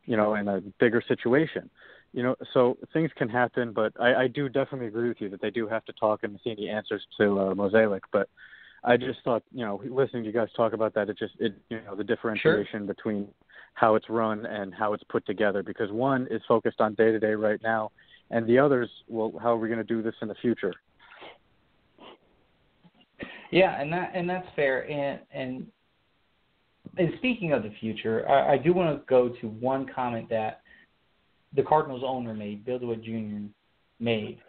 you 0.05 0.17
know 0.17 0.35
in 0.35 0.47
a 0.47 0.61
bigger 0.79 1.01
situation. 1.07 1.69
You 2.13 2.23
know, 2.23 2.35
so 2.53 2.77
things 2.93 3.11
can 3.17 3.27
happen, 3.27 3.73
but 3.73 3.91
I, 3.99 4.15
I 4.15 4.27
do 4.27 4.47
definitely 4.47 4.87
agree 4.87 5.09
with 5.09 5.19
you 5.19 5.27
that 5.29 5.41
they 5.41 5.49
do 5.49 5.67
have 5.67 5.83
to 5.85 5.93
talk 5.93 6.23
and 6.23 6.39
see 6.45 6.51
any 6.51 6.69
answers 6.69 7.05
to 7.17 7.39
uh, 7.39 7.53
Mozeliak, 7.53 8.01
but 8.13 8.29
I 8.85 8.97
just 8.97 9.19
thought, 9.23 9.43
you 9.51 9.65
know, 9.65 9.81
listening 9.83 10.23
to 10.23 10.27
you 10.27 10.33
guys 10.33 10.47
talk 10.55 10.73
about 10.73 10.93
that, 10.93 11.09
it 11.09 11.17
just, 11.17 11.33
it, 11.39 11.55
you 11.69 11.81
know, 11.81 11.95
the 11.95 12.03
differentiation 12.03 12.85
sure. 12.85 12.87
between 12.87 13.27
how 13.73 13.95
it's 13.95 14.09
run 14.09 14.45
and 14.45 14.73
how 14.73 14.93
it's 14.93 15.03
put 15.09 15.25
together, 15.25 15.63
because 15.63 15.91
one 15.91 16.27
is 16.29 16.41
focused 16.47 16.79
on 16.79 16.93
day 16.93 17.11
to 17.11 17.19
day 17.19 17.33
right 17.33 17.59
now, 17.63 17.91
and 18.29 18.47
the 18.47 18.59
others, 18.59 18.89
well, 19.07 19.33
how 19.41 19.53
are 19.53 19.57
we 19.57 19.67
going 19.67 19.79
to 19.79 19.83
do 19.83 20.01
this 20.03 20.15
in 20.21 20.27
the 20.27 20.35
future? 20.35 20.73
Yeah, 23.55 23.79
and 23.81 23.91
that 23.93 24.11
and 24.13 24.29
that's 24.29 24.47
fair. 24.55 24.89
And 24.89 25.19
and 25.31 25.67
and 26.97 27.13
speaking 27.17 27.53
of 27.53 27.63
the 27.63 27.71
future, 27.79 28.27
I, 28.29 28.53
I 28.53 28.57
do 28.57 28.73
want 28.73 28.99
to 28.99 29.05
go 29.07 29.29
to 29.29 29.47
one 29.47 29.87
comment 29.93 30.29
that 30.29 30.61
the 31.55 31.63
Cardinals 31.63 32.03
owner 32.05 32.33
made, 32.33 32.65
Bill 32.65 32.79
DeWitt 32.79 33.03
Jr. 33.03 33.47
made 33.99 34.39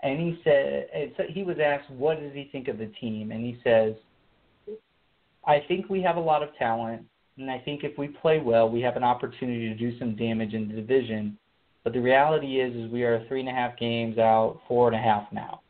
and 0.00 0.20
he 0.20 0.40
said 0.44 0.86
so 1.16 1.24
he 1.28 1.42
was 1.42 1.56
asked 1.62 1.90
what 1.90 2.20
does 2.20 2.32
he 2.32 2.48
think 2.52 2.68
of 2.68 2.78
the 2.78 2.86
team 3.00 3.32
and 3.32 3.44
he 3.44 3.58
says 3.64 3.94
i 5.46 5.60
think 5.66 5.88
we 5.88 6.00
have 6.00 6.16
a 6.16 6.20
lot 6.20 6.42
of 6.42 6.48
talent 6.56 7.02
and 7.36 7.50
i 7.50 7.58
think 7.58 7.82
if 7.84 7.96
we 7.98 8.08
play 8.08 8.38
well 8.38 8.68
we 8.68 8.80
have 8.80 8.96
an 8.96 9.04
opportunity 9.04 9.68
to 9.68 9.74
do 9.74 9.98
some 9.98 10.14
damage 10.16 10.54
in 10.54 10.68
the 10.68 10.74
division 10.74 11.36
but 11.84 11.92
the 11.92 12.00
reality 12.00 12.60
is 12.60 12.74
is 12.76 12.90
we 12.90 13.02
are 13.02 13.26
three 13.28 13.40
and 13.40 13.48
a 13.48 13.52
half 13.52 13.76
games 13.78 14.18
out 14.18 14.60
four 14.68 14.86
and 14.86 14.96
a 14.96 15.00
half 15.00 15.24
now 15.32 15.60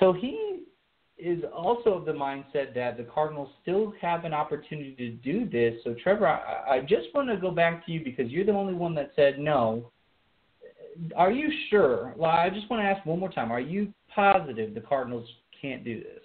so 0.00 0.12
he 0.12 0.53
is 1.24 1.42
also 1.54 1.94
of 1.94 2.04
the 2.04 2.12
mindset 2.12 2.74
that 2.74 2.96
the 2.96 3.04
Cardinals 3.04 3.48
still 3.62 3.94
have 4.00 4.24
an 4.24 4.34
opportunity 4.34 4.94
to 4.96 5.10
do 5.10 5.48
this. 5.48 5.80
So, 5.84 5.94
Trevor, 6.02 6.26
I, 6.26 6.76
I 6.76 6.80
just 6.80 7.08
want 7.14 7.28
to 7.28 7.36
go 7.36 7.50
back 7.50 7.86
to 7.86 7.92
you 7.92 8.04
because 8.04 8.30
you're 8.30 8.44
the 8.44 8.52
only 8.52 8.74
one 8.74 8.94
that 8.96 9.12
said 9.16 9.38
no 9.38 9.90
are 11.16 11.30
you 11.30 11.50
sure? 11.70 12.14
Well, 12.16 12.30
I 12.30 12.50
just 12.50 12.68
want 12.70 12.82
to 12.82 12.86
ask 12.86 13.04
one 13.06 13.18
more 13.18 13.30
time. 13.30 13.50
Are 13.50 13.60
you 13.60 13.92
positive 14.14 14.74
the 14.74 14.80
Cardinals 14.80 15.28
can't 15.60 15.84
do 15.84 15.98
this? 16.00 16.20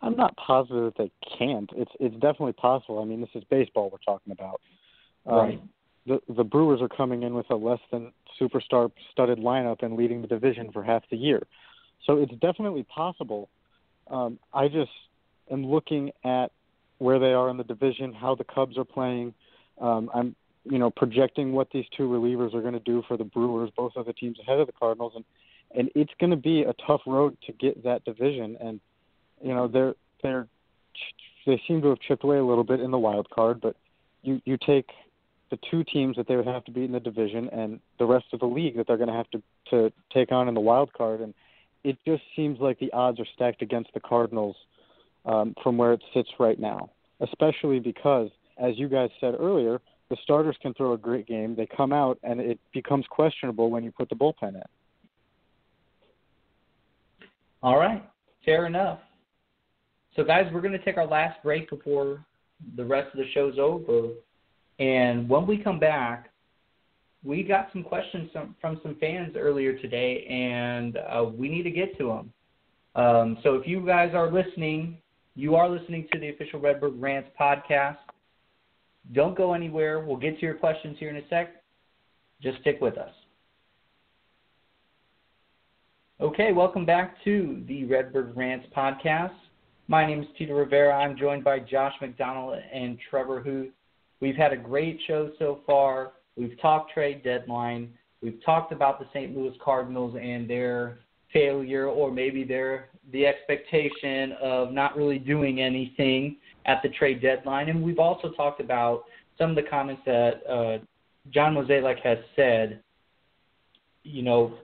I'm 0.00 0.16
not 0.16 0.36
positive 0.36 0.92
that 0.96 0.96
they 0.96 1.10
can't. 1.38 1.68
It's 1.74 1.90
it's 1.98 2.14
definitely 2.14 2.52
possible. 2.52 3.02
I 3.02 3.04
mean, 3.04 3.20
this 3.20 3.30
is 3.34 3.42
baseball 3.50 3.90
we're 3.90 3.98
talking 3.98 4.32
about. 4.32 4.60
Um, 5.26 5.36
right. 5.36 5.62
The 6.06 6.20
the 6.36 6.44
Brewers 6.44 6.80
are 6.80 6.88
coming 6.88 7.24
in 7.24 7.34
with 7.34 7.50
a 7.50 7.56
less 7.56 7.80
than 7.90 8.12
superstar 8.40 8.92
studded 9.10 9.38
lineup 9.38 9.82
and 9.82 9.96
leading 9.96 10.22
the 10.22 10.28
division 10.28 10.70
for 10.72 10.84
half 10.84 11.02
the 11.10 11.16
year, 11.16 11.42
so 12.08 12.16
it's 12.16 12.32
definitely 12.40 12.84
possible. 12.84 13.48
Um, 14.10 14.38
I 14.52 14.68
just 14.68 14.90
am 15.50 15.66
looking 15.66 16.10
at 16.24 16.50
where 16.98 17.18
they 17.18 17.32
are 17.32 17.50
in 17.50 17.56
the 17.56 17.64
division, 17.64 18.12
how 18.12 18.34
the 18.34 18.44
Cubs 18.44 18.76
are 18.78 18.84
playing. 18.84 19.34
Um, 19.80 20.10
I'm 20.14 20.34
you 20.64 20.78
know, 20.78 20.90
projecting 20.90 21.52
what 21.52 21.68
these 21.72 21.84
two 21.96 22.08
relievers 22.08 22.54
are 22.54 22.60
going 22.60 22.74
to 22.74 22.80
do 22.80 23.02
for 23.08 23.16
the 23.16 23.24
Brewers, 23.24 23.70
both 23.76 23.92
of 23.96 24.06
the 24.06 24.12
teams 24.12 24.38
ahead 24.40 24.58
of 24.58 24.66
the 24.66 24.72
Cardinals, 24.72 25.12
and 25.14 25.24
and 25.74 25.90
it's 25.94 26.12
going 26.18 26.30
to 26.30 26.36
be 26.36 26.62
a 26.62 26.72
tough 26.86 27.02
road 27.06 27.36
to 27.46 27.52
get 27.52 27.84
that 27.84 28.02
division. 28.04 28.56
And 28.60 28.80
You 29.42 29.54
know, 29.54 29.68
they're 29.68 29.94
they're 30.22 30.46
they 31.46 31.60
seem 31.66 31.80
to 31.82 31.88
have 31.88 32.00
chipped 32.00 32.24
away 32.24 32.38
a 32.38 32.44
little 32.44 32.64
bit 32.64 32.80
in 32.80 32.90
the 32.90 32.98
wild 32.98 33.28
card, 33.30 33.60
but 33.60 33.76
you 34.22 34.40
you 34.44 34.56
take 34.56 34.90
the 35.50 35.58
two 35.70 35.84
teams 35.84 36.16
that 36.16 36.26
they 36.28 36.36
would 36.36 36.46
have 36.46 36.64
to 36.64 36.70
beat 36.70 36.84
in 36.84 36.92
the 36.92 37.00
division 37.00 37.48
and 37.48 37.80
the 37.98 38.04
rest 38.04 38.26
of 38.34 38.40
the 38.40 38.46
league 38.46 38.76
that 38.76 38.86
they're 38.86 38.98
going 38.98 39.08
to 39.08 39.14
have 39.14 39.30
to 39.30 39.42
to 39.70 39.92
take 40.12 40.32
on 40.32 40.48
in 40.48 40.54
the 40.54 40.60
wild 40.60 40.92
card, 40.92 41.20
and 41.20 41.34
it 41.84 41.96
just 42.06 42.22
seems 42.36 42.58
like 42.60 42.78
the 42.78 42.92
odds 42.92 43.20
are 43.20 43.26
stacked 43.34 43.62
against 43.62 43.92
the 43.94 44.00
Cardinals 44.00 44.56
um, 45.24 45.54
from 45.62 45.76
where 45.76 45.92
it 45.92 46.02
sits 46.14 46.28
right 46.38 46.58
now, 46.58 46.90
especially 47.20 47.78
because, 47.78 48.30
as 48.58 48.78
you 48.78 48.88
guys 48.88 49.10
said 49.20 49.34
earlier, 49.38 49.80
the 50.10 50.16
starters 50.22 50.56
can 50.62 50.74
throw 50.74 50.94
a 50.94 50.98
great 50.98 51.26
game. 51.26 51.54
They 51.54 51.66
come 51.66 51.92
out 51.92 52.18
and 52.22 52.40
it 52.40 52.58
becomes 52.72 53.04
questionable 53.10 53.70
when 53.70 53.84
you 53.84 53.92
put 53.92 54.08
the 54.08 54.14
bullpen 54.14 54.54
in. 54.54 54.62
All 57.62 57.78
right, 57.78 58.08
fair 58.44 58.66
enough. 58.66 59.00
So, 60.16 60.24
guys, 60.24 60.46
we're 60.52 60.60
going 60.60 60.72
to 60.72 60.84
take 60.84 60.96
our 60.96 61.06
last 61.06 61.42
break 61.42 61.68
before 61.68 62.24
the 62.76 62.84
rest 62.84 63.08
of 63.12 63.18
the 63.18 63.30
show's 63.32 63.58
over. 63.58 64.08
And 64.78 65.28
when 65.28 65.46
we 65.46 65.58
come 65.58 65.78
back, 65.78 66.30
we 67.24 67.42
got 67.42 67.68
some 67.72 67.82
questions 67.82 68.30
from, 68.32 68.54
from 68.60 68.80
some 68.82 68.96
fans 69.00 69.34
earlier 69.36 69.76
today, 69.78 70.24
and 70.26 70.96
uh, 70.98 71.24
we 71.24 71.48
need 71.48 71.64
to 71.64 71.70
get 71.70 71.96
to 71.98 72.08
them. 72.08 72.32
Um, 72.94 73.38
so, 73.42 73.54
if 73.54 73.66
you 73.66 73.84
guys 73.84 74.12
are 74.14 74.30
listening, 74.30 74.98
you 75.34 75.54
are 75.54 75.68
listening 75.68 76.08
to 76.12 76.18
the 76.18 76.30
official 76.30 76.60
Redbird 76.60 77.00
Rants 77.00 77.28
podcast. 77.38 77.98
Don't 79.12 79.36
go 79.36 79.52
anywhere. 79.52 80.00
We'll 80.00 80.16
get 80.16 80.38
to 80.40 80.46
your 80.46 80.54
questions 80.54 80.96
here 80.98 81.10
in 81.10 81.16
a 81.16 81.28
sec. 81.28 81.62
Just 82.42 82.60
stick 82.60 82.78
with 82.80 82.98
us. 82.98 83.12
Okay, 86.20 86.52
welcome 86.52 86.84
back 86.84 87.22
to 87.24 87.62
the 87.68 87.84
Redbird 87.84 88.36
Rants 88.36 88.66
podcast. 88.76 89.34
My 89.86 90.04
name 90.04 90.20
is 90.20 90.28
Tito 90.36 90.54
Rivera. 90.54 90.94
I'm 90.94 91.16
joined 91.16 91.44
by 91.44 91.60
Josh 91.60 91.94
McDonald 92.00 92.58
and 92.72 92.98
Trevor 93.08 93.40
Huth. 93.40 93.70
We've 94.20 94.34
had 94.34 94.52
a 94.52 94.56
great 94.56 94.98
show 95.06 95.30
so 95.38 95.60
far. 95.64 96.12
We've 96.38 96.58
talked 96.60 96.92
trade 96.92 97.24
deadline. 97.24 97.92
We've 98.22 98.42
talked 98.44 98.72
about 98.72 98.98
the 98.98 99.06
St. 99.12 99.36
Louis 99.36 99.54
Cardinals 99.62 100.16
and 100.20 100.48
their 100.48 101.00
failure 101.32 101.86
or 101.86 102.10
maybe 102.10 102.44
their 102.44 102.88
the 103.12 103.26
expectation 103.26 104.32
of 104.40 104.72
not 104.72 104.96
really 104.96 105.18
doing 105.18 105.60
anything 105.60 106.36
at 106.66 106.82
the 106.82 106.90
trade 106.90 107.20
deadline. 107.22 107.68
And 107.68 107.82
we've 107.82 107.98
also 107.98 108.30
talked 108.32 108.60
about 108.60 109.04
some 109.38 109.50
of 109.50 109.56
the 109.56 109.62
comments 109.62 110.02
that 110.04 110.42
uh, 110.48 110.78
John 111.30 111.54
Mozeliak 111.54 112.00
has 112.00 112.18
said, 112.36 112.80
you 114.04 114.22
know, 114.22 114.54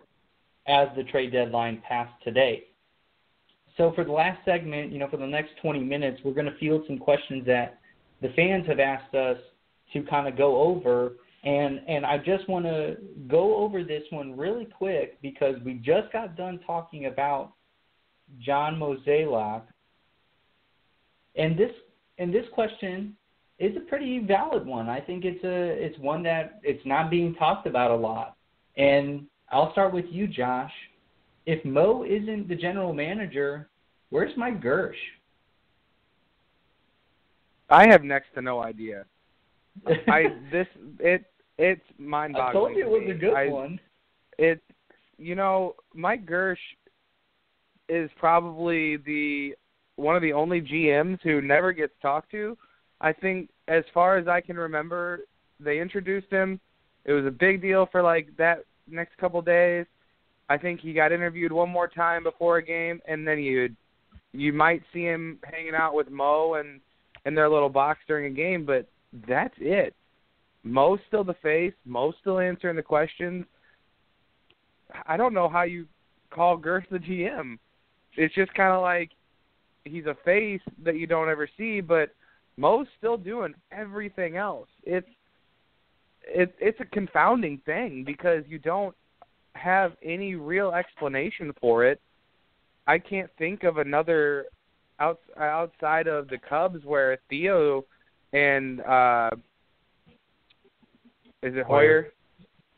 as 0.67 0.89
the 0.97 1.05
trade 1.05 1.33
deadline 1.33 1.83
passed 1.87 2.13
today. 2.23 2.65
So 3.77 3.93
for 3.95 4.05
the 4.05 4.13
last 4.13 4.45
segment, 4.45 4.93
you 4.93 4.99
know, 4.99 5.09
for 5.09 5.17
the 5.17 5.27
next 5.27 5.51
20 5.61 5.81
minutes, 5.81 6.21
we're 6.25 6.33
going 6.33 6.47
to 6.47 6.57
field 6.59 6.85
some 6.87 6.99
questions 6.99 7.45
that 7.47 7.81
the 8.23 8.29
fans 8.37 8.67
have 8.67 8.79
asked 8.79 9.15
us 9.15 9.39
to 9.93 10.03
kind 10.03 10.29
of 10.29 10.37
go 10.37 10.61
over. 10.61 11.13
And 11.45 11.81
and 11.87 12.07
I 12.07 12.17
just 12.19 12.49
want 12.49 12.65
to 12.65 12.97
go 13.29 13.57
over 13.57 13.85
this 13.85 14.03
one 14.11 14.37
really 14.37 14.65
quick 14.65 15.21
because 15.21 15.57
we 15.65 15.75
just 15.75 16.11
got 16.11 16.37
done 16.37 16.59
talking 16.67 17.07
about 17.07 17.53
John 18.41 18.77
Mozeliak. 18.77 19.63
And 21.37 21.59
this 21.59 21.71
and 22.19 22.35
this 22.35 22.47
question 22.55 23.15
is 23.59 23.77
a 23.77 23.81
pretty 23.81 24.21
valid 24.21 24.67
one. 24.67 24.89
I 24.89 25.01
think 25.01 25.25
it's 25.27 25.45
a 25.45 25.85
it's 25.85 25.99
one 25.99 26.23
that 26.23 26.61
it's 26.63 26.85
not 26.87 27.11
being 27.11 27.35
talked 27.35 27.67
about 27.67 27.91
a 27.91 27.97
lot. 27.97 28.37
And 28.79 29.27
I'll 29.53 29.71
start 29.73 29.93
with 29.93 30.07
you, 30.11 30.27
Josh. 30.27 30.73
If 31.45 31.63
Mo 31.65 32.05
isn't 32.05 32.49
the 32.49 32.57
general 32.57 32.95
manager, 32.95 33.69
where's 34.09 34.35
Mike 34.39 34.63
Girsch? 34.63 34.97
I 37.69 37.87
have 37.89 38.03
next 38.03 38.33
to 38.35 38.41
no 38.41 38.63
idea. 38.63 39.05
I 40.09 40.37
this 40.51 40.67
it 41.01 41.25
it's 41.59 41.83
mind 41.99 42.35
boggling. 42.35 42.49
I 42.49 42.53
told 42.53 42.77
you 42.77 42.85
it 42.85 42.91
was 42.91 43.11
a 43.11 43.19
good 43.19 43.35
I, 43.35 43.49
one. 43.49 43.81
It 44.39 44.61
you 45.19 45.35
know, 45.35 45.75
Mike 45.95 46.27
Girsch 46.27 46.57
is 47.89 48.11
probably 48.19 48.97
the 48.99 49.55
one 49.97 50.17
of 50.17 50.23
the 50.23 50.33
only 50.33 50.61
GMs 50.61 51.21
who 51.23 51.41
never 51.41 51.73
gets 51.73 51.93
talked 52.03 52.31
to. 52.33 52.57
I 53.01 53.13
think 53.13 53.51
as 53.69 53.85
far 53.93 54.19
as 54.19 54.27
I 54.27 54.41
can 54.41 54.57
remember, 54.57 55.21
they 55.61 55.81
introduced 55.81 56.31
him. 56.31 56.61
It 57.05 57.13
was 57.13 57.27
a 57.27 57.31
big 57.31 57.63
deal 57.63 57.89
for 57.93 58.03
like 58.03 58.29
that 58.39 58.65
next 58.89 59.17
couple 59.19 59.41
days. 59.43 59.87
I 60.49 60.59
think 60.59 60.81
he 60.81 60.93
got 60.93 61.13
interviewed 61.13 61.53
one 61.53 61.71
more 61.71 61.89
time 61.89 62.23
before 62.23 62.59
a 62.59 62.65
game, 62.65 63.01
and 63.07 63.27
then 63.27 63.39
you 63.39 63.71
you 64.33 64.53
might 64.53 64.83
see 64.93 65.05
him 65.05 65.39
hanging 65.45 65.75
out 65.75 65.95
with 65.95 66.11
Mo 66.11 66.55
and 66.55 66.81
in 67.25 67.35
their 67.35 67.49
little 67.49 67.69
box 67.69 68.01
during 68.07 68.27
a 68.27 68.35
game, 68.35 68.67
but 68.67 68.89
that's 69.29 69.55
it. 69.59 69.95
Mo's 70.65 70.99
still 71.07 71.25
the 71.25 71.35
face. 71.35 71.75
Mo's 71.85 72.15
still 72.21 72.41
answering 72.41 72.77
the 72.77 72.83
questions. 72.83 73.45
I 75.07 75.17
don't 75.17 75.35
know 75.35 75.49
how 75.49 75.63
you 75.63 75.87
call 76.31 76.57
Girsch 76.57 76.89
the 76.91 76.99
GM. 76.99 77.59
It's 78.17 78.35
just 78.35 78.53
kind 78.55 78.73
of 78.73 78.83
like 78.83 79.11
he's 79.85 80.07
a 80.07 80.17
face 80.25 80.63
that 80.83 80.97
you 80.97 81.07
don't 81.07 81.29
ever 81.29 81.49
see, 81.57 81.81
but 81.81 82.11
Mo's 82.57 82.87
still 82.99 83.17
doing 83.17 83.55
everything 83.71 84.37
else. 84.37 84.69
It's 84.85 85.09
it, 86.27 86.55
it's 86.59 86.81
a 86.81 86.87
confounding 86.87 87.61
thing 87.67 88.03
because 88.05 88.45
you 88.49 88.59
don't 88.59 88.95
have 89.55 89.93
any 90.03 90.37
real 90.37 90.73
explanation 90.73 91.53
for 91.61 91.85
it. 91.85 92.01
I 92.87 92.99
can't 92.99 93.31
think 93.37 93.63
of 93.63 93.77
another 93.77 94.47
out, 95.01 95.21
outside 95.39 96.07
of 96.07 96.29
the 96.29 96.39
Cubs 96.39 96.85
where 96.85 97.19
Theo 97.29 97.85
and 98.33 98.81
uh 98.81 99.31
is 101.45 101.55
it 101.57 101.65
Hoyer? 101.67 102.09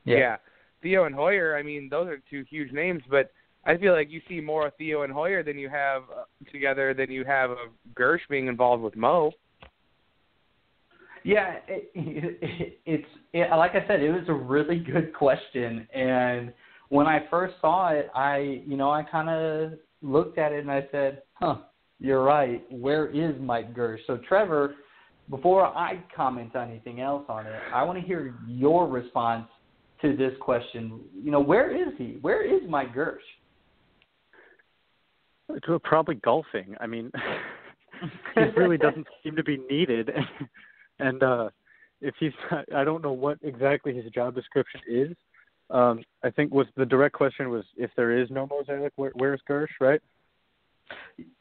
Yeah. 0.05 0.17
yeah. 0.17 0.37
Theo 0.83 1.05
and 1.05 1.15
Hoyer, 1.15 1.57
I 1.57 1.63
mean, 1.63 1.89
those 1.91 2.07
are 2.09 2.19
two 2.31 2.45
huge 2.49 2.73
names, 2.73 3.03
but 3.11 3.33
I 3.65 3.77
feel 3.77 3.93
like 3.93 4.11
you 4.11 4.21
see 4.29 4.41
more 4.41 4.69
of 4.69 4.75
Theo 4.77 5.03
and 5.03 5.13
Hoyer 5.13 5.43
than 5.43 5.59
you 5.59 5.69
have 5.69 6.03
uh, 6.03 6.25
together 6.53 6.95
than 6.95 7.11
you 7.11 7.25
have 7.25 7.51
of 7.51 7.59
Girsch 7.95 8.21
being 8.31 8.47
involved 8.47 8.83
with 8.83 8.97
Mo. 8.97 9.33
Yeah, 11.25 11.57
it, 11.67 11.91
it, 11.95 12.79
it's 12.87 13.09
it, 13.33 13.51
like 13.51 13.73
I 13.73 13.85
said, 13.89 14.01
it 14.01 14.13
was 14.13 14.29
a 14.29 14.33
really 14.33 14.79
good 14.79 15.13
question, 15.13 15.87
and 15.93 16.53
when 16.89 17.07
I 17.07 17.27
first 17.29 17.55
saw 17.61 17.89
it, 17.89 18.09
I 18.15 18.63
you 18.65 18.77
know 18.77 18.91
I 18.93 19.03
kind 19.03 19.29
of 19.29 19.79
looked 20.03 20.39
at 20.39 20.53
it 20.53 20.61
and 20.61 20.71
I 20.71 20.87
said, 20.93 21.23
"Huh, 21.35 21.57
you're 21.99 22.23
right. 22.23 22.63
Where 22.71 23.09
is 23.09 23.35
Mike 23.41 23.75
Girsch?" 23.75 23.99
So 24.07 24.21
Trevor, 24.29 24.77
before 25.31 25.65
I 25.67 26.03
comment 26.15 26.55
on 26.55 26.71
anything 26.71 27.01
else 27.01 27.25
on 27.29 27.47
it, 27.47 27.53
I 27.73 27.83
want 27.83 28.01
to 28.01 28.07
hear 28.07 28.35
your 28.47 28.87
response 28.87 29.47
to 30.03 30.17
this 30.17 30.33
question. 30.41 31.01
You 31.15 31.31
know, 31.31 31.41
where 31.41 31.75
is 31.75 31.95
he? 31.99 32.19
Where 32.21 32.45
is 32.45 32.63
Mike 32.69 32.95
Girsch? 32.95 33.19
Probably 35.85 36.17
golfing. 36.17 36.75
I 36.81 36.87
mean, 36.87 37.11
he 38.35 38.41
really 38.57 38.79
doesn't 38.79 39.07
seem 39.23 39.37
to 39.37 39.45
be 39.45 39.59
needed, 39.71 40.11
and 40.99 41.23
uh 41.23 41.49
if 42.01 42.15
he's 42.21 42.33
not, 42.51 42.73
I 42.75 42.85
don't 42.85 43.03
know 43.03 43.13
what 43.13 43.39
exactly 43.43 43.95
his 43.95 44.05
job 44.13 44.35
description 44.35 44.81
is. 44.89 45.17
Um, 45.71 46.05
I 46.23 46.31
think 46.31 46.53
was 46.53 46.67
the 46.77 46.87
direct 46.87 47.15
question 47.15 47.51
was 47.51 47.65
if 47.77 47.91
there 47.97 48.17
is 48.17 48.31
no 48.31 48.47
Mozeliak, 48.47 48.91
where, 48.97 49.13
where's 49.15 49.41
Girsch, 49.49 49.71
right? 49.81 50.01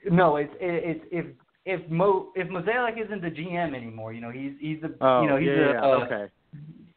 No, 0.10 0.38
it's 0.38 0.54
it's 0.60 1.06
if 1.12 1.26
if 1.66 1.90
Mo 1.90 2.32
if 2.36 2.48
Mozeliak 2.48 3.04
isn't 3.04 3.22
the 3.22 3.30
GM 3.30 3.76
anymore, 3.76 4.14
you 4.14 4.22
know 4.22 4.32
he's 4.32 4.54
he's 4.60 4.82
the 4.82 4.96
Oh, 5.02 5.22
you 5.22 5.28
know 5.28 5.38
he's 5.38 5.48
yeah, 5.48 5.54
a 5.54 5.74
yeah, 5.74 5.82
uh, 5.82 6.06
okay. 6.06 6.26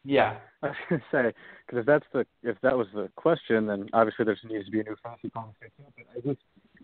yeah 0.04 0.36
I 0.62 0.66
was 0.68 0.76
gonna 0.90 1.02
say 1.10 1.32
because 1.66 1.80
if 1.80 1.86
that's 1.86 2.04
the 2.12 2.26
if 2.42 2.56
that 2.62 2.76
was 2.76 2.86
the 2.94 3.08
question, 3.16 3.66
then 3.66 3.88
obviously 3.92 4.24
there 4.24 4.36
needs 4.48 4.66
to 4.66 4.70
be 4.70 4.80
a 4.80 4.84
new 4.84 4.96
fantasy 5.02 5.30
conversation. 5.30 5.84
But 5.96 6.06
I 6.16 6.20
just 6.28 6.40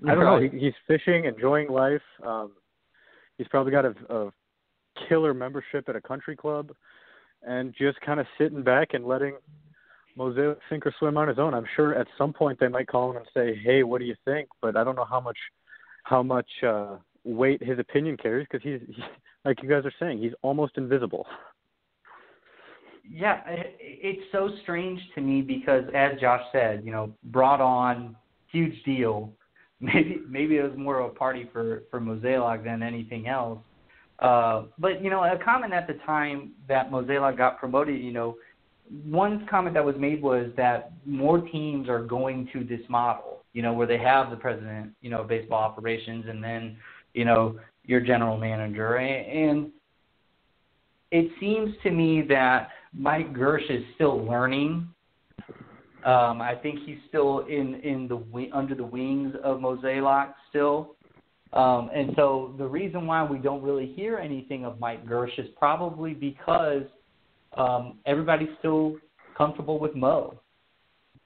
I 0.08 0.14
don't 0.14 0.24
know. 0.24 0.40
He, 0.40 0.58
he's 0.58 0.74
fishing, 0.86 1.26
enjoying 1.26 1.68
life. 1.68 2.02
Um, 2.26 2.52
he's 3.38 3.48
probably 3.48 3.72
got 3.72 3.84
a, 3.84 3.94
a 4.10 4.32
killer 5.08 5.34
membership 5.34 5.88
at 5.88 5.96
a 5.96 6.00
country 6.00 6.36
club, 6.36 6.72
and 7.42 7.74
just 7.78 8.00
kind 8.00 8.20
of 8.20 8.26
sitting 8.38 8.62
back 8.62 8.94
and 8.94 9.06
letting 9.06 9.36
Mozeliak 10.18 10.56
sink 10.70 10.86
or 10.86 10.94
swim 10.98 11.16
on 11.16 11.28
his 11.28 11.38
own. 11.38 11.54
I'm 11.54 11.66
sure 11.76 11.94
at 11.94 12.06
some 12.16 12.32
point 12.32 12.58
they 12.60 12.68
might 12.68 12.86
call 12.88 13.10
him 13.10 13.18
and 13.18 13.26
say, 13.34 13.60
"Hey, 13.62 13.82
what 13.82 13.98
do 13.98 14.04
you 14.04 14.16
think?" 14.24 14.48
But 14.62 14.76
I 14.76 14.84
don't 14.84 14.96
know 14.96 15.04
how 15.04 15.20
much 15.20 15.38
how 16.04 16.22
much 16.22 16.48
uh, 16.62 16.96
weight 17.24 17.62
his 17.62 17.78
opinion 17.78 18.16
carries 18.16 18.46
because 18.50 18.62
he's, 18.62 18.80
he's 18.86 19.04
like 19.44 19.62
you 19.62 19.68
guys 19.68 19.84
are 19.84 19.92
saying, 19.98 20.18
he's 20.20 20.32
almost 20.42 20.76
invisible. 20.76 21.26
Yeah, 23.08 23.42
it, 23.46 23.76
it's 23.78 24.22
so 24.32 24.50
strange 24.62 25.00
to 25.14 25.20
me 25.20 25.42
because, 25.42 25.84
as 25.94 26.18
Josh 26.20 26.42
said, 26.52 26.82
you 26.84 26.92
know, 26.92 27.12
brought 27.24 27.60
on 27.60 28.16
huge 28.50 28.82
deal. 28.84 29.32
Maybe 29.80 30.22
maybe 30.26 30.56
it 30.56 30.62
was 30.62 30.78
more 30.78 31.00
of 31.00 31.10
a 31.10 31.14
party 31.14 31.50
for 31.52 31.82
for 31.90 32.00
Mozeliak 32.00 32.64
than 32.64 32.82
anything 32.82 33.26
else. 33.26 33.58
Uh, 34.20 34.62
but 34.78 35.02
you 35.02 35.10
know, 35.10 35.22
a 35.24 35.36
comment 35.44 35.74
at 35.74 35.86
the 35.86 35.94
time 36.06 36.52
that 36.68 36.90
Mozeliak 36.90 37.36
got 37.36 37.58
promoted, 37.58 38.00
you 38.00 38.12
know, 38.12 38.36
one 39.04 39.46
comment 39.50 39.74
that 39.74 39.84
was 39.84 39.96
made 39.98 40.22
was 40.22 40.50
that 40.56 40.92
more 41.04 41.38
teams 41.38 41.88
are 41.88 42.02
going 42.02 42.48
to 42.52 42.64
this 42.64 42.80
model. 42.88 43.42
you 43.52 43.62
know, 43.62 43.72
where 43.72 43.86
they 43.86 43.98
have 43.98 44.30
the 44.30 44.36
president, 44.36 44.92
you 45.00 45.08
know, 45.08 45.22
baseball 45.24 45.62
operations, 45.62 46.26
and 46.28 46.42
then, 46.42 46.76
you 47.14 47.24
know, 47.24 47.58
your 47.84 48.00
general 48.00 48.36
manager, 48.36 48.96
and 48.96 49.70
it 51.10 51.30
seems 51.40 51.74
to 51.82 51.90
me 51.90 52.22
that 52.28 52.68
Mike 52.92 53.32
Girsch 53.32 53.70
is 53.70 53.84
still 53.94 54.24
learning. 54.24 54.88
Um, 56.04 56.42
I 56.42 56.54
think 56.62 56.80
he's 56.84 56.98
still 57.08 57.46
in 57.46 57.76
in 57.76 58.08
the 58.08 58.50
under 58.52 58.74
the 58.74 58.84
wings 58.84 59.34
of 59.42 59.60
Mozeliak 59.60 60.34
still. 60.50 60.96
Um, 61.52 61.88
and 61.94 62.10
so 62.16 62.52
the 62.58 62.66
reason 62.66 63.06
why 63.06 63.22
we 63.22 63.38
don't 63.38 63.62
really 63.62 63.86
hear 63.86 64.18
anything 64.18 64.64
of 64.64 64.80
Mike 64.80 65.06
Girsch 65.06 65.38
is 65.38 65.46
probably 65.56 66.12
because 66.12 66.82
um, 67.56 67.98
everybody's 68.06 68.48
still 68.58 68.96
comfortable 69.38 69.78
with 69.78 69.94
Mo, 69.94 70.34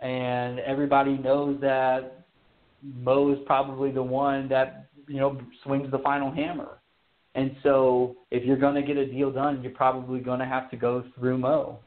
and 0.01 0.59
everybody 0.60 1.16
knows 1.16 1.59
that 1.62 2.27
Mo 2.82 3.32
is 3.32 3.39
probably 3.47 3.90
the 3.90 4.02
one 4.02 4.48
that 4.48 4.88
you 5.09 5.16
know 5.16 5.40
swings 5.64 5.90
the 5.90 5.98
final 5.98 6.30
hammer. 6.30 6.78
And 7.35 7.55
so 7.62 8.16
if 8.30 8.44
you're 8.44 8.56
going 8.56 8.74
to 8.74 8.82
get 8.82 8.97
a 8.97 9.06
deal 9.06 9.30
done, 9.30 9.62
you're 9.62 9.72
probably 9.72 10.20
going 10.20 10.40
to 10.40 10.47
have 10.47 10.70
to 10.70 10.76
go 10.76 11.05
through 11.16 11.39
Mo. 11.39 11.78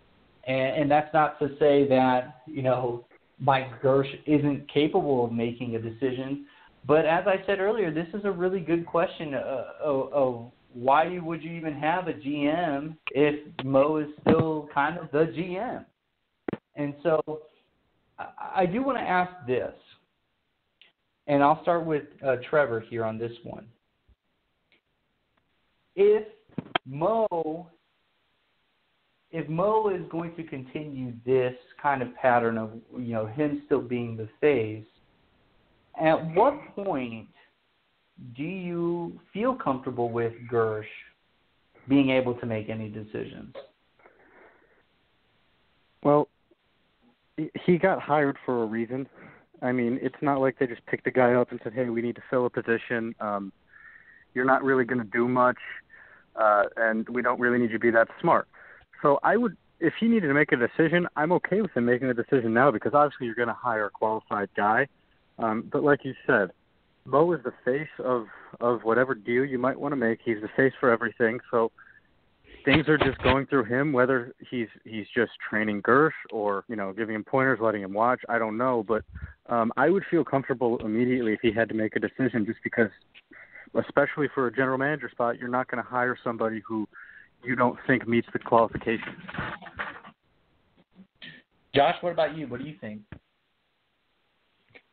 And, 0.48 0.84
and 0.84 0.92
that's 0.92 1.14
not 1.14 1.40
to 1.40 1.50
say 1.60 1.88
that 1.90 2.42
you 2.46 2.62
know 2.62 3.06
Mike 3.40 3.82
Girsch 3.82 4.10
isn't 4.26 4.72
capable 4.72 5.26
of 5.26 5.32
making 5.32 5.76
a 5.76 5.80
decision 5.80 6.46
but 6.86 7.06
as 7.06 7.26
I 7.28 7.36
said 7.46 7.60
earlier, 7.60 7.94
this 7.94 8.08
is 8.14 8.26
a 8.26 8.32
really 8.32 8.60
good 8.60 8.86
question 8.86 9.34
uh, 9.36 9.66
of, 9.84 10.14
of 10.14 10.52
why 10.74 11.20
would 11.20 11.44
you 11.44 11.52
even 11.52 11.74
have 11.74 12.08
a 12.08 12.14
GM 12.14 12.96
if 13.12 13.40
Mo 13.64 13.98
is 13.98 14.08
still 14.22 14.68
kind 14.74 14.98
of 14.98 15.12
the 15.12 15.32
GM? 15.38 15.86
And 16.76 16.96
so 17.04 17.42
I 18.18 18.66
do 18.66 18.82
want 18.82 18.98
to 18.98 19.04
ask 19.04 19.32
this, 19.46 19.74
and 21.32 21.42
I'll 21.42 21.62
start 21.62 21.86
with 21.86 22.04
uh, 22.28 22.36
Trevor 22.50 22.82
here 22.82 23.06
on 23.06 23.18
this 23.18 23.32
one. 23.44 23.66
If 25.96 26.28
Mo 26.86 27.68
if 29.32 29.48
Mo 29.48 29.90
is 29.96 30.02
going 30.12 30.36
to 30.36 30.44
continue 30.44 31.14
this 31.26 31.56
kind 31.82 32.02
of 32.02 32.14
pattern 32.16 32.58
of 32.58 32.72
you 32.98 33.14
know 33.14 33.26
him 33.28 33.64
still 33.66 33.82
being 33.82 34.18
the 34.18 34.28
face, 34.42 34.84
at 36.00 36.16
what 36.36 36.54
point 36.76 37.30
do 38.36 38.44
you 38.44 39.18
feel 39.32 39.56
comfortable 39.56 40.10
with 40.10 40.34
Girsch 40.52 40.84
being 41.88 42.10
able 42.10 42.34
to 42.36 42.46
make 42.46 42.70
any 42.70 42.90
decisions? 42.90 43.56
Well, 46.04 46.28
he 47.66 47.78
got 47.78 48.02
hired 48.02 48.36
for 48.46 48.64
a 48.64 48.66
reason. 48.66 49.08
I 49.62 49.72
mean, 49.72 50.00
it's 50.02 50.16
not 50.22 50.40
like 50.40 50.58
they 50.60 50.68
just 50.68 50.86
picked 50.86 51.06
a 51.08 51.12
guy 51.12 51.34
up 51.34 51.52
and 51.52 51.60
said, 51.64 51.74
"Hey, 51.74 51.90
we 51.90 52.02
need 52.02 52.16
to 52.16 52.24
fill 52.30 52.46
a 52.46 52.50
position. 52.50 53.16
Um, 53.20 53.52
you're 54.34 54.46
not 54.46 54.64
really 54.64 54.86
going 54.86 55.00
to 55.02 55.10
do 55.10 55.28
much, 55.28 55.60
uh, 56.36 56.64
and 56.78 57.08
we 57.10 57.22
don't 57.22 57.40
really 57.40 57.60
need 57.60 57.72
you 57.72 57.78
to 57.78 57.80
be 57.80 57.92
that 57.92 58.08
smart." 58.20 58.48
So 59.02 59.20
I 59.24 59.38
would, 59.38 59.58
if 59.80 59.94
he 60.00 60.08
needed 60.08 60.28
to 60.28 60.34
make 60.34 60.52
a 60.52 60.58
decision, 60.58 61.08
I'm 61.16 61.32
okay 61.34 61.62
with 61.62 61.72
him 61.72 61.86
making 61.86 62.10
a 62.10 62.14
decision 62.14 62.54
now 62.54 62.72
because 62.72 62.94
obviously 62.94 63.28
you're 63.28 63.36
going 63.36 63.48
to 63.48 63.54
hire 63.54 63.86
a 63.86 63.90
qualified 63.90 64.50
guy. 64.56 64.88
Um, 65.40 65.68
but 65.72 65.84
like 65.84 66.06
you 66.06 66.14
said, 66.26 66.52
Mo 67.06 67.32
is 67.34 67.44
the 67.44 67.54
face 67.66 67.90
of 68.00 68.28
of 68.60 68.84
whatever 68.84 69.16
deal 69.16 69.46
you 69.46 69.58
might 69.58 69.80
want 69.80 69.92
to 69.92 69.96
make. 69.96 70.20
He's 70.24 70.42
the 70.42 70.50
face 70.56 70.74
for 70.80 70.92
everything. 70.92 71.40
So 71.50 71.72
things 72.66 72.88
are 72.88 72.98
just 72.98 73.22
going 73.24 73.46
through 73.48 73.66
him. 73.66 73.94
Whether 73.94 74.34
he's 74.50 74.68
he's 74.84 75.06
just 75.16 75.32
training 75.50 75.82
Girsch 75.82 76.12
or 76.32 76.64
you 76.68 76.76
know 76.76 76.94
giving 76.94 77.16
him 77.16 77.24
pointers, 77.24 77.60
letting 77.62 77.82
him 77.82 77.94
watch, 77.94 78.22
I 78.30 78.40
don't 78.40 78.58
know. 78.58 78.84
But 78.88 79.04
um, 79.48 79.72
I 79.78 79.90
would 79.90 80.04
feel 80.10 80.24
comfortable 80.24 80.78
immediately 80.80 81.34
if 81.34 81.40
he 81.42 81.52
had 81.52 81.70
to 81.70 81.76
make 81.76 81.96
a 81.96 82.00
decision, 82.00 82.46
just 82.46 82.60
because, 82.64 82.90
especially 83.76 84.28
for 84.34 84.48
a 84.48 84.54
general 84.54 84.78
manager 84.78 85.10
spot, 85.10 85.38
you're 85.38 85.50
not 85.50 85.70
going 85.70 85.84
to 85.84 85.90
hire 85.90 86.18
somebody 86.24 86.62
who 86.68 86.88
you 87.44 87.56
don't 87.56 87.78
think 87.88 88.08
meets 88.08 88.28
the 88.34 88.40
qualifications. 88.40 89.18
Josh, 91.74 91.96
what 92.02 92.12
about 92.12 92.38
you? 92.38 92.48
What 92.48 92.60
do 92.60 92.66
you 92.66 92.76
think? 92.80 93.02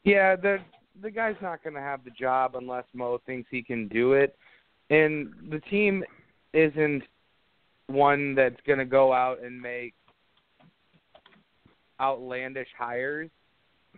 Yeah, 0.05 0.37
the 0.37 0.59
the 1.01 1.11
guy's 1.11 1.37
not 1.41 1.63
going 1.63 1.75
to 1.75 1.81
have 1.81 2.05
the 2.05 2.11
job 2.11 2.57
unless 2.57 2.85
Mo 2.93 3.21
thinks 3.27 3.49
he 3.51 3.63
can 3.63 3.89
do 3.89 4.15
it, 4.15 4.37
and 4.91 5.33
the 5.51 5.61
team 5.71 6.03
isn't 6.55 7.03
one 7.89 8.35
that's 8.35 8.61
going 8.67 8.79
to 8.79 8.85
go 8.85 9.13
out 9.13 9.43
and 9.43 9.61
make 9.61 9.95
outlandish 12.01 12.69
hires. 12.79 13.31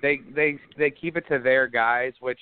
They 0.00 0.20
they 0.34 0.58
they 0.78 0.90
keep 0.90 1.16
it 1.16 1.24
to 1.28 1.38
their 1.38 1.66
guys, 1.66 2.12
which 2.20 2.38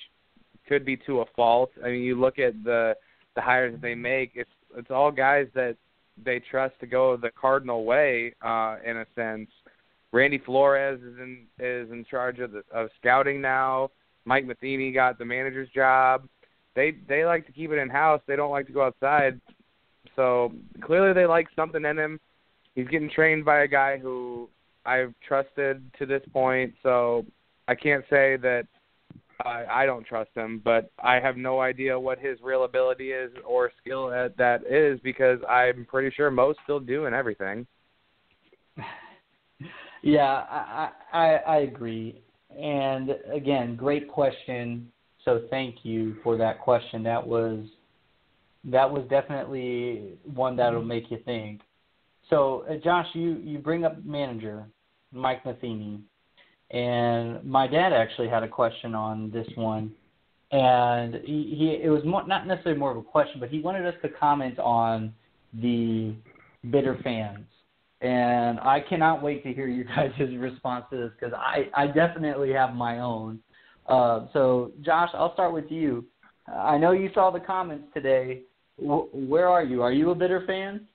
could 0.67 0.85
be 0.85 0.95
to 0.97 1.21
a 1.21 1.25
fault. 1.35 1.71
I 1.83 1.89
mean, 1.89 2.03
you 2.03 2.19
look 2.19 2.39
at 2.39 2.63
the 2.63 2.95
the 3.35 3.41
hires 3.41 3.73
that 3.73 3.81
they 3.81 3.95
make; 3.95 4.31
it's 4.35 4.49
it's 4.77 4.91
all 4.91 5.11
guys 5.11 5.47
that 5.55 5.75
they 6.23 6.39
trust 6.39 6.79
to 6.79 6.87
go 6.87 7.17
the 7.17 7.31
Cardinal 7.31 7.83
way, 7.83 8.33
uh, 8.41 8.77
in 8.85 8.97
a 8.97 9.05
sense. 9.15 9.49
Randy 10.11 10.37
Flores 10.39 10.99
is 11.01 11.17
in 11.19 11.45
is 11.59 11.91
in 11.91 12.05
charge 12.09 12.39
of 12.39 12.51
the 12.51 12.63
of 12.71 12.89
scouting 12.99 13.41
now. 13.41 13.91
Mike 14.25 14.45
Matheny 14.45 14.91
got 14.91 15.17
the 15.17 15.25
manager's 15.25 15.69
job. 15.69 16.27
They 16.75 16.95
they 17.07 17.25
like 17.25 17.45
to 17.47 17.51
keep 17.51 17.71
it 17.71 17.77
in 17.77 17.89
house. 17.89 18.21
They 18.27 18.35
don't 18.35 18.51
like 18.51 18.67
to 18.67 18.73
go 18.73 18.83
outside. 18.83 19.39
So 20.15 20.51
clearly 20.81 21.13
they 21.13 21.25
like 21.25 21.47
something 21.55 21.85
in 21.85 21.97
him. 21.97 22.19
He's 22.75 22.87
getting 22.87 23.09
trained 23.09 23.45
by 23.45 23.61
a 23.61 23.67
guy 23.67 23.97
who 23.97 24.49
I've 24.85 25.13
trusted 25.27 25.81
to 25.99 26.05
this 26.05 26.21
point. 26.31 26.73
So 26.83 27.25
I 27.67 27.75
can't 27.75 28.03
say 28.09 28.37
that 28.37 28.63
I, 29.45 29.65
I 29.69 29.85
don't 29.85 30.05
trust 30.05 30.31
him, 30.35 30.61
but 30.63 30.91
I 31.01 31.19
have 31.19 31.37
no 31.37 31.61
idea 31.61 31.99
what 31.99 32.19
his 32.19 32.37
real 32.41 32.63
ability 32.63 33.11
is 33.11 33.31
or 33.45 33.71
skill 33.81 34.11
at 34.11 34.35
that 34.37 34.65
is 34.65 34.99
because 35.01 35.39
I'm 35.47 35.85
pretty 35.85 36.13
sure 36.15 36.29
Mo's 36.31 36.55
still 36.63 36.79
doing 36.79 37.13
everything. 37.13 37.65
Yeah, 40.01 40.45
I, 40.49 40.91
I 41.11 41.27
I 41.35 41.57
agree. 41.57 42.21
And 42.57 43.15
again, 43.31 43.75
great 43.75 44.07
question. 44.07 44.89
So 45.25 45.41
thank 45.49 45.83
you 45.83 46.15
for 46.23 46.37
that 46.37 46.61
question. 46.61 47.03
That 47.03 47.25
was 47.25 47.65
that 48.65 48.89
was 48.89 49.05
definitely 49.09 50.17
one 50.23 50.55
that'll 50.55 50.83
make 50.83 51.09
you 51.09 51.19
think. 51.25 51.61
So 52.29 52.65
uh, 52.69 52.75
Josh, 52.83 53.07
you 53.13 53.39
you 53.43 53.59
bring 53.59 53.85
up 53.85 54.03
manager 54.03 54.67
Mike 55.11 55.45
Matheny, 55.45 56.01
and 56.71 57.43
my 57.43 57.67
dad 57.67 57.93
actually 57.93 58.29
had 58.29 58.43
a 58.43 58.47
question 58.47 58.93
on 58.93 59.31
this 59.31 59.47
one, 59.55 59.91
and 60.51 61.15
he, 61.25 61.55
he 61.57 61.79
it 61.83 61.89
was 61.89 62.03
more, 62.05 62.27
not 62.27 62.47
necessarily 62.47 62.79
more 62.79 62.91
of 62.91 62.97
a 62.97 63.03
question, 63.03 63.39
but 63.39 63.49
he 63.49 63.61
wanted 63.61 63.85
us 63.85 63.95
to 64.01 64.09
comment 64.09 64.59
on 64.59 65.13
the 65.53 66.13
bitter 66.69 66.99
fans 67.03 67.45
and 68.01 68.59
I 68.59 68.79
cannot 68.87 69.21
wait 69.21 69.43
to 69.43 69.53
hear 69.53 69.67
you 69.67 69.83
guys' 69.95 70.11
response 70.37 70.85
to 70.91 70.97
this 70.97 71.11
because 71.19 71.33
I, 71.35 71.69
I 71.75 71.87
definitely 71.87 72.51
have 72.53 72.73
my 72.73 72.99
own. 72.99 73.39
Uh, 73.87 74.27
so, 74.33 74.71
Josh, 74.81 75.09
I'll 75.13 75.33
start 75.33 75.53
with 75.53 75.69
you. 75.69 76.05
I 76.55 76.77
know 76.77 76.91
you 76.91 77.09
saw 77.13 77.31
the 77.31 77.39
comments 77.39 77.87
today. 77.93 78.41
W- 78.79 79.09
where 79.13 79.47
are 79.47 79.63
you? 79.63 79.81
Are 79.81 79.91
you 79.91 80.11
a 80.11 80.15
bitter 80.15 80.45
fan? 80.45 80.87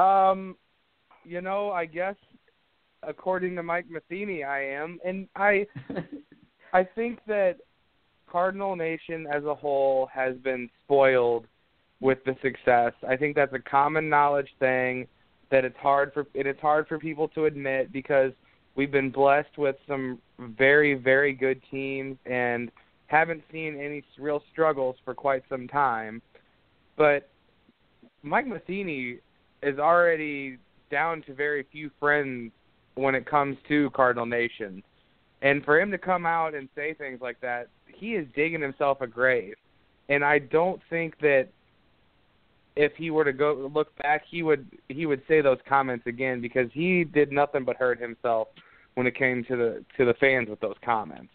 Um, 0.00 0.56
you 1.24 1.40
know, 1.40 1.70
I 1.70 1.86
guess 1.86 2.16
according 3.06 3.56
to 3.56 3.62
Mike 3.62 3.86
Matheny, 3.88 4.44
I 4.44 4.64
am, 4.64 4.98
and 5.04 5.28
I, 5.36 5.66
I 6.72 6.84
think 6.84 7.20
that 7.26 7.56
Cardinal 8.30 8.76
Nation 8.76 9.26
as 9.32 9.44
a 9.44 9.54
whole 9.54 10.08
has 10.12 10.36
been 10.38 10.68
spoiled 10.84 11.46
with 12.00 12.18
the 12.24 12.36
success. 12.42 12.92
I 13.08 13.16
think 13.16 13.34
that's 13.34 13.52
a 13.54 13.58
common 13.58 14.08
knowledge 14.08 14.48
thing 14.58 15.06
that 15.50 15.64
it's 15.64 15.76
hard 15.78 16.12
for 16.12 16.26
it 16.34 16.46
is 16.46 16.56
hard 16.60 16.86
for 16.86 16.98
people 16.98 17.28
to 17.28 17.46
admit 17.46 17.90
because 17.92 18.32
we've 18.76 18.92
been 18.92 19.10
blessed 19.10 19.56
with 19.56 19.76
some 19.88 20.18
very 20.38 20.94
very 20.94 21.32
good 21.32 21.60
teams 21.70 22.18
and 22.26 22.70
haven't 23.08 23.42
seen 23.50 23.78
any 23.80 24.04
real 24.18 24.42
struggles 24.52 24.96
for 25.04 25.14
quite 25.14 25.42
some 25.48 25.66
time. 25.66 26.22
But 26.96 27.28
Mike 28.22 28.46
Matheny 28.46 29.18
is 29.62 29.78
already 29.78 30.58
down 30.90 31.22
to 31.22 31.34
very 31.34 31.66
few 31.72 31.90
friends 31.98 32.52
when 32.94 33.14
it 33.14 33.26
comes 33.26 33.56
to 33.68 33.90
Cardinal 33.90 34.26
Nation. 34.26 34.82
And 35.42 35.64
for 35.64 35.80
him 35.80 35.90
to 35.90 35.98
come 35.98 36.26
out 36.26 36.54
and 36.54 36.68
say 36.74 36.94
things 36.94 37.20
like 37.20 37.40
that, 37.40 37.68
he 37.86 38.14
is 38.14 38.26
digging 38.34 38.60
himself 38.60 39.00
a 39.00 39.06
grave. 39.06 39.54
And 40.08 40.24
I 40.24 40.38
don't 40.38 40.80
think 40.90 41.18
that 41.20 41.48
if 42.76 42.92
he 42.96 43.10
were 43.10 43.24
to 43.24 43.32
go 43.32 43.70
look 43.74 43.96
back, 43.98 44.22
he 44.28 44.42
would 44.42 44.66
he 44.88 45.04
would 45.06 45.22
say 45.28 45.40
those 45.40 45.58
comments 45.68 46.06
again 46.06 46.40
because 46.40 46.70
he 46.72 47.04
did 47.04 47.32
nothing 47.32 47.64
but 47.64 47.76
hurt 47.76 48.00
himself 48.00 48.48
when 48.94 49.06
it 49.06 49.16
came 49.16 49.44
to 49.44 49.56
the 49.56 49.84
to 49.96 50.04
the 50.04 50.14
fans 50.14 50.48
with 50.48 50.60
those 50.60 50.76
comments. 50.84 51.30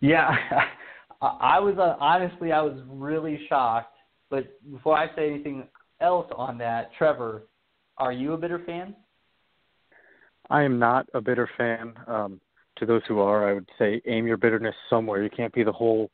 Yeah, 0.00 0.36
I 1.22 1.58
was 1.60 1.76
uh, 1.78 1.96
honestly 2.00 2.52
I 2.52 2.62
was 2.62 2.78
really 2.88 3.40
shocked. 3.48 3.96
But 4.30 4.44
before 4.70 4.96
I 4.96 5.14
say 5.16 5.28
anything 5.28 5.66
else 6.00 6.26
on 6.36 6.56
that, 6.58 6.90
Trevor, 6.96 7.48
are 7.98 8.12
you 8.12 8.32
a 8.32 8.36
bitter 8.36 8.62
fan? 8.64 8.94
I 10.48 10.62
am 10.62 10.78
not 10.78 11.06
a 11.14 11.20
bitter 11.20 11.48
fan. 11.58 11.94
Um, 12.06 12.40
to 12.80 12.86
those 12.86 13.02
who 13.06 13.20
are, 13.20 13.48
I 13.48 13.52
would 13.52 13.68
say 13.78 14.00
aim 14.06 14.26
your 14.26 14.36
bitterness 14.36 14.74
somewhere. 14.88 15.22
You 15.22 15.30
can't 15.30 15.52
be 15.52 15.62
the 15.62 15.72
whole 15.72 16.10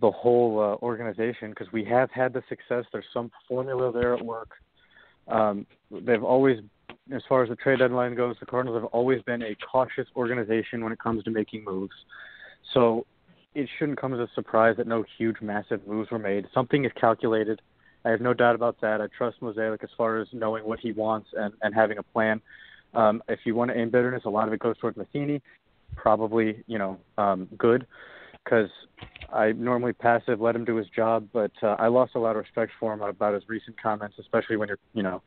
the 0.00 0.10
whole 0.10 0.58
uh, 0.58 0.84
organization 0.84 1.50
because 1.50 1.72
we 1.72 1.84
have 1.84 2.10
had 2.10 2.32
the 2.32 2.42
success. 2.48 2.84
There's 2.92 3.04
some 3.14 3.30
formula 3.48 3.92
there 3.92 4.12
at 4.14 4.24
work. 4.24 4.50
Um, 5.28 5.66
they've 5.88 6.24
always, 6.24 6.58
as 7.14 7.22
far 7.28 7.44
as 7.44 7.48
the 7.48 7.54
trade 7.54 7.78
deadline 7.78 8.16
goes, 8.16 8.34
the 8.40 8.46
Cardinals 8.46 8.82
have 8.82 8.90
always 8.90 9.22
been 9.22 9.42
a 9.42 9.54
cautious 9.70 10.08
organization 10.16 10.82
when 10.82 10.92
it 10.92 10.98
comes 10.98 11.22
to 11.24 11.30
making 11.30 11.62
moves. 11.64 11.94
So 12.72 13.06
it 13.54 13.68
shouldn't 13.78 14.00
come 14.00 14.14
as 14.14 14.20
a 14.20 14.28
surprise 14.34 14.76
that 14.78 14.86
no 14.86 15.04
huge, 15.16 15.40
massive 15.40 15.86
moves 15.86 16.10
were 16.10 16.18
made. 16.18 16.46
Something 16.52 16.84
is 16.84 16.92
calculated. 17.00 17.60
I 18.04 18.10
have 18.10 18.20
no 18.20 18.34
doubt 18.34 18.54
about 18.54 18.80
that. 18.80 19.00
I 19.00 19.06
trust 19.16 19.40
Mozeliak 19.40 19.82
as 19.82 19.90
far 19.96 20.18
as 20.18 20.28
knowing 20.32 20.64
what 20.64 20.80
he 20.80 20.92
wants 20.92 21.28
and, 21.34 21.54
and 21.62 21.74
having 21.74 21.98
a 21.98 22.02
plan. 22.02 22.40
Um, 22.94 23.22
if 23.28 23.40
you 23.44 23.54
want 23.54 23.70
to 23.70 23.78
aim 23.78 23.90
bitterness, 23.90 24.22
a 24.24 24.30
lot 24.30 24.46
of 24.46 24.54
it 24.54 24.60
goes 24.60 24.76
towards 24.78 24.96
Matheny. 24.96 25.40
Probably, 25.96 26.62
you 26.66 26.78
know, 26.78 26.98
um, 27.18 27.48
good 27.56 27.86
because 28.44 28.68
I 29.32 29.52
normally 29.52 29.92
passive, 29.92 30.40
let 30.40 30.54
him 30.54 30.64
do 30.64 30.76
his 30.76 30.86
job, 30.88 31.28
but 31.32 31.50
uh, 31.62 31.76
I 31.78 31.88
lost 31.88 32.14
a 32.14 32.18
lot 32.18 32.36
of 32.36 32.42
respect 32.42 32.72
for 32.78 32.92
him 32.92 33.00
about 33.00 33.34
his 33.34 33.48
recent 33.48 33.80
comments, 33.80 34.16
especially 34.18 34.56
when 34.56 34.68
you're, 34.68 34.78
you 34.92 35.02
know, 35.02 35.22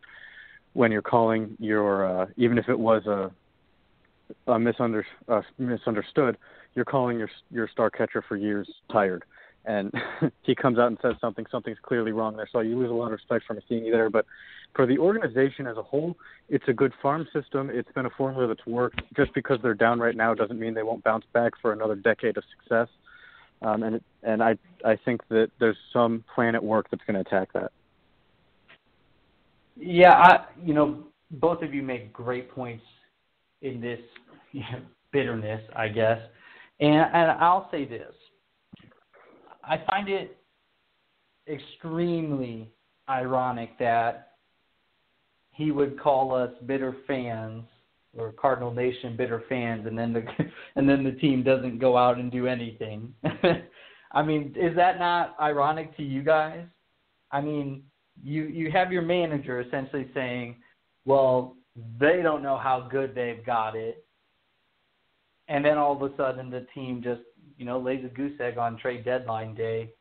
when 0.73 0.91
you're 0.91 1.01
calling 1.01 1.57
your, 1.59 2.05
uh, 2.05 2.25
even 2.37 2.57
if 2.57 2.69
it 2.69 2.77
was 2.77 3.05
a, 3.07 3.31
a 4.47 4.57
misunder, 4.57 5.03
uh, 5.27 5.41
misunderstood, 5.57 6.37
you're 6.77 6.85
calling 6.85 7.19
your 7.19 7.29
your 7.51 7.67
star 7.67 7.89
catcher 7.89 8.23
for 8.25 8.37
years 8.37 8.69
tired, 8.89 9.25
and 9.65 9.91
he 10.43 10.55
comes 10.55 10.79
out 10.79 10.87
and 10.87 10.97
says 11.01 11.15
something, 11.19 11.45
something's 11.51 11.79
clearly 11.81 12.13
wrong 12.13 12.37
there. 12.37 12.47
So 12.49 12.61
you 12.61 12.77
lose 12.77 12.89
a 12.89 12.93
lot 12.93 13.07
of 13.07 13.11
respect 13.11 13.43
for 13.45 13.57
you 13.69 13.91
there. 13.91 14.09
But 14.09 14.25
for 14.73 14.85
the 14.85 14.97
organization 14.97 15.67
as 15.67 15.75
a 15.75 15.83
whole, 15.83 16.15
it's 16.47 16.65
a 16.69 16.73
good 16.73 16.93
farm 17.01 17.27
system. 17.33 17.69
It's 17.69 17.91
been 17.93 18.05
a 18.05 18.11
formula 18.11 18.47
that's 18.47 18.65
worked. 18.65 19.01
Just 19.17 19.33
because 19.33 19.59
they're 19.61 19.73
down 19.73 19.99
right 19.99 20.15
now 20.15 20.33
doesn't 20.33 20.57
mean 20.57 20.73
they 20.73 20.83
won't 20.83 21.03
bounce 21.03 21.25
back 21.33 21.51
for 21.61 21.73
another 21.73 21.95
decade 21.95 22.37
of 22.37 22.43
success 22.57 22.87
um, 23.61 23.83
and 23.83 24.01
and 24.23 24.43
I 24.43 24.57
I 24.85 24.97
think 25.03 25.21
that 25.29 25.49
there's 25.59 25.77
some 25.91 26.23
plan 26.33 26.55
at 26.55 26.63
work 26.63 26.87
that's 26.91 27.03
going 27.05 27.15
to 27.15 27.21
attack 27.21 27.53
that. 27.53 27.71
Yeah, 29.75 30.13
I 30.13 30.45
you 30.63 30.73
know 30.73 31.03
both 31.31 31.61
of 31.61 31.73
you 31.73 31.81
make 31.81 32.13
great 32.13 32.51
points 32.51 32.83
in 33.61 33.81
this 33.81 33.99
you 34.51 34.61
know, 34.71 34.81
bitterness, 35.11 35.61
I 35.75 35.87
guess, 35.87 36.19
and 36.79 36.93
and 36.93 37.31
I'll 37.31 37.69
say 37.71 37.85
this: 37.85 38.13
I 39.63 39.81
find 39.89 40.09
it 40.09 40.37
extremely 41.47 42.69
ironic 43.09 43.77
that 43.79 44.33
he 45.51 45.71
would 45.71 45.99
call 45.99 46.35
us 46.35 46.51
bitter 46.65 46.95
fans 47.07 47.63
or 48.17 48.31
Cardinal 48.31 48.71
Nation 48.71 49.15
bitter 49.15 49.43
fans, 49.49 49.85
and 49.85 49.97
then 49.97 50.13
the 50.13 50.23
and 50.75 50.87
then 50.87 51.03
the 51.03 51.11
team 51.11 51.43
doesn't 51.43 51.79
go 51.79 51.97
out 51.97 52.17
and 52.17 52.31
do 52.31 52.47
anything. 52.47 53.13
I 54.11 54.23
mean, 54.23 54.53
is 54.55 54.75
that 54.75 54.99
not 54.99 55.35
ironic 55.41 55.95
to 55.97 56.03
you 56.03 56.23
guys? 56.23 56.65
I 57.31 57.41
mean, 57.41 57.83
you 58.23 58.43
you 58.43 58.71
have 58.71 58.91
your 58.91 59.01
manager 59.01 59.59
essentially 59.61 60.09
saying, 60.13 60.55
"Well, 61.05 61.55
they 61.99 62.21
don't 62.23 62.43
know 62.43 62.57
how 62.57 62.87
good 62.89 63.13
they've 63.13 63.45
got 63.45 63.75
it," 63.75 64.05
and 65.47 65.63
then 65.63 65.77
all 65.77 65.95
of 65.95 66.11
a 66.11 66.15
sudden 66.15 66.49
the 66.49 66.65
team 66.73 67.01
just 67.03 67.21
you 67.57 67.65
know 67.65 67.79
lays 67.79 68.03
a 68.05 68.09
goose 68.09 68.39
egg 68.39 68.57
on 68.57 68.77
trade 68.77 69.05
deadline 69.05 69.55
day, 69.55 69.91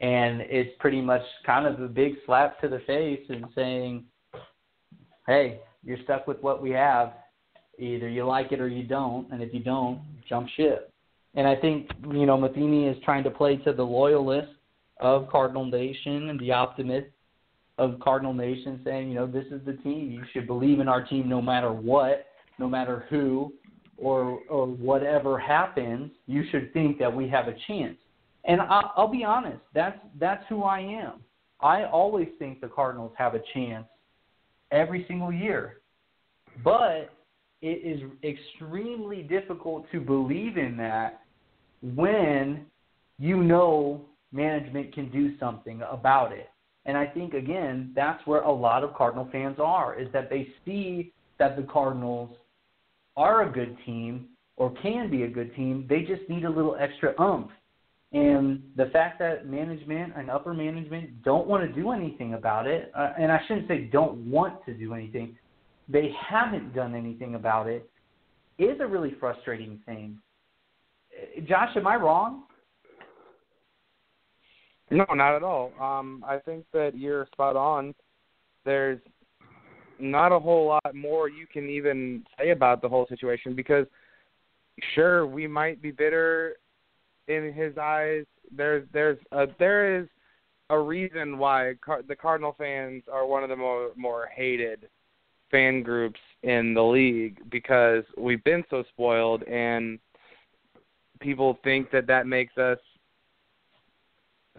and 0.00 0.40
it's 0.42 0.70
pretty 0.78 1.00
much 1.00 1.22
kind 1.44 1.66
of 1.66 1.80
a 1.80 1.88
big 1.88 2.14
slap 2.26 2.60
to 2.60 2.68
the 2.68 2.80
face 2.86 3.24
and 3.28 3.44
saying, 3.54 4.04
"Hey, 5.26 5.60
you're 5.84 6.02
stuck 6.04 6.26
with 6.26 6.40
what 6.42 6.62
we 6.62 6.70
have 6.70 7.12
Either 7.80 8.08
you 8.10 8.26
like 8.26 8.52
it 8.52 8.60
or 8.60 8.68
you 8.68 8.82
don't, 8.82 9.30
and 9.32 9.42
if 9.42 9.54
you 9.54 9.60
don't, 9.60 10.00
jump 10.28 10.46
ship. 10.56 10.92
And 11.34 11.48
I 11.48 11.56
think 11.56 11.88
you 12.12 12.26
know 12.26 12.36
Matheny 12.36 12.86
is 12.86 12.96
trying 13.04 13.24
to 13.24 13.30
play 13.30 13.56
to 13.56 13.72
the 13.72 13.82
loyalists 13.82 14.52
of 15.00 15.28
Cardinal 15.30 15.64
Nation 15.64 16.28
and 16.28 16.38
the 16.38 16.52
optimists 16.52 17.10
of 17.78 17.98
Cardinal 18.00 18.34
Nation, 18.34 18.82
saying 18.84 19.08
you 19.08 19.14
know 19.14 19.26
this 19.26 19.46
is 19.46 19.64
the 19.64 19.72
team. 19.82 20.10
You 20.10 20.22
should 20.32 20.46
believe 20.46 20.78
in 20.80 20.88
our 20.88 21.02
team 21.02 21.26
no 21.26 21.40
matter 21.40 21.72
what, 21.72 22.26
no 22.58 22.68
matter 22.68 23.06
who, 23.08 23.50
or 24.00 24.40
or 24.48 24.66
whatever 24.66 25.38
happens. 25.38 26.10
You 26.26 26.44
should 26.50 26.72
think 26.72 26.98
that 26.98 27.14
we 27.14 27.28
have 27.28 27.48
a 27.48 27.54
chance. 27.66 27.96
And 28.44 28.60
I, 28.60 28.82
I'll 28.96 29.08
be 29.08 29.24
honest, 29.24 29.60
that's 29.74 29.98
that's 30.18 30.44
who 30.48 30.62
I 30.62 30.80
am. 30.80 31.20
I 31.60 31.84
always 31.84 32.28
think 32.38 32.60
the 32.60 32.68
Cardinals 32.68 33.12
have 33.16 33.34
a 33.34 33.42
chance 33.52 33.86
every 34.70 35.04
single 35.06 35.32
year. 35.32 35.80
But 36.64 37.12
it 37.62 37.66
is 37.66 38.00
extremely 38.24 39.22
difficult 39.22 39.90
to 39.92 40.00
believe 40.00 40.56
in 40.56 40.76
that 40.78 41.20
when 41.82 42.66
you 43.18 43.42
know 43.42 44.02
management 44.32 44.94
can 44.94 45.10
do 45.10 45.38
something 45.38 45.82
about 45.90 46.32
it. 46.32 46.48
And 46.86 46.96
I 46.96 47.06
think 47.06 47.34
again, 47.34 47.92
that's 47.94 48.26
where 48.26 48.40
a 48.40 48.52
lot 48.52 48.82
of 48.82 48.94
Cardinal 48.94 49.28
fans 49.30 49.58
are 49.60 49.98
is 49.98 50.08
that 50.12 50.30
they 50.30 50.48
see 50.64 51.12
that 51.38 51.56
the 51.56 51.62
Cardinals 51.64 52.30
are 53.16 53.48
a 53.48 53.52
good 53.52 53.76
team 53.84 54.28
or 54.56 54.72
can 54.82 55.10
be 55.10 55.22
a 55.22 55.28
good 55.28 55.54
team. 55.54 55.86
They 55.88 56.02
just 56.02 56.28
need 56.28 56.44
a 56.44 56.50
little 56.50 56.76
extra 56.78 57.14
umph. 57.20 57.50
And 58.12 58.62
the 58.76 58.86
fact 58.86 59.18
that 59.20 59.46
management 59.46 60.14
and 60.16 60.30
upper 60.30 60.52
management 60.52 61.22
don't 61.22 61.46
want 61.46 61.66
to 61.66 61.80
do 61.80 61.92
anything 61.92 62.34
about 62.34 62.66
it, 62.66 62.90
uh, 62.96 63.12
and 63.18 63.30
I 63.30 63.40
shouldn't 63.46 63.68
say 63.68 63.84
don't 63.84 64.30
want 64.30 64.64
to 64.66 64.74
do 64.74 64.94
anything, 64.94 65.36
they 65.88 66.12
haven't 66.28 66.74
done 66.74 66.94
anything 66.94 67.36
about 67.36 67.68
it 67.68 67.88
is 68.58 68.80
a 68.80 68.86
really 68.86 69.14
frustrating 69.18 69.80
thing. 69.86 70.18
Josh, 71.48 71.70
am 71.76 71.86
I 71.86 71.96
wrong? 71.96 72.44
No, 74.90 75.04
not 75.14 75.36
at 75.36 75.42
all. 75.42 75.72
Um, 75.80 76.24
I 76.26 76.38
think 76.38 76.64
that 76.72 76.96
you're 76.96 77.26
spot 77.32 77.56
on. 77.56 77.94
There's 78.64 78.98
not 80.00 80.32
a 80.32 80.38
whole 80.38 80.66
lot 80.66 80.94
more 80.94 81.28
you 81.28 81.46
can 81.46 81.68
even 81.68 82.24
say 82.38 82.50
about 82.50 82.82
the 82.82 82.88
whole 82.88 83.06
situation 83.08 83.54
because 83.54 83.86
sure 84.94 85.26
we 85.26 85.46
might 85.46 85.82
be 85.82 85.90
bitter 85.90 86.56
in 87.28 87.52
his 87.52 87.76
eyes. 87.78 88.24
There's 88.54 88.86
there's 88.92 89.18
a, 89.32 89.46
there 89.58 90.00
is 90.00 90.08
a 90.70 90.78
reason 90.78 91.38
why 91.38 91.74
Car- 91.84 92.02
the 92.06 92.16
Cardinal 92.16 92.54
fans 92.58 93.02
are 93.12 93.26
one 93.26 93.42
of 93.42 93.48
the 93.48 93.56
more 93.56 93.90
more 93.96 94.28
hated 94.34 94.88
fan 95.50 95.82
groups 95.82 96.20
in 96.42 96.74
the 96.74 96.82
league 96.82 97.38
because 97.50 98.04
we've 98.16 98.42
been 98.44 98.64
so 98.70 98.84
spoiled 98.90 99.42
and 99.44 99.98
people 101.18 101.58
think 101.64 101.90
that 101.90 102.06
that 102.06 102.26
makes 102.26 102.56
us 102.56 102.78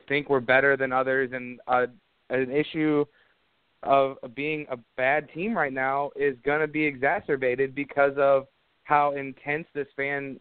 think 0.08 0.30
we're 0.30 0.42
better 0.42 0.76
than 0.76 0.92
others 0.92 1.32
and 1.34 1.60
uh, 1.68 1.86
an 2.30 2.52
issue 2.52 3.06
of 3.84 4.18
being 4.36 4.66
a 4.70 4.78
bad 4.96 5.28
team 5.34 5.56
right 5.56 5.74
now 5.74 6.12
is 6.16 6.36
going 6.46 6.62
to 6.62 6.68
be 6.68 6.84
exacerbated 6.84 7.74
because 7.74 8.14
of 8.18 8.48
how 8.84 9.14
intense 9.14 9.66
this 9.74 9.88
fan 9.96 10.40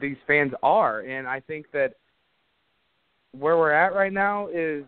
these 0.00 0.16
fans 0.26 0.52
are 0.62 1.00
and 1.00 1.28
I 1.28 1.40
think 1.40 1.66
that 1.72 1.94
where 3.32 3.56
we're 3.56 3.72
at 3.72 3.94
right 3.94 4.12
now 4.12 4.48
is 4.48 4.84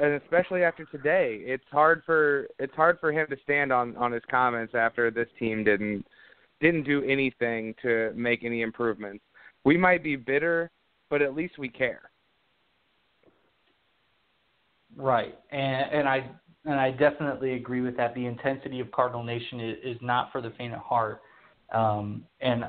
and 0.00 0.20
especially 0.22 0.64
after 0.64 0.84
today, 0.86 1.40
it's 1.44 1.64
hard 1.70 2.02
for 2.04 2.48
it's 2.58 2.74
hard 2.74 2.98
for 3.00 3.12
him 3.12 3.26
to 3.30 3.36
stand 3.42 3.72
on 3.72 3.96
on 3.96 4.12
his 4.12 4.22
comments 4.30 4.74
after 4.74 5.10
this 5.10 5.28
team 5.38 5.62
didn't 5.62 6.04
didn't 6.60 6.84
do 6.84 7.02
anything 7.04 7.74
to 7.82 8.12
make 8.14 8.44
any 8.44 8.62
improvements. 8.62 9.22
We 9.64 9.76
might 9.76 10.02
be 10.02 10.16
bitter, 10.16 10.70
but 11.10 11.22
at 11.22 11.34
least 11.34 11.58
we 11.58 11.68
care. 11.68 12.10
Right, 14.96 15.38
and 15.50 15.92
and 15.92 16.08
I 16.08 16.30
and 16.64 16.74
I 16.74 16.90
definitely 16.92 17.54
agree 17.54 17.80
with 17.80 17.96
that. 17.96 18.14
The 18.14 18.26
intensity 18.26 18.80
of 18.80 18.90
Cardinal 18.90 19.22
Nation 19.22 19.60
is, 19.60 19.76
is 19.84 19.96
not 20.00 20.32
for 20.32 20.40
the 20.40 20.50
faint 20.56 20.74
of 20.74 20.80
heart, 20.80 21.20
um, 21.72 22.24
and 22.40 22.64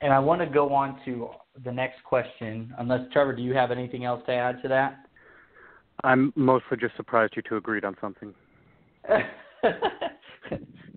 and 0.00 0.12
I 0.12 0.18
want 0.18 0.40
to 0.40 0.46
go 0.46 0.72
on 0.74 1.00
to 1.04 1.28
the 1.64 1.72
next 1.72 2.02
question. 2.04 2.74
Unless 2.78 3.12
Trevor, 3.12 3.34
do 3.34 3.42
you 3.42 3.54
have 3.54 3.70
anything 3.70 4.04
else 4.04 4.22
to 4.26 4.32
add 4.32 4.60
to 4.62 4.68
that? 4.68 5.06
I'm 6.04 6.32
mostly 6.34 6.76
just 6.78 6.96
surprised 6.96 7.34
you 7.36 7.42
two 7.48 7.56
agreed 7.56 7.84
on 7.84 7.96
something. 8.00 8.34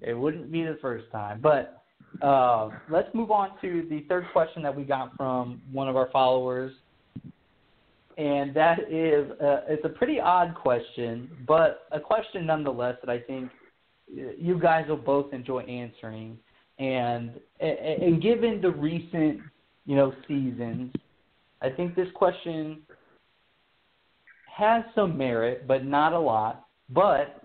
it 0.02 0.18
wouldn't 0.18 0.52
be 0.52 0.64
the 0.64 0.78
first 0.82 1.06
time, 1.12 1.40
but 1.42 1.84
uh, 2.22 2.70
let's 2.90 3.10
move 3.14 3.32
on 3.32 3.52
to 3.62 3.86
the 3.90 4.06
third 4.08 4.26
question 4.32 4.64
that 4.64 4.76
we 4.76 4.84
got 4.84 5.16
from 5.18 5.62
one 5.72 5.88
of 5.90 5.96
our 5.96 6.10
followers, 6.12 6.72
and 8.18 8.54
that 8.54 8.80
is 8.92 9.30
uh, 9.42 9.62
it's 9.68 9.86
a 9.86 9.90
pretty 9.90 10.20
odd 10.20 10.56
question, 10.56 11.30
but 11.48 11.88
a 11.92 12.00
question 12.00 12.46
nonetheless 12.46 12.96
that 13.02 13.10
I 13.10 13.20
think 13.20 13.52
you 14.08 14.60
guys 14.60 14.86
will 14.88 14.98
both 14.98 15.34
enjoy 15.34 15.62
answering. 15.62 16.38
And 16.78 17.32
and 17.60 18.22
given 18.22 18.62
the 18.62 18.72
recent 18.72 19.40
you 19.86 19.96
know 19.96 20.14
seasons, 20.28 20.94
I 21.62 21.70
think 21.70 21.96
this 21.96 22.08
question 22.16 22.82
has 24.56 24.84
some 24.94 25.18
merit, 25.18 25.68
but 25.68 25.86
not 25.86 26.14
a 26.14 26.20
lot. 26.20 26.68
But 26.90 27.42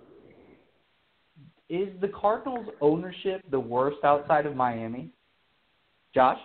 is 1.68 1.88
the 2.00 2.08
Cardinals' 2.08 2.66
ownership 2.80 3.42
the 3.50 3.60
worst 3.60 3.98
outside 4.04 4.46
of 4.46 4.54
Miami? 4.54 5.10
Josh? 6.14 6.38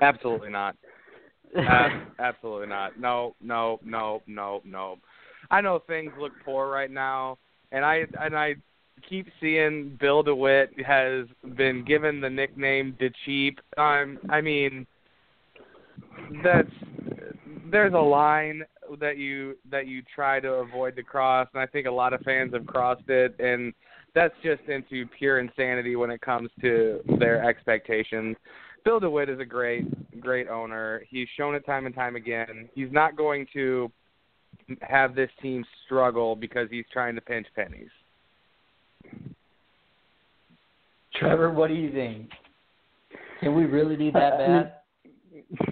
Absolutely 0.00 0.50
not. 0.50 0.76
Ab- 1.56 2.08
absolutely 2.18 2.68
not. 2.68 2.98
No, 2.98 3.34
no, 3.40 3.80
no, 3.84 4.22
no, 4.26 4.60
no. 4.64 4.96
I 5.50 5.60
know 5.60 5.80
things 5.86 6.12
look 6.18 6.32
poor 6.44 6.68
right 6.68 6.90
now, 6.90 7.38
and 7.72 7.84
I 7.84 8.04
and 8.20 8.36
I 8.36 8.54
keep 9.08 9.26
seeing 9.40 9.96
Bill 10.00 10.22
DeWitt 10.22 10.70
has 10.84 11.26
been 11.56 11.84
given 11.84 12.20
the 12.20 12.30
nickname 12.30 12.96
De 12.98 13.10
Cheap. 13.24 13.60
Um, 13.76 14.18
I 14.28 14.40
mean, 14.40 14.86
that's 16.42 16.70
there's 17.70 17.94
a 17.94 17.98
line 17.98 18.62
that 19.00 19.18
you 19.18 19.56
that 19.70 19.86
you 19.86 20.02
try 20.14 20.40
to 20.40 20.48
avoid 20.54 20.96
to 20.96 21.02
cross, 21.02 21.48
and 21.52 21.62
I 21.62 21.66
think 21.66 21.86
a 21.86 21.90
lot 21.90 22.12
of 22.12 22.20
fans 22.20 22.54
have 22.54 22.66
crossed 22.66 23.08
it, 23.08 23.34
and 23.38 23.72
that's 24.14 24.34
just 24.42 24.62
into 24.68 25.06
pure 25.18 25.40
insanity 25.40 25.96
when 25.96 26.10
it 26.10 26.20
comes 26.20 26.50
to 26.60 27.00
their 27.18 27.42
expectations. 27.44 28.36
Bill 28.84 29.00
DeWitt 29.00 29.30
is 29.30 29.40
a 29.40 29.44
great, 29.44 30.20
great 30.20 30.48
owner. 30.48 31.02
He's 31.08 31.26
shown 31.36 31.54
it 31.54 31.64
time 31.64 31.86
and 31.86 31.94
time 31.94 32.16
again. 32.16 32.68
He's 32.74 32.92
not 32.92 33.16
going 33.16 33.46
to 33.54 33.90
have 34.82 35.14
this 35.14 35.30
team 35.40 35.64
struggle 35.84 36.36
because 36.36 36.68
he's 36.70 36.84
trying 36.92 37.14
to 37.14 37.20
pinch 37.20 37.46
pennies. 37.56 37.88
Trevor, 41.14 41.50
what 41.50 41.68
do 41.68 41.74
you 41.74 41.90
think? 41.92 42.30
Can 43.40 43.54
we 43.54 43.64
really 43.64 43.96
be 43.96 44.10
that 44.10 44.32
uh, 44.34 44.38
bad? 44.38 44.72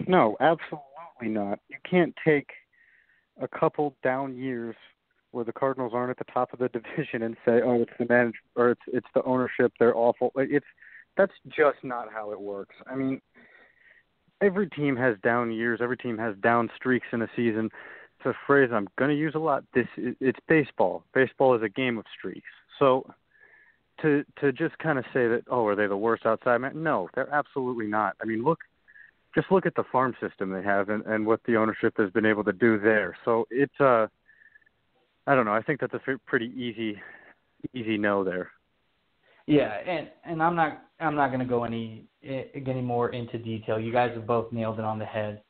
No, 0.06 0.36
absolutely 0.40 1.28
not. 1.28 1.58
You 1.68 1.76
can't 1.88 2.14
take 2.24 2.48
a 3.40 3.48
couple 3.48 3.94
down 4.02 4.36
years 4.36 4.76
where 5.32 5.44
the 5.44 5.52
Cardinals 5.52 5.92
aren't 5.94 6.10
at 6.10 6.18
the 6.18 6.32
top 6.32 6.52
of 6.52 6.58
the 6.58 6.68
division 6.96 7.22
and 7.22 7.36
say, 7.44 7.60
"Oh, 7.64 7.82
it's 7.82 7.92
the 7.98 8.06
manage 8.08 8.34
or 8.54 8.70
it's 8.70 8.82
it's 8.88 9.06
the 9.14 9.22
ownership. 9.24 9.72
They're 9.78 9.96
awful." 9.96 10.32
Like, 10.34 10.48
It's 10.50 10.66
that's 11.16 11.32
just 11.48 11.78
not 11.82 12.08
how 12.12 12.32
it 12.32 12.40
works. 12.40 12.74
I 12.90 12.94
mean, 12.94 13.20
every 14.42 14.68
team 14.70 14.96
has 14.96 15.16
down 15.22 15.52
years. 15.52 15.80
Every 15.82 15.96
team 15.96 16.18
has 16.18 16.34
down 16.42 16.70
streaks 16.76 17.06
in 17.12 17.22
a 17.22 17.28
season. 17.36 17.70
It's 18.18 18.26
a 18.26 18.34
phrase 18.46 18.70
I'm 18.72 18.88
going 18.98 19.10
to 19.10 19.16
use 19.16 19.34
a 19.34 19.38
lot. 19.38 19.64
This 19.74 19.86
it's 19.96 20.38
baseball. 20.48 21.04
Baseball 21.14 21.54
is 21.54 21.62
a 21.62 21.68
game 21.68 21.98
of 21.98 22.04
streaks. 22.16 22.48
So 22.78 23.06
to 24.00 24.24
to 24.40 24.52
just 24.52 24.78
kind 24.78 24.98
of 24.98 25.04
say 25.06 25.28
that, 25.28 25.42
oh, 25.50 25.66
are 25.66 25.76
they 25.76 25.86
the 25.86 25.96
worst 25.96 26.26
outside 26.26 26.58
man? 26.58 26.82
No, 26.82 27.08
they're 27.14 27.32
absolutely 27.32 27.86
not. 27.86 28.16
I 28.20 28.24
mean, 28.24 28.44
look 28.44 28.60
just 29.34 29.50
look 29.50 29.66
at 29.66 29.74
the 29.74 29.84
farm 29.90 30.14
system 30.20 30.50
they 30.50 30.62
have 30.62 30.88
and, 30.88 31.04
and 31.06 31.26
what 31.26 31.40
the 31.46 31.56
ownership 31.56 31.94
has 31.96 32.10
been 32.10 32.26
able 32.26 32.44
to 32.44 32.52
do 32.52 32.78
there. 32.78 33.16
So 33.24 33.46
it's 33.50 33.80
uh 33.80 34.06
I 35.26 35.34
don't 35.34 35.44
know. 35.44 35.54
I 35.54 35.62
think 35.62 35.80
that's 35.80 35.94
a 35.94 36.18
pretty 36.26 36.52
easy 36.56 37.00
easy 37.72 37.96
no 37.96 38.24
there. 38.24 38.50
Yeah, 39.52 39.74
and 39.86 40.08
and 40.24 40.42
I'm 40.42 40.56
not 40.56 40.82
I'm 40.98 41.14
not 41.14 41.28
going 41.28 41.40
to 41.40 41.46
go 41.46 41.64
any 41.64 42.06
any 42.22 42.80
more 42.80 43.10
into 43.10 43.38
detail. 43.38 43.78
You 43.78 43.92
guys 43.92 44.12
have 44.14 44.26
both 44.26 44.50
nailed 44.52 44.78
it 44.78 44.84
on 44.84 44.98
the 44.98 45.04
head. 45.04 45.42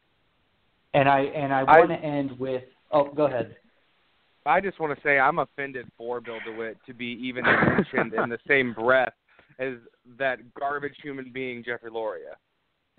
And 0.95 1.09
I 1.09 1.21
and 1.21 1.53
I 1.53 1.61
I- 1.61 1.79
want 1.79 1.91
to 1.91 1.97
end 1.97 2.39
with 2.39 2.65
oh, 2.91 3.13
go 3.13 3.27
ahead. 3.27 3.57
I 4.45 4.61
just 4.61 4.81
want 4.81 4.97
to 4.97 5.01
say 5.05 5.21
I'm 5.21 5.39
offended 5.39 5.87
for 5.97 6.21
Bill 6.21 6.39
DeWitt 6.45 6.79
to 6.87 6.93
be 6.93 7.17
even 7.23 7.45
mentioned 7.45 8.13
in 8.15 8.29
the 8.29 8.41
same 8.49 8.75
breath 8.75 9.13
as 9.61 9.75
that 10.19 10.39
garbage 10.59 10.97
human 11.01 11.31
being 11.33 11.63
Jeffrey 11.63 11.91
Loria. 11.93 12.37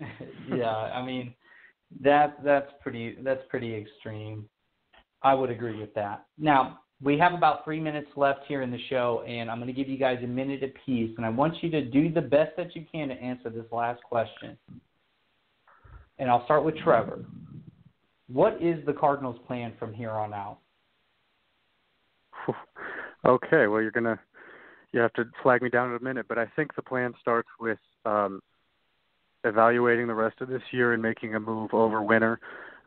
yeah, 0.48 0.70
I 0.70 1.04
mean 1.04 1.34
that 2.00 2.42
that's 2.42 2.72
pretty 2.82 3.18
that's 3.22 3.42
pretty 3.50 3.74
extreme. 3.74 4.48
I 5.22 5.34
would 5.34 5.50
agree 5.50 5.78
with 5.78 5.92
that. 5.94 6.24
Now 6.38 6.80
we 7.04 7.18
have 7.18 7.34
about 7.34 7.64
three 7.64 7.78
minutes 7.78 8.08
left 8.16 8.40
here 8.48 8.62
in 8.62 8.70
the 8.70 8.78
show, 8.88 9.22
and 9.28 9.50
I'm 9.50 9.58
going 9.58 9.68
to 9.68 9.74
give 9.74 9.88
you 9.88 9.98
guys 9.98 10.18
a 10.24 10.26
minute 10.26 10.62
apiece, 10.62 11.12
and 11.18 11.26
I 11.26 11.28
want 11.28 11.62
you 11.62 11.70
to 11.70 11.84
do 11.84 12.10
the 12.10 12.22
best 12.22 12.52
that 12.56 12.74
you 12.74 12.86
can 12.90 13.08
to 13.08 13.14
answer 13.14 13.50
this 13.50 13.66
last 13.70 14.02
question. 14.02 14.56
And 16.18 16.30
I'll 16.30 16.44
start 16.46 16.64
with 16.64 16.76
Trevor. 16.78 17.26
What 18.28 18.54
is 18.62 18.84
the 18.86 18.94
Cardinals' 18.94 19.36
plan 19.46 19.74
from 19.78 19.92
here 19.92 20.12
on 20.12 20.32
out? 20.32 20.58
okay, 23.26 23.66
well 23.66 23.82
you're 23.82 23.90
gonna 23.90 24.18
you 24.92 25.00
have 25.00 25.12
to 25.14 25.24
flag 25.42 25.60
me 25.60 25.68
down 25.68 25.90
in 25.90 25.96
a 25.96 26.02
minute, 26.02 26.26
but 26.28 26.38
I 26.38 26.46
think 26.56 26.74
the 26.74 26.82
plan 26.82 27.12
starts 27.20 27.48
with 27.60 27.78
um 28.06 28.40
evaluating 29.44 30.06
the 30.06 30.14
rest 30.14 30.40
of 30.40 30.48
this 30.48 30.62
year 30.70 30.94
and 30.94 31.02
making 31.02 31.34
a 31.34 31.40
move 31.40 31.74
over 31.74 32.02
winter. 32.02 32.40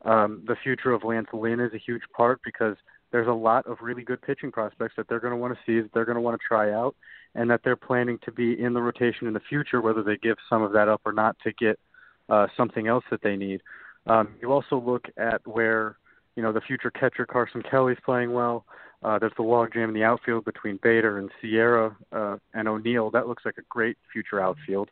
Um, 0.04 0.42
the 0.46 0.56
future 0.62 0.92
of 0.92 1.04
Lance 1.04 1.28
Lynn 1.32 1.60
is 1.60 1.72
a 1.72 1.78
huge 1.78 2.02
part 2.16 2.40
because 2.44 2.76
there's 3.10 3.28
a 3.28 3.32
lot 3.32 3.66
of 3.66 3.78
really 3.80 4.02
good 4.02 4.20
pitching 4.22 4.52
prospects 4.52 4.94
that 4.96 5.08
they're 5.08 5.20
going 5.20 5.32
to 5.32 5.36
want 5.36 5.54
to 5.54 5.60
see, 5.66 5.80
that 5.80 5.92
they're 5.92 6.04
going 6.04 6.16
to 6.16 6.20
want 6.20 6.38
to 6.38 6.46
try 6.46 6.72
out, 6.72 6.94
and 7.34 7.50
that 7.50 7.60
they're 7.64 7.76
planning 7.76 8.18
to 8.24 8.32
be 8.32 8.60
in 8.62 8.74
the 8.74 8.82
rotation 8.82 9.26
in 9.26 9.32
the 9.32 9.40
future, 9.40 9.80
whether 9.80 10.02
they 10.02 10.16
give 10.16 10.36
some 10.48 10.62
of 10.62 10.72
that 10.72 10.88
up 10.88 11.00
or 11.04 11.12
not 11.12 11.36
to 11.44 11.52
get 11.52 11.78
uh, 12.28 12.46
something 12.56 12.86
else 12.86 13.04
that 13.10 13.22
they 13.22 13.36
need. 13.36 13.62
Um, 14.06 14.34
you 14.40 14.52
also 14.52 14.80
look 14.80 15.06
at 15.16 15.46
where 15.46 15.96
you 16.36 16.42
know 16.42 16.52
the 16.52 16.60
future 16.60 16.90
catcher 16.90 17.26
Carson 17.26 17.62
Kelly's 17.62 17.98
playing 18.04 18.32
well. 18.32 18.64
Uh, 19.02 19.18
there's 19.18 19.32
the 19.36 19.42
logjam 19.42 19.88
in 19.88 19.94
the 19.94 20.02
outfield 20.02 20.44
between 20.44 20.78
Bader 20.82 21.18
and 21.18 21.30
Sierra 21.40 21.96
uh, 22.12 22.36
and 22.54 22.66
O'Neill. 22.66 23.10
That 23.10 23.28
looks 23.28 23.44
like 23.44 23.58
a 23.58 23.62
great 23.68 23.96
future 24.12 24.40
outfield. 24.40 24.90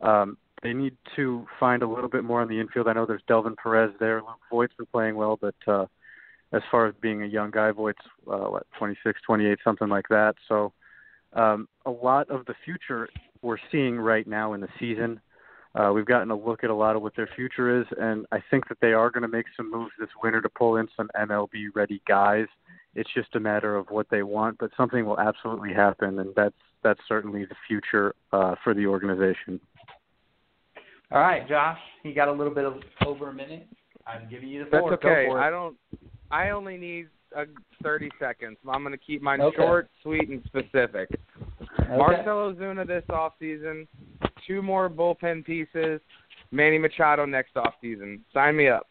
Um, 0.00 0.36
they 0.62 0.72
need 0.72 0.96
to 1.16 1.46
find 1.58 1.82
a 1.82 1.88
little 1.88 2.10
bit 2.10 2.24
more 2.24 2.42
on 2.42 2.48
the 2.48 2.60
infield. 2.60 2.88
I 2.88 2.92
know 2.92 3.06
there's 3.06 3.22
Delvin 3.28 3.56
Perez 3.56 3.92
there. 4.00 4.16
Luke 4.20 4.40
Voit's 4.50 4.74
been 4.76 4.86
playing 4.86 5.14
well, 5.14 5.38
but 5.40 5.54
uh, 5.66 5.86
as 6.52 6.62
far 6.70 6.86
as 6.86 6.94
being 7.00 7.22
a 7.22 7.26
young 7.26 7.50
guy, 7.50 7.70
Voit's 7.70 7.98
uh, 8.26 8.48
what 8.48 8.66
26, 8.78 9.20
28, 9.26 9.58
something 9.62 9.88
like 9.88 10.08
that. 10.08 10.34
So 10.48 10.72
um, 11.34 11.68
a 11.86 11.90
lot 11.90 12.30
of 12.30 12.46
the 12.46 12.54
future 12.64 13.08
we're 13.42 13.58
seeing 13.70 13.98
right 13.98 14.26
now 14.26 14.54
in 14.54 14.60
the 14.60 14.68
season. 14.78 15.20
Uh, 15.74 15.92
we've 15.92 16.06
gotten 16.06 16.30
a 16.30 16.36
look 16.36 16.64
at 16.64 16.70
a 16.70 16.74
lot 16.74 16.96
of 16.96 17.02
what 17.02 17.14
their 17.14 17.28
future 17.36 17.80
is, 17.80 17.86
and 18.00 18.26
I 18.32 18.42
think 18.50 18.68
that 18.68 18.78
they 18.80 18.94
are 18.94 19.10
going 19.10 19.22
to 19.22 19.28
make 19.28 19.46
some 19.56 19.70
moves 19.70 19.92
this 19.98 20.08
winter 20.22 20.40
to 20.40 20.48
pull 20.48 20.76
in 20.76 20.88
some 20.96 21.10
MLB 21.16 21.66
ready 21.74 22.00
guys. 22.08 22.46
It's 22.94 23.12
just 23.14 23.36
a 23.36 23.40
matter 23.40 23.76
of 23.76 23.86
what 23.90 24.06
they 24.10 24.22
want, 24.22 24.56
but 24.58 24.70
something 24.76 25.04
will 25.04 25.20
absolutely 25.20 25.72
happen, 25.74 26.18
and 26.18 26.34
that's 26.34 26.54
that's 26.82 27.00
certainly 27.06 27.44
the 27.44 27.54
future 27.66 28.14
uh, 28.32 28.54
for 28.64 28.72
the 28.72 28.86
organization. 28.86 29.60
All 31.10 31.20
right, 31.20 31.46
Josh, 31.48 31.78
you 32.02 32.14
got 32.14 32.28
a 32.28 32.32
little 32.32 32.54
bit 32.54 32.64
of 32.64 32.74
over 33.06 33.28
a 33.28 33.34
minute. 33.34 33.68
I'm 34.06 34.28
giving 34.28 34.48
you 34.48 34.64
the 34.64 34.70
floor. 34.70 34.90
That's 34.90 35.02
floor. 35.02 35.12
okay. 35.12 35.26
Go 35.26 35.32
for 35.32 35.40
it. 35.40 35.46
I 35.46 35.50
don't. 35.50 35.76
I 36.30 36.50
only 36.50 36.76
need 36.76 37.08
uh, 37.36 37.44
30 37.82 38.10
seconds. 38.18 38.56
I'm 38.68 38.82
going 38.82 38.92
to 38.92 38.98
keep 38.98 39.22
mine 39.22 39.40
Okay. 39.40 39.56
short, 39.56 39.88
sweet, 40.02 40.28
and 40.28 40.42
specific. 40.46 41.08
Okay. 41.80 41.96
Marcell 41.96 42.52
Ozuna 42.54 42.86
this 42.86 43.04
off 43.10 43.34
season. 43.38 43.86
Two 44.46 44.62
more 44.62 44.88
bullpen 44.88 45.44
pieces. 45.44 46.00
Manny 46.50 46.78
Machado 46.78 47.26
next 47.26 47.56
off 47.56 47.74
season. 47.80 48.24
Sign 48.32 48.56
me 48.56 48.68
up. 48.68 48.86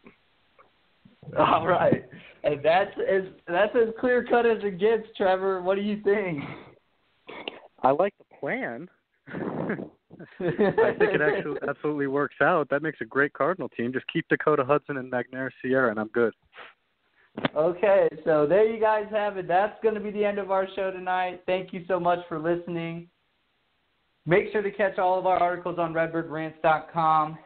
All 1.36 1.66
right, 1.66 2.04
and 2.44 2.64
that's 2.64 2.92
as 3.10 3.22
that's 3.46 3.74
as 3.74 3.92
clear 4.00 4.24
cut 4.24 4.46
as 4.46 4.58
it 4.62 4.78
gets, 4.78 5.02
Trevor. 5.16 5.60
What 5.60 5.74
do 5.74 5.82
you 5.82 6.00
think? 6.02 6.42
I 7.82 7.90
like 7.90 8.14
the 8.18 8.24
plan. 8.40 8.88
I 9.28 10.94
think 10.98 11.14
it 11.14 11.20
actually 11.20 11.58
absolutely 11.68 12.06
works 12.06 12.36
out. 12.40 12.68
That 12.70 12.82
makes 12.82 13.00
a 13.02 13.04
great 13.04 13.32
Cardinal 13.34 13.68
team. 13.68 13.92
Just 13.92 14.06
keep 14.12 14.26
Dakota 14.28 14.64
Hudson 14.64 14.96
and 14.96 15.12
Magneuris 15.12 15.50
Sierra, 15.62 15.90
and 15.90 16.00
I'm 16.00 16.08
good. 16.08 16.32
Okay, 17.54 18.08
so 18.24 18.46
there 18.46 18.64
you 18.64 18.80
guys 18.80 19.06
have 19.10 19.36
it. 19.36 19.48
That's 19.48 19.76
going 19.82 19.94
to 19.94 20.00
be 20.00 20.10
the 20.10 20.24
end 20.24 20.38
of 20.38 20.50
our 20.50 20.66
show 20.76 20.90
tonight. 20.90 21.42
Thank 21.46 21.72
you 21.72 21.84
so 21.88 21.98
much 21.98 22.20
for 22.28 22.38
listening. 22.38 23.08
Make 24.26 24.52
sure 24.52 24.62
to 24.62 24.70
catch 24.70 24.98
all 24.98 25.18
of 25.18 25.26
our 25.26 25.38
articles 25.38 25.78
on 25.78 25.92
redbirdrants.com. 25.92 27.38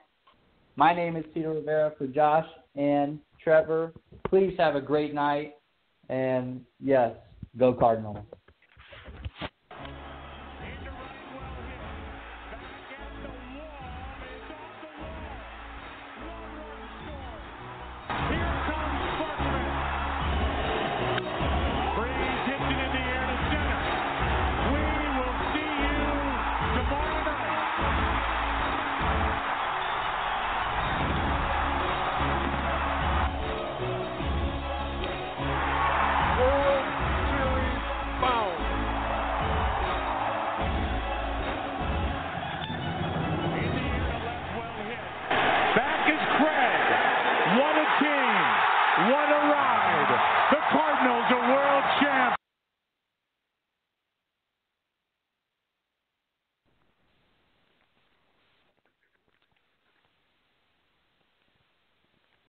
My 0.77 0.95
name 0.95 1.17
is 1.17 1.25
Tito 1.33 1.55
Rivera 1.55 1.93
for 1.97 2.07
Josh 2.07 2.47
and 2.77 3.19
Trevor. 3.43 3.93
Please 4.29 4.55
have 4.59 4.75
a 4.75 4.81
great 4.81 5.15
night. 5.15 5.55
And 6.09 6.63
yes, 6.83 7.13
go 7.59 7.73
Cardinals. 7.73 8.19